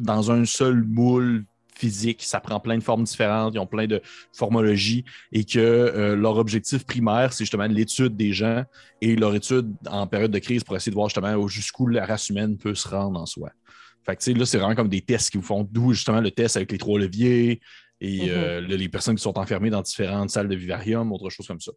dans 0.01 0.33
un 0.33 0.45
seul 0.45 0.83
moule 0.83 1.45
physique. 1.81 2.23
Ça 2.23 2.39
prend 2.41 2.61
plein 2.61 2.77
de 2.79 2.83
formes 2.83 3.05
différentes, 3.05 3.55
ils 3.55 3.59
ont 3.59 3.67
plein 3.67 3.87
de 3.87 4.01
formologies 4.33 5.05
et 5.33 5.45
que 5.45 5.59
euh, 5.59 6.15
leur 6.17 6.37
objectif 6.37 6.85
primaire, 6.85 7.33
c'est 7.33 7.45
justement 7.45 7.67
l'étude 7.67 8.17
des 8.17 8.33
gens 8.33 8.65
et 9.01 9.17
leur 9.17 9.35
étude 9.35 9.73
en 9.89 10.07
période 10.07 10.31
de 10.31 10.39
crise 10.39 10.63
pour 10.65 10.77
essayer 10.77 10.91
de 10.91 10.95
voir 10.97 11.09
justement 11.09 11.49
jusqu'où 11.49 11.87
la 11.89 12.05
race 12.07 12.29
humaine 12.29 12.57
peut 12.59 12.75
se 12.75 12.87
rendre 12.89 13.19
en 13.21 13.27
soi. 13.27 13.51
Fait 14.07 14.17
que, 14.17 14.23
tu 14.23 14.33
sais, 14.33 14.39
là, 14.39 14.47
c'est 14.47 14.59
vraiment 14.59 14.75
comme 14.75 14.89
des 14.89 15.03
tests 15.03 15.31
qui 15.31 15.37
vous 15.39 15.43
font, 15.45 15.67
d'où 15.71 15.93
justement 15.93 16.21
le 16.21 16.31
test 16.31 16.57
avec 16.57 16.73
les 16.73 16.79
trois 16.79 16.99
leviers 16.99 17.61
et 18.01 18.21
Mhm. 18.23 18.29
euh, 18.31 18.61
le- 18.63 18.77
les 18.77 18.89
personnes 18.89 19.17
qui 19.17 19.23
sont 19.23 19.39
enfermées 19.39 19.71
dans 19.71 19.83
différentes 19.83 20.31
salles 20.31 20.49
de 20.49 20.57
vivarium, 20.57 21.13
autre 21.13 21.29
chose 21.31 21.47
comme 21.47 21.61
ça. 21.61 21.73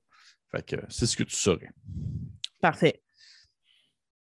Fait 0.51 0.65
que 0.65 0.75
c'est 0.89 1.05
ce 1.05 1.17
que 1.17 1.23
tu 1.23 1.35
saurais. 1.35 1.69
Parfait. 2.61 3.01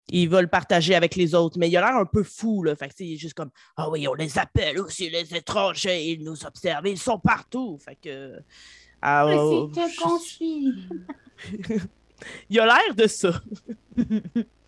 Il 0.08 0.28
va 0.28 0.42
le 0.42 0.48
partager 0.48 0.94
avec 0.94 1.16
les 1.16 1.34
autres, 1.34 1.58
mais 1.58 1.68
il 1.68 1.76
a 1.76 1.80
l'air 1.80 1.96
un 1.96 2.04
peu 2.04 2.22
fou, 2.22 2.62
là. 2.62 2.76
Fait 2.76 2.88
que, 2.88 2.94
il 3.00 3.14
est 3.14 3.16
juste 3.16 3.34
comme 3.34 3.50
Ah 3.76 3.88
oui, 3.88 4.06
on 4.06 4.14
les 4.14 4.38
appelle 4.38 4.78
aussi 4.80 5.08
les 5.08 5.34
étrangers, 5.34 6.04
ils 6.10 6.22
nous 6.22 6.44
observent, 6.44 6.86
ils 6.86 6.98
sont 6.98 7.18
partout. 7.18 7.78
Fait 7.78 7.96
que. 7.96 8.38
ah, 9.00 9.26
oh, 9.26 9.70
construit. 10.00 10.74
il 12.50 12.60
a 12.60 12.66
l'air 12.66 12.94
de 12.94 13.06
ça. 13.06 13.40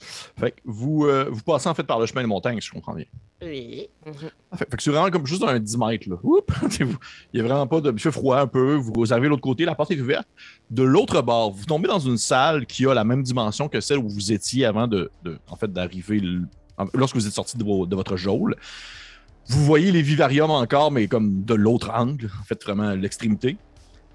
Fait 0.00 0.52
que 0.52 0.60
vous, 0.64 1.04
euh, 1.06 1.28
vous 1.30 1.42
passez 1.42 1.68
en 1.68 1.74
fait 1.74 1.82
par 1.84 1.98
le 1.98 2.06
chemin 2.06 2.22
de 2.22 2.26
montagne, 2.28 2.60
si 2.60 2.68
je 2.68 2.72
comprends 2.72 2.94
bien. 2.94 3.04
Oui. 3.42 3.88
Fait, 4.04 4.32
fait 4.56 4.76
que 4.76 4.82
c'est 4.82 4.90
vraiment 4.90 5.10
comme 5.10 5.26
juste 5.26 5.42
un 5.42 5.58
10 5.58 5.76
mètres. 5.78 6.08
Là. 6.08 6.16
Oups! 6.22 6.44
Vous- 6.80 6.96
Il 7.32 7.38
y 7.38 7.40
a 7.40 7.46
vraiment 7.46 7.66
pas 7.66 7.80
de. 7.80 7.90
Il 7.92 7.98
fait 7.98 8.10
froid 8.12 8.38
un 8.38 8.46
peu. 8.46 8.74
Vous 8.74 9.12
arrivez 9.12 9.26
de 9.26 9.30
l'autre 9.30 9.42
côté, 9.42 9.64
la 9.64 9.74
porte 9.74 9.90
est 9.90 10.00
ouverte. 10.00 10.26
De 10.70 10.82
l'autre 10.82 11.20
bord, 11.22 11.52
vous 11.52 11.64
tombez 11.64 11.88
dans 11.88 11.98
une 11.98 12.16
salle 12.18 12.66
qui 12.66 12.86
a 12.86 12.94
la 12.94 13.04
même 13.04 13.22
dimension 13.22 13.68
que 13.68 13.80
celle 13.80 13.98
où 13.98 14.08
vous 14.08 14.32
étiez 14.32 14.64
avant 14.64 14.86
de, 14.86 15.10
de- 15.24 15.38
en 15.48 15.56
fait, 15.56 15.72
d'arriver 15.72 16.20
lorsque 16.94 17.16
vous 17.16 17.26
êtes 17.26 17.32
sorti 17.32 17.56
de, 17.58 17.64
vos- 17.64 17.86
de 17.86 17.94
votre 17.96 18.16
geôle. 18.16 18.56
Vous 19.50 19.64
voyez 19.64 19.90
les 19.92 20.02
vivariums 20.02 20.50
encore, 20.50 20.90
mais 20.92 21.08
comme 21.08 21.42
de 21.44 21.54
l'autre 21.54 21.90
angle, 21.94 22.30
en 22.40 22.44
fait, 22.44 22.62
vraiment 22.62 22.90
l'extrémité. 22.94 23.56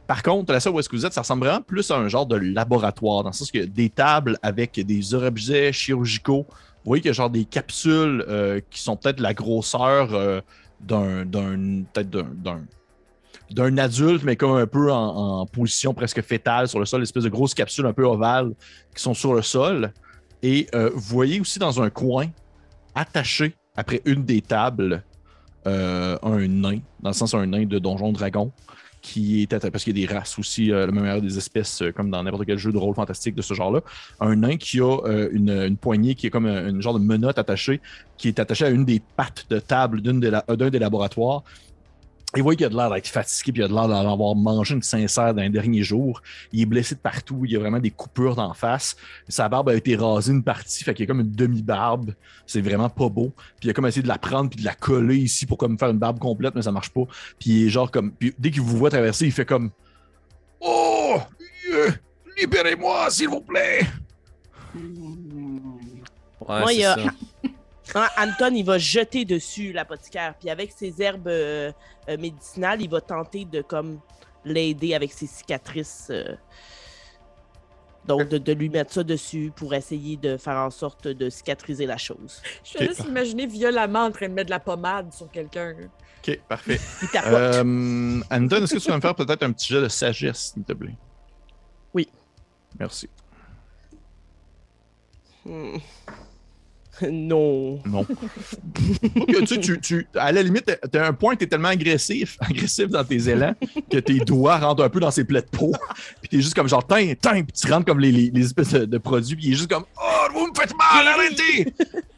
Par 0.08 0.22
contre, 0.22 0.52
la 0.52 0.60
salle 0.60 0.74
où 0.74 0.80
est-ce 0.80 0.90
que 0.90 0.96
vous 0.96 1.06
êtes, 1.06 1.14
ça 1.14 1.22
ressemble 1.22 1.46
vraiment 1.46 1.62
plus 1.62 1.90
à 1.90 1.96
un 1.96 2.10
genre 2.10 2.26
de 2.26 2.36
laboratoire, 2.36 3.24
dans 3.24 3.30
le 3.30 3.34
sens 3.34 3.50
a 3.56 3.66
des 3.66 3.90
tables 3.90 4.38
avec 4.42 4.80
des 4.80 5.14
objets 5.14 5.72
chirurgicaux. 5.72 6.46
Vous 6.50 6.90
voyez 6.90 7.02
qu'il 7.02 7.10
y 7.10 7.12
a 7.12 7.14
genre 7.14 7.30
des 7.30 7.46
capsules 7.46 8.26
euh, 8.28 8.60
qui 8.70 8.82
sont 8.82 8.98
peut-être 8.98 9.22
la 9.22 9.34
grosseur 9.34 10.14
euh, 10.14 10.42
d'un, 10.82 11.86
adulte, 13.78 14.24
mais 14.26 14.36
comme 14.36 14.58
un 14.58 14.68
peu 14.68 14.92
en, 14.92 15.46
position 15.46 15.94
presque 15.94 16.22
fétale 16.22 16.68
sur 16.68 16.80
le 16.80 16.86
sol, 16.86 17.02
espèce 17.02 17.24
de 17.24 17.30
grosses 17.30 17.54
capsules 17.54 17.86
un 17.86 17.94
peu 17.94 18.04
ovales 18.04 18.52
qui 18.94 19.02
sont 19.02 19.14
sur 19.14 19.34
le 19.34 19.42
sol. 19.42 19.94
Et 20.42 20.68
euh, 20.76 20.90
vous 20.94 21.00
voyez 21.00 21.40
aussi 21.40 21.60
dans 21.60 21.82
un 21.82 21.90
coin, 21.90 22.28
attaché 22.94 23.56
après 23.78 24.02
une 24.04 24.26
des 24.26 24.42
tables, 24.42 25.02
un 25.66 26.48
nain, 26.50 26.80
dans 27.00 27.12
le 27.12 27.14
sens 27.14 27.34
un 27.34 27.46
nain 27.46 27.66
de 27.66 27.80
Donjon 27.80 28.12
Dragon, 28.12 28.52
qui 29.04 29.42
est 29.42 29.52
atta- 29.54 29.70
parce 29.70 29.84
qu'il 29.84 29.96
y 30.00 30.04
a 30.04 30.08
des 30.08 30.14
races 30.14 30.40
aussi, 30.40 30.72
euh, 30.72 30.88
la 30.88 30.92
même 30.94 31.20
des 31.22 31.38
espèces, 31.38 31.82
euh, 31.82 31.92
comme 31.92 32.10
dans 32.10 32.24
n'importe 32.24 32.46
quel 32.46 32.58
jeu 32.58 32.72
de 32.72 32.78
rôle 32.78 32.96
fantastique 32.96 33.36
de 33.36 33.42
ce 33.44 33.54
genre-là. 33.54 33.82
Un 34.22 34.38
nain 34.38 34.56
qui 34.58 34.80
a 34.80 34.98
euh, 35.06 35.30
une, 35.34 35.50
une 35.52 35.78
poignée 35.78 36.16
qui 36.16 36.26
est 36.28 36.30
comme 36.30 36.46
un, 36.48 36.70
une 36.70 36.82
genre 36.82 36.98
de 36.98 37.04
menotte 37.04 37.38
attachée, 37.38 37.82
qui 38.18 38.30
est 38.30 38.40
attachée 38.40 38.66
à 38.66 38.70
une 38.70 38.86
des 38.86 39.02
pattes 39.18 39.46
de 39.50 39.60
table 39.60 40.02
d'un 40.02 40.70
des 40.70 40.80
laboratoires. 40.80 41.44
Vous 42.36 42.42
voyez 42.42 42.58
qu'il 42.58 42.66
a 42.66 42.70
de 42.70 42.76
l'air 42.76 42.90
d'être 42.90 43.08
fatigué, 43.08 43.52
puis 43.52 43.62
il 43.62 43.66
a 43.66 43.68
de 43.68 43.74
l'air 43.74 43.88
d'avoir 43.88 44.36
mangé 44.36 44.74
une 44.74 44.82
sincère 44.82 45.34
d'un 45.36 45.50
dernier 45.52 45.84
jour. 45.84 46.22
Il 46.52 46.62
est 46.62 46.66
blessé 46.66 46.96
de 46.96 47.00
partout, 47.00 47.42
il 47.46 47.52
y 47.52 47.56
a 47.56 47.60
vraiment 47.60 47.80
des 47.80 47.92
coupures 47.92 48.36
d'en 48.36 48.54
face. 48.56 48.96
Sa 49.30 49.48
barbe 49.50 49.70
a 49.70 49.76
été 49.76 49.96
rasée 49.96 50.32
une 50.32 50.44
partie, 50.44 50.84
fait 50.84 50.94
qu'il 50.96 51.04
y 51.04 51.06
a 51.06 51.08
comme 51.08 51.20
une 51.22 51.32
demi-barbe. 51.32 52.14
C'est 52.48 52.62
vraiment 52.62 52.90
pas 52.90 53.08
beau. 53.08 53.32
Puis 53.60 53.68
il 53.68 53.70
a 53.70 53.74
comme 53.74 53.86
essayé 53.86 54.02
de 54.02 54.08
la 54.08 54.18
prendre 54.18 54.50
puis 54.50 54.60
de 54.60 54.66
la 54.66 54.74
coller 54.74 55.18
ici 55.18 55.46
pour 55.46 55.58
comme 55.60 55.78
faire 55.78 55.90
une 55.92 56.00
barbe 56.00 56.18
complète, 56.18 56.56
mais 56.56 56.64
ça 56.64 56.72
marche 56.72 56.90
pas. 56.90 57.04
Puis 57.40 57.50
il 57.52 57.68
est 57.68 57.70
genre 57.70 57.92
comme. 57.92 58.12
Puis 58.12 58.34
dès 58.40 58.50
qu'il 58.50 58.62
vous 58.62 58.78
voit 58.78 58.90
traverser, 58.90 59.26
il 59.26 59.32
fait 59.32 59.46
comme 59.46 59.70
Oh! 60.60 61.18
euh, 61.72 61.92
Libérez-moi, 62.40 63.12
s'il 63.12 63.30
vous 63.30 63.42
plaît! 63.42 63.82
Ouais, 64.76 64.80
Moi, 66.48 66.64
c'est 66.68 66.76
il 66.76 66.80
y 66.80 66.86
a- 66.86 66.96
ça. 66.96 67.02
Hein, 67.96 68.08
Anton, 68.18 68.54
il 68.56 68.64
va 68.64 68.78
jeter 68.78 69.26
dessus 69.26 69.74
l'apothicaire, 69.74 70.36
puis 70.40 70.50
avec 70.50 70.72
ses 70.72 71.02
herbes 71.02 71.28
euh, 71.28 71.72
euh, 72.10 72.18
médicinales, 72.18 72.82
il 72.82 72.90
va 72.90 73.02
tenter 73.02 73.46
de 73.46 73.62
comme 73.62 74.00
l'aider 74.46 74.94
avec 74.94 75.12
ses 75.12 75.28
cicatrices. 75.28 76.08
euh. 76.10 76.36
Donc, 78.06 78.28
de, 78.28 78.38
de 78.38 78.52
lui 78.52 78.68
mettre 78.70 78.92
ça 78.94 79.04
dessus 79.04 79.52
pour 79.56 79.74
essayer 79.74 80.18
de 80.18 80.36
faire 80.36 80.58
en 80.58 80.70
sorte 80.70 81.08
de 81.08 81.30
cicatriser 81.30 81.86
la 81.86 81.96
chose. 81.98 82.42
Je 82.66 82.78
peux 82.78 82.84
Ok. 82.84 82.90
juste 82.90 83.06
imaginer 83.06 83.46
violemment 83.48 84.04
en 84.06 84.12
train 84.12 84.28
de 84.28 84.34
mettre 84.34 84.48
de 84.48 84.52
la 84.52 84.60
pommade 84.60 85.14
sur 85.14 85.32
quelqu'un. 85.32 85.74
Ok, 86.20 86.40
parfait. 86.50 86.80
Il. 87.02 87.10
Euh, 87.28 88.22
Anton, 88.30 88.64
est-ce 88.64 88.74
que 88.74 88.80
tu 88.80 88.90
vas 88.90 88.98
me 88.98 89.02
faire 89.02 89.16
peut-être 89.16 89.44
un 89.44 89.54
petit 89.54 89.72
jet 89.72 89.82
de 89.82 89.88
sagesse, 89.88 90.52
s'il 90.54 90.64
te 90.64 90.74
plaît? 90.74 90.96
Oui. 91.94 92.10
Merci. 92.78 93.10
Hmm. 95.46 95.78
non. 97.12 97.80
Non. 97.86 98.06
tu 98.06 99.48
sais, 99.48 99.60
tu, 99.60 99.80
tu- 99.82 100.08
à 100.16 100.32
la 100.32 100.44
limite, 100.44 100.66
t'as- 100.66 100.88
t'as 100.88 101.08
un 101.08 101.14
point 101.14 101.34
que 101.34 101.40
t'es 101.40 101.48
tellement 101.48 101.70
agressif, 101.70 102.38
agressif 102.42 102.88
dans 102.88 103.04
tes 103.04 103.30
élans 103.30 103.56
que 103.90 103.98
tes 103.98 104.20
doigts 104.20 104.58
rentrent 104.60 104.84
un 104.84 104.90
peu 104.90 105.00
dans 105.00 105.10
ses 105.12 105.24
plaies 105.24 105.42
de 105.42 105.48
peau. 105.48 105.72
Puis 106.22 106.30
t'es 106.30 106.38
juste 106.42 106.54
comme 106.54 106.68
genre, 106.70 106.86
tiens, 106.88 107.14
tiens, 107.20 107.44
puis 107.44 107.52
tu 107.54 107.72
rentres 107.72 107.86
comme 107.86 108.00
les, 108.00 108.12
les- 108.12 108.30
les 108.30 108.46
espèces 108.46 108.72
de, 108.74 108.86
de 108.86 108.98
produits, 109.00 109.36
puis 109.36 109.46
il 109.48 109.54
est 109.54 109.56
juste 109.56 109.70
comme, 109.72 109.86
oh, 109.98 110.28
vous 110.34 110.48
me 110.48 110.54
faites 110.56 110.74
mal, 110.78 111.08
arrêtez! 111.08 111.74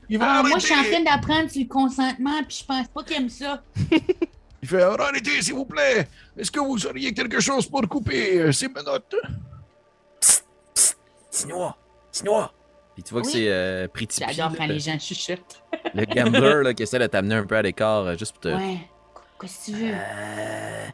Il 0.09 0.19
va 0.19 0.39
Ah, 0.39 0.43
moi, 0.43 0.59
je 0.59 0.65
suis 0.65 0.75
en 0.75 0.83
train 0.83 1.01
d'apprendre 1.03 1.49
sur 1.49 1.61
le 1.61 1.67
consentement, 1.67 2.43
puis 2.47 2.57
je 2.61 2.65
pense 2.65 2.87
pas 2.89 3.03
qu'il 3.03 3.15
aime 3.17 3.29
ça. 3.29 3.63
Il 4.61 4.67
fait, 4.69 4.81
arrêtez, 4.81 5.41
s'il 5.41 5.53
vous 5.53 5.65
plaît! 5.65 6.07
Est-ce 6.37 6.49
que 6.51 6.59
vous 6.59 6.85
auriez 6.87 7.13
quelque 7.13 7.39
chose 7.39 7.65
pour 7.67 7.81
couper? 7.87 8.51
Ces 8.51 8.67
menottes? 8.67 9.15
Sinon, 11.31 11.73
sinon. 12.11 12.49
Puis 12.95 13.03
tu 13.03 13.13
vois 13.13 13.21
que 13.21 13.27
c'est 13.27 13.47
euh, 13.49 13.87
Pretty 13.89 14.19
Pea, 14.23 14.31
J'adore 14.33 14.57
quand 14.57 14.65
le, 14.67 14.73
les 14.73 14.79
gens 14.79 14.97
chuchotent. 14.97 15.61
le 15.93 16.05
gambler 16.05 16.63
là, 16.63 16.73
qui 16.73 16.83
essaie 16.83 16.97
de 16.97 17.07
t'amener 17.07 17.35
un 17.35 17.45
peu 17.45 17.55
à 17.57 17.61
l'écart 17.61 18.05
euh, 18.07 18.17
juste 18.17 18.31
pour 18.31 18.41
te. 18.41 18.47
Ouais. 18.47 18.77
Qu'est-ce 19.39 19.71
que 19.71 19.77
tu 19.77 19.83
veux? 19.83 19.93
Euh, 19.93 20.85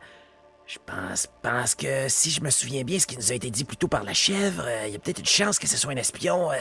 je 0.66 0.78
pense, 0.86 1.28
pense 1.44 1.76
que 1.76 2.10
si 2.10 2.32
je 2.32 2.42
me 2.42 2.50
souviens 2.50 2.84
bien 2.84 2.98
ce 2.98 3.06
qui 3.06 3.18
nous 3.18 3.32
a 3.32 3.36
été 3.36 3.52
dit 3.52 3.64
plus 3.66 3.78
tôt 3.78 3.88
par 3.88 4.04
la 4.04 4.14
chèvre, 4.14 4.64
euh, 4.66 4.88
il 4.88 4.94
y 4.94 4.96
a 4.96 5.00
peut-être 5.00 5.20
une 5.20 5.26
chance 5.26 5.60
que 5.60 5.68
ce 5.68 5.78
soit 5.78 5.92
un 5.94 5.98
espion. 5.98 6.52
euh. 6.52 6.56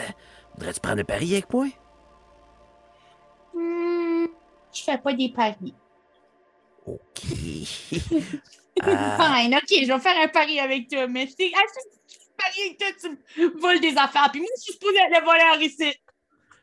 Voudrais-tu 0.55 0.79
prendre 0.79 0.97
le 0.97 1.03
pari 1.05 1.31
avec 1.33 1.51
moi? 1.51 1.65
Hmm, 3.55 4.25
je 4.73 4.83
fais 4.83 4.97
pas 4.97 5.13
des 5.13 5.29
paris. 5.29 5.73
Ok. 6.85 7.21
Fine, 8.81 9.55
ok, 9.55 9.69
je 9.69 9.87
vais 9.93 9.99
faire 9.99 10.19
un 10.23 10.27
pari 10.27 10.59
avec 10.59 10.87
toi, 10.89 11.07
mais 11.07 11.27
c'est. 11.27 11.51
Ah, 11.55 11.61
si 12.53 12.61
je 12.69 12.75
parie 12.77 12.89
avec 12.89 12.99
toi, 12.99 13.09
tu 13.37 13.41
me 13.55 13.59
voles 13.61 13.79
des 13.79 13.97
affaires, 13.97 14.29
puis 14.31 14.41
moi, 14.41 14.49
je 14.57 14.61
suis 14.61 14.73
supposée 14.73 14.97
être 14.97 15.19
le 15.19 15.25
voleur 15.25 15.61
ici. 15.61 15.93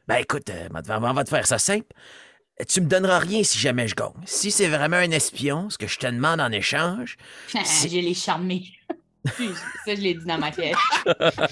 ben 0.07 0.17
écoute, 0.17 0.51
euh, 0.51 0.69
on 0.73 1.13
va- 1.13 1.25
te 1.25 1.29
faire 1.31 1.47
ça 1.47 1.59
simple. 1.59 1.87
Tu 2.69 2.81
me 2.81 2.87
donneras 2.87 3.19
rien 3.21 3.43
si 3.45 3.57
jamais 3.59 3.87
je 3.87 3.95
gagne. 3.95 4.09
Si 4.25 4.51
c'est 4.51 4.67
vraiment 4.69 4.97
un 4.97 5.11
espion, 5.13 5.71
ce 5.71 5.79
que 5.79 5.87
je 5.87 5.97
te 5.99 6.07
demande 6.07 6.41
en 6.41 6.51
échange, 6.51 7.17
Si- 7.65 7.89
je 7.89 8.01
l'ai 8.01 8.15
charmé. 8.15 8.65
ça, 9.27 9.95
je 9.95 10.01
l'ai 10.01 10.15
dit 10.15 10.25
dans 10.25 10.39
ma 10.39 10.51
tête. 10.51 10.75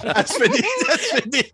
Ah, 0.05 0.25
tu 0.25 0.33
fais 0.35 0.49
des. 0.49 0.63
tu 0.63 1.13
fais 1.13 1.29
des- 1.29 1.53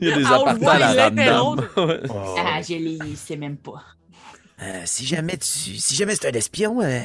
Il 0.00 0.08
y 0.08 0.12
a 0.12 0.16
des 0.16 0.24
Ah, 0.26 0.54
voit, 0.58 0.72
à 0.72 0.78
la 0.78 1.04
random. 1.10 1.68
Ouais. 1.76 2.00
Ah, 2.38 2.60
je 2.62 2.74
l'ai, 2.74 2.98
il 3.06 3.16
sait 3.16 3.36
même 3.36 3.56
pas. 3.58 3.84
euh, 4.62 4.82
si 4.86 5.06
jamais 5.06 5.36
tu, 5.36 5.76
si 5.76 5.94
jamais 5.94 6.14
c'est 6.16 6.28
un 6.28 6.36
espion, 6.36 6.80
euh, 6.82 7.00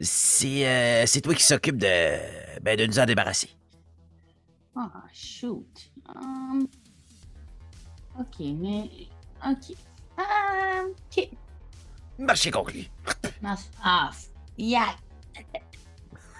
c'est, 0.00 0.66
euh, 0.66 1.06
c'est 1.06 1.20
toi 1.20 1.34
qui 1.34 1.42
s'occupe 1.44 1.76
de, 1.76 2.60
ben, 2.60 2.76
de 2.76 2.86
nous 2.86 2.98
en 2.98 3.06
débarrasser. 3.06 3.50
Ah, 4.76 4.90
shoot. 5.12 5.66
Um, 6.08 6.66
ok, 8.18 8.38
mais. 8.58 8.90
Ok. 9.46 9.76
Ah, 10.18 10.82
ok. 10.88 11.28
Marché 12.18 12.50
conclu. 12.50 12.84
C'est- 13.42 13.70
Ah, 13.82 14.10
yeah. 14.56 14.96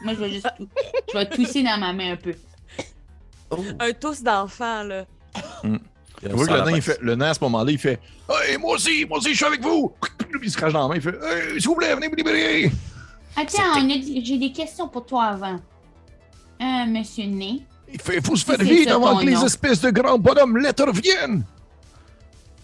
Moi, 0.03 0.15
je 0.15 0.19
vais 0.21 0.31
juste. 0.33 0.49
tou- 0.57 0.69
Je 1.13 1.19
vais 1.19 1.29
tousser 1.29 1.63
dans 1.63 1.79
ma 1.79 1.93
main 1.93 2.13
un 2.13 2.17
peu. 2.17 2.35
Oh. 3.51 3.63
Un 3.81 3.93
tous 3.93 4.23
d'enfant, 4.23 4.83
là. 4.83 5.05
Tu 6.23 6.29
vois 6.29 6.47
que 6.47 6.53
le 6.53 6.61
nain, 6.63 6.77
il 6.77 6.83
fait, 6.83 6.99
le 7.01 7.15
nain, 7.17 7.31
à 7.31 7.35
ce 7.35 7.41
moment-là, 7.45 7.71
il 7.71 7.79
fait 7.79 8.01
Hey, 8.31 8.57
moi 8.57 8.75
aussi, 8.77 9.05
moi 9.07 9.19
aussi, 9.19 9.31
je 9.31 9.37
suis 9.37 9.45
avec 9.45 9.61
vous. 9.63 9.93
Puis 10.19 10.41
il 10.45 10.51
se 10.51 10.57
crache 10.57 10.73
dans 10.73 10.83
la 10.83 10.89
main, 10.89 10.95
il 10.95 11.03
fait 11.03 11.15
Hey, 11.23 11.61
s'il 11.61 11.69
vous 11.69 11.75
plaît, 11.77 11.95
venez 11.95 12.09
vous 12.09 12.15
libérer. 12.15 12.71
Attends, 13.37 13.63
on 13.79 13.91
a 13.91 13.97
dit- 13.99 14.25
j'ai 14.25 14.39
des 14.39 14.53
questions 14.53 14.89
pour 14.89 15.07
toi 15.07 15.25
avant. 15.25 15.57
Euh, 16.61 16.87
monsieur 16.87 17.25
Né. 17.27 17.67
Il 17.93 18.01
Faut 18.01 18.37
se 18.37 18.45
faire 18.45 18.59
vite 18.59 18.89
ça, 18.89 18.95
avant 18.95 19.19
que 19.19 19.25
les 19.27 19.33
nom? 19.35 19.45
espèces 19.45 19.81
de 19.81 19.91
grands 19.91 20.19
bonhommes 20.19 20.57
lettres 20.59 20.91
viennent. 20.93 21.45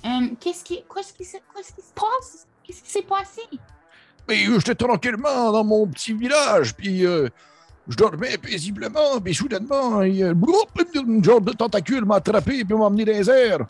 Euh, 0.07 0.29
qu'est-ce 0.41 0.65
qui, 0.65 0.83
qu'est-ce 0.95 1.13
qui, 1.13 1.25
se- 1.25 1.37
qu'est-ce 1.55 1.73
qui 1.73 1.83
se 1.83 1.93
passe? 1.95 2.47
Qu'est-ce 2.65 2.83
qui 2.83 2.91
s'est 2.91 3.03
passé? 3.03 3.43
Mais 4.29 4.47
euh, 4.47 4.59
j'étais 4.59 4.75
tranquillement 4.75 5.53
dans 5.53 5.65
mon 5.65 5.87
petit 5.87 6.13
village, 6.15 6.75
puis 6.75 7.05
euh, 7.05 7.29
je 7.89 7.97
dormais 7.97 8.39
paisiblement, 8.39 9.21
puis 9.23 9.35
soudainement, 9.35 10.03
il 10.03 10.17
y 10.17 10.23
a 10.25 10.33
bloup, 10.35 10.55
une 10.95 11.23
genre 11.25 11.41
de 11.41 11.53
tentacule 11.53 12.05
m'a 12.05 12.17
attrapé 12.17 12.65
puis 12.65 12.75
m'a 12.77 12.85
emmené 12.87 13.05
dans 13.05 13.13
les 13.13 13.29
airs. 13.31 13.67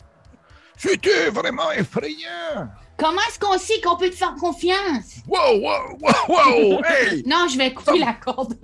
C'était 0.77 1.29
vraiment 1.29 1.71
effrayant. 1.71 2.69
Comment 2.99 3.21
est-ce 3.29 3.39
qu'on 3.39 3.57
sait 3.57 3.79
qu'on 3.79 3.95
peut 3.95 4.09
te 4.09 4.15
faire 4.15 4.35
confiance? 4.35 5.21
Wow, 5.25 5.61
wow, 5.61 5.97
wow, 6.01 6.11
wow, 6.27 6.83
hey! 6.83 7.23
Non, 7.25 7.47
je 7.49 7.57
vais 7.57 7.73
couper 7.73 7.99
la 7.99 8.13
corde. 8.13 8.55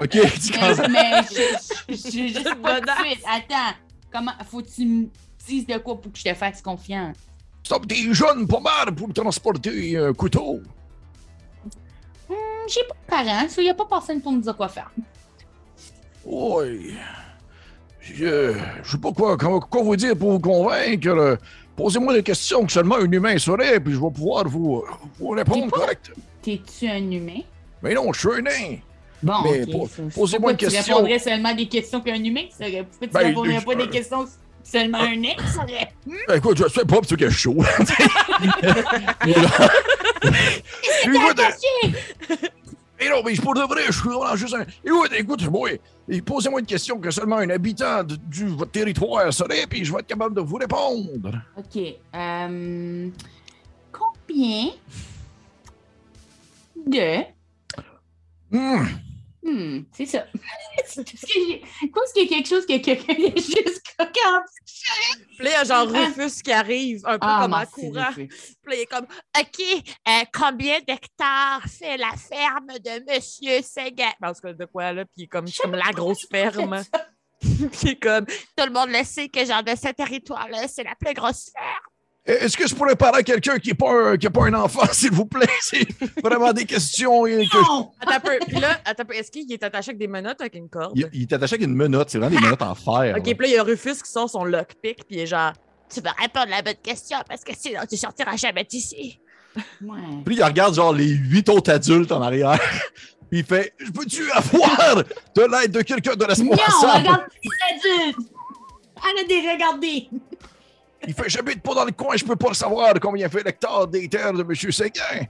Ok, 0.00 0.10
tu 0.10 0.18
mais 0.60 0.88
mais 0.88 1.22
je, 1.30 1.94
je, 1.94 1.94
je, 1.94 2.28
je 2.28 2.42
sais 2.42 2.54
pas 2.56 2.80
de 2.80 2.90
suite. 3.04 3.24
Attends, 3.24 3.76
comment, 4.12 4.32
faut 4.50 4.62
que 4.62 4.68
tu 4.68 4.84
me 4.84 5.06
dises 5.46 5.64
de 5.64 5.78
quoi 5.78 6.00
pour 6.00 6.10
que 6.10 6.18
je 6.18 6.24
te 6.24 6.34
fasse 6.34 6.60
confiance? 6.60 7.16
Stop, 7.62 7.86
t'es 7.86 8.12
jeune 8.12 8.48
pas 8.48 8.60
mal 8.60 8.92
pour 8.94 9.12
transporter 9.12 9.96
un 9.96 10.12
couteau. 10.12 10.60
Hum, 12.28 12.36
j'ai 12.66 12.82
pas 12.82 12.94
de 12.94 13.26
parents, 13.30 13.46
il 13.56 13.62
n'y 13.62 13.70
a 13.70 13.74
pas 13.74 13.86
personne 13.86 14.20
pour 14.20 14.32
me 14.32 14.40
dire 14.40 14.56
quoi 14.56 14.68
faire. 14.68 14.90
Oui. 16.24 16.96
Je, 18.00 18.54
je 18.82 18.90
sais 18.90 18.98
pas 18.98 19.12
quoi, 19.12 19.36
quoi, 19.38 19.60
quoi 19.60 19.82
vous 19.82 19.96
dire 19.96 20.16
pour 20.16 20.32
vous 20.32 20.40
convaincre. 20.40 21.38
Posez-moi 21.76 22.14
des 22.14 22.22
questions 22.22 22.64
que 22.64 22.72
seulement 22.72 22.96
un 22.96 23.10
humain 23.10 23.36
saurait, 23.38 23.80
puis 23.80 23.92
je 23.94 23.98
vais 23.98 24.10
pouvoir 24.10 24.46
vous, 24.48 24.84
vous 25.18 25.28
répondre 25.30 25.70
correctement. 25.70 26.16
T'es-tu 26.42 26.86
un 26.88 27.10
humain? 27.10 27.40
Mais 27.82 27.94
non, 27.94 28.12
je 28.12 28.20
suis 28.20 28.28
un 28.38 28.42
nain. 28.42 28.76
Bon, 29.22 29.34
Mais 29.44 29.66
po- 29.66 29.88
posez-moi 30.14 30.52
une 30.52 30.56
tu 30.56 30.66
question. 30.66 30.96
répondrais 30.96 31.18
seulement 31.18 31.54
des 31.54 31.66
questions 31.66 32.00
qu'un 32.00 32.22
humain 32.22 32.44
saurait? 32.56 32.84
Pourquoi 32.88 33.06
tu 33.08 33.12
Ben, 33.14 33.26
répondrais 33.26 33.60
je- 33.60 33.64
pas 33.64 33.74
des 33.74 33.88
questions 33.88 34.24
que 34.24 34.30
seulement 34.62 34.98
un 34.98 35.16
nain 35.16 35.34
saurait? 35.52 35.92
Ben, 36.28 36.36
écoute, 36.36 36.58
je 36.58 36.68
sais 36.68 36.84
pas, 36.84 36.96
parce 36.96 37.08
que 37.16 37.28
je 37.28 37.34
suis 37.34 37.42
chaud. 37.50 37.56
Mais 43.00 43.08
non, 43.08 43.22
mais 43.24 43.34
je 43.34 43.42
pour 43.42 43.54
de 43.54 43.60
vrai, 43.60 43.82
je 43.86 43.92
suis 43.92 44.08
vraiment 44.08 44.36
juste 44.36 44.54
un. 44.54 44.64
Écoute, 44.84 45.10
écoute, 45.16 45.50
moi, 45.50 45.70
posez-moi 46.24 46.60
une 46.60 46.66
question 46.66 46.98
que 46.98 47.10
seulement 47.10 47.38
un 47.38 47.50
habitant 47.50 48.04
de, 48.04 48.16
du 48.16 48.46
votre 48.46 48.70
territoire 48.70 49.32
saurait, 49.32 49.66
puis 49.68 49.84
je 49.84 49.92
vais 49.92 50.00
être 50.00 50.06
capable 50.06 50.34
de 50.34 50.40
vous 50.40 50.56
répondre. 50.56 51.40
OK. 51.56 51.76
euh, 52.14 53.08
combien 53.90 54.70
de... 56.86 57.24
Hmm. 58.50 58.86
Hmm, 59.44 59.82
c'est 59.92 60.06
ça. 60.06 60.26
Est-ce 60.78 61.02
qu'il 61.02 62.22
y 62.22 62.26
a 62.26 62.28
quelque 62.28 62.48
chose 62.48 62.64
que 62.64 62.78
quelqu'un 62.78 63.12
est 63.12 63.36
juste 63.36 63.82
coquin? 63.98 64.42
Puis 65.36 65.44
là, 65.44 65.50
il 65.50 65.52
y 65.52 65.54
a 65.54 65.64
genre 65.64 65.86
Rufus 65.86 66.42
qui 66.42 66.50
arrive 66.50 67.02
un 67.04 67.18
peu 67.18 67.26
comme 67.26 67.52
en 67.52 67.66
courant. 67.66 68.08
Rufus. 68.16 68.56
Puis 68.62 68.70
là, 68.70 68.74
il 68.74 68.80
est 68.80 68.86
comme 68.86 69.06
OK, 69.38 69.84
euh, 70.08 70.24
combien 70.32 70.78
d'hectares 70.80 71.62
fait 71.68 71.98
la 71.98 72.12
ferme 72.16 72.78
de 72.78 73.14
Monsieur 73.14 73.60
Seguin? 73.62 74.12
Parce 74.18 74.40
que 74.40 74.48
de 74.48 74.64
quoi 74.64 74.94
là? 74.94 75.04
Puis 75.04 75.14
il 75.18 75.22
est 75.24 75.28
comme, 75.28 75.46
comme 75.60 75.74
la 75.74 75.92
grosse 75.92 76.26
ferme. 76.30 76.82
Puis 77.40 77.78
il 77.82 77.88
est 77.90 78.02
comme 78.02 78.24
tout 78.24 78.64
le 78.64 78.72
monde 78.72 78.88
le 78.88 79.04
sait 79.04 79.28
que 79.28 79.44
genre 79.44 79.62
de 79.62 79.76
ce 79.76 79.92
territoire-là, 79.92 80.68
c'est 80.68 80.84
la 80.84 80.94
plus 80.94 81.12
grosse 81.12 81.50
ferme. 81.52 81.93
Est-ce 82.26 82.56
que 82.56 82.66
je 82.66 82.74
pourrais 82.74 82.96
parler 82.96 83.18
à 83.18 83.22
quelqu'un 83.22 83.58
qui 83.58 83.68
n'est 83.68 83.74
pas, 83.74 83.90
un- 84.12 84.16
qui 84.16 84.26
est 84.26 84.30
pas 84.30 84.44
un 84.46 84.54
enfant, 84.54 84.86
s'il 84.92 85.10
vous 85.12 85.26
plaît? 85.26 85.46
C'est 85.60 85.86
vraiment 86.22 86.52
des 86.54 86.64
questions. 86.64 87.26
et 87.26 87.46
que- 87.46 87.56
Non! 87.56 87.90
Attends 88.00 88.12
un 88.16 88.20
peu. 88.20 88.38
Puis 88.46 88.60
là. 88.60 88.80
Est-ce 89.14 89.30
qu'il 89.30 89.52
est 89.52 89.62
attaché 89.62 89.90
avec 89.90 89.98
des 89.98 90.06
menottes 90.08 90.38
ou 90.40 90.42
avec 90.42 90.54
une 90.54 90.68
corde? 90.70 90.92
Il, 90.94 91.08
il 91.12 91.22
est 91.22 91.32
attaché 91.34 91.56
avec 91.56 91.66
une 91.66 91.74
menotte, 91.74 92.08
c'est 92.10 92.18
vraiment 92.18 92.34
des 92.34 92.42
menottes 92.42 92.62
en 92.62 92.74
fer. 92.74 93.14
OK, 93.18 93.22
puis 93.22 93.34
là, 93.40 93.46
il 93.46 93.52
y 93.52 93.58
a 93.58 93.62
Rufus 93.62 93.94
qui 94.02 94.10
sort 94.10 94.30
son 94.30 94.44
lockpick, 94.44 95.04
puis 95.06 95.16
il 95.16 95.18
est 95.20 95.26
genre 95.26 95.52
Tu 95.92 96.00
vas 96.00 96.12
répondre 96.12 96.46
à 96.46 96.56
la 96.56 96.62
bonne 96.62 96.80
question 96.82 97.18
parce 97.28 97.44
que 97.44 97.52
sinon 97.54 97.80
tu 97.88 97.96
sortiras 97.98 98.36
jamais 98.36 98.64
d'ici. 98.64 99.20
Ouais. 99.82 99.98
Puis 100.24 100.36
il 100.36 100.42
regarde 100.42 100.74
genre 100.74 100.92
les 100.94 101.08
huit 101.08 101.48
autres 101.50 101.70
adultes 101.72 102.10
en 102.10 102.22
arrière. 102.22 102.58
Puis 103.30 103.40
il 103.40 103.44
fait 103.44 103.72
Je 103.78 103.90
peux-tu 103.90 104.30
avoir 104.32 104.96
de 104.96 105.42
l'aide 105.42 105.70
de 105.72 105.82
quelqu'un 105.82 106.14
de 106.14 106.20
Non, 106.22 106.26
responsable? 106.28 106.98
regarde 106.98 107.22
les 107.42 107.50
adultes! 108.06 108.18
Arrête 108.96 109.28
de 109.28 109.34
les 109.34 109.52
regarder! 109.52 110.08
Il 111.06 111.14
fait 111.14 111.28
J'habite 111.28 111.62
pas 111.62 111.74
dans 111.74 111.84
le 111.84 111.92
coin, 111.92 112.16
je 112.16 112.24
peux 112.24 112.36
pas 112.36 112.54
savoir 112.54 112.94
combien 113.00 113.28
fait 113.28 113.42
l'hectare 113.42 113.86
des 113.86 114.08
terres 114.08 114.32
de 114.32 114.42
M. 114.42 114.54
Séguin. 114.72 115.26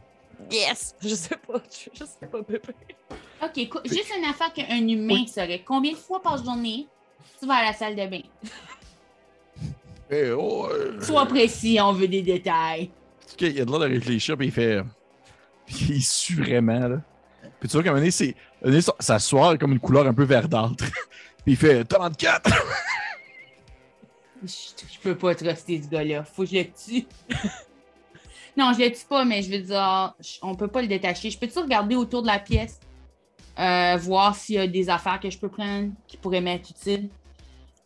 Yes! 0.51 0.95
Je 1.01 1.15
sais 1.15 1.37
pas, 1.37 1.61
je, 1.71 2.05
sais 2.05 2.27
pas, 2.27 2.41
bébé. 2.43 2.61
OK, 3.43 3.83
juste 3.87 4.13
une 4.17 4.25
affaire 4.25 4.53
qu'un 4.53 4.87
humain 4.89 5.27
serait. 5.27 5.63
Combien 5.65 5.93
de 5.93 5.97
fois 5.97 6.21
par 6.21 6.43
journée 6.43 6.87
tu 7.41 7.47
vas 7.47 7.55
à 7.55 7.65
la 7.67 7.73
salle 7.73 7.97
de 7.97 8.07
bain? 8.07 8.23
Eh, 10.11 10.31
oh, 10.33 10.69
euh, 10.71 11.01
Sois 11.01 11.27
précis, 11.27 11.79
on 11.81 11.93
veut 11.93 12.09
des 12.09 12.23
détails. 12.23 12.91
Ok, 13.33 13.41
il 13.41 13.57
a 13.57 13.61
le 13.61 13.65
droit 13.65 13.79
de 13.81 13.87
réfléchir, 13.87 14.37
puis 14.37 14.49
il 14.49 14.53
fait. 14.53 14.81
Puis 15.67 15.87
il 15.91 16.03
sue 16.03 16.43
vraiment, 16.43 16.89
là. 16.89 17.01
Puis 17.59 17.69
tu 17.69 17.77
vois 17.77 17.83
qu'à 17.83 17.91
un 17.91 17.93
moment 17.93 18.01
donné, 18.01 18.11
c'est. 18.11 18.35
sa- 19.01 19.17
est 19.17 19.59
comme 19.59 19.73
une 19.73 19.81
couleur 19.81 20.07
un 20.07 20.15
peu 20.15 20.25
verdâtre. 20.25 20.85
puis 21.45 21.53
il 21.53 21.57
fait 21.57 21.85
34. 21.85 22.51
Je, 24.45 24.85
je 24.95 24.99
peux 25.01 25.17
pas 25.17 25.35
truster 25.35 25.83
ce 25.83 25.89
gars-là. 25.89 26.25
Faut 26.25 26.43
que 26.43 26.49
je 26.51 26.57
le 26.57 26.65
tue. 26.65 27.07
non, 28.57 28.73
je 28.73 28.81
le 28.85 28.93
tue 28.93 29.05
pas, 29.09 29.25
mais 29.25 29.43
je 29.43 29.51
veux 29.51 29.59
dire, 29.59 30.15
je- 30.21 30.39
on 30.43 30.55
peut 30.55 30.69
pas 30.69 30.83
le 30.83 30.89
détacher. 30.89 31.31
Je 31.31 31.39
peux-tu 31.39 31.59
regarder 31.59 31.97
autour 31.97 32.23
de 32.23 32.27
la 32.27 32.39
pièce? 32.39 32.79
Euh, 33.59 33.97
voir 33.97 34.35
s'il 34.35 34.57
y 34.57 34.59
a 34.59 34.67
des 34.67 34.91
affaires 34.91 35.21
que 35.21 35.31
je 35.31 35.39
peux 35.39 35.49
prendre 35.49 35.91
qui 36.09 36.17
pourraient 36.17 36.41
m'être 36.41 36.71
utiles? 36.71 37.09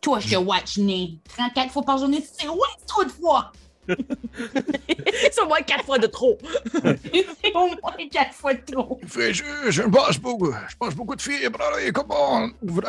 Toi, 0.01 0.19
je 0.19 0.29
te 0.29 0.35
watch 0.35 0.77
né. 0.77 1.19
34 1.29 1.71
fois 1.71 1.83
par 1.83 1.97
journée, 1.97 2.23
c'est 2.23 2.47
ouais, 2.47 2.57
trop 2.87 3.03
de 3.03 3.09
fois! 3.09 3.51
C'est 3.87 5.41
au 5.41 5.47
moins 5.47 5.61
quatre 5.61 5.83
fois 5.83 5.97
de 5.97 6.07
trop. 6.07 6.37
c'est 6.73 7.55
au 7.55 7.67
moins 7.67 8.07
4 8.11 8.33
fois 8.33 8.53
de 8.53 8.61
trop. 8.71 8.99
Fait 9.07 9.33
Je, 9.33 9.43
je 9.69 9.81
mange 9.83 10.19
beaucoup. 10.21 10.51
Je 10.51 10.75
mange 10.79 10.95
beaucoup 10.95 11.15
de 11.15 11.21
fibres. 11.21 11.59
Allez, 11.75 11.91
comment 11.91 12.47
ouvre. 12.61 12.83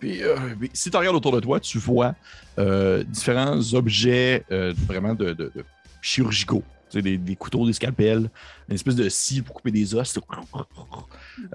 Puis, 0.00 0.22
euh, 0.22 0.36
puis 0.58 0.70
si 0.72 0.90
tu 0.90 0.96
regardes 0.96 1.14
autour 1.16 1.32
de 1.32 1.40
toi, 1.40 1.60
tu 1.60 1.78
vois 1.78 2.14
euh, 2.58 3.04
différents 3.04 3.60
objets 3.74 4.44
euh, 4.50 4.72
vraiment 4.86 5.14
de, 5.14 5.26
de- 5.34 5.52
de 5.54 5.64
chirurgicaux. 6.02 6.64
Tu 6.90 6.98
sais, 6.98 7.02
des, 7.02 7.18
des 7.18 7.36
couteaux, 7.36 7.64
des 7.66 7.72
scalpels, 7.74 8.30
une 8.68 8.74
espèce 8.74 8.96
de 8.96 9.08
scie 9.08 9.42
pour 9.42 9.54
couper 9.54 9.70
des 9.70 9.94
os. 9.94 10.18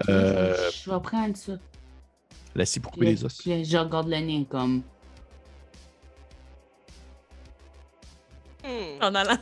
Euh, 0.08 0.70
Je 0.84 0.90
vais 0.90 1.00
prendre 1.00 1.36
ça. 1.36 1.52
La 2.54 2.64
scie 2.64 2.80
pour 2.80 2.92
couper 2.92 3.06
des 3.06 3.24
os. 3.24 3.36
puis 3.36 3.64
je 3.64 3.76
regarde 3.76 4.08
le 4.08 4.16
nez 4.16 4.46
comme. 4.48 4.82
Hmm. 8.64 9.02
En 9.02 9.14
allant. 9.14 9.36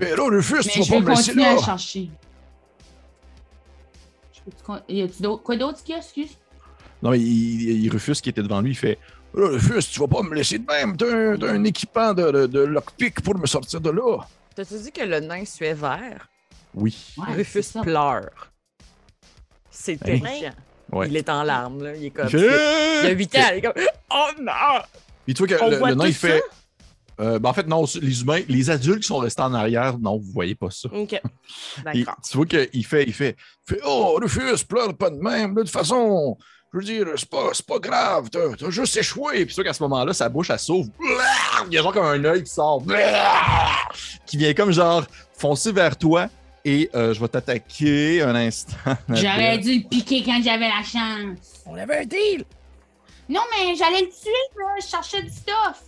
Mais 0.00 0.16
là, 0.16 0.22
Rufus, 0.24 0.54
Mais 0.56 0.72
tu 0.72 0.82
je 0.82 0.90
vas 0.90 0.98
vais 0.98 1.04
pas 1.04 1.10
me 1.12 1.16
laisser 1.16 1.30
continuer 1.32 1.46
à 1.46 1.54
là. 1.54 1.62
chercher. 1.62 2.10
Je 4.32 4.92
Y 4.92 5.02
a-tu 5.02 5.22
d'autres- 5.22 5.42
quoi 5.42 5.56
d'autre 5.56 5.82
qu'il 5.84 5.92
y 5.92 5.94
a, 5.94 5.98
excuse? 5.98 6.36
Non, 7.02 7.10
mais 7.10 7.18
il, 7.20 7.84
il- 7.84 7.90
Rufus 7.90 8.14
qui 8.22 8.28
était 8.30 8.42
devant 8.42 8.60
lui, 8.60 8.70
il 8.70 8.76
fait 8.76 8.98
Là, 9.34 9.48
Rufus, 9.48 9.82
tu 9.90 9.98
vas 10.00 10.08
pas 10.08 10.22
me 10.22 10.34
laisser 10.34 10.58
de 10.58 10.66
même. 10.66 10.96
T'as 10.96 11.48
un, 11.48 11.64
équipement 11.64 12.12
de, 12.12 12.30
de, 12.30 12.46
de 12.46 12.60
lockpick 12.60 13.22
pour 13.22 13.36
me 13.38 13.46
sortir 13.46 13.80
de 13.80 13.88
là. 13.90 14.18
T'as-tu 14.54 14.74
dit 14.78 14.92
que 14.92 15.02
le 15.02 15.20
nain 15.20 15.44
suait 15.46 15.72
vert? 15.72 16.28
Oui. 16.74 17.14
Ouais, 17.16 17.34
Rufus 17.36 17.64
pleure. 17.82 18.52
C'est 19.70 19.92
Hey. 20.06 20.20
terrifiant. 20.20 20.52
Ouais. 20.92 21.08
Il 21.08 21.16
est 21.16 21.30
en 21.30 21.42
larmes, 21.42 21.82
là. 21.82 21.96
Il 21.96 22.04
est 22.04 22.10
comme. 22.10 22.28
Il 22.30 22.38
Il 22.40 23.06
a 23.06 23.10
8 23.10 23.34
ans, 23.36 23.38
il 23.52 23.56
est 23.56 23.62
comme. 23.62 23.72
Oh 24.12 24.28
non! 24.40 24.52
Puis 25.24 25.32
tu 25.34 25.46
vois 25.46 25.56
que 25.56 25.64
On 25.64 25.70
le, 25.86 25.94
nain, 25.94 26.06
il 26.06 26.12
fait. 26.14 26.42
Euh, 27.20 27.38
ben, 27.38 27.48
en 27.50 27.54
fait, 27.54 27.66
non, 27.66 27.84
les 28.00 28.20
humains, 28.22 28.40
les 28.48 28.68
adultes 28.70 29.00
qui 29.00 29.06
sont 29.06 29.18
restés 29.18 29.42
en 29.42 29.54
arrière, 29.54 29.98
non, 29.98 30.18
vous 30.18 30.30
voyez 30.32 30.54
pas 30.54 30.70
ça. 30.70 30.88
OK. 30.92 31.20
D'accord. 31.84 32.16
tu 32.28 32.36
vois 32.36 32.46
qu'il 32.46 32.84
fait, 32.86 33.04
il 33.04 33.12
fait, 33.14 33.36
il 33.68 33.76
fait 33.76 33.80
Oh, 33.86 34.18
Rufus, 34.20 34.64
pleure 34.68 34.94
pas 34.94 35.08
de 35.08 35.16
même. 35.16 35.54
De 35.54 35.60
toute 35.62 35.70
façon, 35.70 36.36
je 36.72 36.78
veux 36.78 36.84
dire, 36.84 37.06
c'est 37.16 37.28
pas, 37.28 37.50
c'est 37.52 37.66
pas 37.66 37.78
grave. 37.78 38.28
T'as, 38.30 38.54
t'as 38.58 38.70
juste 38.70 38.96
échoué. 38.96 39.44
Puis 39.46 39.54
vois 39.54 39.64
qu'à 39.64 39.72
ce 39.72 39.82
moment-là, 39.82 40.12
sa 40.12 40.28
bouche, 40.28 40.50
elle 40.50 40.58
s'ouvre. 40.58 40.88
Il 41.68 41.74
y 41.74 41.78
a 41.78 41.82
genre 41.82 41.92
comme 41.92 42.04
un 42.06 42.24
œil 42.24 42.42
qui 42.44 42.50
sort. 42.50 42.82
Qui 44.26 44.36
vient 44.36 44.54
comme 44.54 44.72
genre 44.72 45.04
foncer 45.36 45.72
vers 45.72 45.96
toi. 45.96 46.28
Et 46.64 46.88
euh, 46.94 47.12
je 47.12 47.20
vais 47.20 47.26
t'attaquer 47.28 48.22
un 48.22 48.34
instant. 48.36 48.76
J'aurais 49.08 49.58
dû 49.58 49.80
le 49.80 49.88
piquer 49.88 50.22
quand 50.24 50.40
j'avais 50.44 50.68
la 50.68 50.82
chance. 50.84 51.38
On 51.66 51.74
avait 51.74 51.98
un 51.98 52.04
deal. 52.04 52.44
Non, 53.28 53.40
mais 53.50 53.74
j'allais 53.74 54.02
le 54.02 54.06
tuer, 54.08 54.30
là. 54.58 54.74
Je 54.80 54.86
cherchais 54.86 55.22
du 55.22 55.30
stuff. 55.30 55.82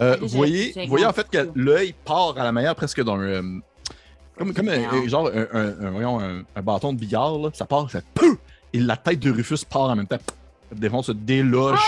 Euh, 0.00 0.16
vous 0.20 0.28
voyez, 0.28 0.74
voyez 0.88 1.06
en 1.06 1.12
fait 1.12 1.28
que 1.30 1.50
l'œil 1.54 1.94
part 2.04 2.36
à 2.36 2.42
la 2.44 2.50
manière 2.50 2.74
presque 2.74 3.02
d'un. 3.04 3.20
euh, 3.20 3.42
comme 4.36 4.52
comme 4.54 4.68
un- 4.70 5.06
genre 5.08 5.28
un, 5.32 5.46
un- 5.52 5.86
un- 5.86 5.90
voyons, 5.90 6.18
un- 6.18 6.42
un 6.56 6.62
bâton 6.62 6.92
de 6.94 6.98
billard, 6.98 7.38
là. 7.38 7.50
ça 7.52 7.66
part, 7.66 7.88
ça 7.90 8.00
fait 8.00 8.06
POUH! 8.14 8.38
Et 8.72 8.80
la 8.80 8.96
tête 8.96 9.20
de 9.20 9.30
Rufus 9.30 9.64
part 9.68 9.82
en 9.82 9.96
même 9.96 10.06
temps. 10.06 10.18
Démon 10.74 11.02
se 11.02 11.12
déloge 11.12 11.80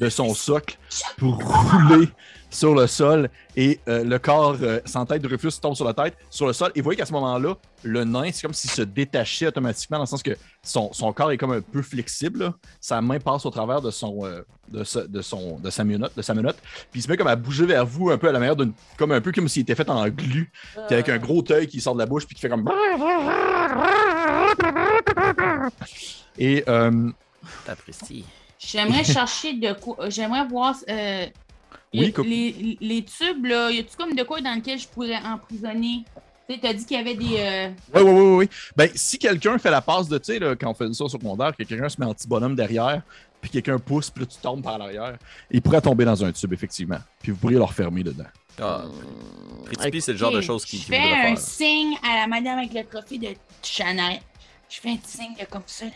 de 0.00 0.08
son 0.08 0.34
socle 0.34 0.76
pour 1.18 1.36
rouler 1.36 2.08
sur 2.52 2.74
le 2.74 2.88
sol 2.88 3.30
et 3.54 3.78
euh, 3.86 4.02
le 4.02 4.18
corps 4.18 4.56
euh, 4.62 4.80
sans 4.84 5.06
tête 5.06 5.22
de 5.22 5.28
Rufus 5.28 5.52
tombe 5.62 5.76
sur 5.76 5.84
la 5.84 5.94
tête, 5.94 6.16
sur 6.30 6.48
le 6.48 6.52
sol. 6.52 6.72
Et 6.74 6.80
vous 6.80 6.84
voyez 6.84 6.96
qu'à 6.96 7.06
ce 7.06 7.12
moment-là, 7.12 7.54
le 7.84 8.02
nain, 8.04 8.30
c'est 8.32 8.42
comme 8.42 8.54
s'il 8.54 8.70
se 8.70 8.82
détachait 8.82 9.46
automatiquement 9.46 9.98
dans 9.98 10.02
le 10.02 10.08
sens 10.08 10.20
que 10.22 10.36
son, 10.62 10.92
son 10.92 11.12
corps 11.12 11.30
est 11.30 11.36
comme 11.38 11.52
un 11.52 11.60
peu 11.60 11.80
flexible. 11.82 12.40
là. 12.40 12.54
Sa 12.80 13.00
main 13.02 13.20
passe 13.20 13.46
au 13.46 13.50
travers 13.50 13.80
de 13.80 13.92
son, 13.92 14.24
euh, 14.26 14.42
de, 14.68 14.82
sa- 14.82 15.06
de 15.06 15.22
son, 15.22 15.60
de 15.60 15.70
sa 15.70 15.84
menotte, 15.84 16.16
de 16.16 16.22
sa 16.22 16.34
menotte. 16.34 16.56
Puis 16.90 16.98
il 17.00 17.02
se 17.04 17.08
met 17.08 17.16
comme 17.16 17.28
à 17.28 17.36
bouger 17.36 17.66
vers 17.66 17.86
vous 17.86 18.10
un 18.10 18.18
peu 18.18 18.28
à 18.28 18.32
la 18.32 18.40
manière 18.40 18.56
d'une, 18.56 18.72
comme 18.98 19.12
un 19.12 19.20
peu 19.20 19.30
comme 19.30 19.46
s'il 19.48 19.62
était 19.62 19.76
fait 19.76 19.88
en 19.88 20.08
glu, 20.08 20.50
puis 20.72 20.82
avec 20.94 21.08
un 21.08 21.18
gros 21.18 21.44
œil 21.52 21.68
qui 21.68 21.80
sort 21.80 21.94
de 21.94 22.00
la 22.00 22.06
bouche 22.06 22.26
puis 22.26 22.34
qui 22.34 22.40
fait 22.40 22.48
comme. 22.48 22.68
Et 26.38 26.64
euh, 26.68 27.10
T'apprécies. 27.66 28.24
J'aimerais 28.64 29.04
chercher 29.18 29.54
de 29.54 29.72
quoi. 29.72 29.96
euh, 30.00 30.10
J'aimerais 30.10 30.46
voir. 30.46 30.74
euh, 30.88 31.26
Oui, 31.94 32.12
les, 32.24 32.52
les, 32.52 32.78
les 32.80 33.02
tubes, 33.04 33.46
là, 33.46 33.70
y 33.70 33.78
a-tu 33.80 33.96
comme 33.96 34.14
de 34.14 34.22
quoi 34.22 34.40
dans 34.40 34.54
lequel 34.54 34.78
je 34.78 34.86
pourrais 34.86 35.16
emprisonner? 35.16 36.04
Tu 36.48 36.54
sais, 36.54 36.60
t'as 36.60 36.72
dit 36.72 36.84
qu'il 36.84 36.96
y 36.96 37.00
avait 37.00 37.14
des. 37.14 37.36
euh, 37.38 37.68
Oui, 37.94 38.02
oui, 38.02 38.10
oui, 38.12 38.36
oui. 38.36 38.48
Ben, 38.76 38.90
si 38.94 39.18
quelqu'un 39.18 39.56
fait 39.58 39.70
la 39.70 39.80
passe 39.80 40.08
de, 40.08 40.18
tu 40.18 40.32
sais, 40.32 40.38
là, 40.38 40.54
quand 40.56 40.70
on 40.70 40.74
fait 40.74 40.92
ça 40.92 41.04
au 41.04 41.08
secondaire, 41.08 41.56
que 41.56 41.62
quelqu'un 41.62 41.88
se 41.88 42.00
met 42.00 42.06
en 42.06 42.14
petit 42.14 42.28
bonhomme 42.28 42.54
derrière, 42.54 43.02
puis 43.40 43.50
quelqu'un 43.50 43.78
pousse, 43.78 44.10
puis 44.10 44.24
là, 44.24 44.26
tu 44.30 44.36
tombes 44.38 44.62
par 44.62 44.76
l'arrière, 44.76 45.16
il 45.50 45.62
pourrait 45.62 45.80
tomber 45.80 46.04
dans 46.04 46.22
un 46.24 46.30
tube, 46.32 46.52
effectivement. 46.52 46.98
Puis 47.22 47.32
vous 47.32 47.38
pourriez 47.38 47.56
le 47.56 47.64
refermer 47.64 48.02
dedans. 48.02 48.24
Ah, 48.60 48.82
c'est 49.78 50.08
le 50.12 50.16
genre 50.18 50.32
de 50.32 50.40
choses 50.42 50.64
qu'il 50.66 50.80
Je 50.80 50.84
fais 50.86 50.98
un 50.98 51.34
faire. 51.34 51.38
signe 51.38 51.94
à 52.02 52.16
la 52.16 52.26
madame 52.26 52.58
avec 52.58 52.74
le 52.74 52.84
trophée 52.84 53.16
de 53.18 53.28
Chanel. 53.62 54.20
Je 54.68 54.80
fais 54.80 54.90
un 54.90 54.98
signe 55.02 55.34
comme 55.48 55.62
ça. 55.66 55.86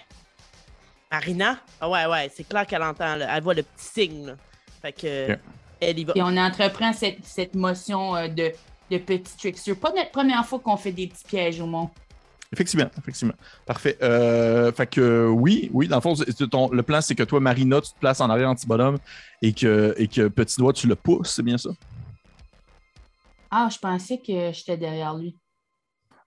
Marina? 1.15 1.59
Ah 1.81 1.89
ouais, 1.89 2.07
ouais, 2.07 2.31
c'est 2.35 2.43
clair 2.45 2.67
qu'elle 2.67 2.83
entend, 2.83 3.15
là. 3.17 3.37
Elle 3.37 3.43
voit 3.43 3.55
le 3.55 3.63
petit 3.63 3.85
signe, 3.85 4.27
là. 4.27 4.37
Fait 4.83 4.93
que. 4.93 5.39
Elle 5.81 5.99
y 5.99 6.05
va. 6.05 6.13
Puis 6.13 6.23
on 6.23 6.37
entreprend 6.37 6.93
cette, 6.93 7.25
cette 7.25 7.55
motion 7.55 8.17
euh, 8.17 8.27
de, 8.29 8.51
de 8.91 8.99
petit 8.99 9.37
trickster. 9.37 9.75
Pas 9.75 9.93
notre 9.93 10.11
première 10.11 10.45
fois 10.45 10.59
qu'on 10.59 10.77
fait 10.77 10.93
des 10.93 11.07
petits 11.07 11.25
pièges 11.25 11.61
au 11.61 11.67
monde. 11.67 11.89
Effectivement, 12.53 12.91
effectivement. 12.99 13.35
Parfait. 13.67 13.97
Euh, 14.03 14.73
fait 14.73 14.87
que 14.87 15.01
euh, 15.01 15.29
oui, 15.29 15.71
oui, 15.73 15.87
dans 15.89 15.97
le 15.97 16.03
fond, 16.03 16.15
c'est- 16.15 16.31
c'est 16.37 16.49
ton- 16.49 16.71
le 16.71 16.83
plan, 16.83 17.01
c'est 17.01 17.15
que 17.15 17.23
toi, 17.25 17.39
Marina, 17.41 17.81
tu 17.81 17.93
te 17.93 17.99
places 17.99 18.21
en 18.21 18.31
arrière 18.31 18.49
anti-bonhomme 18.49 18.99
et 19.43 19.53
que, 19.53 19.95
et 19.99 20.09
que 20.09 20.29
Petit 20.29 20.57
Doigt, 20.59 20.73
tu 20.73 20.87
le 20.87 20.95
pousses, 20.97 21.31
c'est 21.35 21.43
bien 21.43 21.59
ça? 21.59 21.71
Ah, 23.51 23.69
je 23.73 23.79
pensais 23.79 24.19
que 24.19 24.53
j'étais 24.53 24.77
derrière 24.77 25.15
lui. 25.15 25.37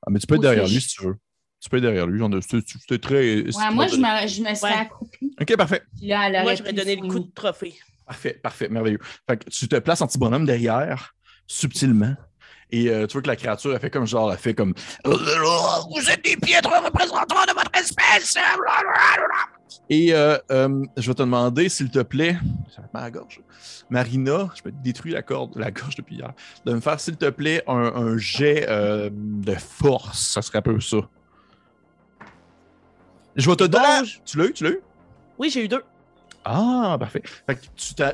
Ah, 0.06 0.10
mais 0.12 0.20
tu 0.20 0.28
peux 0.28 0.36
être 0.36 0.42
derrière 0.42 0.68
c'est- 0.68 0.74
lui 0.74 0.82
si 0.82 0.90
tu 0.90 1.04
veux. 1.06 1.18
Tu 1.60 1.70
peux 1.70 1.78
être 1.78 1.84
derrière 1.84 2.08
lui. 2.08 2.22
C'était 2.42 3.00
très. 3.00 3.42
Ouais, 3.42 3.52
moi, 3.72 3.88
je 3.88 3.96
me, 3.96 4.28
je 4.28 4.42
me 4.42 4.54
serais 4.54 4.74
accroupie. 4.74 5.34
Ok, 5.42 5.56
parfait. 5.58 5.82
Là, 6.02 6.44
Moi, 6.44 6.56
j'aurais 6.56 6.70
pu 6.70 6.76
donné 6.76 6.96
le 6.96 7.08
coup 7.08 7.20
de 7.20 7.32
trophée. 7.34 7.76
Parfait, 8.06 8.40
parfait, 8.42 8.70
merveilleux. 8.70 9.00
Fait 9.28 9.38
que 9.38 9.50
tu 9.50 9.68
te 9.68 9.76
places 9.78 10.02
anti-bonhomme 10.02 10.46
derrière, 10.46 11.16
subtilement. 11.46 12.16
Et 12.70 12.90
euh, 12.90 13.08
tu 13.08 13.14
vois 13.14 13.22
que 13.22 13.28
la 13.28 13.36
créature, 13.36 13.74
elle 13.74 13.80
fait 13.80 13.90
comme 13.90 14.06
genre, 14.06 14.32
elle 14.32 14.38
fait 14.38 14.54
comme. 14.54 14.74
Vous 15.04 16.10
êtes 16.10 16.24
des 16.24 16.38
piètres 16.38 16.70
représentants 16.70 17.46
de 17.48 17.54
votre 17.54 17.72
espèce! 17.74 18.38
Et 19.90 20.14
euh, 20.14 20.38
euh, 20.52 20.84
je 20.98 21.08
vais 21.08 21.14
te 21.14 21.22
demander, 21.22 21.70
s'il 21.70 21.90
te 21.90 22.00
plaît, 22.00 22.38
ça 22.74 22.82
va 22.82 22.88
te 22.88 22.94
mettre 22.94 22.98
à 22.98 23.02
la 23.02 23.12
gorge. 23.12 23.42
Marina, 23.90 24.50
je 24.56 24.64
vais 24.64 24.72
te 24.72 24.84
détruire 24.84 25.16
la 25.16 25.22
corde, 25.22 25.58
la 25.58 25.72
gorge 25.72 25.96
depuis 25.96 26.16
hier, 26.18 26.34
de 26.66 26.74
me 26.74 26.80
faire, 26.82 27.00
s'il 27.00 27.16
te 27.18 27.30
plaît, 27.30 27.64
un, 27.68 27.74
un 27.78 28.18
jet 28.18 28.66
euh, 28.70 29.10
de 29.14 29.54
force. 29.56 30.32
Ça 30.34 30.42
serait 30.42 30.60
un 30.60 30.62
peu 30.62 30.80
ça. 30.82 30.98
Je 33.38 33.50
vais 33.50 33.56
te 33.56 33.64
donner. 33.66 33.86
Tu 34.26 34.38
l'as 34.38 34.46
eu? 34.46 34.54
Tu 34.54 34.64
l'as 34.64 34.72
eu? 34.72 34.80
Oui, 35.38 35.50
j'ai 35.50 35.64
eu 35.64 35.68
deux. 35.68 35.84
Ah, 36.44 36.98
parfait. 37.00 37.22
Fait 37.46 37.56
que 37.56 37.62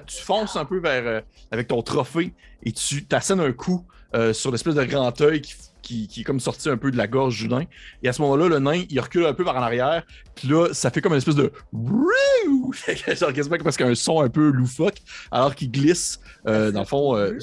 tu, 0.05 0.21
fonces 0.21 0.55
un 0.55 0.65
peu 0.65 0.79
vers 0.79 1.03
euh, 1.05 1.21
avec 1.51 1.67
ton 1.67 1.81
trophée 1.81 2.33
et 2.63 2.71
tu 2.71 3.05
t'assènes 3.05 3.39
un 3.39 3.51
coup 3.51 3.85
euh, 4.15 4.33
sur 4.33 4.51
l'espèce 4.51 4.75
de 4.75 4.83
grand 4.83 5.19
œil 5.21 5.41
qui, 5.41 5.53
qui, 5.81 6.07
qui 6.07 6.21
est 6.21 6.23
comme 6.23 6.39
sorti 6.39 6.69
un 6.69 6.77
peu 6.77 6.91
de 6.91 6.97
la 6.97 7.07
gorge 7.07 7.37
du 7.37 7.47
nain. 7.47 7.63
Et 8.01 8.09
à 8.09 8.13
ce 8.13 8.21
moment-là, 8.23 8.47
le 8.49 8.59
nain, 8.59 8.83
il 8.89 8.99
recule 8.99 9.25
un 9.25 9.33
peu 9.33 9.43
par 9.45 9.55
en 9.55 9.61
arrière. 9.61 10.03
Puis 10.35 10.47
là, 10.47 10.73
ça 10.73 10.89
fait 10.89 11.01
comme 11.01 11.13
une 11.13 11.19
espèce 11.19 11.35
de. 11.35 11.51
Wouh! 11.71 12.73
Genre 13.07 13.33
quasiment 13.33 13.57
parce 13.63 13.77
qu'il 13.77 13.85
y 13.85 13.89
a 13.89 13.91
un 13.91 13.95
son 13.95 14.19
un 14.21 14.29
peu 14.29 14.49
loufoque 14.49 14.97
alors 15.31 15.55
qu'il 15.55 15.71
glisse. 15.71 16.19
euh, 16.47 16.71
dans 16.71 16.81
le 16.81 16.85
fond. 16.85 17.15
euh, 17.15 17.37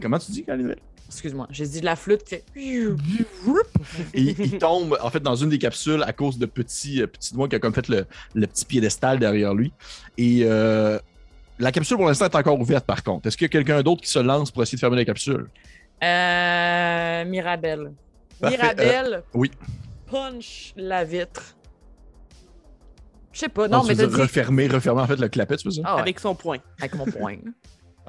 comment 0.00 0.18
tu 0.18 0.30
dis, 0.30 0.44
Calinette? 0.44 0.80
Excuse-moi, 1.08 1.46
j'ai 1.50 1.66
dit 1.66 1.80
de 1.80 1.86
la 1.86 1.96
flûte 1.96 2.22
qui 2.24 2.36
fait. 2.36 2.44
Et 4.14 4.20
il 4.38 4.58
tombe 4.58 4.98
en 5.00 5.08
fait 5.10 5.20
dans 5.20 5.34
une 5.36 5.48
des 5.48 5.58
capsules 5.58 6.02
à 6.02 6.12
cause 6.12 6.38
de 6.38 6.44
petits, 6.46 7.00
euh, 7.02 7.06
petits 7.06 7.32
doigts 7.34 7.48
qui 7.48 7.56
a 7.56 7.58
comme 7.58 7.72
fait 7.72 7.88
le, 7.88 8.04
le 8.34 8.46
petit 8.46 8.66
piédestal 8.66 9.18
derrière 9.18 9.54
lui. 9.54 9.72
Et 10.18 10.40
euh, 10.42 10.98
la 11.58 11.72
capsule 11.72 11.96
pour 11.96 12.06
l'instant 12.06 12.26
est 12.26 12.34
encore 12.36 12.60
ouverte 12.60 12.84
par 12.84 13.02
contre. 13.02 13.26
Est-ce 13.26 13.36
qu'il 13.38 13.46
y 13.46 13.50
a 13.50 13.52
quelqu'un 13.52 13.82
d'autre 13.82 14.02
qui 14.02 14.10
se 14.10 14.18
lance 14.18 14.50
pour 14.50 14.62
essayer 14.62 14.76
de 14.76 14.80
fermer 14.80 14.96
la 14.98 15.04
capsule? 15.06 15.48
Euh, 16.04 17.24
Mirabelle. 17.24 17.92
Parfait, 18.40 18.56
Mirabelle. 18.58 19.22
oui. 19.34 19.50
Punch 20.10 20.72
la 20.76 21.04
vitre. 21.04 21.54
Je 23.32 23.40
sais 23.40 23.48
pas, 23.48 23.66
non, 23.68 23.80
tu 23.82 23.88
mais 23.88 23.94
veux 23.94 24.02
t'as 24.04 24.08
dire 24.08 24.16
dit. 24.16 24.22
refermer, 24.22 24.68
refermer 24.68 25.02
en 25.02 25.06
fait 25.06 25.16
le 25.16 25.28
clapet, 25.28 25.56
tu 25.56 25.68
veux 25.68 25.72
ça? 25.72 25.82
Ah 25.84 25.94
ouais, 25.96 26.02
Avec 26.02 26.18
son 26.20 26.34
point. 26.34 26.58
avec 26.80 26.94
mon 26.94 27.04
poing. 27.06 27.36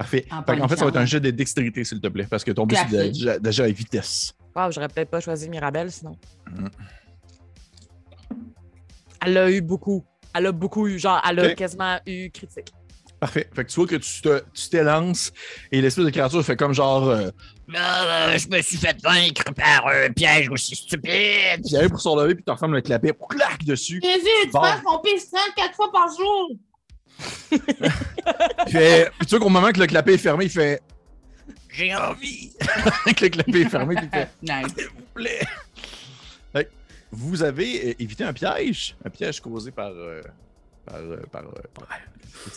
Parfait. 0.00 0.24
En 0.30 0.42
Fait 0.42 0.56
qu'en 0.58 0.66
fait, 0.66 0.76
ça 0.76 0.84
va 0.84 0.88
être 0.88 0.96
un 0.96 1.04
jet 1.04 1.20
de 1.20 1.30
dextérité, 1.30 1.84
s'il 1.84 2.00
te 2.00 2.08
plaît, 2.08 2.26
parce 2.28 2.42
que 2.42 2.52
ton 2.52 2.64
but, 2.66 2.74
c'est 2.90 3.10
déjà 3.12 3.38
déjà 3.38 3.64
à 3.64 3.68
vitesse. 3.68 4.32
Wow, 4.56 4.70
j'aurais 4.72 4.88
peut-être 4.88 5.10
pas 5.10 5.20
choisi 5.20 5.50
Mirabelle 5.50 5.92
sinon. 5.92 6.16
Mhm. 6.50 6.70
Elle 9.24 9.36
a 9.36 9.50
eu 9.50 9.60
beaucoup. 9.60 10.02
Elle 10.34 10.46
a 10.46 10.52
beaucoup 10.52 10.86
eu. 10.88 10.98
Genre, 10.98 11.20
elle 11.28 11.40
a 11.40 11.54
quasiment 11.54 11.98
eu 12.06 12.30
critique. 12.30 12.72
Parfait. 13.18 13.46
Fait 13.54 13.64
que 13.66 13.70
tu 13.70 13.76
vois 13.76 13.86
que 13.86 13.96
tu 13.96 14.22
te- 14.22 14.42
tu 14.54 14.68
t'élances 14.70 15.30
et 15.70 15.82
l'espèce 15.82 16.06
de 16.06 16.10
créature 16.10 16.42
fait 16.42 16.56
comme 16.56 16.72
genre. 16.72 17.06
euh, 17.10 17.28
Euh, 17.76 18.38
je 18.38 18.48
me 18.48 18.62
suis 18.62 18.78
fait 18.78 18.96
vaincre 19.02 19.44
par 19.54 19.86
un 19.88 20.10
piège 20.12 20.48
aussi 20.48 20.74
stupide. 20.74 21.60
il 21.64 21.76
arrive 21.76 21.90
pour 21.90 22.00
se 22.00 22.08
relever 22.08 22.34
puis 22.34 22.42
tu 22.42 22.50
refermes 22.50 22.72
le 22.72 22.80
clapet, 22.80 23.12
clac 23.28 23.62
dessus. 23.64 24.00
Jésus, 24.02 24.26
tu 24.44 24.50
Bon. 24.50 24.60
penses 24.62 24.80
qu'on 24.82 24.98
pisse 25.00 25.30
34 25.30 25.74
fois 25.76 25.92
par 25.92 26.08
jour? 26.08 26.52
Il 28.66 28.72
fait. 28.72 29.10
Puis 29.18 29.26
tu 29.26 29.30
vois 29.36 29.40
qu'au 29.40 29.48
moment 29.48 29.70
que 29.72 29.80
le 29.80 29.86
clapet 29.86 30.14
est 30.14 30.18
fermé, 30.18 30.44
il 30.46 30.50
fait. 30.50 30.80
J'ai 31.72 31.94
envie. 31.94 32.52
que 33.16 33.24
le 33.24 33.28
clapet 33.30 33.60
est 33.62 33.68
fermé, 33.68 33.94
puis 33.96 34.04
il 34.06 34.10
fait. 34.18 34.28
Nice. 34.42 34.72
S'il 34.76 34.86
vous 34.88 35.02
plaît. 35.14 35.40
Fait 36.52 36.70
vous 37.12 37.42
avez 37.42 37.90
euh, 37.90 37.94
évité 37.98 38.24
un 38.24 38.32
piège, 38.32 38.96
un 39.04 39.10
piège 39.10 39.40
causé 39.40 39.70
par. 39.70 39.90
euh, 39.90 40.20
par. 40.86 40.96
euh, 40.96 41.16
par 41.32 41.42
euh, 41.42 41.94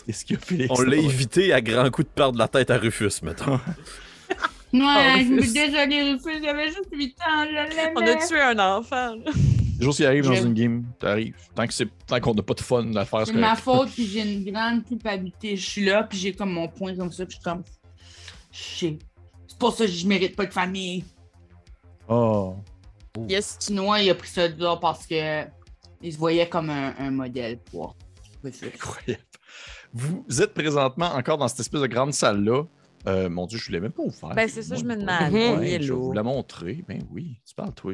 Qu'est-ce 0.06 0.24
qu'il 0.24 0.36
y 0.36 0.38
a, 0.38 0.42
Félix? 0.42 0.74
On 0.78 0.82
l'a 0.82 0.96
évité 0.96 1.52
à 1.52 1.60
grands 1.60 1.90
coups 1.90 2.08
de 2.08 2.12
perdre 2.12 2.38
la 2.38 2.48
tête 2.48 2.70
à 2.70 2.76
Rufus, 2.78 3.22
mettons. 3.22 3.60
Ouais, 4.74 5.24
je 5.24 5.40
suis 5.40 5.52
désolée, 5.52 6.12
Rufus, 6.12 6.42
j'avais 6.42 6.66
juste 6.66 6.88
8 6.90 7.16
ans, 7.20 7.44
je 7.44 7.52
l'aimais. 7.52 7.92
On 7.94 8.00
a 8.02 8.26
tué 8.26 8.40
un 8.40 8.58
enfant. 8.58 9.14
Les 9.78 9.84
jours 9.84 9.94
qui 9.94 10.04
arrivent 10.04 10.24
dans 10.24 10.34
une 10.34 10.54
game, 10.54 10.84
t'arrives. 10.98 11.36
Tant 11.54 11.66
que 11.66 11.72
c'est 11.72 11.88
tant 12.06 12.18
qu'on 12.18 12.34
n'a 12.34 12.42
pas 12.42 12.54
de 12.54 12.60
fun 12.60 12.94
à 12.96 13.04
faire, 13.04 13.26
C'est 13.26 13.32
c'est 13.32 13.38
ma 13.38 13.54
faute, 13.54 13.90
puis 13.90 14.06
j'ai 14.06 14.20
une 14.20 14.50
grande 14.50 14.84
culpabilité. 14.84 15.56
Je 15.56 15.64
suis 15.64 15.84
là, 15.84 16.02
puis 16.02 16.18
j'ai 16.18 16.32
comme 16.32 16.52
mon 16.52 16.66
point 16.66 16.96
comme 16.96 17.12
ça, 17.12 17.24
puis 17.24 17.36
je 17.36 17.40
suis 17.40 17.44
comme. 17.44 17.62
Sais. 18.50 18.98
C'est 19.46 19.58
pour 19.58 19.72
ça 19.76 19.84
que 19.84 19.92
je 19.92 20.06
mérite 20.08 20.34
pas 20.34 20.46
de 20.46 20.52
famille. 20.52 21.04
Oh. 22.08 22.56
Yes. 23.28 23.58
Chinois, 23.60 24.00
il 24.00 24.10
a 24.10 24.14
pris 24.16 24.28
ça 24.28 24.48
là 24.48 24.76
parce 24.76 25.06
que 25.06 25.44
il 26.02 26.12
se 26.12 26.18
voyait 26.18 26.48
comme 26.48 26.70
un, 26.70 26.94
un 26.98 27.10
modèle 27.12 27.58
pour. 27.58 27.96
Incroyable. 28.44 29.22
Vous 29.92 30.42
êtes 30.42 30.52
présentement 30.52 31.14
encore 31.14 31.38
dans 31.38 31.46
cette 31.48 31.60
espèce 31.60 31.80
de 31.80 31.86
grande 31.86 32.12
salle-là. 32.12 32.64
Euh, 33.06 33.28
mon 33.28 33.46
Dieu, 33.46 33.58
je 33.58 33.70
ne 33.70 33.74
l'ai 33.74 33.80
même 33.80 33.92
pas 33.92 34.02
ouvert. 34.02 34.34
Ben, 34.34 34.48
c'est 34.48 34.62
ça, 34.62 34.76
je 34.76 34.84
me 34.84 34.96
ouais, 34.96 35.78
je 35.80 35.92
vais 35.92 35.98
vous 35.98 36.12
la 36.12 36.22
montrer. 36.22 36.84
Ben 36.88 37.02
oui, 37.10 37.38
tu 37.46 37.54
parles, 37.54 37.74
toi. 37.74 37.92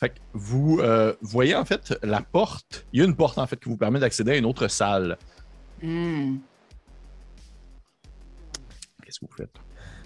Fait 0.00 0.10
que 0.10 0.14
vous 0.32 0.78
euh, 0.80 1.14
voyez 1.20 1.54
en 1.54 1.64
fait 1.64 1.98
la 2.02 2.22
porte. 2.22 2.86
Il 2.92 3.00
y 3.00 3.02
a 3.02 3.04
une 3.04 3.16
porte 3.16 3.36
en 3.38 3.46
fait 3.46 3.58
qui 3.60 3.68
vous 3.68 3.76
permet 3.76 3.98
d'accéder 3.98 4.32
à 4.32 4.36
une 4.36 4.46
autre 4.46 4.68
salle. 4.68 5.18
Hmm. 5.82 6.36
Qu'est-ce 9.04 9.20
que 9.20 9.26
vous 9.26 9.36
faites? 9.36 9.54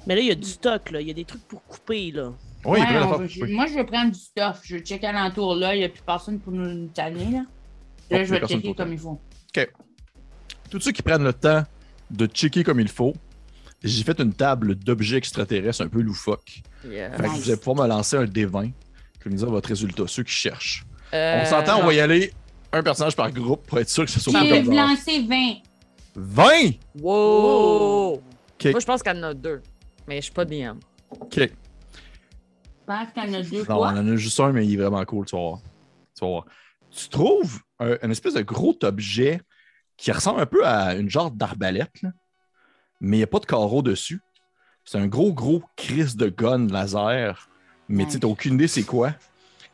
Mais 0.06 0.16
là, 0.16 0.20
il 0.20 0.26
y 0.26 0.32
a 0.32 0.34
du 0.34 0.48
stock, 0.48 0.90
là. 0.90 1.00
Il 1.00 1.06
y 1.06 1.10
a 1.10 1.14
des 1.14 1.24
trucs 1.24 1.46
pour 1.46 1.62
couper, 1.64 2.10
là. 2.10 2.32
Oui, 2.64 2.80
Ouais, 2.80 2.86
on 3.02 3.46
moi, 3.48 3.66
je 3.66 3.74
vais 3.74 3.84
prendre 3.84 4.12
du 4.12 4.18
stuff. 4.18 4.60
Je 4.64 4.76
vais 4.76 4.82
checker 4.82 5.06
alentour 5.06 5.54
là. 5.54 5.74
Il 5.74 5.78
n'y 5.78 5.84
a 5.84 5.88
plus 5.88 6.02
personne 6.02 6.40
pour 6.40 6.52
nous 6.52 6.66
nous 6.66 6.88
tanner. 6.88 7.30
Là, 7.30 7.44
Oh, 8.10 8.14
là 8.14 8.24
je 8.24 8.34
vais 8.34 8.46
checker 8.46 8.74
comme 8.74 8.92
il 8.92 8.98
faut. 8.98 9.18
Tous 10.70 10.80
ceux 10.80 10.92
qui 10.92 11.02
prennent 11.02 11.24
le 11.24 11.32
temps 11.32 11.64
de 12.10 12.26
checker 12.26 12.64
comme 12.64 12.80
il 12.80 12.88
faut, 12.88 13.14
j'ai 13.82 14.04
fait 14.04 14.18
une 14.20 14.32
table 14.32 14.74
d'objets 14.76 15.16
extraterrestres 15.16 15.82
un 15.82 15.88
peu 15.88 16.00
loufoques. 16.00 16.62
Yeah. 16.84 17.10
Fait 17.12 17.24
que 17.24 17.28
Nice. 17.28 17.40
vous 17.40 17.50
allez 17.50 17.58
pouvoir 17.60 17.86
me 17.88 17.94
lancer 17.94 18.16
un 18.16 18.24
D20 18.24 18.70
qui 18.70 19.24
va 19.24 19.30
me 19.30 19.36
dire 19.36 19.50
votre 19.50 19.68
résultat, 19.68 20.04
ceux 20.06 20.22
qui 20.22 20.32
cherchent. 20.32 20.84
Euh, 21.14 21.42
On 21.42 21.46
s'entend, 21.46 21.80
on 21.80 21.86
va 21.86 21.94
y 21.94 22.00
aller 22.00 22.32
un 22.72 22.82
personnage 22.82 23.14
par 23.16 23.30
groupe 23.30 23.66
pour 23.66 23.78
être 23.78 23.88
sûr 23.88 24.04
que 24.04 24.10
ce 24.10 24.20
soit 24.20 24.32
pas 24.32 24.44
J'ai 24.44 24.62
lancé 24.62 25.26
20. 25.28 25.54
20! 26.14 26.46
Wow! 27.00 28.22
Moi, 28.64 28.80
je 28.80 28.86
pense 28.86 29.02
qu'elle 29.02 29.18
en 29.18 29.28
a 29.28 29.34
deux. 29.34 29.60
Mais 30.06 30.16
je 30.16 30.22
suis 30.22 30.32
pas 30.32 30.44
DM. 30.44 30.78
Ok. 31.10 31.38
Je 31.38 31.48
pense 32.86 33.12
qu'il 33.12 33.24
y 33.24 33.36
en 33.36 33.40
a 33.40 33.42
deux. 33.42 33.64
Non, 33.68 33.82
en 33.82 34.08
a 34.12 34.16
juste 34.16 34.40
un, 34.40 34.52
mais 34.52 34.66
il 34.66 34.74
est 34.74 34.82
vraiment 34.82 35.04
cool, 35.04 35.26
tu 35.26 35.36
vas 35.36 35.42
voir. 35.42 35.60
Tu, 36.16 36.24
vas 36.24 36.30
voir. 36.30 36.46
Tu 36.90 37.08
trouves 37.08 37.60
un, 37.78 37.96
une 38.02 38.10
espèce 38.10 38.34
de 38.34 38.42
gros 38.42 38.76
objet 38.82 39.40
qui 39.96 40.10
ressemble 40.12 40.40
un 40.40 40.46
peu 40.46 40.66
à 40.66 40.94
une 40.94 41.08
genre 41.08 41.30
d'arbalète, 41.30 42.02
là. 42.02 42.10
Mais 43.02 43.16
il 43.16 43.20
n'y 43.20 43.24
a 43.24 43.26
pas 43.26 43.40
de 43.40 43.46
carreau 43.46 43.82
dessus. 43.82 44.20
C'est 44.84 44.98
un 44.98 45.06
gros, 45.06 45.32
gros 45.32 45.62
crise 45.76 46.16
de 46.16 46.28
gun 46.28 46.68
laser, 46.68 47.50
mais 47.88 48.06
tu 48.06 48.18
t'as 48.18 48.28
aucune 48.28 48.54
idée 48.54 48.68
c'est 48.68 48.84
quoi. 48.84 49.12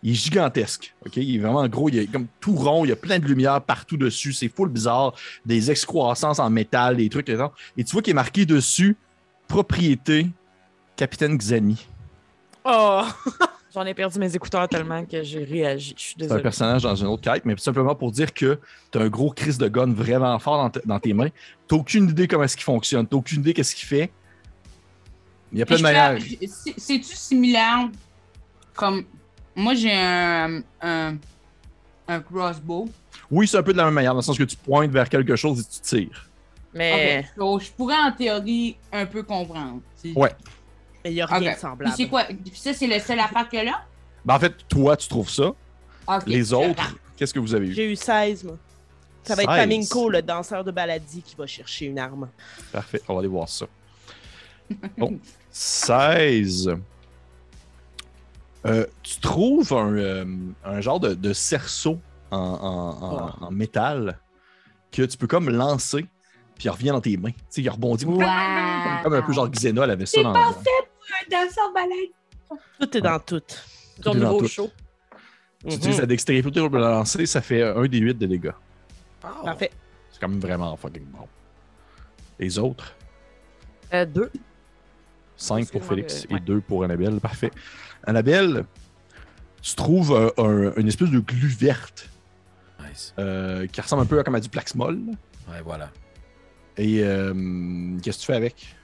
Il 0.03 0.13
est 0.13 0.15
gigantesque, 0.15 0.95
OK? 1.05 1.17
Il 1.17 1.37
est 1.37 1.39
vraiment 1.39 1.67
gros, 1.69 1.89
il 1.89 1.99
est 1.99 2.07
comme 2.07 2.27
tout 2.41 2.55
rond, 2.55 2.85
il 2.85 2.89
y 2.89 2.93
a 2.93 2.97
plein 2.97 3.19
de 3.19 3.27
lumière 3.27 3.61
partout 3.61 3.97
dessus, 3.97 4.33
c'est 4.33 4.49
full 4.49 4.69
bizarre, 4.69 5.15
des 5.45 5.71
excroissances 5.71 6.39
en 6.39 6.51
métal, 6.51 6.97
des 6.97 7.09
trucs, 7.09 7.29
et 7.29 7.37
tout. 7.37 7.51
et 7.77 7.85
tu 7.85 7.93
vois 7.93 8.03
qu'il 8.03 8.13
est 8.13 8.15
marqué 8.15 8.47
dessus 8.47 8.97
propriété 9.49 10.27
Capitaine 10.97 11.37
Xani. 11.37 11.87
Oh! 12.65 13.03
J'en 13.75 13.85
ai 13.85 13.93
perdu 13.93 14.19
mes 14.19 14.35
écouteurs 14.35 14.67
tellement 14.69 15.05
que 15.05 15.23
j'ai 15.23 15.45
réagi. 15.45 15.95
Je 15.97 16.03
suis 16.03 16.15
C'est 16.19 16.33
un 16.33 16.39
personnage 16.39 16.83
dans 16.83 16.95
une 16.95 17.07
autre 17.09 17.23
quête, 17.23 17.45
mais 17.45 17.55
tout 17.55 17.63
simplement 17.63 17.95
pour 17.95 18.11
dire 18.11 18.33
que 18.33 18.59
tu 18.91 18.99
as 18.99 19.03
un 19.03 19.09
gros 19.09 19.31
crise 19.31 19.59
de 19.59 19.69
gun 19.69 19.93
vraiment 19.93 20.39
fort 20.39 20.71
dans, 20.87 20.99
tes 20.99 21.13
mains. 21.13 21.29
Tu 21.69 21.75
aucune 21.75 22.09
idée 22.09 22.27
comment 22.27 22.45
est-ce 22.45 22.57
qu'il 22.57 22.65
fonctionne, 22.65 23.07
tu 23.07 23.15
aucune 23.15 23.41
idée 23.41 23.53
qu'est-ce 23.53 23.75
qu'il 23.75 23.87
fait. 23.87 24.11
Il 25.53 25.59
y 25.59 25.63
a 25.63 25.67
plein 25.67 25.77
de 25.77 25.83
manières. 25.83 26.19
C'est- 26.49 26.75
C'est-tu 26.77 27.15
similaire 27.15 27.89
comme. 28.75 29.05
Moi, 29.55 29.75
j'ai 29.75 29.93
un, 29.93 30.63
un, 30.81 31.17
un 32.07 32.21
crossbow. 32.21 32.89
Oui, 33.31 33.47
c'est 33.47 33.59
un 33.59 33.63
peu 33.63 33.73
de 33.73 33.79
la 33.79 33.87
même 33.87 33.95
manière, 33.95 34.13
dans 34.13 34.21
le 34.21 34.25
sens 34.25 34.39
que 34.39 34.45
tu 34.45 34.57
pointes 34.57 34.91
vers 34.91 35.09
quelque 35.09 35.37
chose 35.37 35.61
et 35.61 35.65
tu 35.65 35.81
tires. 35.81 36.29
Mais 36.73 37.25
je 37.39 37.71
pourrais 37.77 37.97
en 37.99 38.13
théorie 38.13 38.77
un 38.93 39.05
peu 39.07 39.23
comprendre. 39.23 39.81
Ouais. 40.15 40.31
Il 41.09 41.15
n'y 41.15 41.21
a 41.23 41.27
rien 41.27 41.41
de 41.41 41.47
Puis 41.53 41.61
semblable. 41.61 41.95
c'est 41.97 42.09
quoi? 42.09 42.25
Puis 42.25 42.53
ça, 42.55 42.73
c'est 42.75 42.87
le 42.87 42.99
seul 42.99 43.19
affaire 43.21 43.49
que 43.49 43.57
là? 43.57 43.83
Ben, 44.25 44.35
en 44.35 44.39
fait, 44.39 44.55
toi, 44.69 44.97
tu 44.97 45.09
trouves 45.09 45.31
ça. 45.31 45.53
Les 46.27 46.53
autres, 46.53 46.97
qu'est-ce 47.17 47.35
que 47.35 47.39
vous 47.39 47.55
avez 47.55 47.69
eu? 47.69 47.73
J'ai 47.75 47.91
eu 47.93 47.97
16, 47.97 48.45
moi. 48.45 48.57
Ça 49.25 49.35
va 49.35 49.43
être 49.43 49.51
16. 49.51 49.57
Flamingo, 49.59 50.09
le 50.09 50.23
danseur 50.23 50.65
de 50.65 50.71
baladie, 50.71 51.23
qui 51.23 51.35
va 51.37 51.47
chercher 51.47 51.87
une 51.87 51.99
arme. 51.99 52.29
Parfait, 52.73 53.03
on 53.09 53.15
va 53.15 53.19
aller 53.21 53.29
voir 53.29 53.49
ça. 53.49 53.67
Bon, 54.97 55.19
16. 55.51 56.71
Euh, 58.67 58.87
tu 59.03 59.21
trouves 59.21 59.73
un, 59.73 59.93
euh, 59.97 60.25
un 60.65 60.81
genre 60.81 60.99
de, 61.01 61.15
de 61.15 61.33
cerceau 61.33 61.99
en, 62.31 62.37
en- 62.39 63.05
en- 63.43 63.47
en 63.47 63.51
métal 63.51 64.19
que 64.91 65.03
tu 65.03 65.17
peux 65.17 65.27
comme 65.29 65.49
lancer, 65.49 66.07
puis 66.57 66.65
il 66.65 66.71
revient 66.71 66.89
dans 66.89 67.01
tes 67.01 67.17
mains. 67.17 67.31
Tu 67.31 67.37
sais, 67.51 67.63
il 67.63 67.69
rebondit. 67.71 68.05
Wow. 68.05 68.19
Comme 69.05 69.15
un 69.15 69.23
peu 69.23 69.33
genre 69.33 69.49
Xena, 69.49 69.85
elle 69.85 69.91
avait 69.93 70.07
ça 70.07 70.23
dans 70.23 70.33
Un 71.11 71.31
danseur 71.31 71.73
balade. 71.73 72.61
Tout 72.81 72.97
est 72.97 73.01
dans 73.01 73.19
tout. 73.19 73.43
ton 74.03 74.15
nouveau 74.15 74.41
tout. 74.41 74.49
show. 74.49 74.71
Tu 75.67 75.75
utilises 75.75 75.99
la 75.99 76.07
dextérité 76.07 76.61
pour 76.61 76.69
le 76.71 76.79
lancer, 76.81 77.27
ça 77.27 77.41
fait 77.41 77.63
un 77.63 77.87
des 77.87 77.99
8 77.99 78.15
de 78.19 78.27
dégâts. 78.27 78.53
Parfait. 79.21 79.71
C'est 80.13 80.21
quand 80.21 80.29
même 80.29 80.39
vraiment 80.41 80.77
fucking 80.77 81.05
bon. 81.07 81.27
Les 82.39 82.59
autres, 82.59 82.95
Euh, 83.93 84.05
deux. 84.05 84.31
5 85.37 85.71
pour 85.71 85.85
Félix 85.85 86.27
et 86.31 86.35
ouais. 86.35 86.41
2 86.41 86.61
pour 86.61 86.85
Annabelle. 86.85 87.19
Parfait. 87.21 87.51
Annabelle, 88.05 88.65
tu 89.63 89.75
trouves 89.75 90.13
euh, 90.13 90.31
un- 90.39 90.75
une 90.81 90.89
espèce 90.89 91.11
de 91.11 91.19
glu 91.21 91.49
verte 91.49 92.09
Nice. 92.81 93.15
euh, 93.19 93.67
qui 93.67 93.81
ressemble 93.81 94.03
un 94.03 94.07
peu 94.07 94.19
à 94.21 94.25
comme 94.25 94.35
à 94.37 94.41
du 94.41 94.49
Plaxmol. 94.49 94.97
Ouais, 95.49 95.63
voilà. 95.65 95.91
Et 96.77 97.03
euh, 97.03 97.33
qu'est-ce 98.03 98.19
que 98.19 98.23
tu 98.23 98.27
fais 98.27 98.35
avec? 98.37 98.77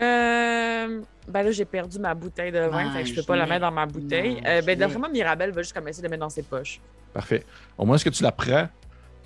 Euh, 0.00 1.00
ben 1.28 1.42
là, 1.42 1.50
j'ai 1.50 1.64
perdu 1.64 1.98
ma 1.98 2.14
bouteille 2.14 2.50
de 2.52 2.58
vin, 2.60 2.86
Ouais, 2.86 2.92
fait 2.92 3.02
que 3.02 3.08
je 3.10 3.14
peux 3.14 3.22
pas 3.22 3.36
la 3.36 3.46
mettre 3.46 3.60
dans 3.62 3.70
ma 3.72 3.86
bouteille. 3.86 4.34
Non, 4.36 4.40
Euh, 4.46 4.62
ben, 4.62 4.78
d'après 4.78 4.98
moi, 4.98 5.08
Mirabelle 5.08 5.50
va 5.52 5.62
juste 5.62 5.74
comme 5.74 5.86
essayer 5.88 6.02
de 6.02 6.06
la 6.08 6.10
mettre 6.10 6.20
dans 6.22 6.30
ses 6.30 6.42
poches. 6.42 6.80
Parfait. 7.12 7.44
Au 7.76 7.84
moins, 7.84 7.96
est-ce 7.96 8.04
que 8.04 8.10
tu 8.10 8.22
la 8.22 8.32
prends? 8.32 8.68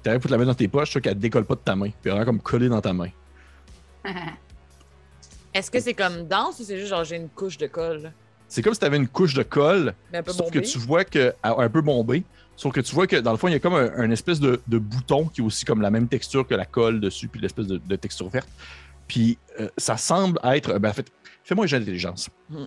Tu 0.02 0.08
arrives 0.08 0.20
pour 0.20 0.28
te 0.28 0.32
la 0.32 0.38
mettre 0.38 0.50
dans 0.50 0.54
tes 0.54 0.68
poches, 0.68 0.90
sûr 0.90 1.00
qu'elle 1.00 1.14
ne 1.14 1.20
décolle 1.20 1.44
pas 1.44 1.54
de 1.54 1.60
ta 1.60 1.74
main. 1.76 1.90
Puis 2.02 2.10
elle 2.12 2.20
est 2.20 2.24
comme 2.24 2.40
collée 2.40 2.68
dans 2.68 2.80
ta 2.80 2.92
main. 2.92 3.08
Est-ce 5.54 5.70
que 5.70 5.80
c'est 5.80 5.94
comme 5.94 6.26
danse 6.26 6.58
ou 6.58 6.64
c'est 6.64 6.76
juste 6.78 6.88
genre 6.90 7.04
j'ai 7.04 7.16
une 7.16 7.28
couche 7.28 7.56
de 7.58 7.66
colle? 7.68 8.12
C'est 8.48 8.60
comme 8.60 8.74
si 8.74 8.80
tu 8.80 8.86
avais 8.86 8.96
une 8.96 9.08
couche 9.08 9.34
de 9.34 9.42
colle, 9.42 9.94
sauf 10.26 10.50
que 10.50 10.58
tu 10.58 10.78
vois 10.78 11.04
que. 11.04 11.32
Un 11.42 11.68
peu 11.70 11.80
bombée. 11.80 12.24
Sauf 12.56 12.72
que 12.72 12.80
tu 12.80 12.94
vois 12.94 13.06
que 13.06 13.16
dans 13.16 13.32
le 13.32 13.36
fond, 13.36 13.48
il 13.48 13.52
y 13.52 13.56
a 13.56 13.58
comme 13.60 13.74
un, 13.74 13.90
un 13.96 14.10
espèce 14.10 14.38
de, 14.38 14.60
de 14.68 14.78
bouton 14.78 15.26
qui 15.26 15.40
est 15.40 15.44
aussi 15.44 15.64
comme 15.64 15.80
la 15.82 15.90
même 15.90 16.06
texture 16.06 16.46
que 16.46 16.54
la 16.54 16.64
colle 16.66 17.00
dessus, 17.00 17.26
puis 17.26 17.40
l'espèce 17.40 17.66
de, 17.66 17.78
de 17.78 17.96
texture 17.96 18.28
verte. 18.28 18.48
Puis 19.08 19.38
euh, 19.60 19.68
ça 19.78 19.96
semble 19.96 20.38
être. 20.44 20.78
Ben, 20.78 20.90
en 20.90 20.92
fait, 20.92 21.10
fais-moi 21.42 21.64
un 21.64 21.68
jeu 21.68 21.78
d'intelligence, 21.78 22.28
Mm. 22.48 22.64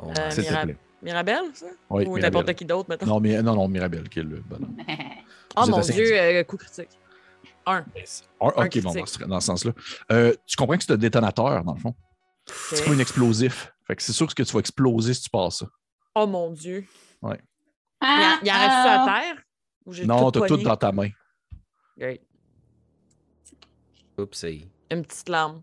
Oh, 0.00 0.10
Euh, 0.18 0.30
s'il 0.30 0.44
te 0.44 0.50
Mira- 0.50 0.62
plaît. 0.64 0.76
Mirabelle, 1.02 1.44
ça? 1.54 1.66
Oui, 1.90 2.04
ou 2.06 2.18
n'importe 2.18 2.52
qui 2.54 2.64
d'autre, 2.64 2.88
maintenant? 2.88 3.06
Non, 3.14 3.20
mais, 3.20 3.40
non, 3.42 3.54
non, 3.54 3.68
Mirabelle, 3.68 4.08
qui 4.08 4.20
est 4.20 4.22
le 4.24 4.40
bonhomme. 4.40 4.76
Oh 5.56 5.66
mon 5.68 5.76
assez 5.78 5.92
dieu, 5.92 6.06
euh, 6.18 6.42
coup 6.44 6.56
critique. 6.56 6.88
Un. 7.66 7.84
Ok, 8.40 8.54
critique. 8.70 8.82
bon, 8.84 8.94
dans 8.94 9.04
ce, 9.06 9.18
dans 9.24 9.40
ce 9.40 9.46
sens-là. 9.46 9.72
Euh, 10.10 10.34
tu 10.46 10.56
comprends 10.56 10.76
que 10.78 10.82
c'est 10.84 10.92
un 10.92 10.96
détonateur, 10.96 11.62
dans 11.62 11.74
le 11.74 11.78
fond. 11.80 11.94
C'est 12.46 12.84
pas 12.86 12.90
un 12.92 12.98
explosif. 12.98 13.72
Fait 13.86 13.94
que 13.94 14.02
c'est 14.02 14.12
sûr 14.14 14.26
que 14.34 14.42
tu 14.42 14.52
vas 14.52 14.60
exploser 14.60 15.12
si 15.14 15.22
tu 15.24 15.30
passes 15.30 15.58
ça. 15.58 15.66
Oh 16.14 16.26
mon 16.26 16.50
dieu. 16.52 16.84
Il, 17.22 17.26
en- 17.28 17.36
Ah, 18.00 18.38
il 18.42 18.50
en 18.50 18.54
reste 18.54 18.70
ça 18.70 19.04
ah. 19.04 19.04
à 19.16 19.20
terre? 19.20 19.42
Ou 19.84 19.94
Non, 20.06 20.30
t'as 20.30 20.46
tout 20.46 20.56
dans 20.56 20.76
ta 20.76 20.90
main. 20.90 21.10
Great. 21.98 22.22
Oups, 24.18 24.38
c'est 24.38 24.60
Une 24.92 25.02
petite 25.04 25.28
lame. 25.28 25.60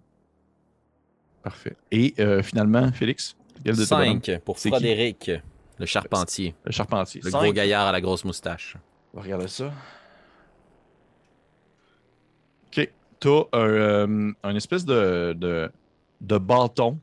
Parfait. 1.44 1.76
Et 1.92 2.14
euh, 2.20 2.42
finalement, 2.44 2.92
Félix, 2.92 3.36
quel 3.64 3.76
de 3.76 3.84
tes 3.86 3.90
bonhommes? 3.96 4.22
5 4.24 4.40
pour? 4.44 4.60
Frédéric, 4.60 5.32
le 5.78 5.86
charpentier. 5.86 6.56
Le 6.66 6.72
charpentier. 6.72 7.22
Le 7.24 7.30
Cinq? 7.32 7.42
gros 7.44 7.54
gaillard 7.54 7.88
à 7.88 7.92
la 7.92 8.02
grosse 8.02 8.26
moustache. 8.26 8.76
On 9.14 9.18
va 9.18 9.24
regarder 9.24 9.48
ça. 9.48 9.72
OK. 12.68 12.90
T'as 13.20 13.30
un, 13.54 13.60
euh, 13.60 14.32
un 14.44 14.56
espèce 14.56 14.86
de, 14.86 15.34
de, 15.38 15.72
de 16.22 16.38
bâton 16.38 17.00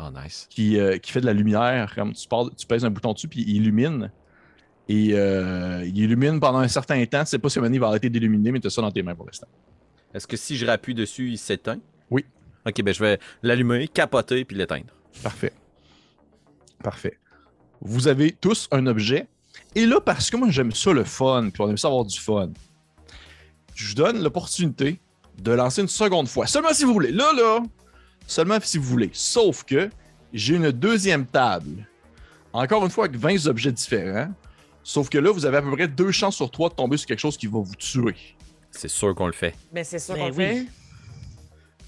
Oh, 0.00 0.10
nice. 0.14 0.46
qui, 0.48 0.78
euh, 0.78 0.96
qui 0.98 1.10
fait 1.10 1.20
de 1.20 1.26
la 1.26 1.32
lumière. 1.32 1.92
Comme 1.94 2.12
tu, 2.12 2.28
pars- 2.28 2.54
tu 2.56 2.66
pèses 2.66 2.84
un 2.84 2.90
bouton 2.90 3.12
dessus, 3.14 3.26
puis 3.28 3.42
il 3.42 3.56
illumine. 3.56 4.12
Et 4.88 5.10
euh, 5.12 5.84
il 5.84 5.98
illumine 5.98 6.38
pendant 6.38 6.58
un 6.60 6.68
certain 6.68 7.04
temps. 7.06 7.20
Tu 7.24 7.30
sais 7.30 7.38
pas 7.38 7.48
si 7.48 7.58
il 7.58 7.80
va 7.80 7.88
arrêter 7.88 8.08
d'illuminer, 8.08 8.52
mais 8.52 8.60
tu 8.60 8.68
as 8.68 8.70
ça 8.70 8.80
dans 8.80 8.92
tes 8.92 9.02
mains 9.02 9.14
pour 9.16 9.26
l'instant. 9.26 9.48
Est-ce 10.14 10.26
que 10.26 10.36
si 10.36 10.56
je 10.56 10.66
rappuie 10.66 10.94
dessus, 10.94 11.30
il 11.30 11.38
s'éteint? 11.38 11.78
Oui. 12.10 12.24
Ok, 12.66 12.82
ben 12.82 12.92
je 12.92 13.00
vais 13.00 13.18
l'allumer, 13.42 13.88
capoter 13.88 14.44
puis 14.44 14.56
l'éteindre. 14.56 14.92
Parfait. 15.22 15.52
Parfait. 16.82 17.18
Vous 17.80 18.08
avez 18.08 18.32
tous 18.32 18.68
un 18.72 18.86
objet. 18.86 19.26
Et 19.74 19.86
là, 19.86 20.00
parce 20.00 20.30
que 20.30 20.36
moi, 20.36 20.50
j'aime 20.50 20.72
ça 20.72 20.92
le 20.92 21.04
fun, 21.04 21.50
puis 21.52 21.62
on 21.62 21.70
aime 21.70 21.76
ça 21.76 21.88
avoir 21.88 22.04
du 22.04 22.18
fun, 22.18 22.50
je 23.74 23.88
vous 23.88 23.94
donne 23.94 24.22
l'opportunité 24.22 24.98
de 25.38 25.52
lancer 25.52 25.82
une 25.82 25.88
seconde 25.88 26.28
fois. 26.28 26.46
Seulement 26.46 26.72
si 26.72 26.84
vous 26.84 26.92
voulez. 26.92 27.12
Là, 27.12 27.32
là, 27.32 27.60
seulement 28.26 28.58
si 28.60 28.78
vous 28.78 28.84
voulez. 28.84 29.10
Sauf 29.12 29.64
que 29.64 29.88
j'ai 30.32 30.56
une 30.56 30.72
deuxième 30.72 31.26
table. 31.26 31.88
Encore 32.52 32.84
une 32.84 32.90
fois, 32.90 33.04
avec 33.04 33.16
20 33.16 33.46
objets 33.46 33.72
différents. 33.72 34.32
Sauf 34.82 35.08
que 35.08 35.18
là, 35.18 35.30
vous 35.30 35.46
avez 35.46 35.58
à 35.58 35.62
peu 35.62 35.70
près 35.70 35.86
deux 35.86 36.10
chances 36.10 36.36
sur 36.36 36.50
trois 36.50 36.70
de 36.70 36.74
tomber 36.74 36.96
sur 36.96 37.06
quelque 37.06 37.20
chose 37.20 37.36
qui 37.36 37.46
va 37.46 37.60
vous 37.60 37.76
tuer. 37.76 38.16
C'est 38.70 38.88
sûr 38.88 39.14
qu'on 39.14 39.26
le 39.26 39.32
fait. 39.32 39.54
Mais 39.72 39.84
c'est 39.84 39.98
sûr 39.98 40.14
Ben 40.14 40.20
qu'on 40.20 40.28
le 40.28 40.34
oui. 40.34 40.44
fait. 40.44 40.66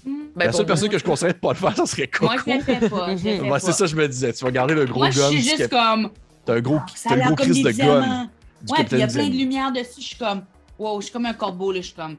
Hmm. 0.03 0.17
Ben, 0.35 0.45
La 0.47 0.51
seule 0.51 0.65
personne 0.65 0.89
que 0.89 0.97
je 0.97 1.03
conseillerais 1.03 1.33
de 1.33 1.39
pas 1.39 1.49
le 1.49 1.55
faire, 1.57 1.75
ça 1.75 1.85
serait 1.85 2.07
Coco. 2.07 2.25
Moi, 2.25 2.35
je 2.45 2.51
le 2.53 2.59
fais 2.61 2.89
pas. 2.89 3.07
je 3.07 3.11
le 3.11 3.17
fais 3.37 3.39
Ouais, 3.41 3.49
pas. 3.49 3.59
c'est 3.59 3.71
ça, 3.71 3.85
je 3.85 3.95
me 3.95 4.07
disais. 4.07 4.33
Tu 4.33 4.43
vas 4.43 4.51
garder 4.51 4.73
le 4.73 4.85
gros 4.85 4.99
Moi, 4.99 5.11
je 5.11 5.19
gun. 5.19 5.29
suis 5.29 5.37
du 5.41 5.43
juste 5.49 5.69
comme. 5.69 6.09
T'as 6.45 6.55
un 6.55 6.61
gros, 6.61 6.79
Ça 6.95 7.11
a 7.11 7.13
un 7.13 7.17
gros 7.17 7.35
comme 7.35 7.45
crise 7.45 7.63
de 7.63 7.71
du 7.71 7.81
Ouais, 7.81 8.83
puis 8.83 8.87
il 8.91 8.97
y 8.99 9.03
a 9.03 9.07
plein 9.07 9.27
de 9.27 9.33
lumière 9.35 9.71
dessus. 9.71 10.01
Je 10.01 10.05
suis 10.07 10.17
comme. 10.17 10.43
Wow, 10.79 10.99
je 11.01 11.05
suis 11.05 11.13
comme 11.13 11.25
un 11.27 11.33
corbeau, 11.33 11.71
là. 11.71 11.81
Je 11.81 11.85
suis 11.87 11.95
comme. 11.95 12.17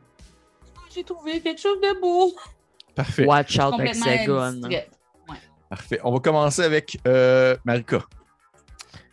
Oh, 0.76 0.80
J'ai 0.94 1.02
trouvé 1.04 1.40
quelque 1.40 1.60
chose 1.60 1.80
de 1.80 2.00
beau. 2.00 2.32
Parfait. 2.94 3.24
Watch 3.26 3.56
out 3.58 3.74
avec 3.78 3.94
Complètement 3.94 4.04
ses 4.04 4.26
guns. 4.26 4.52
distraite. 4.52 4.90
Parfait. 5.68 6.00
On 6.04 6.12
va 6.12 6.18
commencer 6.20 6.62
avec 6.62 6.98
euh, 7.08 7.56
Marika. 7.64 8.02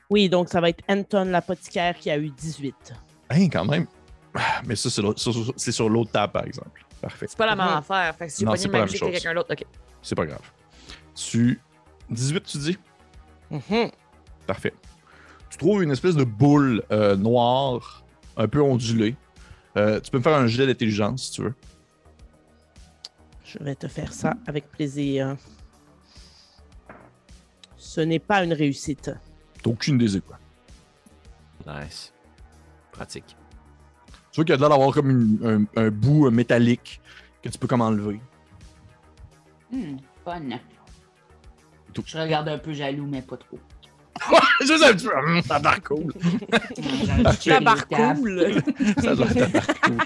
Oui, 0.09 0.27
donc 0.27 0.49
ça 0.49 0.59
va 0.59 0.69
être 0.69 0.83
Anton 0.89 1.25
l'apothicaire 1.25 1.95
qui 1.97 2.09
a 2.11 2.17
eu 2.17 2.29
18. 2.29 2.75
Hein, 3.29 3.47
quand 3.49 3.63
même. 3.65 3.87
Mais 4.65 4.75
ça, 4.75 4.89
c'est 5.57 5.71
sur 5.71 5.89
l'autre 5.89 6.11
table, 6.11 6.33
par 6.33 6.45
exemple. 6.45 6.85
Parfait. 7.01 7.25
C'est 7.29 7.37
pas 7.37 7.45
la 7.45 7.55
même 7.55 7.67
affaire. 7.67 8.15
Fait 8.15 8.27
que 8.27 8.33
si 8.33 8.45
Non, 8.45 8.53
c'est 8.55 8.67
pas 8.67 8.79
la 8.79 8.85
même 8.85 8.95
chose. 8.95 9.11
quelqu'un 9.11 9.33
d'autre, 9.33 9.53
ok. 9.53 9.65
C'est 10.01 10.15
pas 10.15 10.25
grave. 10.25 10.41
Tu. 11.15 11.59
18, 12.09 12.43
tu 12.43 12.57
dis? 12.57 12.77
Mhm. 13.49 13.89
Parfait. 14.45 14.73
Tu 15.49 15.57
trouves 15.57 15.83
une 15.83 15.91
espèce 15.91 16.15
de 16.15 16.23
boule 16.23 16.83
euh, 16.91 17.15
noire, 17.15 18.03
un 18.37 18.47
peu 18.47 18.61
ondulée. 18.61 19.15
Euh, 19.77 19.99
tu 19.99 20.11
peux 20.11 20.17
me 20.17 20.23
faire 20.23 20.35
un 20.35 20.47
jet 20.47 20.67
d'intelligence 20.67 21.23
si 21.25 21.31
tu 21.31 21.41
veux. 21.43 21.53
Je 23.45 23.57
vais 23.63 23.75
te 23.75 23.87
faire 23.87 24.13
ça 24.13 24.33
avec 24.45 24.69
plaisir. 24.69 25.35
Ce 27.77 28.01
n'est 28.01 28.19
pas 28.19 28.43
une 28.43 28.53
réussite. 28.53 29.11
T'as 29.63 29.69
aucune 29.69 29.99
idée, 29.99 30.21
quoi. 30.21 30.37
Nice. 31.65 32.13
Pratique. 32.91 33.35
Tu 34.39 34.45
vois 34.45 34.45
qu'il 34.45 34.53
y 34.55 34.57
a 34.57 34.59
l'air 34.59 34.69
d'avoir 34.69 34.93
comme 34.93 35.09
une- 35.09 35.67
un, 35.75 35.81
un 35.81 35.89
bout 35.91 36.27
euh, 36.27 36.31
métallique 36.31 37.01
que 37.43 37.49
tu 37.49 37.57
peux 37.57 37.67
comme 37.67 37.81
enlever. 37.81 38.21
Hmm, 39.71 39.97
fun. 40.23 40.41
Tout. 41.93 42.03
Je 42.05 42.17
regarde 42.17 42.47
un 42.47 42.57
peu 42.57 42.71
jaloux, 42.71 43.05
mais 43.05 43.21
pas 43.21 43.35
trop. 43.37 43.59
Juste 44.61 44.83
un 44.83 44.93
petit 44.93 45.07
peu. 45.07 45.17
Hum, 45.17 45.41
Ça 45.41 45.59
l'air 45.59 45.81
cool. 45.83 46.13
Tabarcool. 47.43 48.15
cool. 48.15 48.53
Ça 49.03 49.15
doit 49.15 49.27
être 49.27 49.81
cool. 49.81 49.97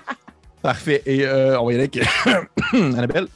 Parfait. 0.64 1.04
Et 1.06 1.26
euh, 1.28 1.60
on 1.60 1.66
va 1.68 1.74
y 1.74 1.76
aller 1.76 1.90
avec 1.94 2.08
Annabelle. 2.74 3.28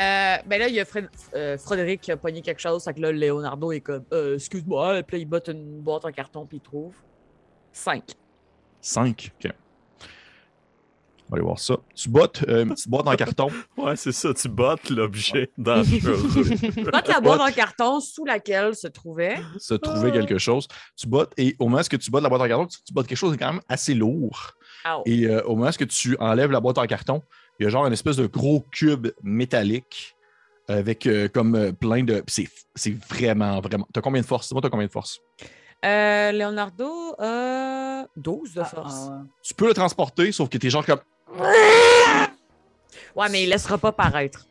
Euh, 0.00 0.36
ben 0.46 0.58
là, 0.58 0.66
il 0.68 0.74
y 0.74 0.80
a 0.80 0.84
Fred- 0.84 1.10
euh, 1.34 1.58
Frédéric 1.58 2.00
qui 2.00 2.10
a 2.10 2.16
pogné 2.16 2.42
quelque 2.42 2.60
chose. 2.60 2.82
Fait 2.82 2.94
que 2.94 3.00
là, 3.00 3.12
Leonardo 3.12 3.70
est 3.70 3.80
comme 3.82 4.04
euh, 4.12 4.34
Excuse-moi. 4.34 5.02
Puis 5.04 5.16
là, 5.16 5.22
il 5.22 5.26
botte 5.26 5.48
une 5.48 5.80
boîte 5.80 6.04
en 6.06 6.10
carton 6.12 6.44
puis 6.46 6.56
il 6.56 6.60
trouve. 6.60 6.94
5. 7.72 8.02
5. 8.80 9.32
OK. 9.44 9.52
On 11.30 11.36
va 11.36 11.36
aller 11.36 11.44
voir 11.44 11.60
ça. 11.60 11.76
Tu 11.94 12.08
bottes 12.08 12.44
euh, 12.48 12.64
une 12.64 12.70
petite 12.70 12.88
boîte 12.88 13.06
en 13.06 13.14
carton. 13.14 13.48
Ouais, 13.76 13.94
c'est 13.94 14.10
ça, 14.10 14.34
tu 14.34 14.48
bottes 14.48 14.90
l'objet 14.90 15.50
dangereux. 15.56 16.18
Botte 16.92 17.08
la 17.08 17.20
boîte 17.20 17.40
en 17.40 17.52
carton 17.52 18.00
sous 18.00 18.24
laquelle 18.24 18.74
se 18.74 18.88
trouvait. 18.88 19.38
se 19.58 19.74
trouver 19.74 20.10
quelque 20.12 20.38
chose. 20.38 20.66
Tu 20.96 21.06
bottes 21.06 21.32
et 21.38 21.54
au 21.58 21.68
moment 21.68 21.80
où 21.80 21.96
tu 21.96 22.10
bottes 22.10 22.22
la 22.22 22.28
boîte 22.28 22.42
en 22.42 22.48
carton, 22.48 22.66
tu, 22.66 22.82
tu 22.82 22.92
bottes 22.92 23.06
quelque 23.06 23.16
chose 23.16 23.32
de 23.32 23.36
quand 23.36 23.52
même 23.52 23.62
assez 23.68 23.94
lourd. 23.94 24.52
Ow. 24.84 25.02
Et 25.06 25.26
euh, 25.26 25.42
au 25.44 25.54
moment 25.56 25.70
où 25.70 25.84
tu 25.84 26.16
enlèves 26.18 26.50
la 26.50 26.60
boîte 26.60 26.78
en 26.78 26.86
carton, 26.86 27.22
il 27.58 27.64
y 27.64 27.66
a 27.66 27.70
genre 27.70 27.86
une 27.86 27.92
espèce 27.92 28.16
de 28.16 28.26
gros 28.26 28.64
cube 28.72 29.08
métallique 29.22 30.16
avec 30.68 31.06
euh, 31.06 31.28
comme 31.28 31.54
euh, 31.54 31.72
plein 31.72 32.02
de. 32.02 32.20
puis 32.20 32.34
C'est 32.34 32.48
c'est 32.74 32.96
vraiment, 33.08 33.60
vraiment. 33.60 33.86
T'as 33.92 34.00
combien 34.00 34.20
de 34.20 34.26
force? 34.26 34.48
Dis-moi, 34.48 34.62
t'as 34.62 34.68
combien 34.70 34.86
de 34.86 34.92
force? 34.92 35.20
Euh, 35.84 36.32
Leonardo 36.32 37.14
a 37.18 38.04
12 38.16 38.54
de 38.54 38.62
force. 38.64 39.08
Ah, 39.10 39.22
Tu 39.42 39.54
peux 39.54 39.66
le 39.66 39.74
transporter, 39.74 40.30
sauf 40.32 40.48
que 40.48 40.58
t'es 40.58 40.70
genre 40.70 40.84
comme. 40.84 41.00
Ouais, 43.16 43.28
mais 43.30 43.42
il 43.44 43.48
laissera 43.48 43.78
pas 43.78 43.92
paraître. 43.92 44.46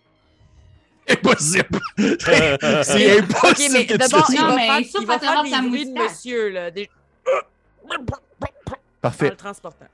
Impossible! 1.09 1.79
C'est 1.97 3.19
impossible 3.19 3.47
Ok, 3.47 3.69
mais 3.71 3.85
que 3.85 3.93
tu 3.93 3.97
d'abord, 3.97 4.27
il 4.29 4.39
va 4.39 4.57
faire, 4.57 4.79
il 5.01 5.07
va 5.07 5.19
faire 5.19 5.43
des 5.43 5.67
bruits 5.67 5.85
de 5.85 5.91
moustache. 5.91 6.11
monsieur, 6.11 6.49
là. 6.49 6.71
Des... 6.71 6.89
En 7.83 8.05
Parfait, 9.01 9.29
le 9.29 9.35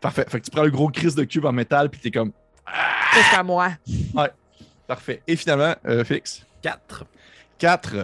parfait. 0.01 0.25
Fait 0.27 0.39
que 0.39 0.45
tu 0.45 0.51
prends 0.51 0.63
le 0.63 0.71
gros 0.71 0.89
crise 0.89 1.13
de 1.13 1.23
cube 1.25 1.45
en 1.45 1.51
métal, 1.51 1.91
puis 1.91 2.01
t'es 2.01 2.09
comme. 2.09 2.31
C'est 3.13 3.35
à 3.37 3.43
moi. 3.43 3.69
Parfait. 4.87 5.21
Et 5.27 5.35
finalement, 5.35 5.75
euh, 5.85 6.03
Félix, 6.03 6.43
4. 6.63 7.05
4. 7.59 7.95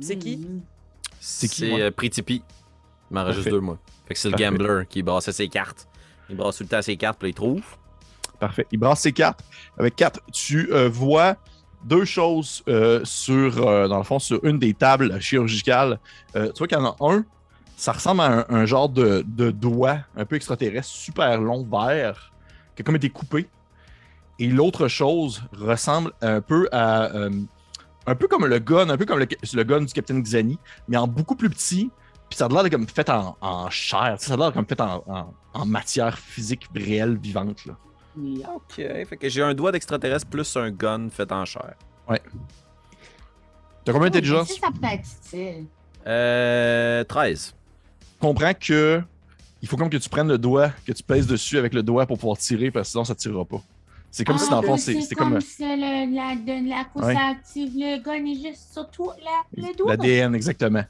C'est 0.00 0.16
qui? 0.16 0.46
C'est 1.20 1.48
qui, 1.48 1.56
C'est 1.56 1.82
euh, 1.82 1.90
Pretty 1.90 2.22
P. 2.22 2.34
Il 2.34 2.42
m'en 3.10 3.24
reste 3.24 3.44
deux, 3.48 3.60
moi. 3.60 3.78
Fait 4.08 4.14
que 4.14 4.20
c'est 4.20 4.30
le 4.30 4.36
gambler 4.36 4.84
qui 4.88 5.02
brassait 5.02 5.32
ses 5.32 5.48
cartes. 5.48 5.86
Il 6.28 6.36
brasse 6.36 6.56
tout 6.56 6.64
le 6.64 6.68
temps 6.68 6.82
ses 6.82 6.96
cartes, 6.96 7.18
puis 7.18 7.30
il 7.30 7.34
trouve. 7.34 7.62
Parfait. 8.38 8.66
Il 8.70 8.78
brasse 8.78 9.00
ses 9.00 9.12
cartes. 9.12 9.44
Avec 9.78 9.96
quatre, 9.96 10.20
tu 10.32 10.72
euh, 10.72 10.88
vois 10.88 11.36
deux 11.84 12.04
choses 12.04 12.62
euh, 12.68 13.00
sur, 13.04 13.66
euh, 13.66 13.88
dans 13.88 13.98
le 13.98 14.04
fond, 14.04 14.18
sur 14.18 14.44
une 14.44 14.58
des 14.58 14.74
tables 14.74 15.20
chirurgicales. 15.20 15.98
Tu 16.34 16.40
vois 16.58 16.66
qu'il 16.66 16.78
y 16.78 16.80
en 16.80 16.86
a 16.86 16.96
un, 17.00 17.24
ça 17.76 17.92
ressemble 17.92 18.22
à 18.22 18.46
un, 18.48 18.66
genre 18.66 18.88
de, 18.88 19.24
de 19.26 19.50
doigt 19.50 19.98
un 20.16 20.24
peu 20.24 20.36
extraterrestre, 20.36 20.88
super 20.88 21.40
long, 21.40 21.64
vert, 21.64 22.32
qui 22.74 22.82
a 22.82 22.84
comme 22.84 22.96
été 22.96 23.10
coupé. 23.10 23.46
Et 24.38 24.48
l'autre 24.48 24.88
chose 24.88 25.42
ressemble 25.58 26.12
un 26.20 26.40
peu 26.40 26.68
à. 26.72 27.10
un 28.06 28.14
peu 28.14 28.28
comme 28.28 28.46
le 28.46 28.58
gun, 28.58 28.90
un 28.90 28.96
peu 28.98 29.06
comme 29.06 29.18
le, 29.18 29.26
le 29.26 29.64
gun 29.64 29.80
du 29.80 29.92
Capitaine 29.92 30.22
Xani, 30.22 30.58
mais 30.88 30.96
en 30.96 31.06
beaucoup 31.06 31.36
plus 31.36 31.48
petit. 31.48 31.90
Puis 32.28 32.36
ça 32.38 32.46
a 32.46 32.48
l'air 32.48 32.68
comme 32.70 32.86
fait 32.88 33.08
en, 33.08 33.36
en 33.40 33.70
chair. 33.70 34.16
tu 34.18 34.24
sais, 34.24 34.28
Ça 34.28 34.34
a 34.34 34.36
l'air 34.36 34.52
comme 34.52 34.66
fait 34.66 34.80
en, 34.80 35.02
en- 35.06 35.34
en 35.54 35.66
matière 35.66 36.18
physique 36.18 36.66
réelle, 36.74 37.16
vivante. 37.16 37.64
Là. 37.66 37.74
Ok. 38.54 38.74
Fait 38.76 39.16
que 39.20 39.28
j'ai 39.28 39.42
un 39.42 39.54
doigt 39.54 39.72
d'extraterrestre 39.72 40.26
plus 40.28 40.56
un 40.56 40.70
gun 40.70 41.08
fait 41.10 41.30
en 41.32 41.44
chair. 41.44 41.74
T'as 43.84 43.92
combien 43.92 44.08
d'intelligence? 44.10 44.48
Ça 44.60 44.68
peut 44.68 44.86
être 44.86 45.06
utile? 45.24 45.66
Euh. 46.06 47.04
13. 47.04 47.54
comprends 48.20 48.52
que 48.54 49.02
il 49.62 49.68
faut 49.68 49.76
comme 49.76 49.90
que 49.90 49.96
tu 49.96 50.08
prennes 50.08 50.28
le 50.28 50.38
doigt, 50.38 50.70
que 50.86 50.92
tu 50.92 51.02
pèses 51.02 51.26
dessus 51.26 51.58
avec 51.58 51.74
le 51.74 51.82
doigt 51.82 52.06
pour 52.06 52.18
pouvoir 52.18 52.38
tirer, 52.38 52.70
parce 52.70 52.88
que 52.88 52.90
sinon 52.92 53.04
ça 53.04 53.14
tirera 53.14 53.44
pas. 53.44 53.60
C'est 54.10 54.24
comme 54.24 54.38
si 54.38 54.48
dans 54.48 54.60
le 54.60 54.66
fond, 54.66 54.76
c'est 54.76 55.00
c'est 55.02 55.14
comme 55.14 55.40
ça, 55.40 55.64
le, 55.76 56.14
la, 56.14 56.34
de, 56.36 56.68
la 56.68 57.06
Ouais. 57.06 57.16
active. 57.16 57.72
Le 57.74 58.02
gun 58.02 58.24
est 58.24 58.48
juste 58.50 58.72
sur 58.72 58.88
tout 58.90 59.10
la, 59.22 59.68
le 59.68 59.76
doigt. 59.76 59.96
l'ADN, 59.96 60.34
exactement. 60.34 60.84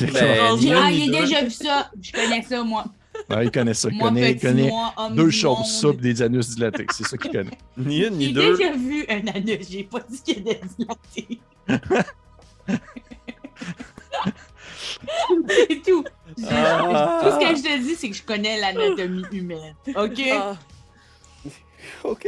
Ben, 0.00 0.58
J'ai- 0.58 0.72
Ah, 0.74 0.90
déjà 0.90 1.42
vu 1.42 1.50
ça. 1.50 1.90
Je 2.00 2.12
connais 2.12 2.42
ça, 2.42 2.62
moi. 2.62 2.84
Ouais, 3.30 3.46
il 3.46 3.50
connaît 3.50 3.74
ça. 3.74 3.88
Il 3.90 3.96
moi, 3.98 4.08
connaît, 4.08 4.30
il 4.32 4.36
petit 4.36 4.46
connaît 4.46 4.72
homme 4.96 5.14
deux 5.14 5.30
choses, 5.30 5.86
pis 5.92 5.96
des 6.02 6.22
anus 6.22 6.50
dilatés. 6.54 6.86
C'est 6.92 7.06
ça 7.06 7.16
qu'il 7.16 7.30
connaît. 7.30 7.58
Ni 7.76 8.04
une 8.04 8.14
ni 8.14 8.26
J'ai 8.26 8.32
deux. 8.32 8.56
déjà 8.56 8.72
vu 8.72 9.04
un 9.08 9.26
anus. 9.34 9.66
J'ai 9.70 9.84
pas 9.84 10.00
dit 10.08 10.22
qu'il 10.22 10.36
y 10.46 10.50
a 10.50 10.54
des 10.54 10.60
dilatés. 10.78 11.40
C'est 15.48 15.82
tout. 15.84 16.04
Ah. 16.50 17.20
Tout 17.22 17.30
ce 17.30 17.38
que 17.50 17.56
je 17.56 17.62
te 17.62 17.78
dis, 17.82 17.94
c'est 17.94 18.10
que 18.10 18.16
je 18.16 18.22
connais 18.22 18.58
l'anatomie 18.60 19.24
humaine. 19.32 19.74
OK? 19.94 20.20
Ah. 20.32 20.56
Ok. 22.04 22.26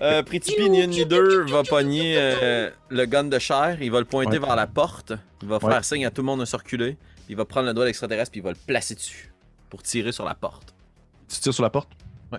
Euh, 0.00 0.22
Pretty 0.22 0.54
P, 0.54 0.68
ni 0.68 0.80
une 0.82 0.90
ni 0.90 1.04
deux, 1.04 1.44
va 1.46 1.62
pogner 1.64 2.14
euh, 2.16 2.70
le 2.88 3.04
gun 3.06 3.24
de 3.24 3.38
chair. 3.38 3.78
Il 3.82 3.90
va 3.90 3.98
le 3.98 4.04
pointer 4.04 4.38
Ouais. 4.38 4.46
vers 4.46 4.54
la 4.56 4.66
porte. 4.68 5.12
Il 5.42 5.48
va 5.48 5.56
Ouais. 5.58 5.70
faire 5.72 5.84
signe 5.84 6.06
à 6.06 6.10
tout 6.10 6.22
le 6.22 6.26
monde 6.26 6.40
de 6.40 6.44
circuler. 6.44 6.92
Puis 7.16 7.24
il 7.30 7.36
va 7.36 7.44
prendre 7.44 7.66
le 7.66 7.74
doigt 7.74 7.84
d'extraterrestre 7.84 8.30
puis 8.30 8.40
il 8.40 8.44
va 8.44 8.50
le 8.50 8.56
placer 8.66 8.94
dessus 8.94 9.32
pour 9.70 9.82
tirer 9.82 10.12
sur 10.12 10.24
la 10.24 10.34
porte. 10.34 10.72
Tu 11.28 11.40
tires 11.40 11.52
sur 11.52 11.62
la 11.64 11.70
porte? 11.70 11.90
Ouais. 12.32 12.38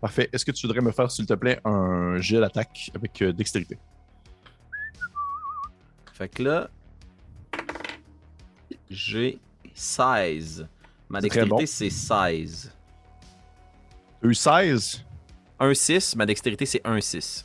Parfait. 0.00 0.28
Est-ce 0.32 0.44
que 0.46 0.50
tu 0.52 0.66
voudrais 0.66 0.80
me 0.80 0.92
faire, 0.92 1.10
s'il 1.10 1.26
te 1.26 1.34
plaît, 1.34 1.60
un 1.64 2.16
jet 2.18 2.40
d'attaque 2.40 2.90
avec 2.94 3.20
euh, 3.22 3.32
dextérité? 3.32 3.78
Fait 6.14 6.28
que 6.28 6.42
là, 6.42 6.70
j'ai 8.90 9.38
16. 9.74 10.66
Ma 11.08 11.20
dextérité, 11.20 11.50
bon. 11.50 11.62
c'est 11.66 11.90
16. 11.90 12.72
Tu 14.20 14.26
as 14.26 14.30
eu 14.30 14.34
16. 14.34 15.04
1-6, 15.62 16.16
ma 16.16 16.26
dextérité, 16.26 16.66
c'est 16.66 16.82
1-6. 16.84 17.44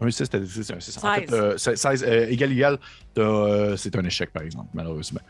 Un 0.00 0.10
6, 0.10 0.28
t'as 0.28 0.38
dit 0.38 0.50
c'est 0.50 0.74
un 0.74 0.80
6. 0.80 0.98
En 1.02 1.14
fait, 1.14 1.30
16. 1.30 1.32
euh, 1.32 1.56
16, 1.56 2.04
euh, 2.06 2.26
égal, 2.28 2.52
égal, 2.52 2.78
t'as, 3.14 3.22
euh, 3.22 3.76
c'est 3.76 3.96
un 3.96 4.04
échec, 4.04 4.30
par 4.32 4.42
exemple, 4.42 4.68
malheureusement. 4.74 5.20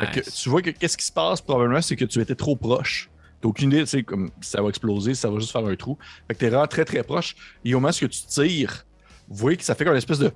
Fait 0.00 0.20
que 0.22 0.30
tu 0.30 0.48
vois 0.48 0.62
que 0.62 0.70
qu'est-ce 0.70 0.96
qui 0.96 1.06
se 1.06 1.12
passe 1.12 1.40
probablement, 1.40 1.80
c'est 1.82 1.94
que 1.96 2.04
tu 2.04 2.20
étais 2.20 2.34
trop 2.34 2.56
proche. 2.56 3.10
T'as 3.40 3.48
aucune 3.48 3.70
idée, 3.70 3.80
tu 3.80 3.86
sais, 3.86 4.02
comme 4.02 4.30
ça 4.40 4.62
va 4.62 4.70
exploser, 4.70 5.14
ça 5.14 5.30
va 5.30 5.38
juste 5.38 5.52
faire 5.52 5.64
un 5.64 5.76
trou. 5.76 5.98
Fait 6.26 6.34
que 6.34 6.40
t'es 6.40 6.48
vraiment 6.48 6.66
très 6.66 6.84
très 6.84 7.02
proche. 7.02 7.36
Et 7.64 7.74
au 7.74 7.78
moment 7.80 7.90
où 7.90 8.08
tu 8.08 8.08
tires, 8.08 8.86
vous 9.28 9.36
voyez 9.36 9.56
que 9.58 9.64
ça 9.64 9.74
fait 9.74 9.84
comme 9.84 9.92
une 9.92 9.98
espèce 9.98 10.18
de. 10.18 10.32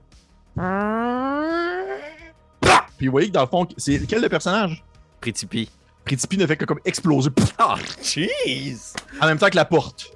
Puis 2.99 3.07
vous 3.07 3.13
voyez 3.13 3.29
que 3.29 3.33
dans 3.33 3.43
le 3.43 3.47
fond, 3.49 3.67
c'est 3.77 4.07
quel 4.07 4.21
le 4.23 4.29
personnage? 4.29 4.85
Pretty 5.21 5.47
P. 5.47 5.69
Pretty 6.05 6.27
P 6.27 6.37
ne 6.37 6.47
fait 6.47 6.57
que 6.57 6.65
comme 6.67 6.81
exploser 6.85 7.31
Ah, 7.59 7.77
jeez! 8.03 8.77
en 9.21 9.27
même 9.27 9.39
temps 9.39 9.49
que 9.49 9.57
la 9.57 9.65
porte. 9.65 10.13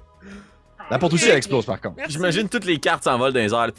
La 0.93 0.99
porte 0.99 1.13
aussi 1.13 1.27
elle 1.29 1.37
explose 1.37 1.65
par 1.65 1.79
contre. 1.81 1.97
J'imagine 2.07 2.47
toutes 2.49 2.65
les 2.65 2.79
cartes 2.79 3.03
s'envolent 3.03 3.33
dans 3.33 3.39
les 3.39 3.53
airs. 3.53 3.71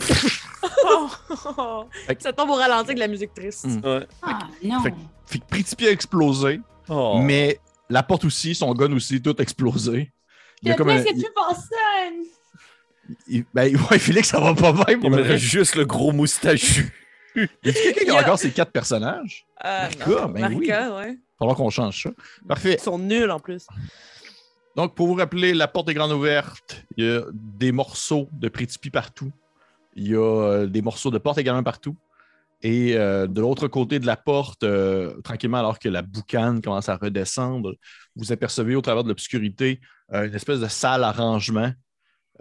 Oh. 0.84 1.08
Que- 2.08 2.22
Ça 2.22 2.32
tombe 2.32 2.50
au 2.50 2.54
ralenti 2.54 2.90
avec 2.90 2.98
la 2.98 3.08
musique 3.08 3.32
triste. 3.34 3.64
Mm. 3.66 3.80
Ouais. 3.84 4.06
Ah, 4.22 4.38
non. 4.62 4.80
Fait 4.82 4.90
que- 4.90 4.96
Fait 5.26 5.38
que 5.38 5.44
Pretty 5.46 5.76
P 5.76 5.86
a 5.88 5.90
explosé, 5.90 6.60
Oh. 6.88 7.18
mais 7.22 7.58
la 7.88 8.02
porte 8.02 8.24
aussi, 8.24 8.54
son 8.54 8.72
gun 8.74 8.92
aussi, 8.92 9.20
tout 9.22 9.34
a 9.38 9.42
explosé. 9.42 10.12
Il 10.62 10.68
y 10.68 10.72
a 10.72 10.74
comme 10.74 10.88
un. 10.90 10.96
il- 10.98 11.04
plus 11.04 11.22
personne. 11.34 12.24
il- 13.28 13.44
ben, 13.54 13.74
ouais, 13.90 13.98
Félix, 13.98 14.28
ça 14.28 14.40
va 14.40 14.54
pas 14.54 14.72
bien 14.72 14.98
pour 14.98 15.04
Il 15.04 15.10
me 15.10 15.22
reste 15.22 15.44
juste 15.44 15.76
le 15.76 15.84
gros 15.84 16.12
moustachu. 16.12 16.92
Y 17.36 17.40
a 17.42 17.46
quelqu'un 17.72 17.92
qui 17.92 18.00
Il 18.02 18.06
y 18.06 18.10
a 18.10 18.20
encore 18.20 18.38
ces 18.38 18.50
quatre 18.52 18.70
personnages? 18.70 19.46
Euh, 19.64 19.88
Marca, 19.98 20.06
non. 20.10 20.28
ben 20.28 20.54
oui. 20.54 20.66
Marca, 20.68 20.94
ouais. 20.96 21.10
Il 21.10 21.14
va 21.14 21.38
falloir 21.38 21.56
qu'on 21.56 21.70
change 21.70 22.02
ça. 22.04 22.10
Parfait. 22.48 22.76
Ils 22.78 22.82
sont 22.82 22.98
nuls 22.98 23.30
en 23.30 23.40
plus. 23.40 23.66
Donc, 24.76 24.94
pour 24.94 25.06
vous 25.06 25.14
rappeler, 25.14 25.54
la 25.54 25.68
porte 25.68 25.88
est 25.88 25.94
grande 25.94 26.12
ouverte. 26.12 26.84
Il 26.96 27.04
y 27.04 27.08
a 27.08 27.22
des 27.32 27.70
morceaux 27.70 28.28
de 28.32 28.48
Prétipi 28.48 28.90
partout. 28.90 29.30
Il 29.94 30.08
y 30.08 30.14
a 30.14 30.18
euh, 30.18 30.66
des 30.66 30.82
morceaux 30.82 31.10
de 31.10 31.18
porte 31.18 31.38
également 31.38 31.62
partout. 31.62 31.96
Et 32.62 32.96
euh, 32.96 33.26
de 33.26 33.40
l'autre 33.40 33.68
côté 33.68 34.00
de 34.00 34.06
la 34.06 34.16
porte, 34.16 34.64
euh, 34.64 35.20
tranquillement, 35.22 35.58
alors 35.58 35.78
que 35.78 35.88
la 35.88 36.02
boucane 36.02 36.60
commence 36.60 36.88
à 36.88 36.96
redescendre, 36.96 37.74
vous 38.16 38.32
apercevez 38.32 38.74
au 38.74 38.80
travers 38.80 39.04
de 39.04 39.08
l'obscurité 39.08 39.80
une 40.12 40.34
espèce 40.34 40.60
de 40.60 40.68
salle 40.68 41.02
à 41.02 41.12
rangement 41.12 41.72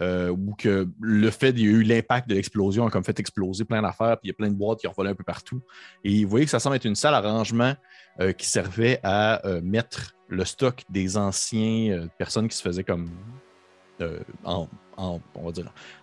euh, 0.02 0.30
où 0.30 0.56
que 0.56 0.88
le 1.02 1.30
fait 1.30 1.53
qu'il 1.53 1.65
y 1.65 1.68
a 1.68 1.72
eu 1.72 1.84
l'impact 1.84 2.28
de 2.28 2.36
l'explosion 2.36 2.86
a 2.88 2.90
comme 2.90 3.03
fait 3.03 3.20
exploser 3.20 3.64
plein 3.64 3.82
d'affaires, 3.82 4.18
puis 4.18 4.28
il 4.28 4.28
y 4.30 4.32
a 4.32 4.34
plein 4.34 4.49
de 4.49 4.56
boîtes 4.56 4.80
qui 4.80 4.88
ont 4.88 4.94
volé 4.95 5.11
un 5.11 5.15
peu 5.15 5.24
partout. 5.24 5.61
Et 6.03 6.24
vous 6.24 6.30
voyez 6.30 6.45
que 6.45 6.52
ça 6.52 6.60
semble 6.60 6.76
être 6.76 6.86
une 6.86 6.95
salle 6.95 7.14
à 7.14 7.22
rangement 7.22 7.76
euh, 8.20 8.32
qui 8.32 8.48
servait 8.48 8.99
à 9.03 9.45
euh, 9.45 9.61
mettre 9.61 10.15
le 10.30 10.45
stock 10.45 10.84
des 10.90 11.18
anciens 11.18 12.07
personnes 12.18 12.48
qui 12.48 12.57
se 12.57 12.64
faisaient 12.64 12.84
comme 12.84 13.10
en, 14.44 14.68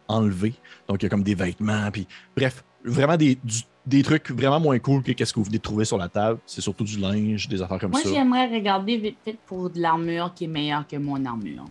enlever. 0.08 0.54
Donc 0.88 1.02
il 1.02 1.04
y 1.04 1.06
a 1.06 1.08
comme 1.08 1.24
des 1.24 1.34
vêtements, 1.34 1.90
puis 1.90 2.06
bref, 2.36 2.64
vraiment 2.84 3.16
des, 3.16 3.36
du- 3.42 3.62
des 3.86 4.02
trucs 4.02 4.30
vraiment 4.30 4.60
moins 4.60 4.78
cool 4.78 5.02
que 5.02 5.12
qu'est-ce 5.12 5.32
que 5.32 5.38
vous 5.38 5.44
venez 5.46 5.58
de 5.58 5.62
trouver 5.62 5.84
sur 5.84 5.96
la 5.98 6.08
table. 6.08 6.38
C'est 6.46 6.60
surtout 6.60 6.84
du 6.84 6.98
linge, 6.98 7.48
des 7.48 7.60
affaires 7.62 7.78
comme 7.78 7.90
Moi, 7.92 8.00
ça. 8.02 8.08
j'aimerais 8.12 8.46
regarder 8.48 8.96
vite 8.98 9.16
fait 9.24 9.36
pour 9.46 9.70
de 9.70 9.80
l'armure 9.80 10.32
qui 10.34 10.44
est 10.44 10.48
meilleure 10.48 10.86
que 10.86 10.96
mon 10.96 11.24
armure. 11.24 11.64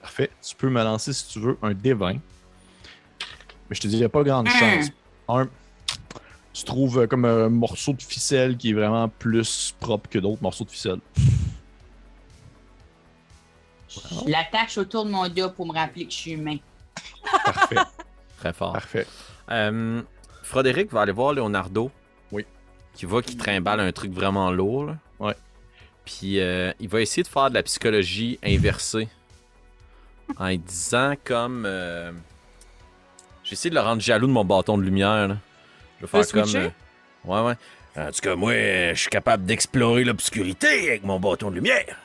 Parfait. 0.00 0.30
Tu 0.46 0.54
peux 0.54 0.68
me 0.68 0.82
lancer 0.84 1.12
si 1.12 1.26
tu 1.28 1.40
veux 1.40 1.58
un 1.62 1.72
D20. 1.72 2.18
Mais 3.68 3.74
je 3.74 3.80
te 3.80 3.86
dis, 3.88 3.94
il 3.94 3.98
n'y 3.98 4.04
a 4.04 4.08
pas 4.08 4.22
grande 4.22 4.46
Un. 4.48 4.50
chance. 4.50 4.90
Un. 5.28 5.48
Tu 6.52 6.64
trouves 6.64 7.00
euh, 7.00 7.06
comme 7.06 7.24
un 7.24 7.48
morceau 7.48 7.92
de 7.92 8.00
ficelle 8.02 8.56
qui 8.56 8.70
est 8.70 8.74
vraiment 8.74 9.08
plus 9.08 9.74
propre 9.80 10.08
que 10.08 10.18
d'autres 10.18 10.42
morceaux 10.42 10.64
de 10.64 10.70
ficelle. 10.70 11.00
Je 13.88 14.30
l'attache 14.30 14.78
autour 14.78 15.04
de 15.04 15.10
mon 15.10 15.28
dos 15.28 15.50
pour 15.50 15.66
me 15.66 15.72
rappeler 15.72 16.04
que 16.06 16.12
je 16.12 16.16
suis 16.16 16.32
humain. 16.32 16.56
Parfait. 17.44 17.76
Très 18.38 18.52
fort. 18.52 18.72
Parfait. 18.74 19.06
Euh, 19.50 20.02
Frédéric 20.46 20.92
va 20.92 21.02
aller 21.02 21.12
voir 21.12 21.32
Leonardo. 21.32 21.90
Oui. 22.32 22.44
Qui 22.94 23.04
voit 23.06 23.22
qu'il 23.22 23.36
trimballe 23.36 23.80
un 23.80 23.92
truc 23.92 24.12
vraiment 24.12 24.50
lourd. 24.50 24.84
là. 24.86 24.96
Ouais. 25.18 25.34
Puis 26.04 26.40
euh, 26.40 26.72
il 26.80 26.88
va 26.88 27.00
essayer 27.00 27.22
de 27.22 27.28
faire 27.28 27.48
de 27.50 27.54
la 27.54 27.62
psychologie 27.62 28.38
inversée. 28.44 29.08
en 30.38 30.54
disant 30.54 31.14
comme. 31.24 31.64
euh, 31.66 32.12
J'ai 33.44 33.52
essayé 33.54 33.70
de 33.70 33.74
le 33.74 33.80
rendre 33.80 34.00
jaloux 34.02 34.26
de 34.26 34.32
mon 34.32 34.44
bâton 34.44 34.78
de 34.78 34.82
lumière. 34.82 35.28
là. 35.28 35.36
Je 36.00 36.06
vais 36.06 36.18
Le 36.18 36.24
faire 36.24 36.42
comme. 36.44 36.54
euh, 36.56 36.68
Ouais, 37.24 37.40
ouais. 37.40 37.54
En 37.98 38.10
tout 38.12 38.20
cas, 38.20 38.36
moi, 38.36 38.52
je 38.52 39.00
suis 39.00 39.08
capable 39.08 39.46
d'explorer 39.46 40.04
l'obscurité 40.04 40.88
avec 40.90 41.02
mon 41.04 41.18
bâton 41.18 41.50
de 41.50 41.56
lumière. 41.56 41.96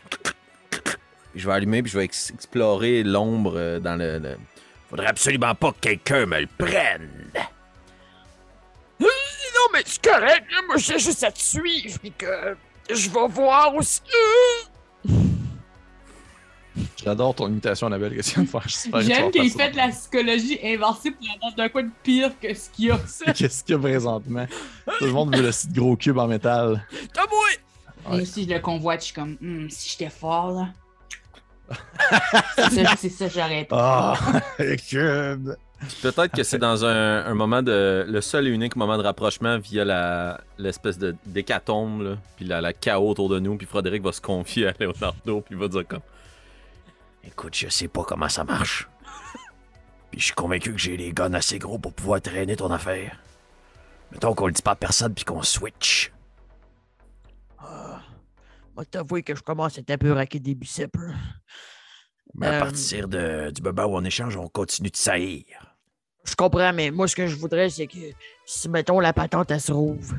Je 1.36 1.48
vais 1.48 1.54
allumer 1.54 1.82
puis 1.84 1.92
je 1.92 1.98
vais 1.98 2.06
ex- 2.06 2.32
explorer 2.34 3.04
l'ombre 3.04 3.54
euh, 3.56 3.80
dans 3.80 3.96
le. 3.96 4.18
le- 4.20 4.38
Faudrait 4.90 5.08
absolument 5.08 5.56
pas 5.56 5.72
que 5.72 5.80
quelqu'un 5.80 6.26
me 6.26 6.40
le 6.42 6.48
prenne. 6.58 7.10
Non, 9.62 9.68
mais 9.74 9.84
c'est 9.86 10.02
correct. 10.04 10.46
Moi, 10.68 10.78
j'ai 10.78 10.98
juste 11.00 11.24
à 11.24 11.32
te 11.32 11.40
suivre, 11.40 12.00
puis 12.00 12.12
que 12.18 12.56
je 12.90 13.10
vais 13.10 13.28
voir 13.28 13.76
aussi. 13.76 14.02
J'adore 17.04 17.36
ton 17.36 17.48
imitation, 17.48 17.88
Annabelle. 17.88 18.16
Qu'est-ce 18.16 18.34
qu'il 18.34 18.44
vient 18.44 18.46
de 18.46 18.50
faire? 18.50 18.92
Que 18.92 19.00
tu 19.00 19.06
J'aime 19.08 19.32
qu'il 19.32 19.52
fait 19.52 19.72
de 19.72 19.78
la 19.78 19.90
psychologie 19.90 20.60
inversée 20.64 21.12
pour 21.12 21.28
avoir 21.36 21.54
d'un 21.56 21.70
quoi 21.70 21.84
de 21.84 21.90
pire 22.04 22.32
que 22.40 22.54
ce 22.54 22.70
qu'il 22.70 22.86
y 22.86 22.92
a. 22.92 23.00
ça. 23.08 23.34
Qu'est-ce 23.34 23.64
qu'il 23.64 23.76
y 23.76 23.78
a 23.78 23.82
présentement? 23.82 24.46
Tout 25.00 25.06
le 25.06 25.12
monde 25.12 25.36
veut 25.36 25.42
le 25.44 25.50
petit 25.50 25.68
gros 25.70 25.96
cube 25.96 26.18
en 26.18 26.28
métal. 26.28 26.86
T'as 27.14 27.28
moi! 27.28 27.40
Ouais. 28.06 28.12
Moi 28.14 28.22
aussi, 28.22 28.46
je 28.48 28.54
le 28.54 28.60
convoite, 28.60 29.02
je 29.02 29.06
suis 29.06 29.14
comme, 29.14 29.38
Hmm, 29.42 29.70
si 29.70 29.90
j'étais 29.92 30.10
fort, 30.10 30.52
là. 30.52 30.70
c'est 32.58 32.84
ça, 32.84 32.96
c'est 32.98 33.10
ça, 33.10 33.28
j'aurais 33.28 33.62
été. 33.62 33.70
Ah, 33.72 34.18
le 34.60 34.76
cube! 34.76 35.56
Peut-être 36.02 36.30
que 36.36 36.44
c'est 36.44 36.60
dans 36.60 36.86
un, 36.86 37.26
un 37.26 37.34
moment 37.34 37.62
de. 37.64 38.06
Le 38.08 38.22
seul 38.22 38.48
et 38.48 38.52
unique 38.52 38.76
moment 38.76 38.98
de 38.98 39.04
rapprochement 39.04 39.58
via 39.58 39.84
la 39.84 40.40
l'espèce 40.58 40.98
de 41.00 41.16
d'hécatombe, 41.26 42.02
là, 42.04 42.18
puis 42.36 42.46
la, 42.46 42.62
la 42.62 42.72
chaos 42.74 43.10
autour 43.10 43.30
de 43.30 43.40
nous, 43.40 43.58
puis 43.58 43.66
Frédéric 43.66 44.04
va 44.04 44.12
se 44.12 44.22
confier 44.22 44.68
à 44.68 44.74
Leonardo, 44.80 45.42
puis 45.42 45.56
il 45.56 45.58
va 45.58 45.68
dire 45.68 45.88
comme. 45.88 46.02
Écoute, 47.24 47.56
je 47.56 47.68
sais 47.70 47.88
pas 47.88 48.04
comment 48.04 48.30
ça 48.30 48.44
marche. 48.44 48.88
Puis 50.12 50.20
je 50.20 50.26
suis 50.26 50.34
convaincu 50.34 50.72
que 50.74 50.80
j'ai 50.80 50.98
les 50.98 51.14
guns 51.14 51.34
assez 51.36 51.60
gros 51.60 51.78
pour 51.78 51.94
pouvoir 51.94 52.20
traîner 52.20 52.56
ton 52.56 52.72
affaire. 52.72 53.18
Mettons 54.12 54.34
qu'on 54.34 54.48
le 54.48 54.54
dit 54.54 54.62
pas 54.64 54.72
à 54.72 54.76
personne 54.76 55.14
puis 55.14 55.24
qu'on 55.24 55.44
switch. 55.44 56.12
Moi, 58.76 58.86
t'avouer 58.90 59.22
que 59.22 59.36
je 59.36 59.42
commence 59.44 59.78
à 59.78 59.82
être 59.82 59.92
un 59.92 59.98
peu 59.98 60.12
raqué 60.14 60.40
des 60.40 60.56
biceps. 60.56 60.98
là. 61.00 61.14
Mais 62.34 62.48
à 62.48 62.54
Euh, 62.54 62.60
partir 62.60 63.08
de, 63.08 63.52
du 63.52 63.62
moment 63.62 63.84
où 63.86 63.96
on 63.98 64.04
échange, 64.04 64.36
on 64.38 64.48
continue 64.48 64.90
de 64.90 64.96
saillir. 64.98 65.46
Je 66.24 66.36
comprends, 66.36 66.72
mais 66.74 66.92
moi, 66.92 67.08
ce 67.08 67.16
que 67.16 67.28
je 67.28 67.36
voudrais, 67.36 67.70
c'est 67.70 67.88
que 67.88 67.98
si, 68.46 68.70
mettons, 68.70 69.00
la 69.00 69.12
patente, 69.14 69.50
elle 69.52 69.62
se 69.62 69.72
rouvre, 69.72 70.16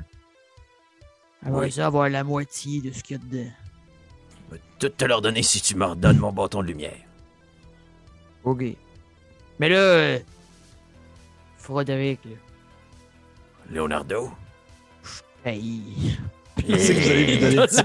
Oui. 1.47 1.71
ça, 1.71 1.87
avoir 1.87 2.09
la 2.09 2.25
moitié 2.25 2.81
de 2.81 2.93
ce 2.93 3.03
qu'il 3.03 3.17
y 3.17 3.21
a 3.21 3.23
dedans. 3.25 3.51
Je 4.51 4.55
vais 4.57 4.61
tout 4.79 4.89
te 4.89 5.05
leur 5.05 5.21
donner 5.21 5.43
si 5.43 5.61
tu 5.61 5.77
me 5.77 5.85
redonnes 5.87 6.19
mon 6.19 6.33
bâton 6.33 6.61
de 6.63 6.67
lumière. 6.69 6.99
OK. 8.45 8.65
Mais 9.61 9.69
là, 9.69 9.77
euh, 9.77 10.19
Frédéric, 11.59 12.21
là, 12.25 12.31
Leonardo? 13.71 14.31
hey. 15.45 15.83
C'est 16.59 16.95
que 16.95 17.01
vous 17.01 17.11
allez 17.11 17.27
lui 17.27 17.39
donner 17.39 17.57
le 17.57 17.67
petit 17.67 17.83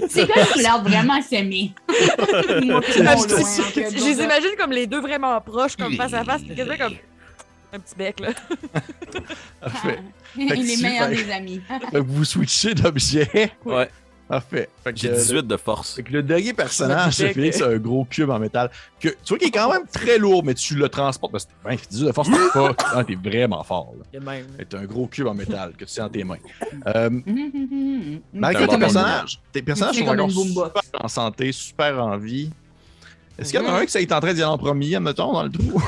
peu. 0.00 0.08
C'est 0.08 0.26
quoi 0.26 0.44
qui 0.46 0.58
l'air 0.62 0.82
vraiment 0.82 1.20
s'aimer? 1.22 1.72
Moi, 2.64 2.80
puis 2.80 3.02
mon 3.02 3.10
loin, 3.10 3.12
entre 3.14 3.28
Je 3.28 4.04
les 4.04 4.22
imagine 4.24 4.50
comme 4.58 4.72
les 4.72 4.86
deux 4.86 5.00
vraiment 5.00 5.40
proches, 5.40 5.76
comme 5.76 5.94
face 5.94 6.14
à 6.14 6.24
face, 6.24 6.42
quasiment 6.42 6.76
comme 6.76 6.94
un 7.72 7.78
petit 7.80 7.94
bec, 7.96 8.20
là. 8.20 8.28
Parfait. 9.60 9.98
Il 10.36 10.48
Fait 10.48 10.56
que 10.56 10.60
est 10.62 10.76
tu- 10.76 10.82
meilleur 10.82 11.08
fait- 11.08 11.14
des 11.24 11.30
amis. 11.30 11.60
Fait 11.68 11.78
que 11.90 11.98
vous 11.98 12.24
switchez 12.24 12.74
d'objet. 12.74 13.52
Ouais. 13.64 13.88
Parfait. 14.28 14.68
Fait 14.84 14.92
que, 14.92 14.98
J'ai 14.98 15.08
euh, 15.10 15.14
18 15.16 15.46
de 15.46 15.56
force. 15.56 15.94
Fait 15.94 16.02
que 16.02 16.12
le 16.12 16.22
dernier 16.22 16.52
personnage, 16.52 17.14
c'est 17.14 17.32
Félix, 17.32 17.56
c'est 17.56 17.64
un 17.64 17.78
gros 17.78 18.04
cube 18.04 18.28
en 18.28 18.38
métal. 18.38 18.70
Que, 19.00 19.08
tu 19.08 19.16
vois 19.30 19.38
qu'il 19.38 19.48
est 19.48 19.50
quand 19.50 19.72
même 19.72 19.86
très 19.90 20.18
lourd, 20.18 20.44
mais 20.44 20.52
tu 20.52 20.74
le 20.74 20.86
transportes. 20.90 21.32
Parce 21.32 21.46
que 21.46 21.50
ben, 21.64 21.76
18 21.90 22.06
de 22.08 22.12
force, 22.12 22.28
t'es 22.28 22.36
pas. 22.52 22.74
Ah, 22.94 23.04
t'es 23.04 23.14
vraiment 23.14 23.64
fort. 23.64 23.94
Là. 23.98 24.20
De 24.20 24.22
même. 24.22 24.44
T'es 24.68 24.76
un 24.76 24.84
gros 24.84 25.06
cube 25.06 25.28
en 25.28 25.32
métal 25.34 25.72
que 25.78 25.86
tu 25.86 25.92
tiens 25.92 26.04
dans 26.04 26.10
tes 26.10 26.24
mains. 26.24 26.36
Euh, 26.88 27.08
bon 27.08 27.22
tes 28.52 28.66
bon 28.66 28.78
personnages, 28.78 29.40
tes 29.50 29.62
personnages 29.62 29.94
C'est 29.94 30.00
sont 30.02 30.06
comme 30.08 30.20
encore 30.20 30.28
une 30.28 30.34
boombox. 30.34 30.84
super 30.84 31.04
en 31.04 31.08
santé, 31.08 31.52
super 31.52 32.04
en 32.04 32.18
vie. 32.18 32.50
Est-ce 33.38 33.50
qu'il 33.52 33.62
y 33.62 33.64
en 33.64 33.68
a 33.72 33.78
un 33.80 33.86
qui 33.86 33.96
est 33.96 34.12
en 34.12 34.20
train 34.20 34.34
d'y 34.34 34.42
aller 34.42 34.52
en 34.52 34.58
premier, 34.58 34.94
admettons, 34.96 35.32
dans 35.32 35.44
le 35.44 35.50
trou? 35.50 35.82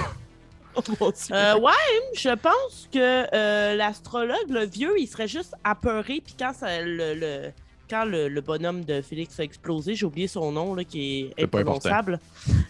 Oh 0.76 0.80
mon 1.00 1.10
Dieu. 1.10 1.34
Euh, 1.34 1.58
ouais, 1.58 1.72
je 2.14 2.30
pense 2.30 2.88
que 2.92 3.26
euh, 3.34 3.74
l'astrologue, 3.76 4.48
le 4.48 4.64
vieux, 4.66 4.94
il 4.98 5.06
serait 5.06 5.28
juste 5.28 5.54
apeuré. 5.64 6.22
Puis 6.24 6.34
quand, 6.38 6.52
ça, 6.54 6.80
le, 6.82 7.14
le- 7.14 7.50
quand 7.88 8.04
le, 8.04 8.28
le 8.28 8.40
bonhomme 8.40 8.84
de 8.84 9.02
Félix 9.02 9.40
a 9.40 9.42
explosé, 9.42 9.94
j'ai 9.96 10.06
oublié 10.06 10.28
son 10.28 10.52
nom, 10.52 10.74
là, 10.74 10.84
qui 10.84 11.32
est 11.36 11.42
imprononçable. 11.44 12.20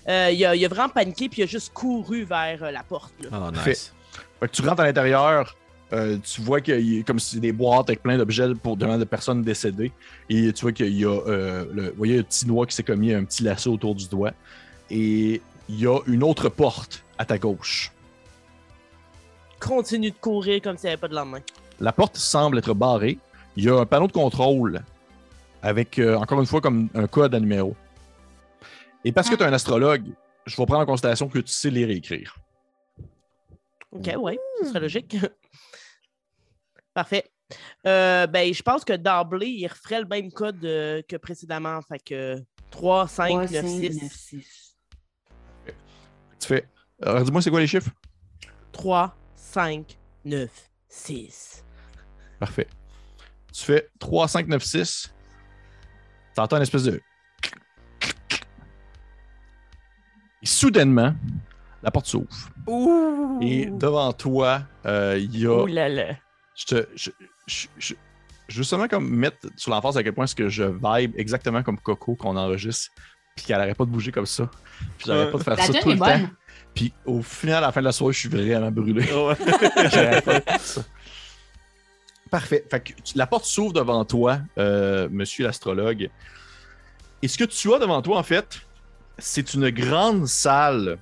Euh, 0.09 0.31
il, 0.33 0.45
a, 0.47 0.55
il 0.57 0.65
a 0.65 0.69
vraiment 0.69 0.89
paniqué, 0.89 1.29
puis 1.29 1.43
il 1.43 1.45
a 1.45 1.47
juste 1.47 1.73
couru 1.75 2.25
vers 2.25 2.63
euh, 2.63 2.71
la 2.71 2.83
porte. 2.83 3.13
là. 3.23 3.29
Ah, 3.33 3.51
Parfait. 3.53 3.71
nice. 3.71 3.93
Fait 4.41 4.47
que 4.49 4.53
tu 4.53 4.63
rentres 4.67 4.81
à 4.81 4.85
l'intérieur, 4.87 5.55
euh, 5.93 6.17
tu 6.25 6.41
vois 6.41 6.63
qu'il 6.63 6.81
y 6.97 7.01
a 7.01 7.03
comme 7.03 7.19
si 7.19 7.39
des 7.39 7.53
boîtes 7.53 7.91
avec 7.91 8.03
plein 8.03 8.17
d'objets 8.17 8.55
pour 8.63 8.77
demander 8.79 9.01
de 9.01 9.05
personnes 9.05 9.43
décédées. 9.43 9.93
Et 10.31 10.51
tu 10.55 10.63
vois 10.63 10.73
qu'il 10.73 10.97
y 10.99 11.05
a, 11.05 11.09
euh, 11.11 11.67
le, 11.71 11.91
vous 11.91 11.97
voyez, 11.99 12.21
un 12.21 12.23
petit 12.23 12.47
noix 12.47 12.65
qui 12.65 12.75
s'est 12.75 12.83
commis 12.83 13.13
un 13.13 13.25
petit 13.25 13.43
lasso 13.43 13.71
autour 13.73 13.95
du 13.95 14.09
doigt. 14.09 14.33
Et 14.91 15.43
il 15.69 15.79
y 15.81 15.87
a 15.87 15.99
une 16.07 16.23
autre 16.25 16.49
porte 16.49 17.05
à 17.21 17.27
ta 17.27 17.37
gauche. 17.37 17.93
Continue 19.61 20.11
de 20.11 20.17
courir 20.17 20.63
comme 20.63 20.79
s'il 20.79 20.87
n'y 20.87 20.93
avait 20.93 21.01
pas 21.01 21.09
de 21.09 21.15
lendemain. 21.15 21.41
La 21.79 21.93
porte 21.93 22.17
semble 22.17 22.57
être 22.59 22.73
barrée. 22.73 23.19
Il 23.57 23.65
y 23.65 23.69
a 23.69 23.79
un 23.79 23.85
panneau 23.85 24.07
de 24.07 24.13
contrôle 24.13 24.83
avec, 25.61 25.99
euh, 25.99 26.17
encore 26.17 26.41
une 26.41 26.47
fois, 26.47 26.63
comme 26.63 26.89
un 26.95 27.07
code 27.07 27.35
à 27.35 27.41
numéro. 27.41 27.77
Et 29.05 29.13
parce 29.13 29.29
que 29.29 29.35
tu 29.35 29.43
es 29.43 29.47
un 29.47 29.53
astrologue, 29.53 30.07
je 30.47 30.57
vais 30.57 30.65
prendre 30.65 30.81
en 30.81 30.87
considération 30.87 31.29
que 31.29 31.41
tu 31.41 31.53
sais 31.53 31.69
lire 31.69 31.91
et 31.91 31.97
écrire. 31.97 32.39
Ok, 33.93 34.11
ouais, 34.19 34.39
ce 34.63 34.69
serait 34.69 34.81
logique. 34.81 35.17
Parfait. 36.95 37.31
Euh, 37.87 38.27
ben, 38.29 38.55
je 38.55 38.63
pense 38.63 38.83
que 38.83 38.95
d'emblée, 38.95 39.49
il 39.49 39.67
referait 39.67 40.01
le 40.01 40.07
même 40.07 40.33
code 40.33 40.65
euh, 40.65 41.03
que 41.07 41.17
précédemment. 41.17 41.83
Fait 41.83 41.99
que 41.99 42.43
3, 42.71 43.09
5, 43.09 43.29
3, 43.29 43.41
9, 43.43 43.51
5, 43.51 43.63
6. 43.67 44.03
9, 44.03 44.13
6. 44.13 44.77
Tu 46.41 46.49
fais. 46.49 46.67
Alors, 47.03 47.23
dis-moi, 47.23 47.41
c'est 47.43 47.51
quoi 47.51 47.61
les 47.61 47.67
chiffres? 47.67 47.91
3, 48.73 49.17
5, 49.35 49.99
9, 50.25 50.51
6. 50.89 51.65
Parfait. 52.39 52.67
Tu 53.53 53.65
fais 53.65 53.89
3, 53.99 54.29
5, 54.29 54.47
9, 54.49 54.63
6. 54.63 55.15
T'entends 56.35 56.57
une 56.57 56.63
espèce 56.63 56.85
de. 56.85 57.01
Et 60.43 60.47
soudainement, 60.47 61.15
la 61.83 61.91
porte 61.91 62.07
s'ouvre. 62.07 62.29
Ouh! 62.67 63.39
Et 63.43 63.67
devant 63.67 64.13
toi, 64.13 64.63
euh, 64.87 65.19
il 65.21 65.37
y 65.39 65.47
a. 65.47 65.63
Ouh 65.63 65.67
là 65.67 65.89
là. 65.89 66.15
Je 66.57 66.65
te. 66.65 66.89
Je, 66.95 67.11
je, 67.47 67.67
je- 67.79 67.95
je 68.49 68.59
veux 68.59 68.65
seulement 68.65 68.89
comme 68.89 69.09
mettre 69.09 69.47
sur 69.57 69.71
l'emphase 69.71 69.97
à 69.97 70.03
quel 70.03 70.13
point 70.13 70.25
est-ce 70.25 70.35
que 70.35 70.49
je 70.49 70.65
vibe 70.65 71.13
exactement 71.17 71.63
comme 71.63 71.79
Coco 71.79 72.17
qu'on 72.17 72.37
enregistre, 72.37 72.91
puis 73.37 73.45
qu'elle 73.47 73.61
arrête 73.61 73.77
pas 73.77 73.85
de 73.85 73.91
bouger 73.91 74.11
comme 74.11 74.27
ça. 74.27 74.51
Puis 74.99 75.07
j'arrête 75.07 75.31
pas 75.31 75.39
de 75.39 75.43
faire 75.45 75.57
La 75.57 75.63
ça 75.67 75.73
tout 75.75 75.89
est 75.91 75.93
le 75.95 75.99
temps. 76.01 76.31
Puis 76.81 76.95
au 77.05 77.21
final, 77.21 77.59
à 77.59 77.67
la 77.67 77.73
fin 77.73 77.81
de 77.83 77.85
la 77.85 77.93
soirée, 77.93 78.15
je 78.15 78.21
suis 78.21 78.29
vraiment 78.31 78.71
brûlé. 78.71 79.07
Ça. 80.61 80.81
Parfait. 82.31 82.65
Fait 82.71 82.81
que 82.81 82.93
la 83.17 83.27
porte 83.27 83.45
s'ouvre 83.45 83.75
devant 83.75 84.03
toi, 84.07 84.39
euh, 84.57 85.07
monsieur 85.11 85.45
l'astrologue. 85.45 86.09
Et 87.21 87.29
ce 87.29 87.37
que 87.37 87.45
tu 87.45 87.75
as 87.75 87.79
devant 87.79 88.01
toi, 88.01 88.17
en 88.17 88.23
fait, 88.23 88.63
c'est 89.19 89.53
une 89.53 89.69
grande 89.69 90.27
salle 90.27 90.97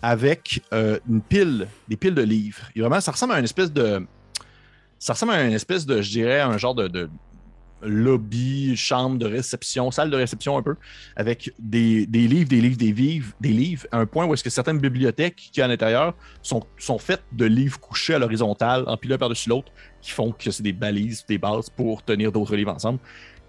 avec 0.00 0.62
euh, 0.72 0.98
une 1.06 1.20
pile, 1.20 1.68
des 1.88 1.98
piles 1.98 2.14
de 2.14 2.22
livres. 2.22 2.62
Et 2.74 2.80
vraiment, 2.80 3.02
ça 3.02 3.12
ressemble 3.12 3.34
à 3.34 3.38
une 3.38 3.44
espèce 3.44 3.70
de. 3.70 4.06
Ça 4.98 5.12
ressemble 5.12 5.32
à 5.32 5.42
une 5.42 5.52
espèce 5.52 5.84
de, 5.84 6.00
je 6.00 6.08
dirais, 6.08 6.40
un 6.40 6.56
genre 6.56 6.74
de, 6.74 6.88
de 6.88 7.10
lobby, 7.82 8.76
chambre 8.76 9.18
de 9.18 9.26
réception, 9.26 9.90
salle 9.90 10.10
de 10.10 10.16
réception 10.16 10.56
un 10.56 10.62
peu, 10.62 10.76
avec 11.16 11.52
des, 11.58 12.06
livres, 12.06 12.48
des 12.48 12.60
livres, 12.60 12.76
des 12.76 12.92
livres, 12.92 13.32
des 13.40 13.52
livres, 13.52 13.86
à 13.92 13.98
un 13.98 14.06
point 14.06 14.26
où 14.26 14.34
est-ce 14.34 14.44
que 14.44 14.50
certaines 14.50 14.78
bibliothèques 14.78 15.50
qui 15.52 15.60
à 15.62 15.68
l'intérieur 15.68 16.14
sont, 16.42 16.62
sont 16.78 16.98
faites 16.98 17.22
de 17.32 17.44
livres 17.44 17.78
couchés 17.80 18.14
à 18.14 18.18
l'horizontale, 18.18 18.84
empilés 18.86 19.18
par-dessus 19.18 19.48
l'autre, 19.48 19.72
qui 20.00 20.10
font 20.10 20.32
que 20.32 20.50
c'est 20.50 20.62
des 20.62 20.72
balises, 20.72 21.24
des 21.26 21.38
bases 21.38 21.70
pour 21.70 22.02
tenir 22.04 22.32
d'autres 22.32 22.56
livres 22.56 22.72
ensemble. 22.72 22.98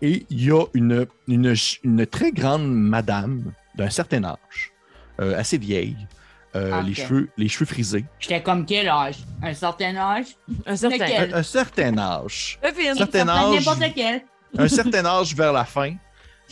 Et 0.02 0.26
il 0.30 0.46
y 0.46 0.52
a 0.52 0.66
une, 0.74 1.06
une, 1.28 1.56
une 1.84 2.06
très 2.06 2.32
grande 2.32 2.70
madame 2.70 3.54
d'un 3.76 3.90
certain 3.90 4.24
âge, 4.24 4.74
euh, 5.22 5.38
assez 5.38 5.58
vieille, 5.58 5.96
euh, 6.56 6.72
Ah, 6.74 6.82
les, 6.82 6.94
cheveux, 6.94 7.30
les 7.38 7.48
cheveux 7.48 7.66
frisés. 7.66 8.06
J'étais 8.20 8.42
comme 8.44 8.66
quel 8.66 8.88
âge? 8.88 9.18
Un 9.42 9.54
certain 9.54 9.96
âge? 9.96 10.26
Un 10.66 10.76
certain. 10.76 11.06
Un, 11.06 11.34
un 11.34 11.44
certain 11.44 11.98
âge. 11.98 12.60
Fine. 12.76 12.96
Certain 12.96 13.28
âge. 13.30 13.56
N'importe 13.56 13.80
lequel. 13.82 14.22
un 14.58 14.68
certain 14.68 15.06
âge 15.06 15.36
vers 15.36 15.52
la 15.54 15.66
fin. 15.66 15.96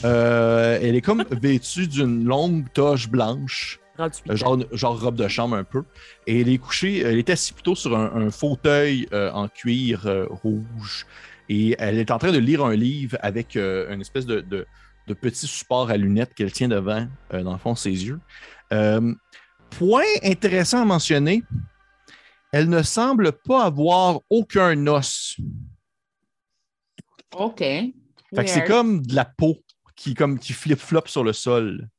Euh, 0.03 0.79
elle 0.81 0.95
est 0.95 1.01
comme 1.01 1.23
vêtue 1.31 1.87
d'une 1.87 2.23
longue 2.25 2.65
toche 2.73 3.07
blanche. 3.09 3.79
38 3.97 4.35
genre, 4.37 4.57
genre 4.71 4.99
robe 4.99 5.15
de 5.15 5.27
chambre 5.27 5.55
un 5.55 5.63
peu. 5.63 5.83
Et 6.25 6.41
elle 6.41 6.49
est 6.49 6.57
couchée, 6.57 6.99
elle 7.01 7.17
est 7.19 7.29
assise 7.29 7.51
plutôt 7.51 7.75
sur 7.75 7.95
un, 7.95 8.05
un 8.15 8.31
fauteuil 8.31 9.07
euh, 9.13 9.29
en 9.31 9.47
cuir 9.47 10.07
euh, 10.07 10.25
rouge. 10.29 11.05
Et 11.49 11.75
elle 11.77 11.99
est 11.99 12.09
en 12.09 12.17
train 12.17 12.31
de 12.31 12.37
lire 12.39 12.63
un 12.65 12.73
livre 12.75 13.17
avec 13.21 13.55
euh, 13.57 13.93
une 13.93 14.01
espèce 14.01 14.25
de, 14.25 14.39
de- 14.41 14.65
de 15.07 15.13
petit 15.13 15.45
support 15.47 15.89
à 15.89 15.97
lunettes 15.97 16.33
qu'elle 16.33 16.51
tient 16.51 16.69
devant, 16.69 17.05
euh, 17.33 17.43
dans 17.43 17.51
le 17.51 17.57
fond, 17.57 17.75
ses 17.75 17.89
yeux. 18.05 18.19
Point 19.81 20.03
intéressant 20.21 20.83
à 20.83 20.85
mentionner, 20.85 21.41
elle 22.51 22.69
ne 22.69 22.83
semble 22.83 23.31
pas 23.31 23.63
avoir 23.63 24.19
aucun 24.29 24.85
os. 24.85 25.37
OK. 27.35 27.57
Fait 27.57 27.93
que 28.31 28.47
c'est 28.47 28.65
comme 28.65 29.03
de 29.03 29.15
la 29.15 29.25
peau 29.25 29.57
qui, 29.95 30.13
comme, 30.13 30.37
qui 30.37 30.53
flip-flop 30.53 31.07
sur 31.07 31.23
le 31.23 31.33
sol. 31.33 31.89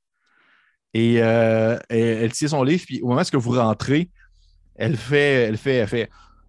Et 0.94 1.20
euh, 1.20 1.76
elle, 1.88 1.98
elle 1.98 2.32
tient 2.32 2.46
son 2.46 2.62
livre, 2.62 2.84
puis 2.86 3.02
au 3.02 3.08
moment 3.08 3.22
où 3.34 3.40
vous 3.40 3.58
rentrez, 3.58 4.10
elle 4.76 4.96
fait, 4.96 5.48
elle 5.48 5.58
fait, 5.58 5.74
elle 5.74 5.88
fait, 5.88 6.00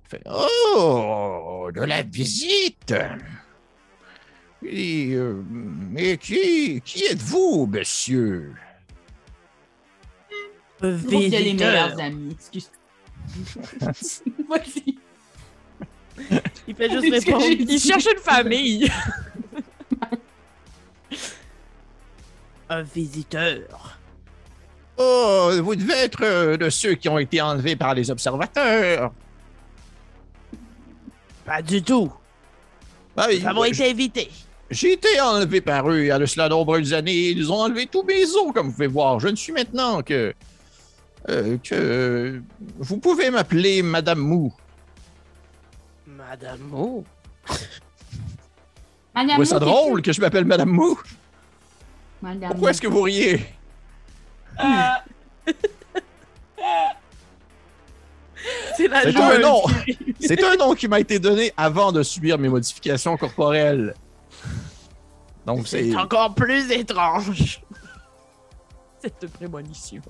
elle 0.03 0.09
fait 0.09 0.21
Oh, 0.27 1.71
de 1.73 1.81
la 1.81 2.03
visite! 2.03 2.93
Et, 4.63 5.13
euh, 5.15 5.43
mais 5.49 6.15
qui, 6.17 6.79
qui 6.81 7.05
êtes-vous, 7.05 7.65
monsieur? 7.65 8.53
Qu'il 10.79 11.29
y 11.29 11.35
a 11.35 11.39
les 11.39 11.53
meilleurs 11.53 11.99
amis. 11.99 12.31
Excuse. 12.33 12.69
Vas-y. 14.49 14.97
Il 16.67 16.75
fait 16.75 16.89
juste 16.89 17.25
répondre. 17.25 17.45
Il 17.47 17.79
cherche 17.79 18.05
une 18.05 18.19
famille. 18.19 18.91
Un 22.69 22.81
visiteur. 22.81 23.97
Oh, 24.97 25.51
vous 25.61 25.75
devez 25.75 25.93
être 25.93 26.23
euh, 26.23 26.57
de 26.57 26.69
ceux 26.69 26.93
qui 26.95 27.09
ont 27.09 27.17
été 27.17 27.41
enlevés 27.41 27.75
par 27.75 27.93
les 27.93 28.11
observateurs. 28.11 29.11
Pas 31.45 31.61
du 31.61 31.81
tout. 31.81 32.11
Ah, 33.17 33.27
Nous 33.31 33.47
avons 33.47 33.63
été 33.65 33.89
invités. 33.89 34.29
J'ai 34.69 34.93
été 34.93 35.19
enlevé 35.21 35.61
par 35.61 35.89
eux 35.89 35.99
il 35.99 36.07
y 36.07 36.11
a 36.11 36.17
de 36.17 36.25
cela 36.25 36.45
de 36.45 36.53
nombreuses 36.53 36.93
années. 36.93 37.29
Ils 37.29 37.51
ont 37.51 37.61
enlevé 37.61 37.85
tous 37.85 38.03
mes 38.03 38.23
os, 38.23 38.51
comme 38.53 38.67
vous 38.67 38.73
pouvez 38.73 38.87
voir. 38.87 39.19
Je 39.19 39.27
ne 39.27 39.35
suis 39.35 39.53
maintenant 39.53 40.01
que. 40.01 40.33
Euh, 41.29 41.57
que. 41.57 41.73
euh, 41.75 42.41
vous 42.77 42.97
pouvez 42.97 43.29
m'appeler 43.29 43.81
Madame 43.81 44.19
Mou. 44.19 44.53
Madame 46.07 46.59
Mo. 46.61 47.03
Madame 49.15 49.45
ça 49.45 49.59
Mou, 49.59 49.65
drôle 49.65 50.01
que 50.01 50.11
je 50.11 50.19
m'appelle 50.21 50.45
Madame 50.45 50.69
Mou? 50.69 50.99
Madame 52.21 52.51
Pourquoi 52.51 52.71
est-ce 52.71 52.81
que 52.81 52.87
vous 52.87 53.01
riez? 53.01 53.45
C'est 58.75 58.87
la 58.87 59.03
C'est 59.03 59.15
un 59.15 59.39
nom. 59.39 59.61
C'est 60.19 60.43
un 60.43 60.55
nom 60.55 60.73
qui 60.73 60.87
m'a 60.87 60.99
été 60.99 61.19
donné 61.19 61.53
avant 61.55 61.91
de 61.91 62.03
subir 62.03 62.37
mes 62.37 62.49
modifications 62.49 63.15
corporelles. 63.17 63.93
Donc 65.45 65.67
c'est. 65.67 65.91
C'est 65.91 65.97
encore 65.97 66.33
plus 66.33 66.71
étrange. 66.71 67.61
Cette 69.01 69.27
prémonition. 69.33 70.01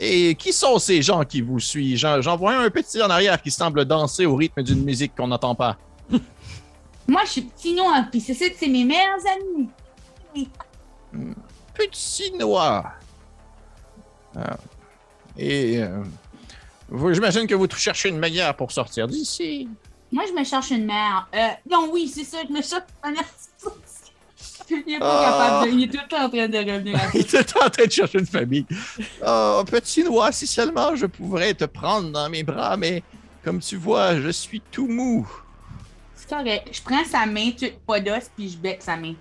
Et 0.00 0.34
qui 0.36 0.52
sont 0.52 0.78
ces 0.78 1.02
gens 1.02 1.24
qui 1.24 1.40
vous 1.40 1.58
suivent? 1.58 1.98
J'en 1.98 2.36
vois 2.36 2.56
un 2.56 2.70
petit 2.70 3.02
en 3.02 3.10
arrière 3.10 3.40
qui 3.42 3.50
semble 3.50 3.84
danser 3.84 4.26
au 4.26 4.36
rythme 4.36 4.62
d'une 4.62 4.84
musique 4.84 5.14
qu'on 5.16 5.28
n'entend 5.28 5.54
pas. 5.54 5.76
Moi, 7.08 7.22
je 7.24 7.30
suis 7.30 7.42
petit 7.42 7.74
noir, 7.74 8.04
puis 8.10 8.20
c'est 8.20 8.34
ça, 8.34 8.44
c'est 8.56 8.68
mes 8.68 8.84
meilleurs 8.84 9.20
amis. 9.36 9.68
Petit 11.74 12.32
noir. 12.32 12.94
Ah. 14.36 14.56
Et 15.36 15.78
euh, 15.78 16.04
j'imagine 17.12 17.46
que 17.46 17.54
vous 17.54 17.68
cherchez 17.70 18.08
une 18.08 18.18
manière 18.18 18.54
pour 18.54 18.70
sortir 18.72 19.08
d'ici. 19.08 19.68
Moi, 20.12 20.24
je 20.28 20.32
me 20.32 20.44
cherche 20.44 20.70
une 20.70 20.84
mère. 20.84 21.28
Euh, 21.34 21.48
non, 21.70 21.88
oui, 21.92 22.08
c'est 22.08 22.24
ça, 22.24 22.38
je 22.46 22.52
me 22.52 22.62
cherche 22.62 22.84
une 23.04 23.16
mère. 24.70 24.82
Il 24.86 24.94
est 24.94 24.98
pas 24.98 25.06
Ah. 25.26 25.58
capable 25.60 25.70
de... 25.72 25.76
Il 25.78 25.84
est 25.84 25.88
tout 25.88 25.98
le 26.02 26.08
temps 26.08 26.24
en 26.24 26.28
train 26.28 26.48
de 26.48 26.58
revenir 26.58 26.96
à. 26.96 27.08
Il 27.14 27.20
était 27.20 27.38
en 27.58 27.70
train 27.70 27.86
de 27.86 27.90
chercher 27.90 28.18
une 28.18 28.26
famille. 28.26 28.66
Oh, 29.26 29.62
petit 29.66 30.04
noir, 30.04 30.32
si 30.32 30.46
seulement 30.46 30.94
je 30.96 31.06
pourrais 31.06 31.54
te 31.54 31.64
prendre 31.64 32.10
dans 32.10 32.28
mes 32.30 32.42
bras, 32.42 32.76
mais 32.76 33.02
comme 33.44 33.60
tu 33.60 33.76
vois, 33.76 34.20
je 34.20 34.28
suis 34.30 34.60
tout 34.70 34.88
mou. 34.88 35.28
C'est 36.14 36.28
correct. 36.28 36.68
Je 36.72 36.82
prends 36.82 37.04
sa 37.04 37.24
main, 37.26 37.50
tu... 37.56 37.70
pas 37.86 38.00
d'os, 38.00 38.30
puis 38.36 38.50
je 38.50 38.56
bec 38.58 38.82
sa 38.82 38.96
main. 38.96 39.14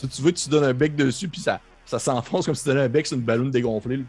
Si 0.00 0.08
tu 0.08 0.22
veux, 0.22 0.32
tu 0.32 0.48
donnes 0.48 0.64
un 0.64 0.74
bec 0.74 0.96
dessus, 0.96 1.28
puis 1.28 1.40
ça, 1.40 1.60
ça 1.84 1.98
s'enfonce 1.98 2.44
comme 2.46 2.54
si 2.54 2.62
tu 2.64 2.68
donnais 2.68 2.82
un 2.82 2.88
bec 2.88 3.06
sur 3.06 3.16
une 3.16 3.22
ballon 3.22 3.46
dégonflée. 3.48 3.98
là. 3.98 4.04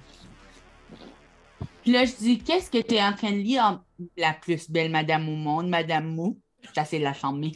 Puis 1.84 1.92
là, 1.92 2.04
je 2.06 2.12
dis, 2.20 2.40
qu'est-ce 2.40 2.70
que 2.70 2.82
tu 2.82 2.96
es 2.96 3.02
en 3.04 3.14
train 3.14 3.32
de 3.32 3.38
lire? 3.38 3.80
La 4.18 4.34
plus 4.34 4.70
belle 4.70 4.92
madame 4.92 5.30
au 5.30 5.36
monde, 5.36 5.70
Madame 5.70 6.06
Mou. 6.08 6.38
J'essaie 6.76 7.00
de 7.00 7.04
la 7.04 7.14
charmer. 7.14 7.54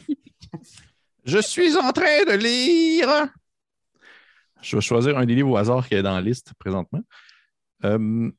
Je 1.24 1.38
suis 1.38 1.76
en 1.76 1.92
train 1.92 2.24
de 2.26 2.32
lire. 2.36 3.28
Je 4.60 4.76
vais 4.76 4.82
choisir 4.82 5.18
un 5.18 5.24
des 5.24 5.34
livres 5.34 5.50
au 5.50 5.56
hasard 5.56 5.86
qui 5.88 5.94
est 5.94 6.02
dans 6.02 6.14
la 6.14 6.20
liste 6.20 6.52
présentement. 6.58 7.00
Euh, 7.84 8.30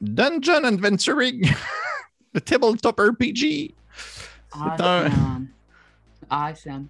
Dungeon 0.00 0.64
Adventuring, 0.64 1.48
The 2.34 2.44
Tabletop 2.44 2.98
RPG. 3.00 3.74
Awesome. 4.52 5.48
Awesome. 6.30 6.86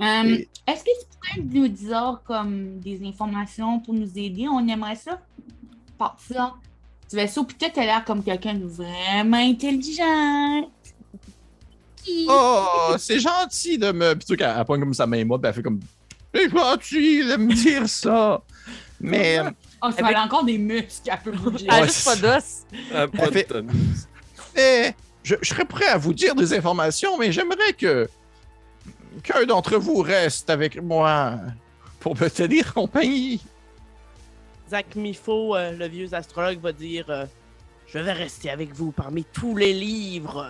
Um, 0.00 0.26
Et- 0.26 0.48
Est-ce 0.66 0.84
que 0.84 0.90
tu 1.00 1.06
pourrais 1.18 1.42
nous 1.60 1.68
dire 1.68 2.20
comme 2.24 2.78
des 2.80 3.04
informations 3.06 3.80
pour 3.80 3.94
nous 3.94 4.16
aider? 4.18 4.46
On 4.48 4.66
aimerait 4.68 4.96
ça. 4.96 5.20
Par 5.96 6.16
ça. 6.20 6.54
Tu 7.10 7.16
vas 7.16 7.26
ça, 7.26 7.42
peut-être 7.42 7.76
l'air 7.76 8.04
comme 8.04 8.22
quelqu'un 8.22 8.54
de 8.54 8.66
vraiment 8.66 9.38
intelligent. 9.38 10.70
Oh, 12.28 12.94
c'est 12.98 13.20
gentil 13.20 13.78
de 13.78 13.92
me. 13.92 14.14
Plutôt 14.14 14.36
qu'elle 14.36 14.54
elle 14.56 14.64
pogne 14.64 14.80
comme 14.80 14.94
sa 14.94 15.06
main 15.06 15.24
moi, 15.24 15.38
puis 15.38 15.48
elle 15.48 15.54
fait 15.54 15.62
comme. 15.62 15.80
C'est 16.34 16.50
gentil 16.50 17.24
de 17.24 17.36
me 17.36 17.54
dire 17.54 17.88
ça. 17.88 18.42
Mais. 19.00 19.38
euh, 19.38 19.50
Oh, 19.80 19.90
ça 19.92 20.04
Avec- 20.04 20.16
a 20.16 20.22
encore 20.24 20.44
des 20.44 20.58
muscles, 20.58 21.08
elle 21.08 21.18
peut 21.20 21.30
bouger. 21.30 21.66
Elle 21.68 21.84
a 21.84 21.86
juste 21.86 22.04
pas 22.04 22.16
d'os. 22.16 22.62
Ah, 22.92 23.06
pas 23.06 23.26
Elle 23.26 23.32
fait- 23.32 23.52
mais 24.56 24.94
je, 25.22 25.36
je 25.40 25.48
serais 25.48 25.64
prêt 25.64 25.86
à 25.86 25.96
vous 25.98 26.12
dire 26.12 26.34
des 26.34 26.52
informations, 26.52 27.16
mais 27.16 27.30
j'aimerais 27.30 27.72
que. 27.78 28.08
qu'un 29.22 29.44
d'entre 29.46 29.76
vous 29.76 30.00
reste 30.02 30.50
avec 30.50 30.82
moi 30.82 31.34
pour 32.00 32.16
me 32.20 32.28
tenir 32.28 32.74
compagnie. 32.74 33.40
Zach 34.68 34.96
Mifo, 34.96 35.54
euh, 35.54 35.70
le 35.72 35.86
vieux 35.86 36.12
astrologue, 36.12 36.60
va 36.60 36.72
dire 36.72 37.06
euh, 37.08 37.24
Je 37.86 37.98
vais 38.00 38.12
rester 38.12 38.50
avec 38.50 38.74
vous 38.74 38.90
parmi 38.90 39.24
tous 39.32 39.56
les 39.56 39.72
livres. 39.72 40.46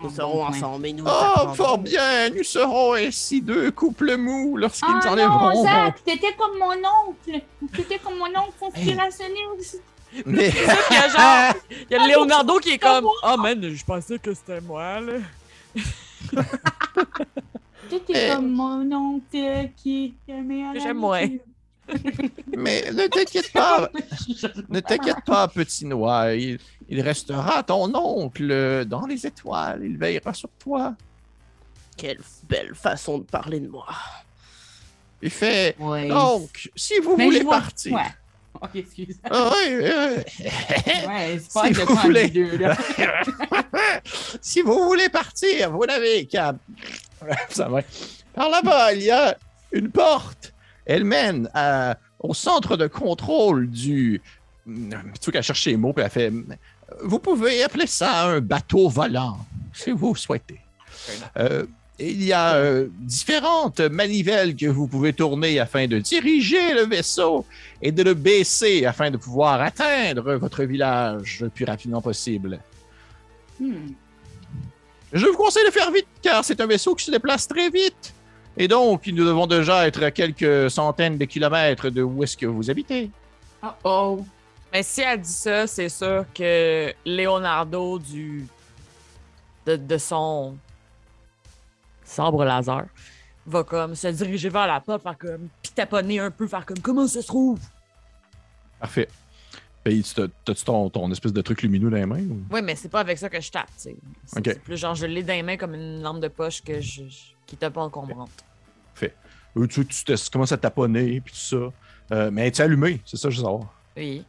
Nous 0.00 0.08
Ah, 0.10 0.16
serons 0.16 0.44
ensemble 0.44 0.86
et 0.86 0.92
nous. 0.92 1.04
Oh, 1.06 1.54
fort 1.54 1.78
bien, 1.78 2.30
nous 2.30 2.44
serons 2.44 2.94
ainsi 2.94 3.40
deux 3.40 3.70
couples 3.72 4.16
mous 4.16 4.56
lorsqu'ils 4.56 4.86
Ah 4.88 5.00
non, 5.06 5.12
enlèveront. 5.12 5.64
Zach, 5.64 6.04
t'étais 6.04 6.34
comme 6.34 6.56
mon 6.58 6.70
oncle. 6.72 7.40
T'étais 7.74 7.98
comme 7.98 8.16
mon 8.18 8.26
oncle 8.26 8.52
conspirationniste. 8.60 9.82
Mais... 10.24 10.48
Il 10.90 10.94
y 10.94 10.96
a 10.96 11.08
genre, 11.08 11.54
il 11.70 11.86
y 11.90 11.94
a 11.96 12.06
Leonardo 12.16 12.58
qui 12.60 12.70
est 12.70 12.78
comme, 12.78 13.06
oh 13.06 13.36
man, 13.38 13.60
je 13.74 13.84
pensais 13.84 14.18
que 14.18 14.32
c'était 14.32 14.60
moi, 14.60 15.00
là. 15.00 15.14
T'étais 17.90 18.28
Eh. 18.30 18.34
comme 18.34 18.50
mon 18.50 18.92
oncle 18.92 19.70
qui 19.76 20.14
est 20.28 20.32
le 20.32 20.42
meilleur. 20.42 20.74
J'aime 20.74 20.98
moins. 20.98 21.26
Mais 22.56 22.90
ne 22.92 23.06
t'inquiète 23.06 23.50
pas, 23.50 23.88
ne 24.68 24.80
t'inquiète 24.80 25.24
pas, 25.24 25.48
petit 25.48 25.86
noir. 25.86 26.26
Il, 26.88 27.00
restera 27.00 27.62
ton 27.62 27.94
oncle 27.94 28.84
dans 28.86 29.06
les 29.06 29.26
étoiles. 29.26 29.82
Il 29.84 29.98
veillera 29.98 30.32
sur 30.34 30.48
toi. 30.58 30.94
Quelle 31.96 32.20
belle 32.48 32.74
façon 32.74 33.18
de 33.18 33.24
parler 33.24 33.60
de 33.60 33.68
moi. 33.68 33.86
Il 35.20 35.30
fait. 35.30 35.74
Ouais. 35.78 36.08
Donc, 36.08 36.70
si 36.76 36.98
vous 37.00 37.16
Mais 37.16 37.24
voulez 37.26 37.40
vois- 37.42 37.58
partir. 37.60 37.94
Ouais. 37.94 38.02
Ok, 38.60 38.70
excuse. 38.74 39.20
Ah 39.30 39.52
oui, 39.52 39.74
oui, 39.76 39.84
Ouais, 41.06 41.38
c'est 41.38 41.52
pas 41.52 41.66
Si 41.68 41.72
vous 41.74 41.94
voulez. 41.94 42.28
deux, 42.28 42.56
là. 42.56 42.76
si 44.40 44.62
vous 44.62 44.84
voulez 44.84 45.08
partir, 45.08 45.70
vous 45.70 45.84
n'avez 45.86 46.26
qu'à. 46.26 46.54
Ça 47.50 47.68
va. 47.68 47.82
Par 48.34 48.48
là-bas, 48.48 48.94
il 48.94 49.02
y 49.02 49.10
a 49.12 49.36
une 49.70 49.90
porte. 49.90 50.54
Elle 50.86 51.04
mène 51.04 51.48
à- 51.54 51.96
au 52.18 52.34
centre 52.34 52.76
de 52.76 52.86
contrôle 52.88 53.68
du. 53.70 54.20
Tu 55.20 55.30
qu'à 55.30 55.42
chercher 55.42 55.70
les 55.72 55.76
mots, 55.76 55.92
puis 55.92 56.04
elle 56.04 56.10
fait. 56.10 56.32
Vous 57.02 57.18
pouvez 57.18 57.62
appeler 57.62 57.86
ça 57.86 58.26
un 58.26 58.40
bateau 58.40 58.88
volant, 58.88 59.38
si 59.72 59.90
vous 59.90 60.14
souhaitez. 60.14 60.60
Euh, 61.36 61.64
il 61.98 62.22
y 62.22 62.32
a 62.32 62.54
euh, 62.54 62.86
différentes 63.00 63.80
manivelles 63.80 64.54
que 64.54 64.66
vous 64.66 64.86
pouvez 64.86 65.12
tourner 65.12 65.58
afin 65.58 65.86
de 65.86 65.98
diriger 65.98 66.74
le 66.74 66.82
vaisseau 66.82 67.44
et 67.82 67.90
de 67.90 68.02
le 68.02 68.14
baisser 68.14 68.86
afin 68.86 69.10
de 69.10 69.16
pouvoir 69.16 69.60
atteindre 69.60 70.34
votre 70.34 70.62
village 70.64 71.40
le 71.40 71.48
plus 71.48 71.64
rapidement 71.64 72.00
possible. 72.00 72.60
Hmm. 73.58 73.88
Je 75.12 75.26
vous 75.26 75.36
conseille 75.36 75.66
de 75.66 75.72
faire 75.72 75.90
vite, 75.90 76.06
car 76.22 76.44
c'est 76.44 76.60
un 76.60 76.66
vaisseau 76.66 76.94
qui 76.94 77.04
se 77.04 77.10
déplace 77.10 77.48
très 77.48 77.70
vite. 77.70 78.14
Et 78.56 78.68
donc, 78.68 79.06
nous 79.06 79.24
devons 79.24 79.46
déjà 79.46 79.86
être 79.86 80.02
à 80.02 80.10
quelques 80.10 80.70
centaines 80.70 81.16
de 81.16 81.24
kilomètres 81.24 81.90
de 81.90 82.02
où 82.02 82.22
est-ce 82.22 82.36
que 82.36 82.46
vous 82.46 82.70
habitez. 82.70 83.10
Oh 83.62 83.68
oh. 83.84 84.24
Mais 84.72 84.82
si 84.82 85.00
elle 85.00 85.20
dit 85.20 85.28
ça, 85.32 85.66
c'est 85.66 85.88
sûr 85.88 86.24
que 86.34 86.92
Leonardo 87.06 87.98
du. 87.98 88.46
de, 89.66 89.76
de 89.76 89.98
son. 89.98 90.56
sabre 92.04 92.44
laser 92.44 92.86
va 93.46 93.64
comme 93.64 93.94
se 93.94 94.08
diriger 94.08 94.50
vers 94.50 94.66
la 94.66 94.80
porte, 94.80 95.02
faire 95.02 95.16
comme. 95.16 95.48
puis 95.62 95.72
taponner 95.74 96.18
un 96.20 96.30
peu, 96.30 96.46
faire 96.46 96.66
comme 96.66 96.80
comment 96.80 97.06
ça 97.06 97.22
se 97.22 97.26
trouve? 97.26 97.58
Parfait. 98.78 99.08
Puis, 99.82 100.02
tu 100.02 100.12
t'as- 100.14 100.28
t'as-tu 100.44 100.64
ton, 100.64 100.90
ton 100.90 101.10
espèce 101.12 101.32
de 101.32 101.40
truc 101.40 101.62
lumineux 101.62 101.88
dans 101.88 101.96
les 101.96 102.04
mains? 102.04 102.20
ou- 102.20 102.42
Oui, 102.50 102.60
mais 102.60 102.74
c'est 102.76 102.90
pas 102.90 103.00
avec 103.00 103.16
ça 103.16 103.30
que 103.30 103.40
je 103.40 103.50
tape, 103.50 103.68
tu 103.68 103.72
sais. 103.84 103.96
C'est 104.26 104.60
plus 104.62 104.76
genre, 104.76 104.94
je 104.94 105.06
l'ai 105.06 105.22
dans 105.22 105.32
les 105.32 105.42
mains 105.42 105.56
comme 105.56 105.74
une 105.74 106.02
lampe 106.02 106.20
de 106.20 106.28
poche 106.28 106.62
que 106.62 106.78
je, 106.80 107.04
je- 107.08 107.32
qui 107.46 107.56
t'a 107.56 107.70
pas 107.70 107.80
encombrante. 107.82 108.30
Euh, 109.56 109.66
tu, 109.66 109.84
tu, 109.86 110.04
te- 110.04 110.30
commences 110.30 110.52
à 110.52 110.58
taponner, 110.58 111.20
puis 111.22 111.32
tout 111.32 111.38
ça. 111.40 111.72
Euh, 112.14 112.30
mais 112.30 112.46
es-tu 112.48 112.60
allumé? 112.62 113.00
C'est 113.06 113.16
ça, 113.16 113.30
je 113.30 113.38
veux 113.38 113.42
savoir. 113.44 113.72
Oui. 113.96 114.24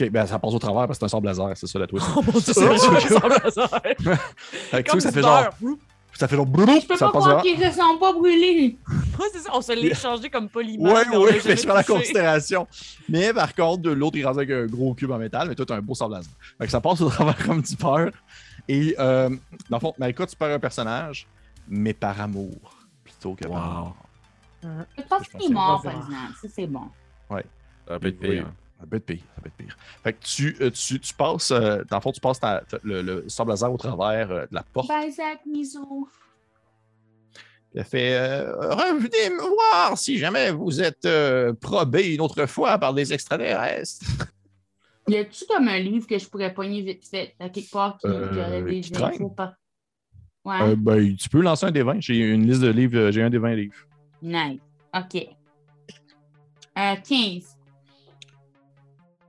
Ok, 0.00 0.10
ben 0.10 0.26
ça 0.26 0.38
passe 0.38 0.54
au 0.54 0.58
travers 0.58 0.86
parce 0.86 0.98
que 0.98 1.06
c'est 1.08 1.16
un 1.16 1.18
sable 1.18 1.26
laser, 1.26 1.56
c'est 1.56 1.66
ça 1.66 1.78
la 1.78 1.86
twist. 1.86 2.06
Oh 2.16 2.22
mon 2.22 2.32
dieu, 2.32 2.40
c'est 2.40 2.62
un 2.66 2.76
sabre 3.00 3.28
laser. 3.44 3.68
Fait 4.70 4.82
que 4.82 5.00
ça 5.00 5.12
fait 5.12 5.22
genre. 5.22 5.50
Ça 6.14 6.28
fait 6.28 6.36
genre. 6.36 6.46
Je 6.46 6.86
peux 6.86 6.96
ça 6.96 7.06
pas 7.10 7.18
croire 7.20 7.42
qu'ils 7.42 7.58
se 7.58 7.72
sont 7.72 7.98
pas 7.98 8.12
brûlés. 8.12 8.78
Ouais, 9.20 9.26
c'est 9.32 9.40
ça, 9.40 9.50
on 9.52 9.60
se 9.60 9.72
l'est 9.72 9.88
échangé 9.88 10.30
comme 10.30 10.48
poliment. 10.48 10.84
Ouais, 10.94 11.06
ouais, 11.08 11.32
l'a 11.32 11.38
mais 11.44 11.56
je 11.56 11.66
prends 11.66 11.74
la 11.74 11.84
considération. 11.84 12.66
Mais 13.08 13.34
par 13.34 13.54
contre, 13.54 13.82
de 13.82 13.90
l'autre, 13.90 14.16
il 14.16 14.24
rendu 14.26 14.38
avec 14.38 14.50
un 14.50 14.64
gros 14.66 14.94
cube 14.94 15.10
en 15.10 15.18
métal, 15.18 15.48
mais 15.48 15.54
toi, 15.54 15.66
t'as 15.66 15.76
un 15.76 15.82
beau 15.82 15.94
sable 15.94 16.14
laser. 16.14 16.32
Fait 16.58 16.64
que 16.64 16.70
ça 16.70 16.80
passe 16.80 17.02
au 17.02 17.10
travers 17.10 17.36
comme 17.44 17.60
du 17.60 17.76
peur. 17.76 18.10
Et 18.66 18.94
euh, 18.98 19.28
dans 19.68 19.76
le 19.76 19.80
fond, 19.80 19.94
Malika, 19.98 20.24
tu 20.26 20.36
perds 20.36 20.54
un 20.54 20.58
personnage, 20.58 21.26
mais 21.68 21.92
par 21.92 22.18
amour 22.18 22.54
plutôt 23.04 23.34
que 23.34 23.46
par 23.46 23.52
Wow. 23.52 23.74
mort. 23.74 23.96
Je 24.96 25.02
pense 25.02 25.28
qu'il 25.28 25.50
est 25.50 25.54
mort, 25.54 25.82
par 25.82 25.92
exemple. 25.92 26.14
Ça, 26.40 26.48
c'est 26.54 26.66
bon. 26.66 26.84
Ça 27.28 27.98
peut 27.98 28.08
être 28.08 28.18
Oui, 28.22 28.28
pire. 28.36 28.52
Ça 28.80 28.86
peut 28.86 28.96
être 28.96 29.04
pire, 29.06 29.22
ça 29.36 29.42
peut 29.42 29.48
être 29.48 29.56
pire. 29.56 29.76
Fait 30.02 30.12
que 30.14 30.24
tu, 30.24 30.56
euh, 30.62 30.70
tu, 30.70 30.98
tu 30.98 31.12
passes, 31.14 31.50
euh, 31.50 31.82
dans 31.90 31.96
le 31.98 32.00
fond, 32.02 32.12
tu 32.12 32.20
passes 32.20 32.40
ta- 32.40 32.62
ta- 32.68 32.78
le, 32.82 33.02
le 33.02 33.28
sable 33.28 33.50
laser 33.50 33.70
au 33.72 33.76
travers 33.76 34.30
euh, 34.30 34.46
de 34.46 34.54
la 34.54 34.62
porte. 34.62 34.88
Bye, 34.88 35.12
Zach, 35.12 35.40
Miso. 35.46 36.08
Elle 37.74 37.84
fait 37.84 38.14
euh, 38.16 38.52
Revenez 38.58 39.30
me 39.30 39.40
voir 39.42 39.96
si 39.96 40.18
jamais 40.18 40.50
vous 40.50 40.80
êtes 40.82 41.04
euh, 41.04 41.52
probé 41.52 42.14
une 42.14 42.20
autre 42.20 42.46
fois 42.46 42.78
par 42.78 42.94
des 42.94 43.12
extraterrestres. 43.12 44.04
Y 45.08 45.16
a-tu 45.16 45.44
comme 45.46 45.66
un 45.66 45.78
livre 45.78 46.06
que 46.06 46.18
je 46.18 46.28
pourrais 46.28 46.54
pogner 46.54 46.82
vite 46.82 47.04
fait 47.08 47.34
à 47.40 47.48
quelque 47.48 47.70
part 47.70 47.98
qui 47.98 48.06
aurait 48.06 48.62
des 48.62 48.80
qui 48.80 48.94
infos 49.02 49.30
pas? 49.30 49.56
Ouais. 50.44 50.76
Ben, 50.76 51.16
tu 51.16 51.28
peux 51.28 51.40
lancer 51.40 51.66
un 51.66 51.72
des 51.72 51.82
20. 51.82 52.00
J'ai 52.00 52.16
une 52.18 52.46
liste 52.46 52.60
de 52.60 52.68
livres, 52.68 53.10
j'ai 53.10 53.22
un 53.22 53.30
des 53.30 53.38
20 53.38 53.54
livres. 53.56 53.74
Nice. 54.22 54.60
OK. 54.94 55.26
Euh, 56.78 56.94
15. 57.08 57.56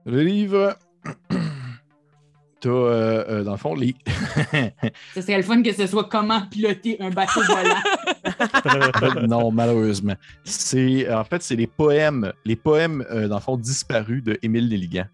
Le 0.06 0.22
livre. 0.22 0.78
T'as, 2.62 2.70
euh, 2.70 3.26
euh, 3.28 3.44
dans 3.44 3.52
le 3.52 3.58
fond, 3.58 3.74
les. 3.74 3.96
Ce 5.16 5.22
serait 5.22 5.38
le 5.38 5.44
fun 5.44 5.64
que 5.64 5.74
ce 5.74 5.88
soit 5.88 6.04
comment 6.04 6.42
piloter 6.46 7.02
un 7.02 7.10
bateau 7.10 7.42
volant. 7.42 9.22
non, 9.28 9.52
malheureusement. 9.52 10.14
C'est, 10.44 11.12
en 11.12 11.24
fait, 11.24 11.42
c'est 11.42 11.56
les 11.56 11.66
poèmes, 11.66 12.32
les 12.46 12.56
poèmes, 12.56 13.04
euh, 13.10 13.28
dans 13.28 13.38
le 13.38 13.42
fond, 13.42 13.58
disparus 13.58 14.24
de 14.24 14.38
Émile 14.44 14.70
Nelligan. 14.70 15.06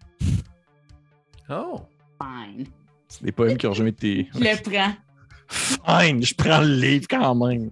Oh! 1.48 1.80
Fine. 2.20 2.66
C'est 3.08 3.24
des 3.24 3.32
poèmes 3.32 3.56
qui 3.56 3.66
ont 3.66 3.72
jamais 3.72 3.90
été. 3.90 4.28
Je 4.34 4.40
le 4.40 4.62
prends. 4.62 4.92
Fine, 5.48 6.22
je 6.22 6.34
prends 6.34 6.60
le 6.60 6.74
livre 6.74 7.06
quand 7.08 7.34
même. 7.34 7.70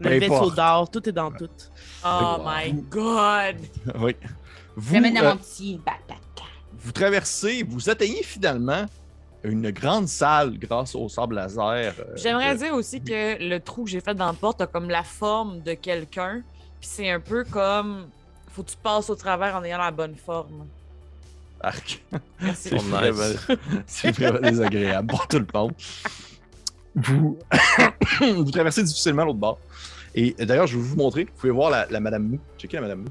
Le 0.00 0.08
Peu 0.08 0.18
vaisseau 0.18 0.34
importe. 0.34 0.56
d'or, 0.56 0.90
tout 0.90 1.08
est 1.08 1.12
dans 1.12 1.30
tout. 1.30 1.48
Oh 2.04 2.38
my 2.44 2.72
god! 2.90 3.56
Oui. 4.00 4.16
Je 4.76 4.80
Vous, 4.80 4.94
le 4.96 5.00
mets 5.00 5.12
dans 5.12 5.22
euh, 5.22 5.30
mon 5.30 5.36
petit 5.36 5.80
backpack. 5.86 6.18
Vous 6.84 6.92
traversez, 6.92 7.64
vous 7.66 7.90
atteignez 7.90 8.22
finalement 8.22 8.86
une 9.42 9.70
grande 9.72 10.08
salle 10.08 10.58
grâce 10.58 10.94
au 10.94 11.08
sable 11.08 11.34
laser. 11.34 11.94
euh, 11.98 12.04
J'aimerais 12.16 12.54
de- 12.54 12.60
dire 12.60 12.74
aussi 12.74 13.00
que 13.02 13.36
le 13.42 13.58
trou 13.58 13.84
que 13.84 13.90
j'ai 13.90 14.00
fait 14.00 14.14
dans 14.14 14.26
la 14.26 14.32
porte 14.32 14.60
a 14.60 14.66
comme 14.66 14.88
la 14.88 15.02
forme 15.02 15.60
de 15.62 15.74
quelqu'un. 15.74 16.42
Puis 16.80 16.88
c'est 16.92 17.10
un 17.10 17.20
peu 17.20 17.44
comme. 17.44 18.06
Faut 18.52 18.62
que 18.62 18.70
tu 18.70 18.76
passes 18.76 19.10
au 19.10 19.16
travers 19.16 19.56
en 19.56 19.64
ayant 19.64 19.78
la 19.78 19.90
bonne 19.90 20.14
forme. 20.14 20.66
Arc. 21.60 22.02
C'est 22.54 22.74
Oh, 22.74 22.78
vraiment, 22.78 23.22
c'est 23.86 24.10
vraiment 24.12 24.38
désagréable 24.40 25.08
pour 25.08 25.26
tout 25.26 25.38
le 25.38 25.46
monde. 25.52 25.72
Vous, 26.94 27.38
vous 28.20 28.50
traversez 28.50 28.82
difficilement 28.82 29.24
l'autre 29.24 29.38
bord. 29.38 29.58
Et 30.14 30.32
d'ailleurs, 30.44 30.66
je 30.68 30.76
vais 30.76 30.82
vous 30.82 30.96
montrer. 30.96 31.24
Vous 31.24 31.32
pouvez 31.40 31.52
voir 31.52 31.70
la, 31.70 31.86
la 31.90 32.00
Madame 32.00 32.22
Mou. 32.28 32.38
Checkez 32.58 32.76
la 32.76 32.82
Madame 32.82 33.00
Mou. 33.00 33.08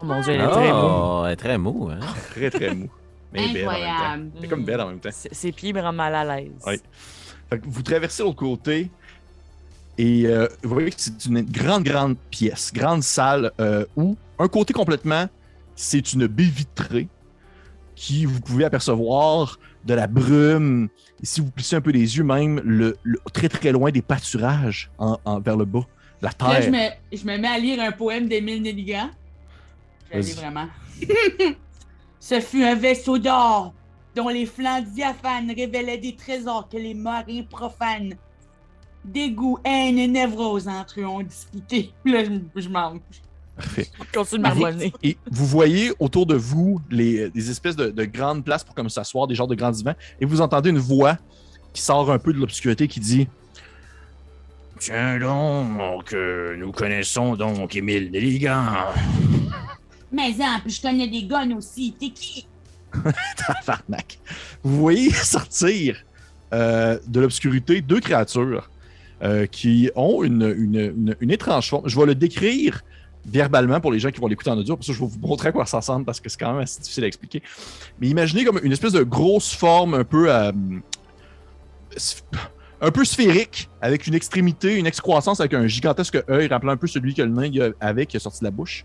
Oh 0.00 0.04
mon 0.04 0.20
dieu, 0.20 0.32
elle 0.34 0.40
est 0.40 0.48
très 0.48 0.72
mou. 0.72 1.24
Elle 1.26 1.32
est 1.32 1.36
très 1.36 1.58
mou, 1.58 1.88
hein? 1.90 1.98
Très, 2.30 2.50
très 2.50 2.74
mou. 2.74 2.88
Mais 3.32 3.52
belle 3.52 3.66
en 3.68 3.70
même 3.72 3.80
temps. 3.80 3.88
Incroyable. 3.88 4.30
Elle 4.38 4.44
est 4.44 4.48
comme 4.48 4.64
belle 4.64 4.80
en 4.80 4.86
même 4.88 5.00
temps. 5.00 5.10
Ses 5.12 5.52
pieds 5.52 5.72
me 5.72 5.80
rendent 5.80 5.96
mal 5.96 6.14
à 6.14 6.24
l'aise. 6.36 6.50
Oui. 6.66 6.74
Fait 7.50 7.58
que 7.58 7.64
vous 7.66 7.82
traversez 7.82 8.22
l'autre 8.22 8.36
côté 8.36 8.90
et 9.98 10.26
euh, 10.26 10.46
vous 10.62 10.74
voyez 10.74 10.90
que 10.90 10.96
c'est 10.98 11.24
une 11.26 11.42
grande, 11.42 11.82
grande 11.82 12.16
pièce, 12.30 12.72
grande 12.72 13.02
salle 13.02 13.50
euh, 13.60 13.84
où 13.96 14.16
un 14.38 14.48
côté 14.48 14.72
complètement, 14.72 15.26
c'est 15.74 16.12
une 16.12 16.26
baie 16.26 16.44
vitrée 16.44 17.08
qui 17.96 18.24
vous 18.24 18.40
pouvez 18.40 18.64
apercevoir 18.64 19.58
de 19.84 19.94
la 19.94 20.06
brume. 20.06 20.88
Et 21.20 21.26
si 21.26 21.40
vous 21.40 21.50
plissez 21.50 21.74
un 21.76 21.80
peu 21.80 21.90
les 21.90 22.16
yeux, 22.16 22.22
même 22.22 22.60
le, 22.64 22.96
le- 23.02 23.18
très 23.32 23.48
très 23.48 23.72
loin 23.72 23.90
des 23.90 24.02
pâturages 24.02 24.90
en- 24.98 25.18
en- 25.24 25.40
vers 25.40 25.56
le 25.56 25.64
bas, 25.64 25.80
la 26.22 26.30
Là, 26.40 26.60
je 26.60 26.70
terre. 26.70 26.90
me, 27.10 27.16
je 27.16 27.24
me 27.24 27.36
mets 27.38 27.48
à 27.48 27.58
lire 27.58 27.82
un 27.82 27.90
poème 27.92 28.28
d'Émile 28.28 28.62
Nelligan. 28.62 29.10
Je 30.12 30.34
vraiment. 30.34 30.66
Ce 32.20 32.40
fut 32.40 32.64
un 32.64 32.74
vaisseau 32.74 33.18
d'or 33.18 33.74
dont 34.14 34.28
les 34.28 34.46
flancs 34.46 34.82
diaphanes 34.82 35.52
révélaient 35.54 35.98
des 35.98 36.16
trésors 36.16 36.68
que 36.68 36.76
les 36.76 36.94
marins 36.94 37.42
profanes, 37.48 38.14
dégoût, 39.04 39.58
haine 39.64 39.98
et 39.98 40.08
névrose 40.08 40.66
entre 40.66 41.00
eux 41.00 41.06
ont 41.06 41.22
disputé. 41.22 41.92
Là, 42.04 42.24
je, 42.24 42.60
je 42.60 42.68
mange. 42.68 43.00
Parfait. 43.56 43.88
Continue 44.14 44.38
de 44.38 44.42
marmonner. 44.42 44.92
Et 45.02 45.16
vous 45.30 45.46
voyez 45.46 45.92
autour 45.98 46.26
de 46.26 46.36
vous 46.36 46.80
les, 46.90 47.28
des 47.30 47.50
espèces 47.50 47.76
de, 47.76 47.90
de 47.90 48.04
grandes 48.04 48.44
places 48.44 48.64
pour 48.64 48.74
comme 48.74 48.88
s'asseoir, 48.88 49.26
des 49.26 49.34
genres 49.34 49.48
de 49.48 49.54
grands 49.54 49.70
divans, 49.70 49.94
et 50.20 50.26
vous 50.26 50.40
entendez 50.40 50.70
une 50.70 50.78
voix 50.78 51.16
qui 51.72 51.82
sort 51.82 52.10
un 52.10 52.18
peu 52.18 52.32
de 52.32 52.38
l'obscurité 52.38 52.88
qui 52.88 53.00
dit 53.00 53.28
Tiens 54.78 55.18
donc, 55.18 56.12
euh, 56.12 56.56
nous 56.56 56.70
connaissons 56.70 57.34
donc 57.34 57.74
Émile 57.74 58.12
Nelligan. 58.12 58.64
Mais 60.12 60.34
en 60.40 60.60
plus, 60.60 60.76
je 60.76 60.82
connais 60.82 61.08
des 61.08 61.24
guns 61.24 61.56
aussi. 61.56 61.94
T'es 61.98 62.10
qui? 62.10 62.46
Tabarnak. 63.36 64.18
Vous 64.62 64.76
voyez 64.78 65.10
sortir 65.12 65.96
euh, 66.54 66.98
de 67.06 67.20
l'obscurité 67.20 67.80
deux 67.82 68.00
créatures 68.00 68.70
euh, 69.22 69.46
qui 69.46 69.90
ont 69.96 70.22
une, 70.22 70.42
une- 70.56 71.16
une- 71.20 71.30
étrange 71.30 71.68
forme. 71.68 71.88
Je 71.88 71.98
vais 71.98 72.06
le 72.06 72.14
décrire 72.14 72.82
verbalement 73.26 73.80
pour 73.80 73.92
les 73.92 73.98
gens 73.98 74.10
qui 74.10 74.20
vont 74.20 74.28
l'écouter 74.28 74.48
en 74.50 74.56
audio. 74.56 74.76
Pour 74.76 74.84
ça, 74.84 74.92
je 74.94 74.98
vais 75.00 75.06
vous 75.06 75.18
montrer 75.18 75.48
à 75.48 75.52
quoi 75.52 75.66
ça 75.66 75.78
ressemble 75.78 76.06
parce 76.06 76.20
que 76.20 76.30
c'est 76.30 76.38
quand 76.38 76.52
même 76.52 76.62
assez 76.62 76.80
difficile 76.80 77.04
à 77.04 77.06
expliquer. 77.08 77.42
Mais 78.00 78.08
imaginez 78.08 78.44
comme 78.44 78.60
une 78.62 78.72
espèce 78.72 78.92
de 78.92 79.02
grosse 79.02 79.52
forme 79.52 79.92
un 79.94 80.04
peu 80.04 80.32
euh, 80.32 80.52
un 82.80 82.90
peu 82.92 83.04
sphérique, 83.04 83.68
avec 83.80 84.06
une 84.06 84.14
extrémité, 84.14 84.76
une 84.76 84.86
excroissance 84.86 85.40
avec 85.40 85.52
un 85.54 85.66
gigantesque 85.66 86.22
œil, 86.30 86.46
rappelant 86.46 86.72
un 86.72 86.76
peu 86.76 86.86
celui 86.86 87.12
que 87.12 87.22
le 87.22 87.28
nain 87.28 87.50
avait 87.80 88.06
qui 88.06 88.16
est 88.16 88.20
sorti 88.20 88.38
de 88.40 88.44
la 88.44 88.50
bouche. 88.52 88.84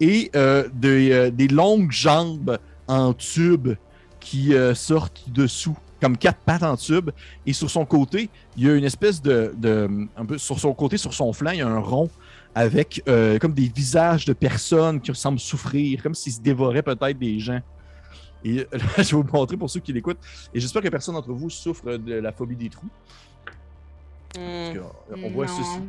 Et 0.00 0.30
euh, 0.34 0.68
des, 0.74 1.12
euh, 1.12 1.30
des 1.30 1.48
longues 1.48 1.90
jambes 1.90 2.58
en 2.86 3.12
tube 3.12 3.70
qui 4.20 4.54
euh, 4.54 4.74
sortent 4.74 5.24
dessous, 5.28 5.76
comme 6.00 6.16
quatre 6.16 6.38
pattes 6.38 6.62
en 6.62 6.76
tube. 6.76 7.10
Et 7.46 7.52
sur 7.52 7.70
son 7.70 7.84
côté, 7.84 8.28
il 8.56 8.66
y 8.66 8.70
a 8.70 8.74
une 8.74 8.84
espèce 8.84 9.22
de. 9.22 9.54
un 10.16 10.26
peu 10.26 10.38
sur 10.38 10.58
son 10.58 10.74
côté, 10.74 10.96
sur 10.96 11.14
son 11.14 11.32
flanc, 11.32 11.52
il 11.52 11.58
y 11.58 11.62
a 11.62 11.68
un 11.68 11.80
rond 11.80 12.10
avec 12.54 13.02
comme 13.38 13.52
des 13.52 13.68
visages 13.68 14.24
de 14.24 14.32
personnes 14.32 14.98
qui 15.02 15.14
semblent 15.14 15.38
souffrir, 15.38 16.02
comme 16.02 16.14
s'ils 16.14 16.32
se 16.32 16.40
dévoraient 16.40 16.82
peut-être 16.82 17.18
des 17.18 17.38
gens. 17.38 17.60
Et 18.44 18.56
là, 18.56 18.64
je 18.98 19.02
vais 19.02 19.22
vous 19.22 19.26
montrer 19.30 19.56
pour 19.56 19.68
ceux 19.68 19.80
qui 19.80 19.92
l'écoutent. 19.92 20.18
Et 20.54 20.60
j'espère 20.60 20.80
que 20.80 20.88
personne 20.88 21.14
d'entre 21.14 21.32
vous 21.32 21.50
souffre 21.50 21.96
de 21.96 22.14
la 22.14 22.32
phobie 22.32 22.56
des 22.56 22.70
trous. 22.70 22.88
Parce 24.34 24.74
que, 24.74 24.78
euh, 24.78 25.16
on 25.24 25.30
voit 25.30 25.46
Non. 25.46 25.52
ceci. 25.56 25.80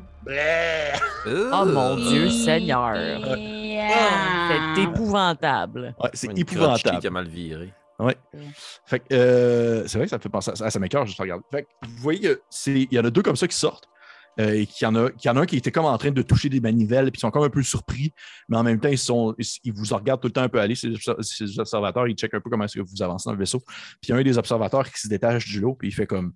Oh 1.53 1.65
mon 1.65 1.95
Dieu 1.95 2.29
Seigneur. 2.29 2.95
Yeah. 3.37 4.73
C'est 4.75 4.83
épouvantable. 4.83 5.95
Ouais, 6.01 6.09
c'est 6.13 6.37
épouvantable. 6.37 6.99
qui 6.99 7.07
a 7.07 7.09
mal 7.11 7.27
viré. 7.27 7.73
Fait 8.85 8.99
que, 8.99 9.05
euh, 9.13 9.87
c'est 9.87 9.97
vrai 9.97 10.05
que 10.05 10.11
ça 10.11 10.17
me 10.17 10.21
fait 10.21 10.29
penser 10.29 10.51
à 10.51 10.55
ça, 10.55 10.69
ça 10.69 10.79
m'écoeure 10.79 11.05
juste 11.05 11.19
à 11.19 11.23
regarder. 11.23 11.43
Fait 11.51 11.63
que, 11.63 11.67
vous 11.87 11.97
voyez 11.97 12.19
que 12.21 12.41
c'est, 12.49 12.73
il 12.83 12.93
y 12.93 12.99
en 12.99 13.05
a 13.05 13.09
deux 13.09 13.23
comme 13.23 13.35
ça 13.35 13.47
qui 13.47 13.57
sortent. 13.57 13.87
euh, 14.39 14.53
et 14.53 14.67
qu'il 14.67 14.85
y, 14.85 14.87
en 14.87 14.93
a, 14.95 15.09
qu'il 15.09 15.27
y 15.29 15.33
en 15.33 15.37
a 15.37 15.41
un 15.41 15.45
qui 15.47 15.57
était 15.57 15.71
comme 15.71 15.85
en 15.85 15.97
train 15.97 16.11
de 16.11 16.21
toucher 16.21 16.47
des 16.47 16.59
manivelles, 16.59 17.05
puis 17.11 17.17
ils 17.17 17.21
sont 17.21 17.31
comme 17.31 17.41
un 17.43 17.49
peu 17.49 17.63
surpris, 17.63 18.13
mais 18.49 18.55
en 18.57 18.61
même 18.61 18.79
temps, 18.79 18.89
ils, 18.89 18.97
sont, 18.99 19.33
ils, 19.39 19.47
ils 19.63 19.73
vous 19.73 19.95
regardent 19.95 20.21
tout 20.21 20.27
le 20.27 20.33
temps 20.33 20.43
un 20.43 20.47
peu 20.49 20.59
aller. 20.59 20.75
Ces, 20.75 20.93
ces 21.21 21.59
observateurs, 21.59 22.07
ils 22.07 22.13
checkent 22.15 22.35
un 22.35 22.39
peu 22.39 22.51
comment 22.51 22.65
est-ce 22.65 22.77
que 22.77 22.83
vous 22.85 23.01
avancez 23.01 23.27
dans 23.27 23.33
le 23.33 23.39
vaisseau. 23.39 23.59
Puis 23.65 24.09
il 24.09 24.09
y 24.09 24.13
a 24.13 24.17
un 24.17 24.21
des 24.21 24.37
observateurs 24.37 24.87
qui 24.91 25.01
se 25.01 25.07
détache 25.07 25.47
du 25.47 25.59
lot, 25.59 25.73
puis 25.73 25.87
il 25.87 25.91
fait 25.91 26.05
comme 26.05 26.33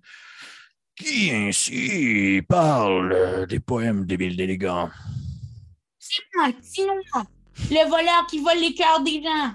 Qui 0.96 1.30
ainsi 1.32 2.42
parle 2.48 3.46
des 3.48 3.60
poèmes 3.60 4.04
d'Émile 4.04 4.36
d'Élégant? 4.36 4.90
C'est 5.98 6.22
moi, 6.36 6.48
moi. 7.14 7.24
Le 7.70 7.88
voleur 7.88 8.26
qui 8.28 8.40
vole 8.42 8.58
les 8.60 8.74
cœurs 8.74 9.02
des 9.02 9.22
gens. 9.22 9.52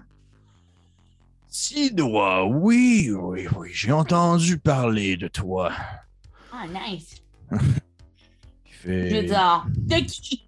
Sidois, 1.49 2.45
oui, 2.45 3.11
oui, 3.11 3.47
oui, 3.57 3.69
j'ai 3.73 3.91
entendu 3.91 4.57
parler 4.57 5.17
de 5.17 5.27
toi. 5.27 5.71
Ah, 6.51 6.65
nice. 6.67 7.15
Fait- 8.65 9.09
Je 9.09 9.25
dire, 9.27 9.65
de 9.75 9.95
qui? 10.05 10.43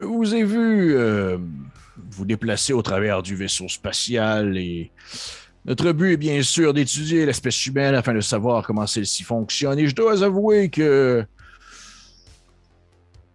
Je 0.00 0.06
vous 0.06 0.34
ai 0.34 0.44
vu 0.44 0.94
euh, 0.96 1.38
vous 2.10 2.24
déplacer 2.26 2.72
au 2.72 2.82
travers 2.82 3.22
du 3.22 3.36
vaisseau 3.36 3.68
spatial 3.68 4.58
et 4.58 4.90
notre 5.64 5.92
but 5.92 6.12
est 6.12 6.16
bien 6.16 6.42
sûr 6.42 6.74
d'étudier 6.74 7.24
l'espèce 7.26 7.66
humaine 7.66 7.94
afin 7.94 8.12
de 8.12 8.20
savoir 8.20 8.66
comment 8.66 8.86
celle-ci 8.86 9.22
fonctionne. 9.22 9.78
Et 9.78 9.86
je 9.86 9.94
dois 9.94 10.22
avouer 10.22 10.68
que 10.68 11.24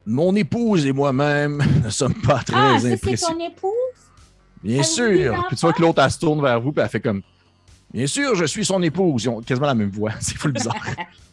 mon 0.05 0.35
épouse 0.35 0.85
et 0.85 0.91
moi-même 0.91 1.63
ne 1.83 1.89
sommes 1.89 2.13
pas 2.21 2.39
très 2.43 2.55
Ah, 2.55 2.73
ça, 2.79 2.87
c'est 2.87 2.93
impressionnés. 2.93 3.49
ton 3.49 3.51
épouse? 3.53 3.71
Bien 4.63 4.83
sûr. 4.83 5.45
Puis 5.47 5.55
tu 5.55 5.61
vois 5.61 5.73
que 5.73 5.81
l'autre, 5.81 6.01
elle 6.03 6.11
se 6.11 6.19
tourne 6.19 6.41
vers 6.41 6.59
vous, 6.59 6.71
puis 6.71 6.83
elle 6.83 6.89
fait 6.89 6.99
comme. 6.99 7.21
Bien 7.91 8.05
sûr, 8.05 8.35
je 8.35 8.45
suis 8.45 8.65
son 8.65 8.81
épouse. 8.83 9.23
Ils 9.23 9.29
ont 9.29 9.41
quasiment 9.41 9.67
la 9.67 9.73
même 9.73 9.89
voix. 9.89 10.11
C'est 10.19 10.37
full 10.37 10.51
bizarre. 10.51 10.75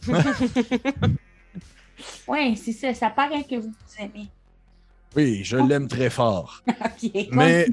Oui, 2.27 2.55
c'est 2.55 2.73
ça. 2.73 2.93
Ça 2.93 3.09
paraît 3.09 3.43
que 3.43 3.55
vous 3.55 3.69
vous 3.69 4.03
aimez. 4.03 4.27
Oui, 5.15 5.41
je 5.43 5.57
l'aime 5.57 5.87
très 5.87 6.09
fort. 6.09 6.61
OK. 6.67 7.27
Mais- 7.31 7.67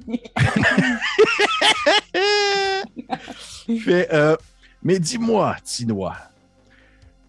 euh, 4.12 4.36
mais 4.82 4.98
dis-moi, 4.98 5.56
Tinois, 5.65 6.16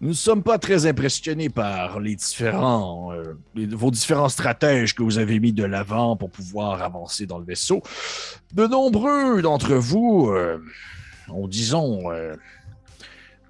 nous 0.00 0.08
ne 0.10 0.14
sommes 0.14 0.42
pas 0.42 0.58
très 0.58 0.86
impressionnés 0.86 1.48
par 1.48 2.00
les 2.00 2.14
différents, 2.16 3.12
euh, 3.12 3.38
les- 3.54 3.66
vos 3.66 3.90
différents 3.90 4.28
stratèges 4.28 4.94
que 4.94 5.02
vous 5.02 5.18
avez 5.18 5.40
mis 5.40 5.52
de 5.52 5.64
l'avant 5.64 6.16
pour 6.16 6.30
pouvoir 6.30 6.82
avancer 6.82 7.26
dans 7.26 7.38
le 7.38 7.44
vaisseau. 7.44 7.82
De 8.52 8.66
nombreux 8.66 9.40
d'entre 9.42 9.74
vous, 9.74 10.28
euh, 10.30 10.58
ont, 11.28 11.48
disons, 11.48 12.10
euh, 12.10 12.34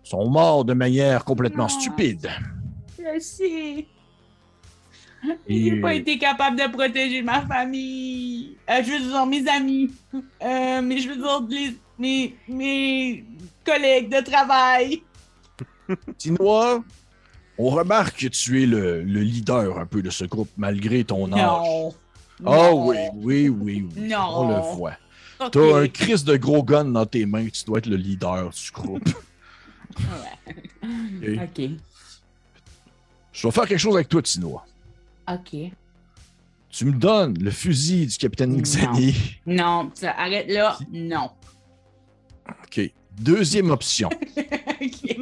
sont 0.04 0.28
morts 0.30 0.64
de 0.64 0.72
manière 0.74 1.24
complètement 1.24 1.66
Ah. 1.66 1.80
stupide. 1.80 2.28
Je 2.98 3.20
sais. 3.20 3.86
Et- 5.48 5.64
J'ai 5.70 5.80
pas 5.80 5.94
été 5.94 6.18
capable 6.18 6.56
de 6.58 6.70
protéger 6.70 7.22
ma 7.22 7.42
famille. 7.46 8.56
Euh, 8.70 8.82
je 8.84 8.90
veux 8.92 9.00
dire, 9.00 9.26
mes 9.26 9.48
amis. 9.48 9.90
Euh, 10.14 10.82
mais 10.82 10.98
je 10.98 11.08
veux 11.08 11.16
dire, 11.16 11.40
les- 11.48 11.76
mes, 11.98 12.34
mes 12.48 13.24
collègues 13.64 14.10
de 14.14 14.20
travail. 14.22 15.02
Tinois, 16.18 16.82
on 17.58 17.70
remarque 17.70 18.18
que 18.20 18.26
tu 18.28 18.62
es 18.62 18.66
le, 18.66 19.02
le 19.02 19.20
leader 19.20 19.78
un 19.78 19.86
peu 19.86 20.02
de 20.02 20.10
ce 20.10 20.24
groupe 20.24 20.50
malgré 20.56 21.04
ton 21.04 21.32
âge. 21.32 21.40
Non. 21.42 21.94
Ah 22.44 22.70
Non. 22.70 22.86
oui, 22.88 22.96
oui, 23.14 23.48
oui, 23.48 23.86
oui. 23.96 24.02
Non. 24.08 24.18
On 24.34 24.48
le 24.48 24.74
voit. 24.76 24.92
T'as 25.50 25.76
un 25.82 25.88
crise 25.88 26.24
de 26.24 26.36
gros 26.36 26.62
gun 26.62 26.84
dans 26.86 27.06
tes 27.06 27.24
mains, 27.26 27.46
tu 27.48 27.64
dois 27.64 27.78
être 27.78 27.86
le 27.86 27.96
leader 27.96 28.50
du 28.50 28.70
groupe. 28.72 29.08
Ouais. 29.98 31.38
Ok. 31.42 31.70
Je 33.32 33.46
vais 33.46 33.50
faire 33.50 33.66
quelque 33.66 33.78
chose 33.78 33.94
avec 33.94 34.08
toi, 34.10 34.20
Tinois. 34.20 34.66
Ok. 35.28 35.56
Tu 36.68 36.84
me 36.84 36.92
donnes 36.92 37.38
le 37.38 37.50
fusil 37.50 38.06
du 38.06 38.16
capitaine 38.16 38.52
Non. 38.56 38.62
Xani. 38.62 39.14
Non, 39.46 39.90
ça, 39.94 40.12
arrête 40.12 40.48
là. 40.50 40.78
Non. 40.92 41.30
OK. 42.48 42.80
Deuxième 43.20 43.70
option. 43.70 44.10
Ok. 44.78 45.16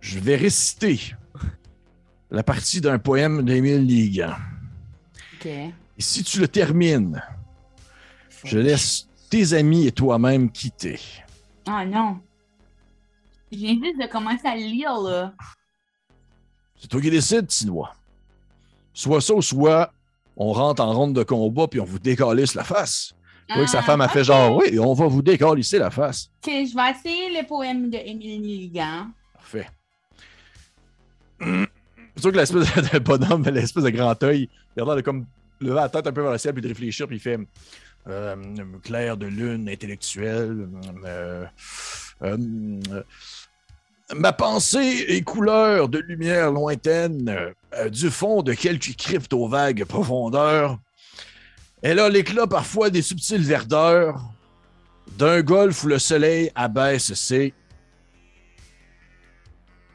Je 0.00 0.18
vais 0.20 0.36
réciter 0.36 1.00
la 2.30 2.42
partie 2.44 2.80
d'un 2.80 2.98
poème 2.98 3.42
d'Émile 3.44 3.84
Ligan. 3.84 4.34
Ok. 5.34 5.46
Et 5.46 5.72
si 5.98 6.22
tu 6.22 6.38
le 6.40 6.46
termines, 6.48 7.20
je 8.44 8.58
laisse 8.58 9.08
tes 9.28 9.52
amis 9.54 9.86
et 9.88 9.92
toi-même 9.92 10.50
quitter. 10.50 11.00
Ah 11.66 11.84
non. 11.84 12.20
Je 13.52 13.58
viens 13.58 13.74
juste 13.74 14.00
de 14.00 14.06
commencer 14.06 14.46
à 14.46 14.56
lire, 14.56 14.94
là. 15.00 15.34
C'est 16.80 16.88
toi 16.88 17.00
qui 17.00 17.10
décides, 17.10 17.46
Tinois. 17.46 17.94
Soit 18.94 19.20
ça 19.20 19.34
ou 19.34 19.42
soit 19.42 19.92
on 20.36 20.52
rentre 20.52 20.82
en 20.82 20.92
ronde 20.92 21.14
de 21.14 21.22
combat 21.22 21.68
puis 21.68 21.78
on 21.80 21.84
vous 21.84 21.98
décalisse 21.98 22.54
la 22.54 22.64
face. 22.64 23.12
Tu 23.48 23.54
vois 23.54 23.64
que 23.64 23.70
sa 23.70 23.80
Ah, 23.80 23.82
femme 23.82 24.00
a 24.00 24.08
fait 24.08 24.24
genre, 24.24 24.56
oui, 24.56 24.78
on 24.78 24.94
va 24.94 25.06
vous 25.06 25.22
décalisser 25.22 25.78
la 25.78 25.90
face. 25.90 26.30
Ok, 26.46 26.50
je 26.52 26.74
vais 26.74 26.90
essayer 26.90 27.40
le 27.40 27.46
poème 27.46 27.90
de 27.90 27.96
Émile 27.98 28.40
Ligan. 28.42 29.08
Parfait. 29.34 29.68
C'est 31.40 32.22
sûr 32.22 32.32
que 32.32 32.36
l'espèce 32.36 32.92
de 32.92 32.98
bonhomme, 32.98 33.42
l'espèce 33.44 33.84
de 33.84 33.90
grand 33.90 34.20
œil, 34.22 34.48
il 34.76 34.82
a 34.82 34.84
l'air 34.84 34.96
de 34.96 35.00
comme 35.00 35.26
lever 35.60 35.74
la 35.74 35.88
tête 35.88 36.06
un 36.06 36.12
peu 36.12 36.22
vers 36.22 36.32
le 36.32 36.38
ciel 36.38 36.54
puis 36.54 36.62
de 36.62 36.68
réfléchir, 36.68 37.06
puis 37.06 37.16
il 37.16 37.20
fait 37.20 37.38
euh, 38.08 38.36
clair 38.82 39.16
de 39.16 39.26
lune 39.26 39.68
intellectuelle. 39.68 40.68
euh, 41.04 41.44
euh, 42.22 42.36
euh, 42.92 43.02
ma 44.14 44.32
pensée 44.32 45.04
est 45.08 45.22
couleur 45.22 45.88
de 45.88 45.98
lumière 45.98 46.50
lointaine, 46.50 47.52
euh, 47.74 47.88
du 47.88 48.10
fond 48.10 48.42
de 48.42 48.52
quelques 48.52 48.96
cryptes 48.96 49.32
aux 49.32 49.48
vagues 49.48 49.84
profondeurs. 49.84 50.78
Elle 51.82 51.98
a 51.98 52.08
l'éclat 52.08 52.46
parfois 52.46 52.90
des 52.90 53.02
subtiles 53.02 53.42
verdeurs, 53.42 54.20
d'un 55.16 55.40
golfe 55.42 55.84
où 55.84 55.88
le 55.88 55.98
soleil 55.98 56.50
abaisse 56.54 57.14
ses 57.14 57.54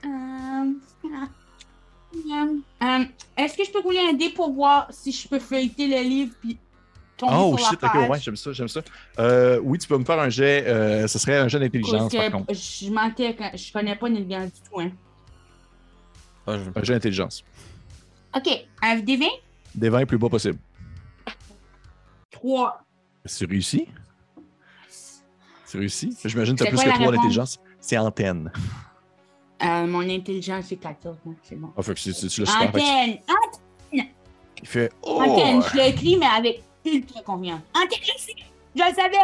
Euh, 0.03 0.73
euh, 2.83 3.03
Est-ce 3.37 3.57
que 3.57 3.63
je 3.63 3.71
peux 3.71 3.81
rouler 3.81 3.99
un 4.09 4.13
dé 4.13 4.29
pour 4.29 4.51
voir 4.53 4.87
si 4.91 5.11
je 5.11 5.27
peux 5.27 5.39
feuilleter 5.39 5.87
le 5.87 6.07
livre 6.07 6.33
puis 6.41 6.57
Oh 7.21 7.57
sur 7.57 7.69
shit, 7.69 7.81
la 7.81 7.87
ok, 8.03 8.09
ouais, 8.09 8.19
j'aime 8.19 8.35
ça, 8.35 8.51
j'aime 8.51 8.67
ça. 8.67 8.81
Euh, 9.19 9.59
oui, 9.63 9.77
tu 9.77 9.87
peux 9.87 9.97
me 9.97 10.03
faire 10.03 10.19
un 10.19 10.29
jet, 10.29 10.65
euh, 10.67 11.07
ce 11.07 11.17
serait 11.17 11.37
un 11.37 11.47
jet 11.47 11.59
d'intelligence 11.59 12.13
par 12.13 12.31
contre. 12.31 12.53
Je 12.53 12.89
manquais 12.91 13.35
quand 13.35 13.51
je 13.55 13.71
connais 13.71 13.95
pas 13.95 14.09
Neil 14.09 14.25
Gaiman 14.25 14.47
du 14.47 14.51
tout. 14.69 14.79
Hein. 14.81 14.91
Ah, 16.47 16.57
je- 16.57 16.69
Un 16.79 16.83
jet 16.83 16.93
d'intelligence. 16.93 17.43
Ok, 18.35 18.49
un 18.81 18.97
des 18.99 19.15
20? 19.17 19.25
Des 19.75 19.89
20 19.89 20.05
plus 20.05 20.17
bas 20.17 20.29
possible. 20.29 20.57
3. 22.31 22.81
C'est 23.25 23.45
réussi? 23.49 23.87
C'est 25.65 25.77
réussi? 25.77 26.15
J'imagine 26.25 26.55
que 26.55 26.59
C'est 26.65 26.65
t'as 26.65 26.77
plus 26.77 26.83
que 26.83 26.87
la 26.89 26.93
3 26.93 27.05
réponse? 27.07 27.15
d'intelligence. 27.15 27.59
C'est 27.79 27.97
antenne. 27.97 28.51
Euh, 29.63 29.87
mon 29.87 30.07
intelligence 30.09 30.65
c'est 30.67 30.75
14, 30.75 31.17
hein, 31.27 31.31
c'est 31.43 31.55
bon. 31.55 31.71
Ah, 31.77 31.81
fait 31.81 31.93
que 31.93 31.99
c'est- 31.99 32.13
c'est- 32.13 32.27
tu 32.27 32.45
super. 32.45 32.71
fait 32.71 32.71
que 32.71 32.77
Antenne! 32.77 34.07
Il 34.61 34.67
fait 34.67 34.91
Oh! 35.01 35.21
Antenne, 35.21 35.61
je 35.71 35.77
l'ai 35.77 35.89
écrit, 35.89 36.17
mais 36.17 36.25
avec 36.25 36.61
ultra 36.85 37.21
confiance. 37.21 37.61
Antenne, 37.75 37.99
je 38.01 38.21
sais! 38.21 38.35
Je 38.75 38.81
le 38.83 38.95
savais! 38.95 39.17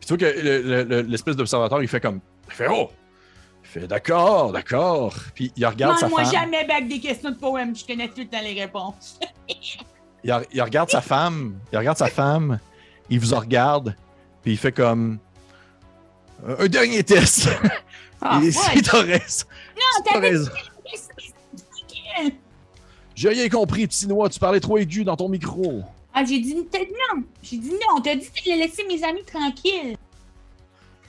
Puis 0.00 0.06
tu 0.06 0.08
vois 0.08 0.18
que 0.18 0.24
le- 0.40 0.62
le- 0.62 0.82
le- 0.84 1.00
l'espèce 1.02 1.36
d'observateur, 1.36 1.82
il 1.82 1.88
fait 1.88 2.00
comme. 2.00 2.20
Il 2.48 2.52
fait 2.54 2.68
Oh! 2.70 2.90
Il 3.64 3.68
fait 3.68 3.86
D'accord, 3.88 4.52
d'accord. 4.52 5.14
Puis 5.34 5.52
il 5.56 5.66
regarde 5.66 5.98
sa 5.98 6.08
moi 6.08 6.22
femme. 6.24 6.32
jamais 6.32 6.64
back 6.66 6.86
des 6.88 7.00
questions 7.00 7.30
de 7.30 7.36
poèmes, 7.36 7.74
je 7.76 7.84
connais 7.84 8.08
tout 8.08 8.20
le 8.20 8.28
temps 8.28 8.40
les 8.42 8.60
réponses. 8.60 9.18
Il, 10.24 10.30
re- 10.30 10.46
il 10.52 10.60
regarde 10.60 10.90
sa 10.90 11.00
femme. 11.00 11.56
Il 11.72 11.78
regarde 11.78 11.98
sa 11.98 12.08
femme. 12.08 12.58
Il 13.10 13.20
vous 13.20 13.36
regarde. 13.36 13.94
Puis 14.42 14.52
il 14.52 14.56
fait 14.58 14.72
comme. 14.72 15.18
Un 16.44 16.64
un 16.64 16.66
dernier 16.68 17.04
test. 17.04 17.48
Ah, 18.20 18.40
Et 18.42 18.46
ouais. 18.46 18.50
si 18.50 18.82
t'as 18.82 19.02
raison. 19.02 19.46
Non, 19.76 20.02
t'as 20.04 20.18
raison. 20.18 20.50
J'ai 23.14 23.28
rien 23.28 23.48
compris, 23.48 23.86
Tinois, 23.88 24.28
tu 24.28 24.38
parlais 24.40 24.60
trop 24.60 24.76
aigu 24.78 25.04
dans 25.04 25.16
ton 25.16 25.28
micro. 25.28 25.82
Ah, 26.18 26.24
j'ai 26.24 26.38
dit 26.40 26.54
non. 26.54 27.22
J'ai 27.42 27.58
dit 27.58 27.70
non. 27.72 28.00
T'as 28.02 28.16
dit 28.16 28.26
de 28.46 28.50
laisser 28.58 28.84
mes 28.88 29.04
amis 29.04 29.22
tranquilles. 29.24 29.96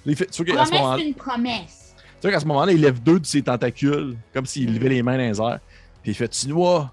Il 0.05 0.15
fait- 0.15 0.27
tu 0.29 0.43
vois 0.43 0.65
ce 0.65 0.71
Promesse, 0.71 0.99
c'est 0.99 1.07
une 1.07 1.13
promesse. 1.15 1.95
tu 2.19 2.21
vois 2.27 2.31
qu'à 2.31 2.39
ce 2.41 2.45
moment-là, 2.45 2.71
il 2.73 2.81
lève 2.81 3.01
deux 3.01 3.19
de 3.19 3.25
ses 3.25 3.41
tentacules, 3.41 4.17
comme 4.33 4.45
s'il 4.45 4.73
levait 4.73 4.89
les 4.89 5.01
mains 5.03 5.17
dans 5.17 5.23
les 5.23 5.39
airs. 5.41 5.59
Puis 6.03 6.11
il 6.11 6.13
fait 6.15 6.27
Tinois, 6.27 6.91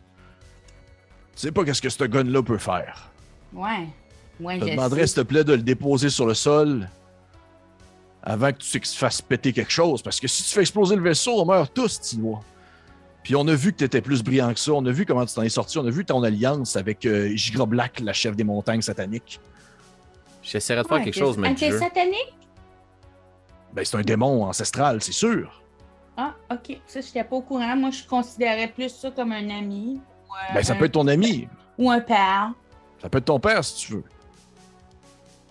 tu 1.35 1.41
sais 1.41 1.53
pas 1.53 1.65
qu'est-ce 1.65 1.83
que 1.83 1.89
ce 1.89 2.05
gun-là 2.05 2.43
peut 2.43 2.59
faire. 2.59 3.11
Ouais. 3.53 3.89
Ouais, 4.41 4.57
Je 4.61 4.65
te 4.65 4.71
demanderais, 4.71 5.03
sais. 5.03 5.07
s'il 5.09 5.17
te 5.23 5.29
plaît, 5.29 5.45
de 5.45 5.53
le 5.55 5.63
déposer 5.63 6.09
sur 6.11 6.27
le 6.27 6.35
sol 6.35 6.89
avant 8.23 8.53
que 8.53 8.59
tu 8.59 8.81
fasses 8.97 9.23
péter 9.23 9.53
quelque 9.53 9.71
chose. 9.73 10.03
Parce 10.03 10.19
que 10.21 10.27
si 10.29 10.43
tu 10.45 10.51
fais 10.51 10.61
exploser 10.63 10.95
le 10.97 11.03
vaisseau, 11.03 11.41
on 11.41 11.45
meurt 11.45 11.73
tous, 11.75 12.01
Tinois. 12.01 12.41
Puis 13.25 13.35
on 13.35 13.49
a 13.49 13.55
vu 13.55 13.73
que 13.73 13.79
tu 13.79 13.85
étais 13.85 14.01
plus 14.03 14.23
brillant 14.23 14.53
que 14.55 14.61
ça. 14.61 14.73
On 14.73 14.85
a 14.87 14.91
vu 14.93 15.05
comment 15.07 15.25
tu 15.27 15.35
t'en 15.35 15.43
es 15.43 15.49
sorti. 15.49 15.79
On 15.79 15.87
a 15.87 15.91
vu 15.91 16.05
ton 16.05 16.23
alliance 16.23 16.77
avec 16.77 17.05
euh, 17.07 17.31
Gigra 17.35 17.67
Black, 17.67 17.99
la 18.01 18.13
chef 18.13 18.37
des 18.37 18.45
montagnes 18.45 18.83
sataniques. 18.83 19.41
J'essaierai 20.43 20.83
de 20.83 20.87
faire 20.89 20.99
Ouais, 20.99 21.05
quelque 21.05 21.19
chose, 21.19 21.37
mais 21.39 21.55
t'es 21.55 21.69
Dieu. 21.71 21.79
satanique? 21.79 22.35
Ben, 23.73 23.85
c'est 23.85 23.97
un 23.97 24.03
démon 24.03 24.45
ancestral, 24.45 25.03
c'est 25.03 25.13
sûr. 25.13 25.63
Ah, 26.17 26.35
ok. 26.51 26.79
Ça, 26.87 27.01
j'étais 27.01 27.25
pas 27.25 27.35
au 27.37 27.41
courant. 27.41 27.75
Moi, 27.77 27.91
je 27.91 28.05
considérais 28.07 28.69
plus 28.69 28.91
ça 28.91 29.11
comme 29.11 29.33
un 29.33 29.49
ami. 29.51 29.99
Ou, 30.29 30.33
euh, 30.35 30.55
Ben, 30.55 30.63
ça 30.63 30.75
un- 30.75 30.77
peut 30.77 30.85
être 30.85 30.93
ton 30.93 31.09
ami. 31.09 31.49
Ou 31.79 31.91
un 31.91 32.01
père. 32.01 32.53
Ça 33.03 33.09
peut 33.09 33.19
être 33.19 33.25
ton 33.25 33.41
père, 33.41 33.65
si 33.65 33.87
tu 33.87 33.93
veux. 33.95 34.05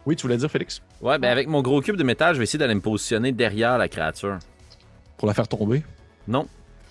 Oui, 0.06 0.16
tu 0.16 0.22
voulais 0.22 0.38
dire, 0.38 0.50
Félix? 0.50 0.82
Ouais, 1.02 1.18
ben 1.18 1.30
avec 1.32 1.48
mon 1.48 1.62
gros 1.62 1.82
cube 1.82 1.98
de 1.98 2.04
métal, 2.04 2.34
je 2.34 2.38
vais 2.40 2.44
essayer 2.44 2.60
d'aller 2.60 2.76
me 2.76 2.82
positionner 2.82 3.32
derrière 3.32 3.78
la 3.78 3.88
créature. 3.90 4.38
Pour 5.18 5.28
la 5.28 5.34
faire 5.34 5.48
tomber? 5.48 5.84
Non. 6.28 6.48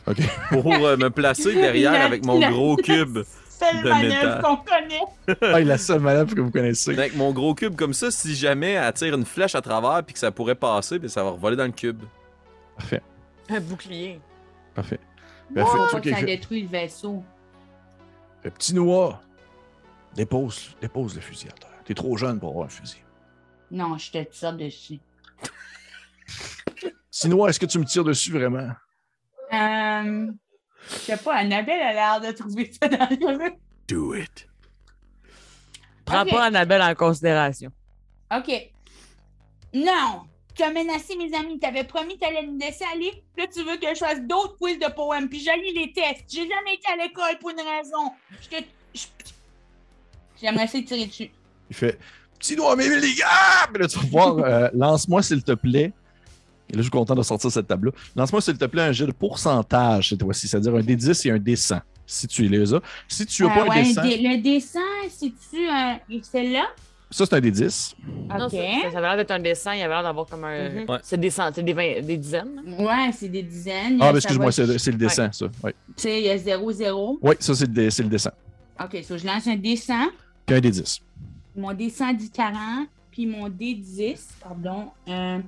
Pour 0.50 0.66
euh, 0.86 0.96
me 0.96 1.08
placer 1.10 1.54
derrière 1.54 1.92
La- 1.92 2.04
avec 2.06 2.24
mon 2.24 2.38
la- 2.40 2.50
gros 2.50 2.76
cube. 2.76 3.20
Seule 3.48 3.82
De 3.84 3.88
manœuvre 3.90 4.14
métal. 4.14 4.42
qu'on 4.42 4.56
connaît. 4.56 5.00
ah, 5.54 5.60
la 5.60 5.78
seule 5.78 6.00
manœuvre 6.00 6.34
que 6.34 6.40
vous 6.40 6.50
connaissez. 6.50 6.90
Avec 6.98 7.14
mon 7.14 7.32
gros 7.32 7.54
cube 7.54 7.76
comme 7.76 7.92
ça, 7.94 8.10
si 8.10 8.34
jamais 8.34 8.72
elle 8.72 8.92
tire 8.94 9.14
une 9.14 9.24
flèche 9.24 9.54
à 9.54 9.60
travers 9.60 10.02
puis 10.02 10.14
que 10.14 10.18
ça 10.18 10.32
pourrait 10.32 10.56
passer, 10.56 10.98
puis 10.98 11.08
ça 11.08 11.22
va 11.22 11.30
revoler 11.30 11.54
dans 11.56 11.66
le 11.66 11.70
cube. 11.72 12.02
Parfait, 12.76 13.02
Un 13.48 13.60
bouclier. 13.60 14.20
parfait. 14.74 14.98
Wow, 15.54 15.62
Parfait. 15.64 15.78
Vois 16.10 16.16
ça 16.18 16.22
détruit 16.24 16.62
le 16.62 16.68
vaisseau. 16.68 17.22
Le 18.42 18.50
petit 18.50 18.74
noir, 18.74 19.20
dépose, 20.16 20.74
dépose 20.80 21.14
le 21.14 21.20
fusil 21.20 21.46
à 21.48 21.52
terre. 21.52 21.68
T'es 21.84 21.94
trop 21.94 22.16
jeune 22.16 22.40
pour 22.40 22.48
avoir 22.50 22.66
un 22.66 22.70
fusil. 22.70 23.02
Non, 23.70 23.96
je 23.96 24.10
te 24.10 24.22
tire 24.24 24.54
dessus. 24.54 24.98
Sinois, 27.10 27.50
est-ce 27.50 27.60
que 27.60 27.66
tu 27.66 27.78
me 27.78 27.84
tires 27.84 28.04
dessus 28.04 28.32
vraiment? 28.32 28.70
Euh, 29.52 30.32
je 30.88 30.94
sais 30.94 31.16
pas, 31.16 31.36
Annabelle 31.36 31.80
a 31.80 31.92
l'air 31.92 32.20
de 32.20 32.36
trouver 32.36 32.72
ça 32.72 32.88
dangereux. 32.88 33.52
Do 33.88 34.14
it. 34.14 34.48
Prends 36.04 36.26
pas 36.26 36.44
Annabelle 36.44 36.82
en 36.82 36.94
considération. 36.94 37.70
OK. 38.34 38.70
Non! 39.74 40.22
Tu 40.54 40.62
as 40.62 40.70
menacé 40.70 41.16
mes 41.16 41.34
amis. 41.34 41.58
Tu 41.58 41.66
avais 41.66 41.84
promis 41.84 42.14
que 42.18 42.20
tu 42.20 42.26
allais 42.26 42.46
me 42.46 42.58
laisser 42.58 42.84
aller. 42.92 43.24
Là, 43.38 43.46
tu 43.46 43.62
veux 43.62 43.76
que 43.76 43.94
je 43.94 43.98
fasse 43.98 44.20
d'autres 44.22 44.56
quiz 44.58 44.78
de 44.78 44.90
poèmes. 44.92 45.28
Puis 45.28 45.40
j'allie 45.40 45.72
les 45.72 45.92
tests. 45.92 46.24
J'ai 46.28 46.48
jamais 46.48 46.74
été 46.74 46.92
à 46.92 46.96
l'école 46.96 47.38
pour 47.40 47.50
une 47.50 47.60
raison. 47.60 48.12
Te. 48.50 48.56
J'aimerais 50.40 50.64
essayer 50.64 50.82
de 50.82 50.88
tirer 50.88 51.06
dessus. 51.06 51.30
Il 51.70 51.76
fait 51.76 51.98
Petit 52.42 52.56
noir, 52.56 52.76
mais 52.76 52.88
les 52.88 53.14
gars! 53.14 53.68
Puis 53.72 53.80
là, 53.80 53.86
tu 53.86 54.00
vas 54.00 54.06
voir, 54.10 54.38
euh, 54.38 54.68
lance-moi 54.74 55.22
s'il 55.22 55.44
te 55.44 55.52
plaît. 55.52 55.92
Et 56.72 56.76
là, 56.76 56.78
je 56.78 56.82
suis 56.82 56.90
content 56.90 57.14
de 57.14 57.22
sortir 57.22 57.50
cette 57.50 57.66
table-là. 57.66 57.92
Lance-moi 58.16 58.40
s'il 58.40 58.56
te 58.56 58.64
plaît 58.64 58.82
un 58.82 58.92
jet 58.92 59.06
de 59.06 59.12
pourcentage 59.12 60.08
cette 60.10 60.22
fois-ci, 60.22 60.48
c'est-à-dire 60.48 60.74
un 60.74 60.80
D10 60.80 61.28
et 61.28 61.30
un 61.30 61.36
D100, 61.38 61.80
si 62.06 62.26
tu 62.26 62.42
les 62.48 62.72
as. 62.74 62.80
Si 63.08 63.26
tu 63.26 63.44
n'as 63.44 63.50
Ah 63.52 63.54
pas 63.56 63.62
un 63.64 63.68
ouais, 63.68 63.82
D100, 63.82 64.02
dé- 64.02 64.16
le 64.28 64.42
dessin, 64.42 64.80
c'est-tu 65.10 65.68
euh, 65.68 66.18
celle-là? 66.22 66.64
ça 67.10 67.26
c'est 67.26 67.34
un 67.34 67.40
D10. 67.40 67.94
Non, 68.38 68.46
OK. 68.46 68.52
ça, 68.52 68.90
ça 68.90 68.98
avait 68.98 69.00
l'air 69.06 69.16
d'être 69.18 69.30
un 69.32 69.38
dessin, 69.38 69.74
il 69.74 69.82
avait 69.82 69.92
l'air 69.92 70.02
d'avoir 70.02 70.24
comme 70.24 70.44
un. 70.44 70.70
Mhm. 70.70 70.84
Ouais. 70.88 70.98
C'est 71.02 71.18
des 71.20 71.28
des, 71.28 71.72
vingt- 71.74 72.00
des 72.06 72.16
dizaines. 72.16 72.62
Ouais, 72.78 73.10
c'est 73.12 73.28
des 73.28 73.42
dizaines. 73.42 73.98
Ah, 74.00 74.06
Ça 74.06 74.12
ben, 74.12 74.16
excuse-moi, 74.16 74.46
va- 74.46 74.52
c'est 74.52 74.78
c'est 74.78 74.92
le 74.92 74.96
dessin, 74.96 75.30
ça. 75.30 75.46
Oui, 75.62 75.72
Tu 75.94 76.02
sais, 76.04 76.20
il 76.20 76.26
y 76.26 76.30
a 76.30 76.38
0-0. 76.38 77.18
ouais, 77.20 77.36
ça 77.38 77.54
c'est 77.54 77.66
le, 77.66 77.72
dé- 77.72 77.90
c'est 77.90 78.02
le 78.02 78.08
dessin. 78.08 78.32
OK, 78.82 78.96
so 79.06 79.18
je 79.18 79.26
lance 79.26 79.46
un 79.46 79.56
dessin. 79.56 80.08
Puis 80.46 80.56
un 80.56 80.60
D10. 80.60 81.00
Mon 81.54 81.74
D100 81.74 82.16
dit 82.16 82.30
40, 82.30 82.88
puis 83.10 83.26
mon 83.26 83.46
D10, 83.50 84.16
pardon. 84.42 84.86
euh, 85.08 85.38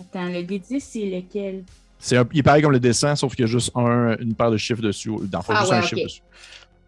attends, 0.00 0.26
le 0.26 0.42
D10, 0.42 0.80
c'est 0.80 1.06
lequel? 1.06 1.64
C'est 1.98 2.16
un- 2.16 2.26
il 2.32 2.38
est 2.38 2.42
pareil 2.42 2.62
comme 2.62 2.72
le 2.72 2.80
dessin, 2.80 3.14
sauf 3.16 3.34
qu'il 3.34 3.44
y 3.44 3.48
a 3.48 3.50
juste 3.50 3.70
un, 3.74 4.16
une 4.18 4.34
paire 4.34 4.50
de 4.50 4.56
chiffres 4.56 4.80
dessus. 4.82 5.10
Dans 5.24 5.38
le 5.40 5.44
fond, 5.44 5.52
Ah 5.54 5.60
juste 5.60 5.70
ouais, 5.72 5.78
un 5.78 5.82
chiffre 5.82 6.02
dessus. 6.02 6.22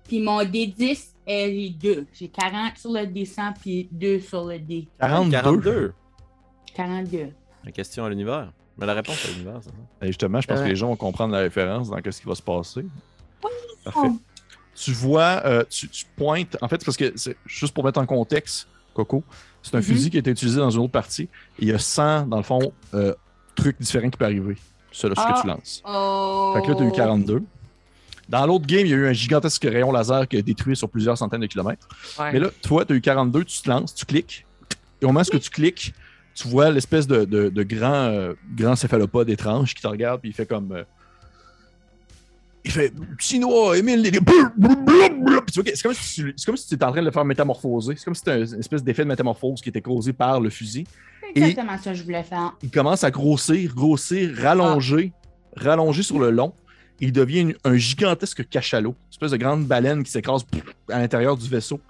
Puis 0.09 0.21
mon 0.21 0.43
D10 0.43 1.09
est 1.27 1.49
les 1.49 1.71
deux. 1.71 2.07
J'ai 2.13 2.29
40 2.29 2.77
sur 2.79 2.91
le 2.93 3.01
D100, 3.07 3.55
puis 3.61 3.89
2 3.93 4.21
sur 4.21 4.45
le 4.47 4.59
D. 4.59 4.87
42. 5.01 5.31
42. 5.43 5.93
42. 6.75 7.29
La 7.65 7.73
question 7.73 8.05
à 8.05 8.09
l'univers. 8.11 8.53
Mais 8.79 8.87
la 8.87 8.95
réponse 8.95 9.25
à 9.27 9.29
l'univers, 9.31 9.59
c'est 9.63 9.69
ça. 9.69 9.77
Et 10.03 10.07
justement, 10.07 10.41
je 10.41 10.49
pense 10.49 10.59
Ouais. 10.59 10.65
que 10.65 10.71
les 10.71 10.77
gens 10.77 10.89
vont 10.89 10.97
comprendre 10.97 11.33
la 11.35 11.41
référence 11.41 11.91
dans 11.91 11.99
ce 12.11 12.21
qui 12.21 12.27
va 12.27 12.35
se 12.35 12.43
passer. 12.43 12.85
Parfait. 13.85 14.09
Tu 14.75 14.93
vois, 14.93 15.43
euh, 15.45 15.65
tu, 15.69 15.89
tu 15.89 16.07
pointes. 16.17 16.57
En 16.63 16.69
fait, 16.69 16.77
c'est 16.81 16.87
parce 16.87 16.97
que, 16.97 17.13
c'est 17.17 17.37
juste 17.47 17.75
pour 17.75 17.85
mettre 17.85 18.01
en 18.01 18.07
contexte, 18.07 18.67
Coco, 18.95 19.23
c'est 19.63 19.75
un 19.75 19.79
Mhm. 19.79 19.85
fusil 19.85 20.11
qui 20.11 20.17
a 20.17 20.21
été 20.21 20.31
utilisé 20.31 20.59
dans 20.59 20.71
une 20.71 20.81
autre 20.81 20.93
partie. 20.93 21.23
Et 21.23 21.29
il 21.63 21.69
y 21.69 21.73
a 21.73 21.79
100, 21.79 22.27
dans 22.27 22.37
le 22.39 22.43
fond, 22.43 22.73
euh, 22.95 23.15
trucs 23.55 23.81
différents 23.81 24.11
qui 24.11 24.17
peuvent 24.19 24.27
arriver. 24.29 24.57
C'est 24.93 25.09
là 25.09 25.15
ce 25.17 25.21
Ah. 25.25 25.33
que 25.37 25.41
tu 25.43 25.47
lances. 25.47 25.83
Oh. 25.89 26.53
Fait 26.55 26.63
que 26.63 26.69
là, 26.71 26.75
tu 26.77 26.83
as 26.83 26.87
eu 26.87 26.93
42. 26.93 27.43
Dans 28.29 28.47
l'autre 28.47 28.67
game, 28.67 28.87
il 28.87 28.91
y 28.91 28.95
a 28.95 28.97
eu 28.97 29.09
un 29.09 29.13
gigantesque 29.13 29.63
rayon 29.65 29.93
laser 29.93 30.27
qui 30.29 30.37
a 30.37 30.43
détruit 30.43 30.77
sur 30.77 30.89
plusieurs 30.89 31.19
centaines 31.19 31.41
de 31.41 31.47
kilomètres. 31.47 31.87
Ouais. 32.19 32.33
Mais 32.33 32.39
là, 32.39 32.49
toi, 32.63 32.85
tu 32.85 32.93
as 32.93 32.97
eu 32.97 33.01
42, 33.01 33.45
tu 33.45 33.61
te 33.63 33.69
lances, 33.69 33.95
tu 33.95 34.05
cliques. 34.07 34.47
Et 35.01 35.05
au 35.05 35.09
moment 35.09 35.21
où 35.33 35.39
tu 35.39 35.51
cliques, 35.51 35.93
tu 36.35 36.49
vois 36.49 36.71
l'espèce 36.71 37.07
de, 37.07 37.25
de- 37.25 37.49
de 37.51 37.63
grand, 37.63 37.93
euh, 37.93 38.35
grand 38.57 38.77
céphalopode 38.77 39.29
étrange 39.29 39.75
qui 39.75 39.83
te 39.83 39.89
regarde, 39.89 40.21
puis 40.21 40.31
il 40.31 40.33
fait 40.33 40.47
comme. 40.47 40.73
euh, 40.73 40.85
il 42.65 42.71
fait 42.71 42.93
Chinois, 43.19 43.77
Émile, 43.79 44.21
vois 44.57 45.41
que 45.45 45.53
c'est 45.53 45.83
comme, 45.83 45.95
si 45.95 46.15
tu- 46.23 46.35
c'est 46.37 46.47
comme 46.47 46.57
si 46.57 46.69
tu 46.69 46.75
étais 46.75 46.85
en 46.85 46.93
train 46.93 47.01
de 47.01 47.07
le 47.07 47.11
faire 47.13 47.25
métamorphoser. 47.25 47.95
C'est 47.97 48.05
comme 48.05 48.15
si 48.15 48.21
c'était 48.21 48.33
un- 48.33 48.47
une 48.47 48.61
espèce 48.61 48.83
d'effet 48.85 49.03
de 49.03 49.09
métamorphose 49.09 49.61
qui 49.61 49.69
était 49.69 49.81
causé 49.81 50.13
par 50.13 50.41
le 50.41 50.51
fusil. 50.51 50.85
C'est 51.35 51.41
exactement 51.41 51.79
ça 51.79 51.91
que 51.93 51.97
je 51.97 52.03
voulais 52.05 52.23
faire. 52.23 52.55
Il 52.63 52.71
commence 52.71 53.05
à 53.05 53.11
grossir, 53.11 53.75
grossir, 53.75 54.31
rallonger, 54.39 55.13
rallonger 55.57 56.03
sur 56.03 56.19
le 56.19 56.31
long. 56.31 56.53
Il 57.01 57.11
devient 57.13 57.41
une- 57.41 57.55
un 57.65 57.77
gigantesque 57.77 58.49
cachalot, 58.49 58.91
une 58.91 59.11
espèce 59.11 59.31
de 59.33 59.37
grande 59.39 59.67
baleine 59.67 60.03
qui 60.05 60.11
s'écrase 60.11 60.45
à 60.89 60.99
l'intérieur 61.01 61.37
du 61.37 61.49
vaisseau. 61.49 61.81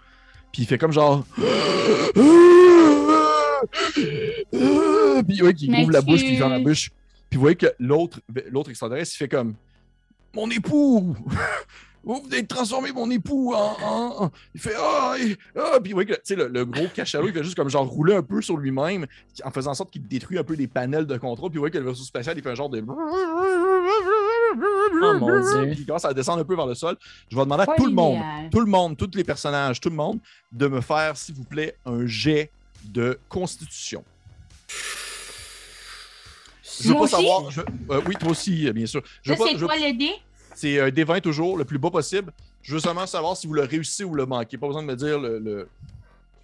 Puis 0.52 0.62
il 0.62 0.66
fait 0.66 0.78
comme 0.78 0.92
genre. 0.92 1.26
Puis 5.26 5.42
ouais, 5.42 5.54
qui 5.54 5.70
ouvre 5.70 5.90
la 5.92 6.00
bouche, 6.02 6.20
puis 6.20 6.32
il 6.32 6.38
ferme 6.38 6.52
la 6.52 6.58
bouche. 6.60 6.90
Puis 7.28 7.36
vous 7.36 7.40
voyez 7.42 7.56
que 7.56 7.66
l'autre, 7.78 8.20
l'autre 8.50 8.70
extraterrestre, 8.70 9.12
il 9.14 9.18
fait 9.18 9.28
comme 9.28 9.54
Mon 10.34 10.50
époux 10.50 11.14
Vous 12.04 12.20
venez 12.28 12.42
de 12.42 12.48
transformer 12.48 12.90
mon 12.90 13.08
époux 13.12 13.54
en. 13.54 13.76
en- 13.80 14.24
en- 14.24 14.30
Il 14.56 14.60
fait 14.60 14.74
Ah 14.76 15.14
ah! 15.56 15.78
Puis 15.80 15.92
vous 15.92 15.96
voyez 15.98 16.08
que 16.08 16.14
tu 16.14 16.20
sais, 16.24 16.34
le, 16.34 16.48
le 16.48 16.64
gros 16.64 16.88
cachalot, 16.92 17.28
il 17.28 17.32
fait 17.32 17.44
juste 17.44 17.54
comme 17.54 17.70
genre 17.70 17.86
rouler 17.86 18.16
un 18.16 18.24
peu 18.24 18.42
sur 18.42 18.56
lui-même, 18.56 19.06
en 19.44 19.52
faisant 19.52 19.70
en 19.70 19.74
sorte 19.74 19.92
qu'il 19.92 20.04
détruit 20.08 20.36
un 20.36 20.42
peu 20.42 20.54
les 20.54 20.66
panels 20.66 21.06
de 21.06 21.16
contrôle. 21.16 21.50
Puis 21.50 21.58
vous 21.58 21.62
voyez 21.62 21.70
que 21.70 21.78
le 21.78 21.88
vaisseau 21.88 22.02
spatial, 22.02 22.36
il 22.36 22.42
fait 22.42 22.50
un 22.50 22.56
genre 22.56 22.70
de. 22.70 22.84
Oh 22.84 22.96
mon 25.20 25.40
Dieu. 25.40 25.70
Puis 25.70 25.80
il 25.82 25.86
commence 25.86 26.04
à 26.04 26.12
descendre 26.12 26.40
un 26.40 26.44
peu 26.44 26.56
vers 26.56 26.66
le 26.66 26.74
sol. 26.74 26.96
Je 27.30 27.36
vais 27.36 27.42
demander 27.44 27.62
à 27.62 27.66
tout 27.76 27.86
le 27.86 27.92
monde, 27.92 28.18
tout 28.50 28.60
le 28.60 28.66
monde, 28.66 28.96
tous 28.96 29.10
les 29.14 29.22
personnages, 29.24 29.80
tout 29.80 29.90
le 29.90 29.94
monde, 29.96 30.18
de 30.50 30.66
me 30.66 30.80
faire, 30.80 31.16
s'il 31.16 31.36
vous 31.36 31.44
plaît, 31.44 31.76
un 31.86 32.04
jet 32.06 32.50
de 32.84 33.16
constitution. 33.28 34.02
Je 36.82 36.88
veux 36.88 36.94
Moi 36.94 37.08
pas 37.08 37.16
aussi? 37.18 37.26
savoir. 37.26 37.50
je- 37.50 37.60
euh, 37.90 38.00
oui, 38.06 38.16
toi 38.16 38.30
aussi, 38.30 38.68
euh, 38.68 38.72
bien 38.72 38.86
sûr. 38.86 39.02
Je 39.22 39.30
Ça, 39.32 39.34
veux 39.38 39.44
pas- 39.44 39.50
c'est 39.52 39.58
je 39.58 39.64
quoi 39.66 39.76
le 39.76 39.96
dé? 39.96 40.10
c'est 40.54 40.80
un 40.80 40.88
D20 40.88 41.20
toujours, 41.20 41.56
le 41.56 41.64
plus 41.64 41.78
bas 41.78 41.90
possible. 41.90 42.32
Je 42.62 42.74
veux 42.74 42.80
seulement 42.80 43.06
savoir 43.06 43.36
si 43.36 43.46
vous 43.46 43.54
le 43.54 43.62
réussissez 43.62 44.04
ou 44.04 44.14
le 44.14 44.26
manquez. 44.26 44.56
Pas 44.58 44.66
besoin 44.66 44.82
de 44.82 44.86
me 44.88 44.96
dire 44.96 45.18
le, 45.18 45.38
le- 45.38 45.68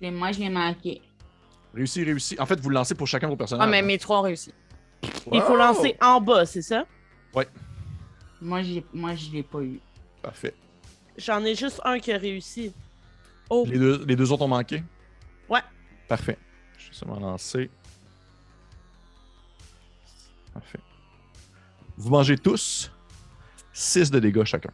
Et 0.00 0.10
Moi, 0.10 0.32
je 0.32 0.38
l'ai 0.40 0.48
manqué. 0.50 1.02
réussi, 1.74 2.04
réussi. 2.04 2.36
En 2.40 2.46
fait, 2.46 2.58
vous 2.60 2.68
le 2.70 2.74
lancez 2.74 2.94
pour 2.94 3.06
chacun 3.06 3.26
de 3.26 3.32
vos 3.32 3.36
personnages. 3.36 3.66
Ah, 3.66 3.70
mais 3.70 3.82
mes 3.82 3.98
trois 3.98 4.18
ont 4.20 4.22
réussi. 4.22 4.52
Il 5.02 5.40
faut 5.42 5.52
Wow! 5.52 5.56
lancer 5.58 5.96
en 6.00 6.20
bas, 6.20 6.44
c'est 6.46 6.62
ça? 6.62 6.84
Moi, 8.40 8.62
j'ai- 8.62 8.84
moi 8.92 9.14
je 9.16 9.30
l'ai 9.32 9.42
pas 9.42 9.60
eu. 9.60 9.80
Parfait. 10.22 10.54
J'en 11.16 11.44
ai 11.44 11.54
juste 11.56 11.80
un 11.84 11.98
qui 11.98 12.12
a 12.12 12.18
réussi. 12.18 12.72
Oh, 13.50 13.64
Les 13.68 13.78
deux, 13.78 14.04
les 14.06 14.14
deux 14.16 14.30
autres 14.30 14.42
ont 14.44 14.48
manqué? 14.48 14.82
Ouais. 15.48 15.60
Parfait. 16.06 16.38
Je 16.78 16.88
vais 16.88 16.94
seulement 16.94 17.18
lancer. 17.18 17.68
Parfait. 20.60 20.78
Vous 21.96 22.10
mangez 22.10 22.36
tous 22.38 22.90
6 23.72 24.10
de 24.10 24.18
dégâts 24.18 24.44
chacun. 24.44 24.70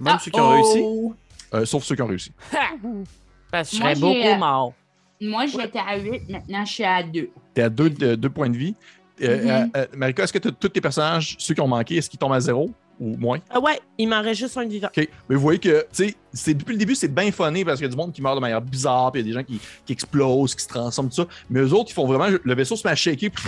Même 0.00 0.14
Ah, 0.16 0.18
ceux 0.18 0.30
qui 0.30 0.40
ont 0.40 0.48
réussi? 0.48 0.82
oh! 0.84 1.14
Euh, 1.54 1.64
sauf 1.64 1.82
ceux 1.84 1.94
qui 1.96 2.02
ont 2.02 2.06
réussi. 2.06 2.32
Parce 3.50 3.70
que 3.70 3.76
je 3.76 3.82
Moi, 3.82 3.94
serais 3.94 4.00
beaucoup 4.00 4.28
euh, 4.28 4.36
mort. 4.38 4.72
Moi, 5.20 5.46
j'étais 5.46 5.78
à 5.78 5.96
8, 5.98 6.28
maintenant, 6.28 6.64
je 6.64 6.72
suis 6.72 6.84
à 6.84 7.02
2. 7.02 7.30
T'es 7.54 7.62
à 7.62 7.68
2 7.70 8.16
points 8.30 8.50
de 8.50 8.56
vie. 8.56 8.74
Euh, 9.22 9.42
Mhm. 9.42 9.50
euh, 9.50 9.66
euh, 9.80 9.86
Marika, 9.96 10.22
est-ce 10.24 10.32
que 10.32 10.38
tous 10.38 10.68
tes 10.68 10.80
personnages, 10.80 11.34
ceux 11.38 11.54
qui 11.54 11.60
ont 11.60 11.66
manqué, 11.68 11.96
est-ce 11.96 12.08
qu'ils 12.08 12.18
tombent 12.20 12.34
à 12.34 12.40
zéro 12.40 12.70
ou 13.00 13.16
moins? 13.16 13.38
ah 13.50 13.58
ouais, 13.58 13.80
il 13.96 14.08
m'en 14.08 14.22
reste 14.22 14.40
juste 14.40 14.56
un 14.56 14.64
vivant. 14.66 14.86
OK. 14.96 15.08
Mais 15.28 15.34
vous 15.34 15.40
voyez 15.42 15.58
que, 15.58 15.80
tu 15.92 16.04
sais, 16.08 16.14
c'est- 16.32 16.54
depuis 16.54 16.72
le 16.74 16.78
début, 16.78 16.94
c'est 16.94 17.12
bien 17.12 17.32
funné 17.32 17.64
parce 17.64 17.78
qu'il 17.78 17.86
y 17.86 17.88
a 17.88 17.90
du 17.90 17.96
monde 17.96 18.12
qui 18.12 18.22
meurt 18.22 18.36
de 18.36 18.40
manière 18.40 18.60
bizarre, 18.62 19.10
puis 19.10 19.20
il 19.22 19.26
y 19.26 19.30
a 19.30 19.32
des 19.32 19.38
gens 19.40 19.44
qui, 19.44 19.60
qui 19.84 19.92
explosent, 19.92 20.54
qui 20.54 20.62
se 20.62 20.68
transforment, 20.68 21.08
tout 21.08 21.16
ça. 21.16 21.26
Mais 21.50 21.58
eux 21.60 21.72
autres, 21.74 21.90
ils 21.90 21.94
font 21.94 22.06
vraiment. 22.06 22.28
Le 22.44 22.54
vaisseau 22.54 22.76
se 22.76 22.86
met 22.86 22.92
à 22.92 22.96
shaker, 22.96 23.30
puis 23.30 23.44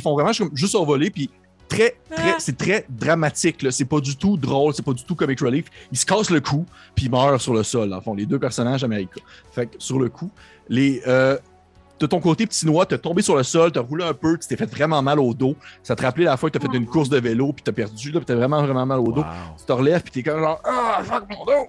ils 0.00 0.02
font 0.02 0.14
vraiment 0.14 0.32
juste 0.32 0.70
survoler, 0.72 1.10
puis 1.10 1.30
très, 1.68 1.96
très, 2.10 2.32
Ah. 2.32 2.36
c'est 2.38 2.56
très 2.56 2.84
dramatique, 2.88 3.62
là. 3.62 3.70
C'est 3.70 3.84
pas 3.86 4.00
du 4.00 4.16
tout 4.16 4.36
drôle, 4.36 4.74
c'est 4.74 4.84
pas 4.84 4.92
du 4.92 5.04
tout 5.04 5.14
comic 5.14 5.40
relief. 5.40 5.66
Ils 5.90 5.98
se 5.98 6.04
cassent 6.06 6.30
le 6.30 6.40
cou, 6.40 6.66
puis 6.94 7.06
ils 7.06 7.10
meurent 7.10 7.40
sur 7.40 7.54
le 7.54 7.62
sol, 7.62 7.92
en 7.94 8.00
fond, 8.00 8.14
les 8.14 8.26
deux 8.26 8.38
personnages 8.38 8.84
américains. 8.84 9.22
Fait 9.52 9.66
que 9.66 9.76
sur 9.78 9.98
le 9.98 10.08
coup, 10.08 10.30
les. 10.68 11.02
euh, 11.06 11.38
de 11.98 12.06
ton 12.06 12.18
côté, 12.18 12.46
petit 12.48 12.66
noix, 12.66 12.84
t'as 12.84 12.98
tombé 12.98 13.22
sur 13.22 13.36
le 13.36 13.44
sol, 13.44 13.70
t'as 13.70 13.80
roulé 13.80 14.04
un 14.04 14.12
peu, 14.12 14.36
tu 14.36 14.48
t'es 14.48 14.56
fait 14.56 14.66
vraiment 14.68 15.00
mal 15.02 15.20
au 15.20 15.32
dos. 15.34 15.54
Ça 15.84 15.94
te 15.94 16.02
rappelait 16.02 16.24
la 16.24 16.36
fois 16.36 16.50
que 16.50 16.58
t'as 16.58 16.68
fait 16.68 16.76
une 16.76 16.84
course 16.86 17.08
de 17.08 17.18
vélo, 17.20 17.52
puis 17.52 17.62
t'as 17.62 17.70
perdu, 17.70 18.10
là, 18.10 18.18
puis 18.18 18.26
t'as 18.26 18.34
vraiment, 18.34 18.60
vraiment 18.60 18.84
mal 18.84 18.98
au 18.98 19.12
dos. 19.12 19.20
Wow. 19.20 19.26
Tu 19.56 19.64
te 19.64 19.72
relèves, 19.72 20.02
puis 20.02 20.10
t'es 20.10 20.22
comme 20.24 20.40
genre, 20.40 20.60
ah, 20.64 21.00
fuck 21.04 21.24
mon 21.30 21.44
dos! 21.44 21.68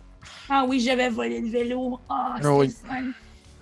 Ah 0.50 0.66
oui, 0.68 0.80
j'avais 0.80 1.10
volé 1.10 1.40
le 1.40 1.50
vélo. 1.50 2.00
Ah, 2.10 2.36
c'est 2.42 2.48
Ah 2.90 2.96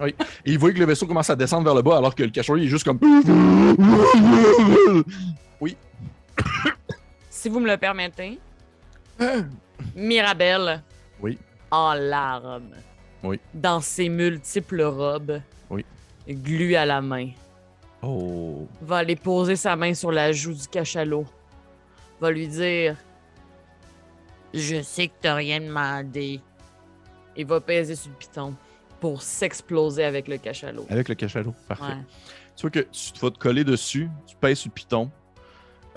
oui. 0.03 0.15
Et 0.45 0.51
il 0.51 0.59
voit 0.59 0.71
que 0.71 0.79
le 0.79 0.85
vaisseau 0.85 1.05
commence 1.05 1.29
à 1.29 1.35
descendre 1.35 1.65
vers 1.65 1.75
le 1.75 1.81
bas, 1.81 1.97
alors 1.97 2.15
que 2.15 2.23
le 2.23 2.29
cachot, 2.29 2.57
il 2.57 2.65
est 2.65 2.67
juste 2.67 2.85
comme. 2.85 2.99
Si 7.29 7.49
vous 7.49 7.59
me 7.59 7.67
le 7.67 7.77
permettez, 7.77 8.39
Mirabelle. 9.95 10.81
Oui. 11.21 11.37
En 11.71 11.93
larmes. 11.93 12.75
Oui. 13.23 13.39
Dans 13.53 13.79
ses 13.81 14.09
multiples 14.09 14.83
robes. 14.83 15.41
Oui. 15.69 15.85
glu 16.27 16.75
à 16.75 16.85
la 16.85 17.01
main. 17.01 17.29
Oh. 18.01 18.67
Va 18.81 18.97
aller 18.97 19.15
poser 19.15 19.55
sa 19.55 19.75
main 19.75 19.93
sur 19.93 20.11
la 20.11 20.31
joue 20.31 20.53
du 20.53 20.67
cachalot. 20.67 21.25
Va 22.19 22.31
lui 22.31 22.47
dire 22.47 22.95
Je 24.53 24.81
sais 24.81 25.07
que 25.07 25.13
t'as 25.21 25.35
rien 25.35 25.61
demandé. 25.61 26.39
Il 27.37 27.45
va 27.45 27.61
peser 27.61 27.95
sur 27.95 28.09
le 28.09 28.17
piton 28.17 28.55
pour 29.01 29.21
s'exploser 29.21 30.05
avec 30.05 30.29
le 30.29 30.37
cachalot. 30.37 30.85
Avec 30.89 31.09
le 31.09 31.15
cachalot. 31.15 31.53
Parfait. 31.67 31.83
Ouais. 31.83 31.97
Tu 32.55 32.61
vois 32.61 32.69
que 32.69 32.79
tu 32.79 33.19
vas 33.19 33.31
te 33.31 33.37
coller 33.39 33.63
dessus, 33.65 34.09
tu 34.27 34.35
pèses 34.37 34.59
sur 34.59 34.69
le 34.69 34.73
piton. 34.73 35.11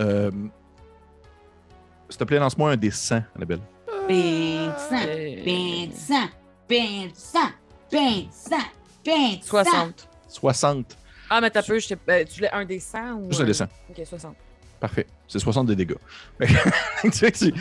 Euh, 0.00 0.30
S'il 2.08 2.18
te 2.18 2.24
plaît, 2.24 2.38
lance-moi 2.38 2.72
un 2.72 2.76
des 2.76 2.90
100, 2.90 3.22
Annabelle. 3.36 3.60
Pain 3.86 4.72
de 4.74 4.78
sang, 4.78 4.96
pain 5.06 5.86
de 5.86 5.94
sang, 5.94 6.28
pain 6.68 7.06
de 7.06 7.12
sang, 7.14 7.38
pain 7.90 8.20
de 8.22 8.26
sang, 8.32 8.56
pain 9.04 9.36
de 9.36 9.42
sang. 9.42 9.64
60. 9.64 10.08
60. 10.28 10.96
Ah, 11.30 11.40
mais 11.40 11.50
t'as 11.50 11.62
peu, 11.62 11.78
je 11.78 11.94
euh, 12.08 12.24
tu 12.24 12.34
voulais 12.36 12.50
un 12.52 12.64
des 12.64 12.80
100 12.80 13.14
ou. 13.14 13.28
Juste 13.28 13.40
un 13.40 13.44
des 13.44 13.54
100. 13.54 13.64
Ok, 13.90 14.06
60. 14.06 14.36
Parfait. 14.80 15.06
C'est 15.28 15.38
60 15.38 15.66
de 15.66 15.74
dégâts. 15.74 15.94
Fait 16.38 16.46
que- 17.02 17.08
tu, 17.10 17.18
vois 17.20 17.30
que 17.30 17.38
tu, 17.38 17.52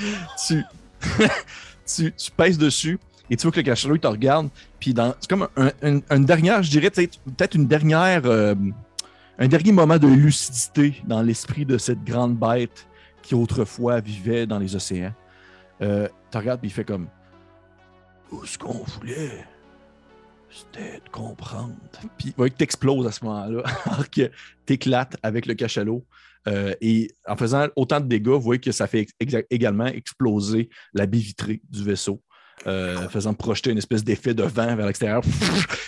tu, 0.48 0.64
tu, 1.86 2.14
tu 2.14 2.32
pèses 2.32 2.58
dessus 2.58 3.00
et 3.34 3.36
tu 3.36 3.44
vois 3.48 3.52
que 3.52 3.58
le 3.58 3.64
cachalot 3.64 3.96
il 3.96 4.00
te 4.00 4.06
regarde. 4.08 4.50
Puis 4.80 4.94
dans, 4.94 5.16
c'est 5.20 5.28
comme 5.28 5.48
un, 5.56 5.72
un- 5.82 6.02
une 6.16 6.26
dernière, 6.26 6.62
je 6.62 6.70
dirais, 6.70 6.92
tu 6.92 7.08
peut-être 7.08 7.56
une 7.56 7.66
dernière, 7.66 8.22
euh, 8.26 8.54
un 9.40 9.48
dernier 9.48 9.72
moment 9.72 9.98
de 9.98 10.08
lucidité 10.08 11.02
dans 11.08 11.24
l'esprit 11.24 11.66
de 11.66 11.80
cette 11.80 12.04
grande 12.04 12.38
bête 12.38 12.88
qui 13.24 13.34
autrefois 13.34 14.02
vivait 14.02 14.46
dans 14.46 14.60
les 14.60 14.76
océans. 14.76 15.14
Euh, 15.82 16.08
tu 16.32 16.38
regardes 16.38 16.60
puis 16.60 16.70
il 16.70 16.74
fait 16.74 16.86
comme 16.86 17.08
Tout 18.30 18.46
ce 18.46 18.56
qu'on 18.60 18.84
voulait, 18.84 19.44
c'était 20.52 21.00
de 21.04 21.10
comprendre. 21.12 21.74
Puis 22.20 22.34
que 22.34 22.48
t'exploses 22.50 23.08
à 23.08 23.12
ce 23.12 23.26
moment-là, 23.26 23.64
alors 23.86 24.10
que 24.12 24.30
t'éclates 24.68 25.18
avec 25.24 25.48
le 25.48 25.56
cachalot. 25.56 26.06
Euh, 26.48 26.74
et 26.82 27.10
en 27.26 27.36
faisant 27.38 27.68
autant 27.76 28.00
de 28.02 28.06
dégâts, 28.06 28.28
vous 28.28 28.42
voyez 28.42 28.60
que 28.62 28.74
ça 28.74 28.86
fait 28.86 29.08
également 29.50 29.86
exploser 29.88 30.70
la 30.94 31.08
baie 31.08 31.18
vitrée 31.18 31.62
du 31.70 31.84
vaisseau, 31.84 32.22
euh, 32.68 33.08
faisant 33.10 33.34
projeter 33.34 33.72
une 33.72 33.78
espèce 33.78 34.04
d'effet 34.04 34.34
de 34.34 34.44
vent 34.44 34.76
vers 34.76 34.86
l'extérieur. 34.88 35.22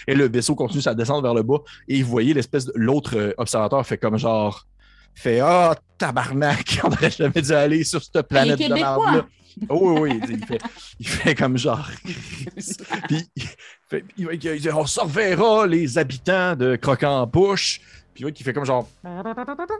Et 0.07 0.15
le 0.15 0.27
vaisseau 0.27 0.55
continue 0.55 0.81
sa 0.81 0.93
descente 0.93 1.21
vers 1.23 1.33
le 1.33 1.43
bas. 1.43 1.59
Et 1.87 2.01
vous 2.03 2.09
voyez 2.09 2.33
l'espèce 2.33 2.65
de 2.65 2.73
l'autre 2.75 3.15
euh, 3.17 3.33
observateur 3.37 3.85
fait 3.85 3.97
comme 3.97 4.17
genre 4.17 4.65
fait 5.13 5.39
Ah, 5.39 5.75
tabarnak, 5.97 6.79
on 6.83 6.89
n'aurait 6.89 7.11
jamais 7.11 7.41
dû 7.41 7.51
aller 7.53 7.83
sur 7.83 8.03
cette 8.03 8.27
planète 8.27 8.59
de 8.59 8.73
merde-là. 8.73 9.25
Oh 9.69 9.99
oui, 10.01 10.19
oui, 10.21 10.21
il 10.37 10.45
fait, 10.45 10.59
il 10.99 11.07
fait 11.07 11.33
comme 11.33 11.57
genre. 11.57 11.87
Puis 13.07 13.25
il 13.37 13.43
fait- 13.89 14.03
il 14.17 14.25
va- 14.25 14.33
il 14.33 14.39
dit, 14.61 14.69
on 14.69 14.85
se 14.85 14.99
reverra 14.99 15.65
les 15.65 15.97
habitants 15.97 16.55
de 16.57 16.75
Croquant 16.75 17.21
en 17.21 17.25
bouche. 17.27 17.79
Puis 18.13 18.21
il 18.21 18.23
voit 18.23 18.31
qu'il 18.31 18.45
fait 18.45 18.51
comme 18.53 18.65
genre. 18.65 18.87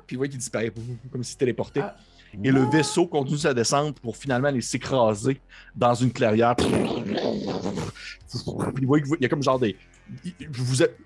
Puis 0.08 0.16
il 0.16 0.18
voit 0.18 0.28
qu'il 0.30 0.38
disparaît, 0.38 0.72
comme 1.12 1.24
s'il 1.24 1.38
téléportait. 1.38 1.82
Ah. 1.82 1.96
Et 2.44 2.52
le 2.52 2.64
vaisseau 2.70 3.08
continue 3.08 3.38
sa 3.38 3.54
descente 3.54 4.00
pour 4.00 4.18
finalement 4.18 4.48
aller 4.50 4.62
s'écraser 4.62 5.40
dans 5.76 5.94
une 5.94 6.12
clairière. 6.12 6.56
Puis 6.56 6.68
il 8.82 8.86
voit 8.88 9.00
qu'il 9.00 9.22
y 9.22 9.26
a 9.26 9.30
comme 9.30 9.44
genre 9.44 9.60
des. 9.60 9.76
il- 10.26 10.34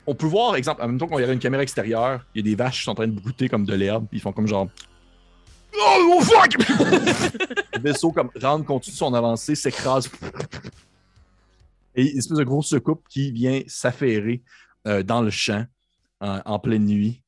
on 0.08 0.16
peut 0.16 0.26
voir, 0.26 0.56
exemple, 0.56 0.82
en 0.82 0.88
même 0.88 0.98
temps 0.98 1.08
qu'on 1.08 1.20
y 1.20 1.24
aurait 1.24 1.34
une 1.34 1.40
caméra 1.40 1.62
extérieure, 1.64 2.26
il 2.34 2.40
y 2.46 2.50
a 2.50 2.52
des 2.52 2.56
vaches 2.56 2.80
qui 2.80 2.84
sont 2.86 2.92
en 2.92 2.96
train 2.96 3.08
de 3.08 3.14
brouter 3.20 3.48
comme 3.50 3.66
de 3.66 3.74
l'herbe, 3.76 4.08
ils 4.12 4.20
font 4.20 4.32
comme 4.32 4.48
genre. 4.48 4.68
Oh, 5.78 6.16
oh, 6.18 6.22
fuck! 6.22 6.58
le 7.76 7.80
vaisseau 7.80 8.12
comme 8.12 8.32
rentre, 8.42 8.66
continue 8.66 8.96
son 8.96 9.14
avancée, 9.14 9.54
s'écrase. 9.54 10.10
Et 11.96 12.12
une 12.12 12.18
espèce 12.18 12.38
de 12.38 12.44
grosse 12.44 12.70
secoupe 12.70 13.04
qui 13.08 13.32
vient 13.32 13.62
s'affairer 13.68 14.42
euh, 14.88 15.04
dans 15.04 15.22
le 15.22 15.30
champ 15.30 15.66
en 16.22 16.60
pleine 16.60 16.86
nuit. 16.86 17.22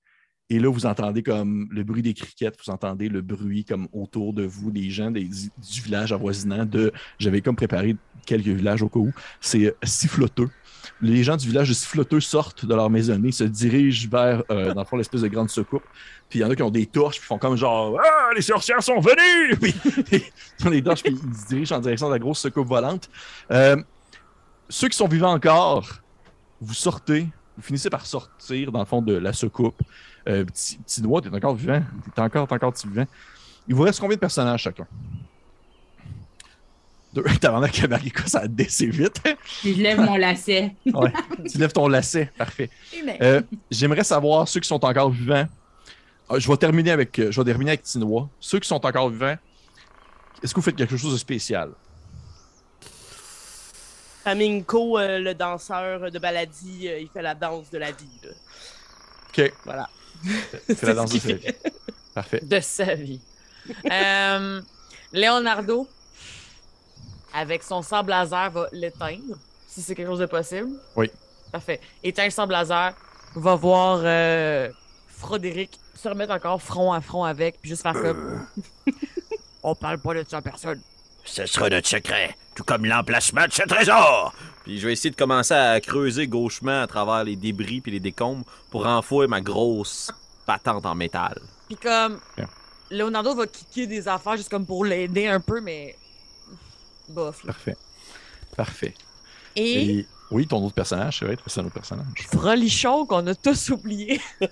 Et 0.51 0.59
là, 0.59 0.69
vous 0.69 0.85
entendez 0.85 1.23
comme 1.23 1.69
le 1.71 1.81
bruit 1.85 2.01
des 2.01 2.13
criquettes, 2.13 2.57
vous 2.61 2.69
entendez 2.73 3.07
le 3.07 3.21
bruit 3.21 3.63
comme 3.63 3.87
autour 3.93 4.33
de 4.33 4.43
vous 4.43 4.69
des 4.69 4.89
gens 4.89 5.09
du 5.09 5.81
village 5.81 6.11
avoisinant. 6.11 6.65
De, 6.65 6.91
j'avais 7.19 7.39
comme 7.39 7.55
préparé 7.55 7.95
quelques 8.25 8.47
villages 8.47 8.81
au 8.81 8.89
cas 8.89 8.99
où. 8.99 9.13
C'est 9.39 9.67
euh, 9.67 9.71
siffloteux. 9.81 10.49
Les 11.01 11.23
gens 11.23 11.37
du 11.37 11.47
village 11.47 11.69
de 11.69 11.73
siffloteux 11.73 12.19
sortent 12.19 12.65
de 12.65 12.75
leur 12.75 12.89
maisonnée, 12.89 13.31
se 13.31 13.45
dirigent 13.45 14.09
vers, 14.09 14.43
euh, 14.51 14.73
dans 14.73 14.81
le 14.81 14.85
fond, 14.85 14.97
l'espèce 14.97 15.21
de 15.21 15.29
grande 15.29 15.49
secoupe. 15.49 15.85
Puis 16.27 16.39
il 16.39 16.41
y 16.41 16.45
en 16.45 16.49
a 16.49 16.55
qui 16.57 16.63
ont 16.63 16.69
des 16.69 16.85
torches, 16.85 17.19
puis 17.19 17.27
font 17.27 17.37
comme 17.37 17.55
genre 17.55 17.97
Ah, 18.03 18.31
les 18.35 18.41
sorcières 18.41 18.83
sont 18.83 18.99
venues! 18.99 19.55
Puis 19.57 19.73
ils 20.59 20.67
ont 20.67 20.69
des 20.69 20.83
torches, 20.83 21.03
puis 21.03 21.13
ils 21.13 21.39
se 21.39 21.47
dirigent 21.47 21.77
en 21.77 21.79
direction 21.79 22.07
de 22.07 22.13
la 22.13 22.19
grosse 22.19 22.39
secoupe 22.39 22.67
volante. 22.67 23.09
Euh, 23.51 23.77
ceux 24.67 24.89
qui 24.89 24.97
sont 24.97 25.07
vivants 25.07 25.31
encore, 25.31 25.87
vous 26.59 26.73
sortez, 26.73 27.25
vous 27.55 27.63
finissez 27.63 27.89
par 27.89 28.05
sortir 28.05 28.73
dans 28.73 28.79
le 28.79 28.85
fond 28.85 29.01
de 29.01 29.13
la 29.13 29.31
secoupe. 29.31 29.81
Euh, 30.27 30.45
petit, 30.45 30.77
petit 30.77 31.01
doigt, 31.01 31.21
t'es 31.21 31.29
encore 31.33 31.55
vivant. 31.55 31.81
T'es 32.15 32.21
encore, 32.21 32.47
t'es 32.47 32.53
encore 32.53 32.73
petit 32.73 32.87
vivant. 32.87 33.07
Il 33.67 33.75
vous 33.75 33.83
reste 33.83 33.99
combien 33.99 34.15
de 34.15 34.19
personnages 34.19 34.61
chacun? 34.63 34.87
Deux. 37.13 37.23
T'as 37.41 37.51
vraiment 37.51 37.67
que 37.67 37.87
Marika, 37.87 38.25
ça 38.25 38.39
a 38.41 38.47
décé 38.47 38.87
vite. 38.87 39.21
Puis 39.61 39.75
je 39.75 39.81
lève 39.81 39.99
mon 39.99 40.15
lacet. 40.15 40.75
Ouais. 40.93 41.11
tu 41.51 41.57
lèves 41.57 41.73
ton 41.73 41.87
lacet. 41.87 42.31
Parfait. 42.37 42.69
Euh, 43.21 43.41
J'aimerais 43.69 44.03
savoir 44.03 44.47
ceux 44.47 44.59
qui 44.61 44.67
sont 44.67 44.83
encore 44.85 45.09
vivants. 45.11 45.47
Ah, 46.29 46.39
je 46.39 46.47
vais 46.47 46.55
terminer 46.57 46.91
avec, 46.91 47.17
euh, 47.19 47.29
je 47.31 47.41
vais 47.41 47.45
terminer 47.45 47.71
avec 47.71 47.83
Tinois. 47.83 48.29
Ceux 48.39 48.59
qui 48.59 48.67
sont 48.67 48.85
encore 48.85 49.09
vivants, 49.09 49.35
est-ce 50.41 50.53
que 50.53 50.59
vous 50.59 50.63
faites 50.63 50.75
quelque 50.77 50.95
chose 50.95 51.11
de 51.11 51.17
spécial? 51.17 51.71
Flamingo, 54.23 54.97
euh, 54.99 55.19
le 55.19 55.33
danseur 55.33 56.11
de 56.11 56.19
Baladi, 56.19 56.87
euh, 56.87 56.99
il 56.99 57.09
fait 57.09 57.21
la 57.21 57.33
danse 57.35 57.69
de 57.71 57.77
la 57.79 57.91
vie. 57.91 58.19
là. 58.23 58.29
OK. 59.29 59.53
Voilà. 59.65 59.89
C'est 60.67 60.83
la 60.83 60.93
danse 60.93 61.11
ce 61.11 61.15
de 61.15 61.19
sa 61.21 61.33
vie. 61.33 61.53
Parfait. 62.13 62.39
de 62.43 62.59
sa 62.59 62.95
vie. 62.95 63.21
Euh, 63.89 64.61
Leonardo, 65.13 65.87
avec 67.33 67.63
son 67.63 67.81
sable 67.81 68.09
laser, 68.09 68.51
va 68.51 68.67
l'éteindre, 68.71 69.37
si 69.67 69.81
c'est 69.81 69.95
quelque 69.95 70.07
chose 70.07 70.19
de 70.19 70.25
possible. 70.25 70.69
Oui. 70.95 71.09
Parfait. 71.51 71.79
Éteint 72.03 72.25
le 72.25 72.31
sable 72.31 72.53
laser, 72.53 72.93
va 73.35 73.55
voir 73.55 74.01
euh, 74.03 74.69
Frodéric 75.07 75.79
se 75.95 76.09
remettre 76.09 76.33
encore 76.33 76.61
front 76.61 76.91
à 76.91 77.01
front 77.01 77.23
avec, 77.23 77.59
puis 77.61 77.69
juste 77.69 77.83
faire 77.83 77.93
comme. 77.93 78.45
On 79.63 79.75
parle 79.75 79.99
pas 79.99 80.15
de 80.15 80.25
ça 80.27 80.37
à 80.37 80.41
personne. 80.41 80.81
Ce 81.23 81.45
sera 81.45 81.69
notre 81.69 81.87
secret, 81.87 82.35
tout 82.55 82.63
comme 82.63 82.85
l'emplacement 82.85 83.45
de 83.45 83.51
ce 83.51 83.63
trésor. 83.63 84.33
Puis 84.63 84.79
je 84.79 84.87
vais 84.87 84.93
essayer 84.93 85.09
de 85.09 85.15
commencer 85.15 85.53
à 85.53 85.79
creuser 85.79 86.27
gauchement 86.27 86.81
à 86.81 86.87
travers 86.87 87.23
les 87.23 87.35
débris 87.35 87.81
puis 87.81 87.91
les 87.91 87.99
décombres 87.99 88.45
pour 88.69 88.83
renfouer 88.83 89.27
ma 89.27 89.41
grosse 89.41 90.11
patente 90.45 90.85
en 90.85 90.95
métal. 90.95 91.39
Puis 91.67 91.77
comme. 91.77 92.19
Bien. 92.37 92.47
Leonardo 92.89 93.35
va 93.35 93.47
kicker 93.47 93.87
des 93.87 94.07
affaires 94.07 94.35
juste 94.35 94.49
comme 94.49 94.65
pour 94.65 94.83
l'aider 94.85 95.27
un 95.27 95.39
peu, 95.39 95.61
mais. 95.61 95.95
Bof. 97.07 97.43
là. 97.43 97.53
Parfait. 97.53 97.77
Parfait. 98.55 98.93
Et. 99.55 99.99
Et 99.99 100.07
oui, 100.31 100.47
ton 100.47 100.63
autre 100.63 100.75
personnage, 100.75 101.19
c'est 101.19 101.25
vrai, 101.25 101.37
c'est 101.45 101.59
un 101.59 101.65
autre 101.65 101.73
personnage. 101.73 102.27
Frolichon 102.31 103.05
qu'on 103.05 103.27
a 103.27 103.35
tous 103.35 103.69
oublié. 103.71 104.21
qui 104.39 104.47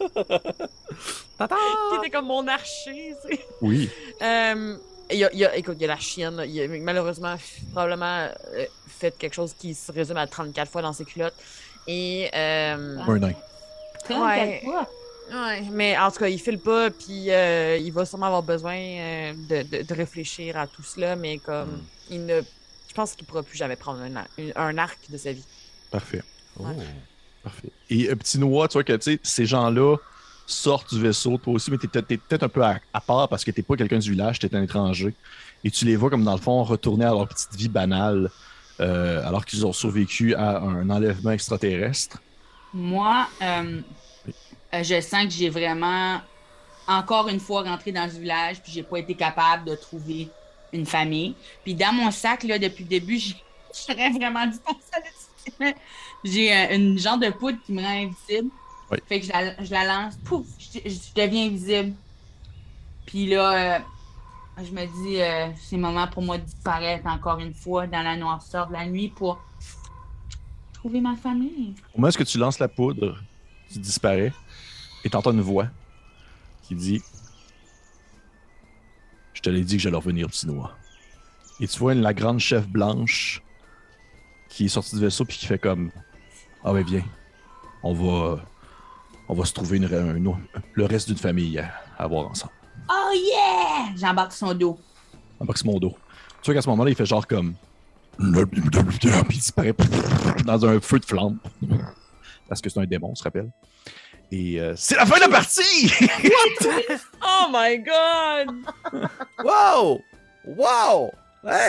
était 1.98 2.10
comme 2.12 2.26
mon 2.26 2.46
archer, 2.50 3.16
tu 3.26 3.36
sais. 3.36 3.46
Oui. 3.62 3.90
Euh, 4.22 4.78
il 5.12 5.18
y 5.20 5.24
a, 5.26 5.30
il 5.34 5.40
y 5.40 5.46
a- 5.46 5.56
écoute, 5.56 5.76
il 5.80 5.82
y 5.82 5.86
a 5.86 5.88
la 5.90 5.98
chienne. 5.98 6.44
Il 6.48 6.62
a 6.62 6.68
malheureusement 6.80 7.36
probablement 7.72 8.28
euh, 8.54 8.66
fait 8.88 9.18
quelque 9.18 9.34
chose 9.34 9.54
qui 9.58 9.74
se 9.76 9.92
résume 9.92 10.18
à 10.18 10.28
34 10.28 10.72
fois 10.72 10.82
dans 10.82 10.94
ses 10.94 11.06
culottes. 11.06 11.36
Et. 11.88 12.30
euh, 12.36 12.98
Ouais. 13.08 13.36
quatre 14.08 14.64
fois. 14.64 14.88
ouais, 15.32 15.62
mais 15.72 15.98
en 15.98 16.12
tout 16.12 16.20
cas, 16.20 16.28
il 16.28 16.40
file 16.40 16.60
pas, 16.60 16.90
puis 16.90 17.32
euh, 17.32 17.78
il 17.78 17.92
va 17.92 18.06
sûrement 18.06 18.28
avoir 18.28 18.44
besoin 18.44 18.76
euh, 18.76 19.34
de, 19.50 19.64
de- 19.64 19.84
de 19.84 19.94
réfléchir 19.94 20.58
à 20.58 20.68
tout 20.68 20.84
cela, 20.84 21.16
mais 21.16 21.38
comme. 21.40 21.82
Il 22.10 22.26
ne. 22.26 22.42
Je 22.88 22.94
pense 22.96 23.14
qu'il 23.14 23.26
pourra 23.28 23.44
plus 23.44 23.58
jamais 23.58 23.76
prendre 23.76 24.02
un, 24.02 24.26
un 24.56 24.78
arc 24.80 24.98
de 25.10 25.18
sa 25.18 25.32
vie. 25.32 25.46
Parfait. 25.92 26.24
Ouais. 26.58 26.74
Parfait. 27.44 27.70
Et 27.92 28.10
euh, 28.10 28.16
petit 28.16 28.40
noix, 28.40 28.68
tu 28.68 28.74
vois 28.74 28.84
que 28.84 28.94
tu 28.94 29.14
sais, 29.14 29.20
ces 29.24 29.46
gens-là 29.46 29.98
sortent 30.52 30.94
du 30.94 31.02
vaisseau, 31.02 31.38
toi 31.38 31.54
aussi, 31.54 31.72
mais 31.72 31.78
peut-être 31.78 32.08
t'es 32.08 32.18
peut-être 32.18 32.44
un 32.44 32.50
peu 32.50 32.64
à, 32.64 32.80
part 33.06 33.28
parce 33.30 33.44
que 33.44 33.52
t'es 33.52 33.62
pas 33.62 33.76
quelqu'un 33.76 34.00
du 34.00 34.12
village, 34.12 34.40
t'es 34.40 34.54
un 34.56 34.64
étranger. 34.64 35.14
Et 35.64 35.72
tu 35.72 35.86
les 35.86 35.96
vois 35.96 36.10
comme 36.10 36.24
dans 36.24 36.36
le 36.36 36.42
fond 36.42 36.64
retourner 36.64 37.06
à 37.06 37.10
leur 37.10 37.28
petite 37.28 37.56
vie 37.56 37.68
banale 37.70 38.30
euh, 38.80 39.26
alors 39.28 39.46
qu'ils 39.46 39.66
ont 39.66 39.74
survécu 39.74 40.34
à 40.36 40.60
un 40.60 40.90
enlèvement 40.90 41.32
extraterrestre. 41.32 42.22
Moi, 42.74 43.28
euh, 43.42 43.82
je 44.74 45.02
sens 45.02 45.26
que 45.26 45.32
j'ai 45.32 45.50
vraiment, 45.50 46.22
encore 46.88 47.28
une 47.28 47.40
fois, 47.40 47.64
rentré 47.64 47.92
dans 47.92 48.10
ce 48.10 48.18
village, 48.18 48.62
puis 48.62 48.72
j'ai 48.72 48.84
pas 48.84 49.00
été 49.00 49.16
capable 49.16 49.66
de 49.66 49.76
trouver 49.76 50.30
une 50.72 50.86
famille. 50.86 51.36
Puis 51.64 51.76
dans 51.76 51.92
mon 51.92 52.12
sac, 52.12 52.44
là, 52.44 52.58
depuis 52.58 52.84
le 52.84 52.90
début, 52.90 53.20
j'aurais 53.88 54.12
vraiment 54.12 54.46
dû 54.48 54.58
penser 54.60 54.92
à. 54.94 55.74
J'ai 56.24 56.54
euh, 56.54 56.76
une 56.76 56.98
genre 57.00 57.18
de 57.18 57.30
poudre 57.30 57.58
qui 57.66 57.74
me 57.74 57.82
rend 57.82 58.04
invisible. 58.04 58.50
Oui. 58.92 58.98
Fait 59.08 59.20
que 59.20 59.26
je 59.26 59.32
la, 59.32 59.64
je 59.64 59.72
la 59.72 59.86
lance, 59.86 60.18
pouf, 60.18 60.48
je, 60.58 60.80
je 60.90 61.14
deviens 61.16 61.48
invisible. 61.48 61.94
Puis 63.06 63.28
là, 63.28 63.78
euh, 63.78 63.80
je 64.64 64.72
me 64.72 64.86
dis, 65.04 65.22
euh, 65.22 65.48
c'est 65.58 65.76
le 65.76 65.82
moment 65.82 66.08
pour 66.08 66.24
moi 66.24 66.38
de 66.38 66.44
disparaître 66.44 67.08
encore 67.08 67.40
une 67.40 67.54
fois 67.54 67.88
dans 67.88 68.02
la 68.02 68.16
noirceur 68.16 68.68
de 68.68 68.74
la 68.74 68.86
nuit 68.86 69.10
pour 69.10 69.42
trouver 70.74 71.02
ma 71.02 71.16
famille. 71.16 71.74
Au 71.94 71.98
moment 71.98 72.06
où 72.06 72.08
est-ce 72.08 72.18
que 72.18 72.24
tu 72.24 72.38
lances 72.38 72.60
la 72.60 72.68
poudre, 72.68 73.18
qui 73.70 73.80
disparaît 73.80 74.34
et 75.04 75.10
t'entends 75.10 75.32
une 75.32 75.42
voix 75.42 75.68
qui 76.64 76.76
dit 76.76 77.02
Je 79.34 79.42
te 79.42 79.50
l'ai 79.50 79.64
dit 79.64 79.78
que 79.78 79.84
j'allais 79.84 79.96
revenir, 79.96 80.28
petit 80.28 80.48
noir. 80.48 80.78
Et 81.60 81.68
tu 81.68 81.80
vois 81.80 81.94
la 81.94 82.14
grande 82.14 82.40
chef 82.40 82.68
blanche 82.68 83.42
qui 84.50 84.66
est 84.66 84.70
sortie 84.70 84.96
du 84.96 85.02
vaisseau 85.02 85.26
puis 85.26 85.38
qui 85.38 85.46
fait 85.46 85.60
comme 85.60 85.92
Ah 86.64 86.74
ouais, 86.74 86.84
viens, 86.84 87.04
on 87.84 87.94
va, 87.94 88.44
on 89.30 89.34
va 89.34 89.46
se 89.46 89.54
trouver 89.54 89.78
une, 89.78 89.86
un- 89.86 90.40
le 90.74 90.86
reste 90.86 91.08
d'une 91.08 91.18
famille 91.18 91.58
à, 91.60 91.72
à 91.98 92.08
voir 92.08 92.28
ensemble. 92.28 92.54
Oh 92.92 93.12
yeah! 93.14 93.94
J'embarque 93.96 94.34
son 94.34 94.54
dos. 94.54 94.80
Embarque 95.40 95.58
sur 95.60 95.68
mon 95.68 95.78
dos. 95.80 95.96
Tu 96.42 96.48
vois 96.52 96.56
qu'à 96.56 96.62
ce 96.62 96.70
moment-là, 96.70 96.90
il 96.90 96.96
fait 96.96 97.06
genre 97.06 97.26
comme. 97.28 97.54
Puis 98.18 98.62
il 98.62 99.28
disparaît 99.30 99.74
dans 100.46 100.66
un 100.66 100.80
feu 100.82 101.00
de 101.00 101.06
flamme. 101.06 101.38
Parce 102.48 102.62
que 102.62 102.70
c'est 102.70 102.80
un 102.80 102.86
démon, 102.86 103.10
on 103.12 103.16
se 103.16 103.24
rappelle. 103.24 103.50
Et 104.32 104.60
euh, 104.60 104.74
c'est 104.76 104.96
la 104.96 105.06
fin 105.06 105.16
de 105.18 105.22
la 105.22 105.30
partie! 105.30 105.92
Oh 107.22 107.48
my 107.52 107.80
god! 107.80 108.56
Wow! 109.44 110.02
Wow! 110.46 111.12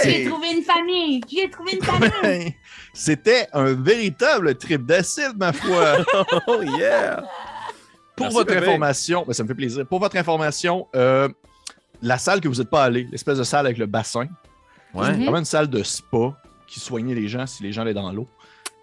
J'ai 0.04 0.22
Hey! 0.22 0.28
trouvé 0.28 0.50
une 0.56 0.62
famille! 0.62 1.20
J'ai 1.30 1.48
trouvé 1.50 1.72
une 1.76 1.82
famille! 1.82 2.54
C'était 2.94 3.48
un 3.52 3.72
véritable 3.74 4.54
trip 4.56 4.84
d'acide, 4.84 5.36
ma 5.38 5.52
foi. 5.52 5.98
Oh 6.48 6.62
yeah! 6.62 7.22
Pour 8.20 8.26
Merci, 8.26 8.36
votre 8.38 8.54
bébé. 8.54 8.66
information, 8.66 9.24
ben, 9.26 9.32
ça 9.32 9.42
me 9.42 9.48
fait 9.48 9.54
plaisir. 9.54 9.86
Pour 9.86 9.98
votre 10.00 10.16
information, 10.16 10.86
euh, 10.94 11.28
la 12.02 12.18
salle 12.18 12.40
que 12.40 12.48
vous 12.48 12.56
n'êtes 12.56 12.70
pas 12.70 12.84
allé, 12.84 13.06
l'espèce 13.10 13.38
de 13.38 13.44
salle 13.44 13.66
avec 13.66 13.78
le 13.78 13.86
bassin, 13.86 14.28
Ouais. 14.92 15.08
Mhm. 15.08 15.14
C'est 15.14 15.22
vraiment 15.22 15.38
une 15.38 15.44
salle 15.44 15.68
de 15.70 15.82
spa 15.84 16.36
qui 16.66 16.80
soignait 16.80 17.14
les 17.14 17.28
gens 17.28 17.46
si 17.46 17.62
les 17.62 17.72
gens 17.72 17.82
allaient 17.82 17.94
dans 17.94 18.10
l'eau. 18.12 18.26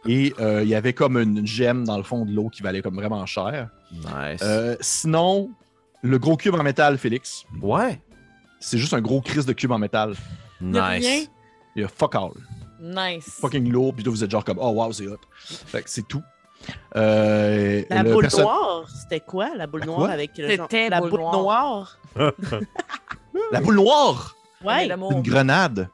Et 0.08 0.34
euh, 0.40 0.64
il 0.64 0.70
y 0.70 0.76
avait 0.76 0.94
comme 0.94 1.18
une 1.18 1.46
gemme 1.46 1.84
dans 1.86 1.98
le 1.98 2.04
fond 2.04 2.24
de 2.24 2.32
l'eau 2.32 2.48
qui 2.50 2.62
valait 2.64 2.82
comme 2.82 2.96
vraiment 2.96 3.26
cher. 3.26 3.70
Nice. 3.92 4.40
Euh, 4.42 4.78
sinon, 4.80 5.50
le 6.02 6.18
gros 6.18 6.38
cube 6.38 6.56
en 6.56 6.64
métal, 6.64 6.98
Félix, 6.98 7.44
Ouais. 7.62 8.00
c'est 8.62 8.78
juste 8.78 8.94
un 8.94 9.02
gros 9.02 9.20
crise 9.22 9.46
de 9.46 9.52
cube 9.54 9.72
en 9.72 9.80
métal. 9.80 10.14
Nice. 10.62 11.30
Il 11.76 11.82
y 11.82 11.84
a 11.84 11.88
fuck 11.90 12.16
all. 12.16 12.32
Nice. 12.80 13.26
Fucking 13.42 13.70
lourd. 13.70 13.94
Puis 13.94 14.06
là, 14.06 14.12
vous 14.12 14.24
êtes 14.24 14.32
genre 14.32 14.46
comme, 14.46 14.60
oh 14.62 14.70
wow, 14.70 14.92
c'est 14.94 15.08
hot. 15.08 15.18
Fait 15.36 15.82
que 15.82 15.90
c'est 15.90 16.08
tout. 16.08 16.24
Euh, 16.96 17.84
La 17.90 18.04
le 18.04 18.12
boule 18.14 18.24
perso- 18.24 18.42
noire, 18.42 18.86
c'était 18.90 19.20
quoi 19.20 19.50
la 19.56 19.68
boule 19.68 19.82
La 19.82 19.86
noire 19.86 20.10
avec 20.10 20.38
le 20.38 20.56
genre- 20.56 20.68
C'était 20.70 20.90
la 20.90 21.00
boule 21.00 21.12
boule 21.12 21.20
noire. 21.22 21.34
noire? 21.36 21.98
La 23.52 23.62
boule 23.62 23.76
noire! 23.76 24.36
Ouais. 24.64 24.88
Une 24.88 25.22
grenade. 25.22 25.90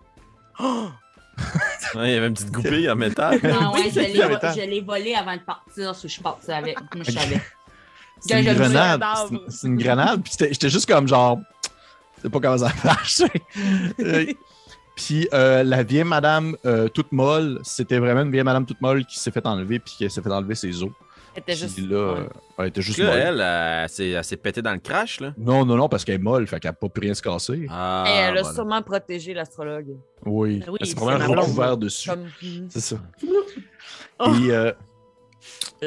Ouais, 0.60 2.10
il 2.10 2.14
y 2.14 2.16
avait 2.18 2.28
une 2.28 2.34
petite 2.34 2.52
goupille 2.52 2.90
en 2.90 2.96
métal. 2.96 3.40
Ah 3.44 3.72
ouais, 3.72 3.84
je 3.90 3.90
c'est 3.90 4.08
l'ai, 4.10 4.40
ça. 4.40 4.54
je 4.56 4.62
l'ai 4.62 4.82
volé 4.82 5.14
avant 5.16 5.36
de 5.36 5.42
partir, 5.42 5.94
so 5.96 6.04
je 6.04 6.08
suis 6.14 6.22
partie 6.22 6.52
avec. 6.52 6.80
Moi, 6.96 7.04
je 7.06 7.12
savais. 7.20 7.42
C'est 8.20 8.40
une 8.42 8.54
grenade. 8.54 9.04
C'est 9.28 9.36
une- 9.36 9.50
C'est 9.50 9.70
grenade. 9.84 10.22
Puis 10.24 10.32
j'étais- 10.38 10.54
j'étais 10.54 10.70
juste 10.70 10.88
comme 10.88 11.08
genre, 11.08 11.40
je 12.18 12.22
sais 12.24 12.30
pas 12.30 12.40
comment 12.40 12.58
ça 12.58 12.72
marche. 12.84 13.22
Euh, 14.94 14.96
Puis 14.96 15.28
euh, 15.34 15.64
la 15.64 15.84
vieille 15.84 16.04
madame 16.04 16.56
euh, 16.66 16.88
toute 16.88 17.12
molle, 17.12 17.60
c'était 17.64 17.98
vraiment 18.00 18.22
une 18.22 18.32
vieille 18.32 18.44
madame 18.44 18.66
toute 18.66 18.80
molle 18.82 19.06
qui 19.06 19.20
s'est 19.20 19.32
fait 19.32 19.46
enlever 19.46 19.80
puis 19.80 19.96
qui 19.98 20.10
s'est 20.10 20.22
fait 20.22 20.32
enlever 20.32 20.56
ses 20.56 20.84
os. 20.84 20.92
Elle 21.36 21.42
était 21.42 21.54
Puis 21.54 21.62
juste. 21.62 21.80
là, 21.90 21.96
euh, 21.98 22.14
ouais. 22.22 22.28
elle 22.60 22.68
était 22.68 22.82
juste 22.84 23.00
Là, 23.00 23.06
molle. 23.08 23.18
elle, 23.18 23.42
elle, 23.42 23.90
s'est- 23.90 24.10
elle 24.10 24.24
s'est 24.24 24.38
pétée 24.38 24.62
dans 24.62 24.72
le 24.74 24.78
crash, 24.78 25.20
là. 25.20 25.34
Non, 25.36 25.66
non, 25.66 25.76
non, 25.78 25.90
parce 25.90 26.06
qu'elle 26.06 26.16
est 26.16 26.20
molle, 26.20 26.46
fait 26.46 26.60
qu'elle 26.60 26.70
n'a 26.70 26.74
pas 26.74 26.90
pu 26.90 27.00
rien 27.02 27.16
se 27.16 27.24
casser. 27.24 27.66
Ah, 27.72 28.04
Et 28.08 28.12
elle 28.12 28.38
a 28.38 28.42
voilà. 28.44 28.54
sûrement 28.56 28.82
protégé 28.84 29.34
l'astrologue. 29.34 29.96
Oui, 30.28 30.60
Ben 30.60 30.72
oui, 30.72 30.78
elle 30.80 30.86
s'est 30.86 30.92
c'est 30.92 30.96
probablement 30.96 31.42
recouvert 31.42 31.76
dessus. 31.78 32.08
Comme. 32.10 32.28
C'est 32.70 32.80
ça. 32.82 32.98
Oh. 34.20 34.32
Et, 34.46 34.52
euh, 34.52 34.72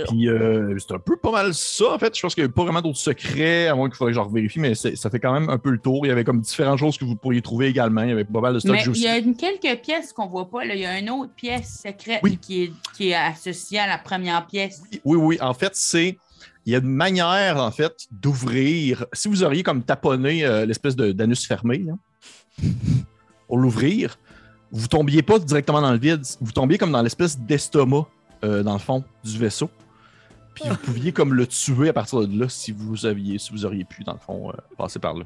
puis, 0.08 0.28
euh, 0.28 0.76
c'est 0.78 0.94
un 0.94 0.98
peu 0.98 1.16
pas 1.16 1.30
mal 1.30 1.54
ça, 1.54 1.94
en 1.94 1.98
fait. 1.98 2.14
Je 2.16 2.20
pense 2.22 2.34
qu'il 2.34 2.44
n'y 2.44 2.50
a 2.50 2.52
pas 2.52 2.64
vraiment 2.64 2.82
d'autres 2.82 2.98
secrets, 2.98 3.68
à 3.68 3.74
moins 3.74 3.88
qu'il 3.88 3.96
faudrait 3.96 4.12
que 4.14 4.20
je 4.20 4.34
vérifie, 4.34 4.60
mais 4.60 4.74
ça 4.74 5.10
fait 5.10 5.18
quand 5.20 5.32
même 5.32 5.48
un 5.48 5.58
peu 5.58 5.70
le 5.70 5.78
tour. 5.78 6.04
Il 6.04 6.08
y 6.08 6.12
avait 6.12 6.24
comme 6.24 6.40
différentes 6.40 6.78
choses 6.78 6.98
que 6.98 7.04
vous 7.04 7.16
pourriez 7.16 7.40
trouver 7.42 7.68
également. 7.68 8.02
Il 8.02 8.10
y 8.10 8.12
avait 8.12 8.24
pas 8.24 8.40
mal 8.40 8.54
de 8.54 8.58
stock 8.58 8.72
Mais 8.74 8.84
il 8.84 9.02
y 9.02 9.06
a 9.06 9.18
une- 9.18 9.36
quelques 9.36 9.80
pièces 9.82 10.12
qu'on 10.12 10.26
voit 10.26 10.50
pas. 10.50 10.64
Là. 10.64 10.74
Il 10.74 10.80
y 10.80 10.86
a 10.86 10.98
une 10.98 11.08
autre 11.10 11.32
pièce 11.34 11.80
secrète 11.82 12.20
Oui. 12.22 12.38
qui, 12.40 12.64
est, 12.64 12.72
qui 12.96 13.10
est 13.10 13.14
associée 13.14 13.78
à 13.78 13.86
la 13.86 13.98
première 13.98 14.46
pièce. 14.46 14.82
Oui, 15.04 15.16
oui. 15.16 15.38
En 15.40 15.54
fait, 15.54 15.72
c'est. 15.74 16.18
Il 16.66 16.72
y 16.72 16.74
a 16.74 16.78
une 16.78 16.84
manière, 16.88 17.58
en 17.58 17.70
fait, 17.70 18.06
d'ouvrir. 18.10 19.06
Si 19.12 19.28
vous 19.28 19.44
auriez 19.44 19.62
comme 19.62 19.82
taponné 19.84 20.44
euh, 20.44 20.66
l'espèce 20.66 20.96
d'anus 20.96 21.46
fermé, 21.46 21.78
là, 21.78 21.92
pour 23.46 23.58
l'ouvrir, 23.58 24.18
vous 24.72 24.88
tombiez 24.88 25.22
pas 25.22 25.38
directement 25.38 25.80
dans 25.80 25.92
le 25.92 25.98
vide. 25.98 26.22
Vous 26.40 26.50
tombiez 26.52 26.76
comme 26.76 26.90
dans 26.90 27.02
l'espèce 27.02 27.38
d'estomac, 27.38 28.08
euh, 28.44 28.62
dans 28.62 28.72
le 28.74 28.78
fond 28.78 29.04
du 29.24 29.38
vaisseau. 29.38 29.70
Puis 30.54 30.64
vous 30.68 30.76
pouviez 30.76 31.12
comme 31.12 31.34
le 31.34 31.46
tuer 31.46 31.90
à 31.90 31.92
partir 31.92 32.26
de 32.26 32.38
là 32.40 32.48
si 32.48 32.72
vous 32.72 33.04
aviez, 33.04 33.38
si 33.38 33.52
vous 33.52 33.66
auriez 33.66 33.84
pu, 33.84 34.04
dans 34.04 34.14
le 34.14 34.18
fond, 34.18 34.50
euh, 34.50 34.54
passer 34.78 34.98
par 34.98 35.14
là. 35.14 35.24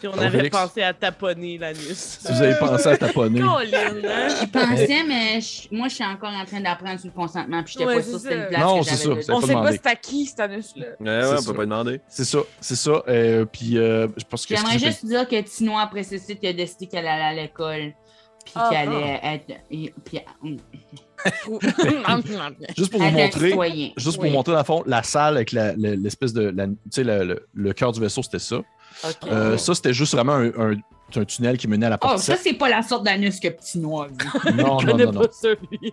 Puis 0.00 0.08
on 0.08 0.18
avait 0.18 0.38
Félix? 0.38 0.56
pensé 0.56 0.82
à 0.82 0.92
taponner 0.92 1.56
l'anus. 1.56 2.18
Si 2.20 2.28
vous 2.32 2.42
avez 2.42 2.58
pensé 2.58 2.88
à 2.88 2.96
taponner. 2.96 3.40
Hein? 3.40 4.28
J'y 4.40 4.46
pensais, 4.48 5.02
mais 5.06 5.40
je- 5.40 5.68
moi, 5.74 5.88
je 5.88 5.94
suis 5.94 6.04
encore 6.04 6.32
en 6.32 6.44
train 6.44 6.60
d'apprendre 6.60 6.98
sur 6.98 7.08
le 7.08 7.14
consentement. 7.14 7.62
Puis 7.62 7.74
j'étais 7.74 7.86
Ouais, 7.86 7.96
pas 7.96 8.02
c'est 8.02 8.08
sûre 8.10 8.18
que 8.18 8.22
c'était 8.24 8.34
ça. 8.36 8.42
une 8.42 8.48
place 8.48 8.60
Non, 8.62 8.78
que 8.80 8.84
c'est 8.84 8.90
j'avais 8.90 9.02
ça, 9.02 9.14
de- 9.14 9.20
c'est- 9.22 9.32
On 9.32 9.40
pas 9.40 9.46
sait 9.46 9.52
pas 9.52 9.58
demandé. 9.60 9.80
c'est 9.82 9.88
à 9.90 9.96
qui 9.96 10.26
cet 10.26 10.40
anus-là. 10.40 10.86
Ouais, 11.00 11.06
ouais, 11.06 11.22
C'est 11.22 11.32
on 11.32 11.36
ça. 11.40 11.50
peut 11.50 11.56
pas 11.56 11.64
demander. 11.64 12.00
C'est 12.08 12.24
ça, 12.24 12.38
c'est 12.60 12.76
ça. 12.76 13.02
Euh, 13.08 13.44
puis 13.46 13.78
euh, 13.78 14.08
je 14.16 14.24
pense 14.24 14.44
que. 14.46 14.54
ce 14.56 14.60
J'aimerais 14.60 14.76
qui 14.78 14.84
juste 14.86 15.06
dire 15.06 15.28
que 15.28 15.40
Tino, 15.42 15.78
après 15.78 16.02
ce 16.02 16.18
site, 16.18 16.38
il 16.42 16.48
a 16.48 16.52
décidé 16.52 16.86
qu'elle 16.86 17.06
allait 17.06 17.22
à 17.40 17.42
l'école. 17.42 17.92
Puis 18.44 18.52
Ah, 18.56 18.68
qu'elle 18.70 18.88
allait 18.90 19.20
être. 19.22 19.50
et- 19.70 19.94
Puis, 20.04 20.20
Juste 22.76 22.90
pour 22.90 23.00
vous 23.00 23.10
montrer. 23.10 23.92
Juste 23.96 24.16
pour 24.16 24.24
Oui. 24.24 24.30
montrer, 24.30 24.52
dans 24.52 24.58
le 24.58 24.64
fond, 24.64 24.82
la 24.86 25.02
salle 25.02 25.36
avec 25.36 25.52
l'espèce 25.52 26.32
de. 26.32 26.52
la- 26.54 26.66
Tu 26.66 26.72
sais, 26.90 27.04
le, 27.04 27.24
le- 27.24 27.46
le 27.54 27.72
cœur 27.72 27.92
du 27.92 28.00
vaisseau, 28.00 28.22
c'était 28.22 28.38
ça. 28.38 28.56
Euh, 29.26 29.56
ça, 29.58 29.74
c'était 29.74 29.92
juste 29.92 30.14
vraiment 30.14 30.34
un, 30.34 30.46
un- 30.72 30.76
un 31.16 31.24
tunnel 31.24 31.56
qui 31.58 31.68
menait 31.68 31.86
à 31.86 31.90
la 31.90 31.96
Oh, 32.00 32.06
porte 32.06 32.18
ça, 32.18 32.34
7. 32.36 32.40
c'est 32.42 32.52
pas 32.54 32.68
la 32.68 32.82
sorte 32.82 33.04
d'anus 33.04 33.38
que 33.38 33.48
Petit 33.48 33.78
Noir. 33.78 34.08
Non, 34.54 34.78
Je 34.80 34.86
non, 34.86 34.96
non, 34.98 35.12
non. 35.12 35.20
pas 35.20 35.28
celui. 35.32 35.92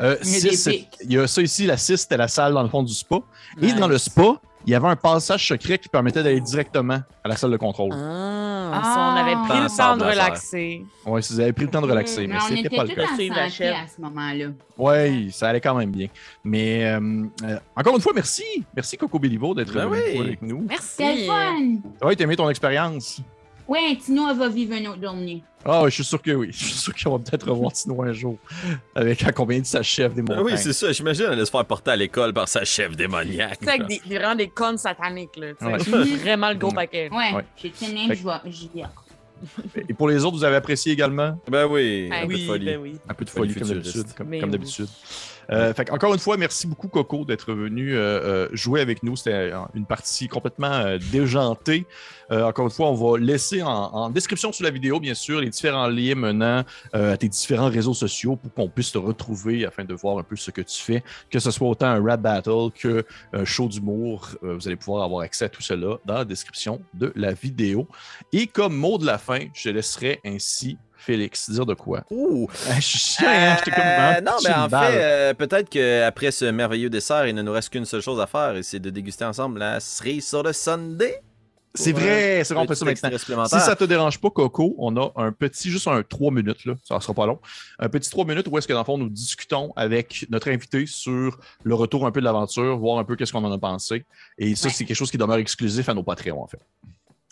Euh, 0.00 0.16
Il 0.22 0.30
y 0.30 0.36
a 0.36 0.40
six, 0.40 0.42
des 0.42 0.56
c'est- 0.56 0.70
pics. 0.70 0.88
il 1.04 1.12
y 1.12 1.18
a 1.18 1.26
ça 1.26 1.42
ici, 1.42 1.66
la 1.66 1.76
6, 1.76 1.96
c'était 1.98 2.16
la 2.16 2.28
salle 2.28 2.54
dans 2.54 2.62
le 2.62 2.68
fond 2.68 2.82
du 2.82 2.92
spa. 2.94 3.16
Et 3.60 3.72
dans 3.72 3.88
le 3.88 3.98
spa, 3.98 4.40
il 4.66 4.72
y 4.72 4.74
avait 4.74 4.88
un 4.88 4.96
passage 4.96 5.46
secret 5.46 5.78
qui 5.78 5.88
permettait 5.88 6.22
d'aller 6.22 6.40
directement 6.40 7.00
à 7.24 7.28
la 7.28 7.36
salle 7.36 7.52
de 7.52 7.56
contrôle. 7.56 7.90
Ah, 7.92 8.72
Ah. 8.74 8.82
si 8.82 8.98
on 8.98 9.24
avait 9.24 9.48
pris 9.48 9.58
le 9.58 9.64
le 9.64 9.76
temps 9.76 9.96
de 9.96 10.04
relaxer. 10.04 10.84
Ouais, 11.06 11.22
si 11.22 11.32
vous 11.34 11.40
avez 11.40 11.52
pris 11.52 11.64
le 11.66 11.70
temps 11.70 11.80
de 11.80 11.86
relaxer, 11.86 12.26
mais, 12.26 12.34
Mais 12.34 12.40
on 12.42 12.46
c'était 12.48 12.60
était 12.62 12.76
pas 12.76 12.84
le 12.84 12.94
cas. 12.94 13.02
à 13.04 13.86
ce 13.88 14.00
moment-là. 14.00 14.46
Oui, 14.76 15.30
ça 15.30 15.48
allait 15.48 15.60
quand 15.60 15.74
même 15.76 15.90
bien. 15.90 16.08
Mais 16.44 16.84
euh, 16.84 17.24
euh, 17.44 17.58
encore 17.76 17.94
une 17.94 18.00
fois, 18.00 18.12
merci. 18.14 18.42
Merci 18.74 18.96
Coco 18.96 19.18
Béliveau 19.20 19.54
d'être 19.54 19.72
Ben 19.72 19.86
venu 19.86 20.02
oui. 20.14 20.18
avec 20.20 20.42
nous. 20.42 20.66
Merci. 20.68 21.26
Fun! 21.26 22.06
Ouais, 22.06 22.16
t'as 22.16 22.24
aimé 22.24 22.34
ton 22.36 22.50
expérience? 22.50 23.20
Ouais, 23.68 23.96
Tino, 24.00 24.28
elle 24.30 24.36
va 24.36 24.48
vivre 24.48 24.74
un 24.74 24.84
autre 24.92 25.02
journée. 25.02 25.42
Ah, 25.64 25.82
je 25.86 25.90
suis 25.90 26.04
sûr 26.04 26.22
que 26.22 26.30
oui. 26.30 26.48
Je 26.52 26.56
suis 26.64 26.72
sûr 26.74 26.94
qu'on 26.94 27.16
va 27.16 27.24
peut-être 27.24 27.48
revoir 27.50 27.72
Tino 27.72 28.00
un 28.02 28.12
jour 28.12 28.38
avec 28.94 29.24
accompagné 29.24 29.60
de 29.62 29.66
sa 29.66 29.82
chef 29.82 30.14
des 30.14 30.20
Ah 30.28 30.34
montagnes. 30.36 30.44
oui, 30.44 30.52
c'est 30.58 30.72
ça. 30.72 30.92
J'imagine 30.92 31.24
elle 31.26 31.32
allait 31.32 31.44
se 31.44 31.50
faire 31.50 31.64
porter 31.64 31.90
à 31.90 31.96
l'école 31.96 32.32
par 32.32 32.48
sa 32.48 32.64
chef 32.64 32.94
démoniaque. 32.96 33.58
Sais, 33.62 33.68
avec 33.70 33.86
des, 33.86 34.00
des- 34.06 34.18
vraiment 34.18 34.36
des 34.36 34.48
connes 34.48 34.78
sataniques, 34.78 35.36
là. 35.36 35.48
Ouais. 35.60 35.78
Vraiment 35.78 36.50
le 36.50 36.56
gros 36.56 36.70
paquet. 36.70 37.08
Ouais, 37.10 37.32
Ouais. 37.34 37.44
j'ai 37.56 37.70
tenu, 37.70 38.14
je. 38.14 38.50
J'y 38.50 38.70
vais. 38.74 38.84
Et 39.88 39.92
pour 39.92 40.08
les 40.08 40.24
autres, 40.24 40.36
vous 40.36 40.44
avez 40.44 40.56
apprécié 40.56 40.92
également? 40.92 41.38
Ben 41.50 41.66
oui, 41.66 42.08
Ah 42.10 42.18
un 42.18 42.20
peu 42.22 42.28
de 42.28 42.32
Oui, 42.38 42.46
folie. 42.46 42.64
ben 42.64 42.80
oui. 42.80 42.96
un 43.08 43.14
peu 43.14 43.24
de 43.24 43.30
Folie 43.30 43.54
comme 43.54 43.68
d'habitude. 43.68 44.06
Comme, 44.16 44.26
comme 44.40 44.50
oui. 44.50 44.86
Euh, 45.50 45.72
encore 45.90 46.12
une 46.12 46.20
fois, 46.20 46.36
merci 46.36 46.66
beaucoup 46.66 46.88
Coco 46.88 47.24
d'être 47.24 47.52
venu 47.52 47.94
euh, 47.94 48.00
euh, 48.00 48.48
jouer 48.52 48.80
avec 48.80 49.02
nous. 49.02 49.16
C'était 49.16 49.52
une 49.74 49.86
partie 49.86 50.28
complètement 50.28 50.96
déjantée. 51.12 51.86
Encore 52.30 52.64
une 52.66 52.72
fois, 52.72 52.90
on 52.90 52.94
va 52.94 53.18
laisser 53.18 53.62
en, 53.62 53.68
en 53.68 54.10
description 54.10 54.50
sous 54.50 54.64
la 54.64 54.70
vidéo, 54.70 54.98
bien 54.98 55.14
sûr, 55.14 55.40
les 55.40 55.48
différents 55.48 55.86
liens 55.86 56.16
menant 56.16 56.64
à 56.92 57.16
tes 57.16 57.28
différents 57.28 57.70
réseaux 57.70 57.94
sociaux 57.94 58.34
pour 58.34 58.52
qu'on 58.52 58.68
puisse 58.68 58.90
te 58.90 58.98
retrouver 58.98 59.64
afin 59.64 59.84
de 59.84 59.94
voir 59.94 60.18
un 60.18 60.24
peu 60.24 60.34
ce 60.34 60.50
que 60.50 60.60
tu 60.60 60.82
fais, 60.82 61.04
que 61.30 61.38
ce 61.38 61.50
soit 61.52 61.68
autant 61.68 61.86
un 61.86 62.02
rap 62.02 62.20
battle 62.20 62.70
que 62.74 63.04
un 63.32 63.44
show 63.44 63.68
d'humour. 63.68 64.30
Vous 64.42 64.66
allez 64.66 64.76
pouvoir 64.76 65.04
avoir 65.04 65.22
accès 65.22 65.44
à 65.44 65.48
tout 65.48 65.62
cela 65.62 65.98
dans 66.04 66.14
la 66.14 66.24
description 66.24 66.80
de 66.94 67.12
la 67.14 67.32
vidéo. 67.32 67.86
Et 68.32 68.48
comme 68.48 68.76
mot 68.76 68.98
de 68.98 69.06
la 69.06 69.18
fin, 69.18 69.46
je 69.54 69.70
laisserai 69.70 70.20
ainsi 70.24 70.78
Félix 71.06 71.48
dire 71.50 71.64
de 71.64 71.74
quoi? 71.74 72.02
Ouh! 72.10 72.48
Ah, 72.68 72.74
je 72.76 72.80
suis 72.80 72.98
chiant, 72.98 73.26
hein? 73.28 73.56
J'étais 73.58 73.70
comme 73.70 73.80
Euh, 73.84 73.96
vraiment 74.20 74.30
non, 74.32 74.38
une 74.44 74.52
en 74.60 74.68
balle. 74.68 74.92
fait, 74.92 74.98
euh, 75.02 75.34
peut-être 75.34 75.68
qu'après 75.70 76.30
ce 76.32 76.46
merveilleux 76.46 76.90
dessert, 76.90 77.26
il 77.28 77.34
ne 77.34 77.42
nous 77.42 77.52
reste 77.52 77.70
qu'une 77.70 77.84
seule 77.84 78.00
chose 78.02 78.20
à 78.20 78.26
faire 78.26 78.56
et 78.56 78.62
c'est 78.64 78.80
de 78.80 78.90
déguster 78.90 79.24
ensemble 79.24 79.60
la 79.60 79.78
cerise 79.80 80.26
sur 80.28 80.42
le 80.42 80.52
Sunday. 80.52 81.22
C'est 81.74 81.92
vrai, 81.92 82.42
c'est 82.42 82.54
vrai, 82.54 82.62
on 82.62 82.66
Petit 82.66 82.84
fait 82.86 82.96
ça 82.96 83.10
maintenant. 83.10 83.44
Si 83.46 83.60
ça 83.60 83.76
te 83.76 83.84
dérange 83.84 84.18
pas, 84.18 84.30
Coco, 84.30 84.74
on 84.78 84.96
a 84.96 85.12
un 85.16 85.30
petit, 85.30 85.70
juste 85.70 85.86
un 85.88 86.02
3 86.02 86.32
minutes, 86.32 86.64
là, 86.64 86.72
ça 86.82 86.98
sera 87.00 87.12
pas 87.12 87.26
long, 87.26 87.38
un 87.78 87.90
petit 87.90 88.08
3 88.08 88.24
minutes 88.24 88.48
où 88.50 88.56
est-ce 88.56 88.66
que 88.66 88.72
dans 88.72 88.78
le 88.78 88.84
fond 88.86 88.96
nous 88.96 89.10
discutons 89.10 89.74
avec 89.76 90.24
notre 90.30 90.48
invité 90.50 90.86
sur 90.86 91.38
le 91.64 91.74
retour 91.74 92.06
un 92.06 92.10
peu 92.12 92.20
de 92.20 92.24
l'aventure, 92.24 92.78
voir 92.78 92.98
un 92.98 93.04
peu 93.04 93.14
qu'est-ce 93.14 93.30
qu'on 93.30 93.44
en 93.44 93.52
a 93.52 93.58
pensé. 93.58 94.06
Et 94.38 94.54
ça, 94.54 94.68
Ouais. 94.68 94.74
c'est 94.74 94.86
quelque 94.86 94.96
chose 94.96 95.10
qui 95.10 95.18
demeure 95.18 95.36
exclusif 95.36 95.86
à 95.90 95.92
nos 95.94 96.02
Patreons, 96.02 96.42
en 96.42 96.46
fait. 96.46 96.60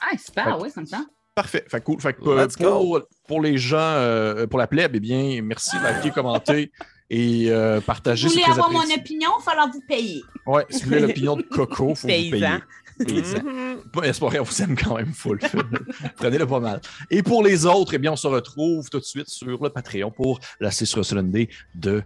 Ah, 0.03 0.17
super, 0.23 0.61
ouais, 0.61 0.69
ça 0.69 0.83
me 0.83 0.87
semble. 0.87 1.07
Parfait. 1.35 1.65
Fait 1.69 1.81
que 1.81 1.85
cool. 1.85 2.01
Fait 2.01 2.13
que, 2.15 2.29
euh, 2.29 2.45
Let's 2.45 2.57
go. 2.57 2.71
pour, 2.71 3.01
pour 3.27 3.41
les 3.43 3.59
gens, 3.59 3.77
euh, 3.79 4.47
pour 4.47 4.59
la 4.59 4.67
plèbe, 4.67 4.93
eh 4.95 5.01
bien, 5.01 5.41
merci, 5.43 5.77
likez, 5.77 6.11
commenter 6.11 6.71
et 7.11 7.51
euh, 7.51 7.81
Si 7.81 7.87
partagez. 7.87 8.29
vous 8.29 8.35
c'est 8.35 8.41
voulez 8.41 8.53
avoir 8.53 8.71
mon 8.71 8.79
opinion, 8.95 9.31
il 9.35 9.39
va 9.45 9.51
falloir 9.51 9.69
vous 9.73 9.83
payer. 9.87 10.23
Ouais, 10.47 10.65
si 10.71 10.83
vous 10.83 10.89
voulez 10.91 11.01
l'opinion 11.01 11.37
de 11.37 11.43
Coco, 11.43 11.91
il 11.91 11.97
faut 11.97 12.03
vous 12.03 12.07
payer. 12.07 12.31
Paysan. 12.31 12.59
Paysan. 13.05 13.43
Mhm. 13.45 13.77
Pas 13.93 14.03
espoir, 14.05 14.33
on 14.39 14.43
vous 14.45 14.63
aime 14.63 14.77
quand 14.77 14.97
même 14.97 15.13
full. 15.13 15.41
Prenez-le 16.17 16.47
pas 16.47 16.61
mal. 16.61 16.81
Et 17.11 17.23
pour 17.25 17.43
les 17.43 17.67
autres, 17.67 17.95
eh 17.95 17.99
bien, 17.99 18.13
on 18.13 18.17
se 18.17 18.29
retrouve 18.29 18.89
tout 18.89 19.01
de 19.01 19.05
suite 19.05 19.29
sur 19.29 19.61
le 19.63 19.71
Patreon 19.71 20.13
pour 20.13 20.39
la 20.61 20.71
6 20.71 21.03
Sunday 21.03 21.49
de 21.75 22.03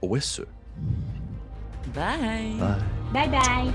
OSE. 0.00 0.46
Bye. 1.94 2.54
Bye. 2.58 2.78
Bye 3.12 3.28
bye. 3.28 3.72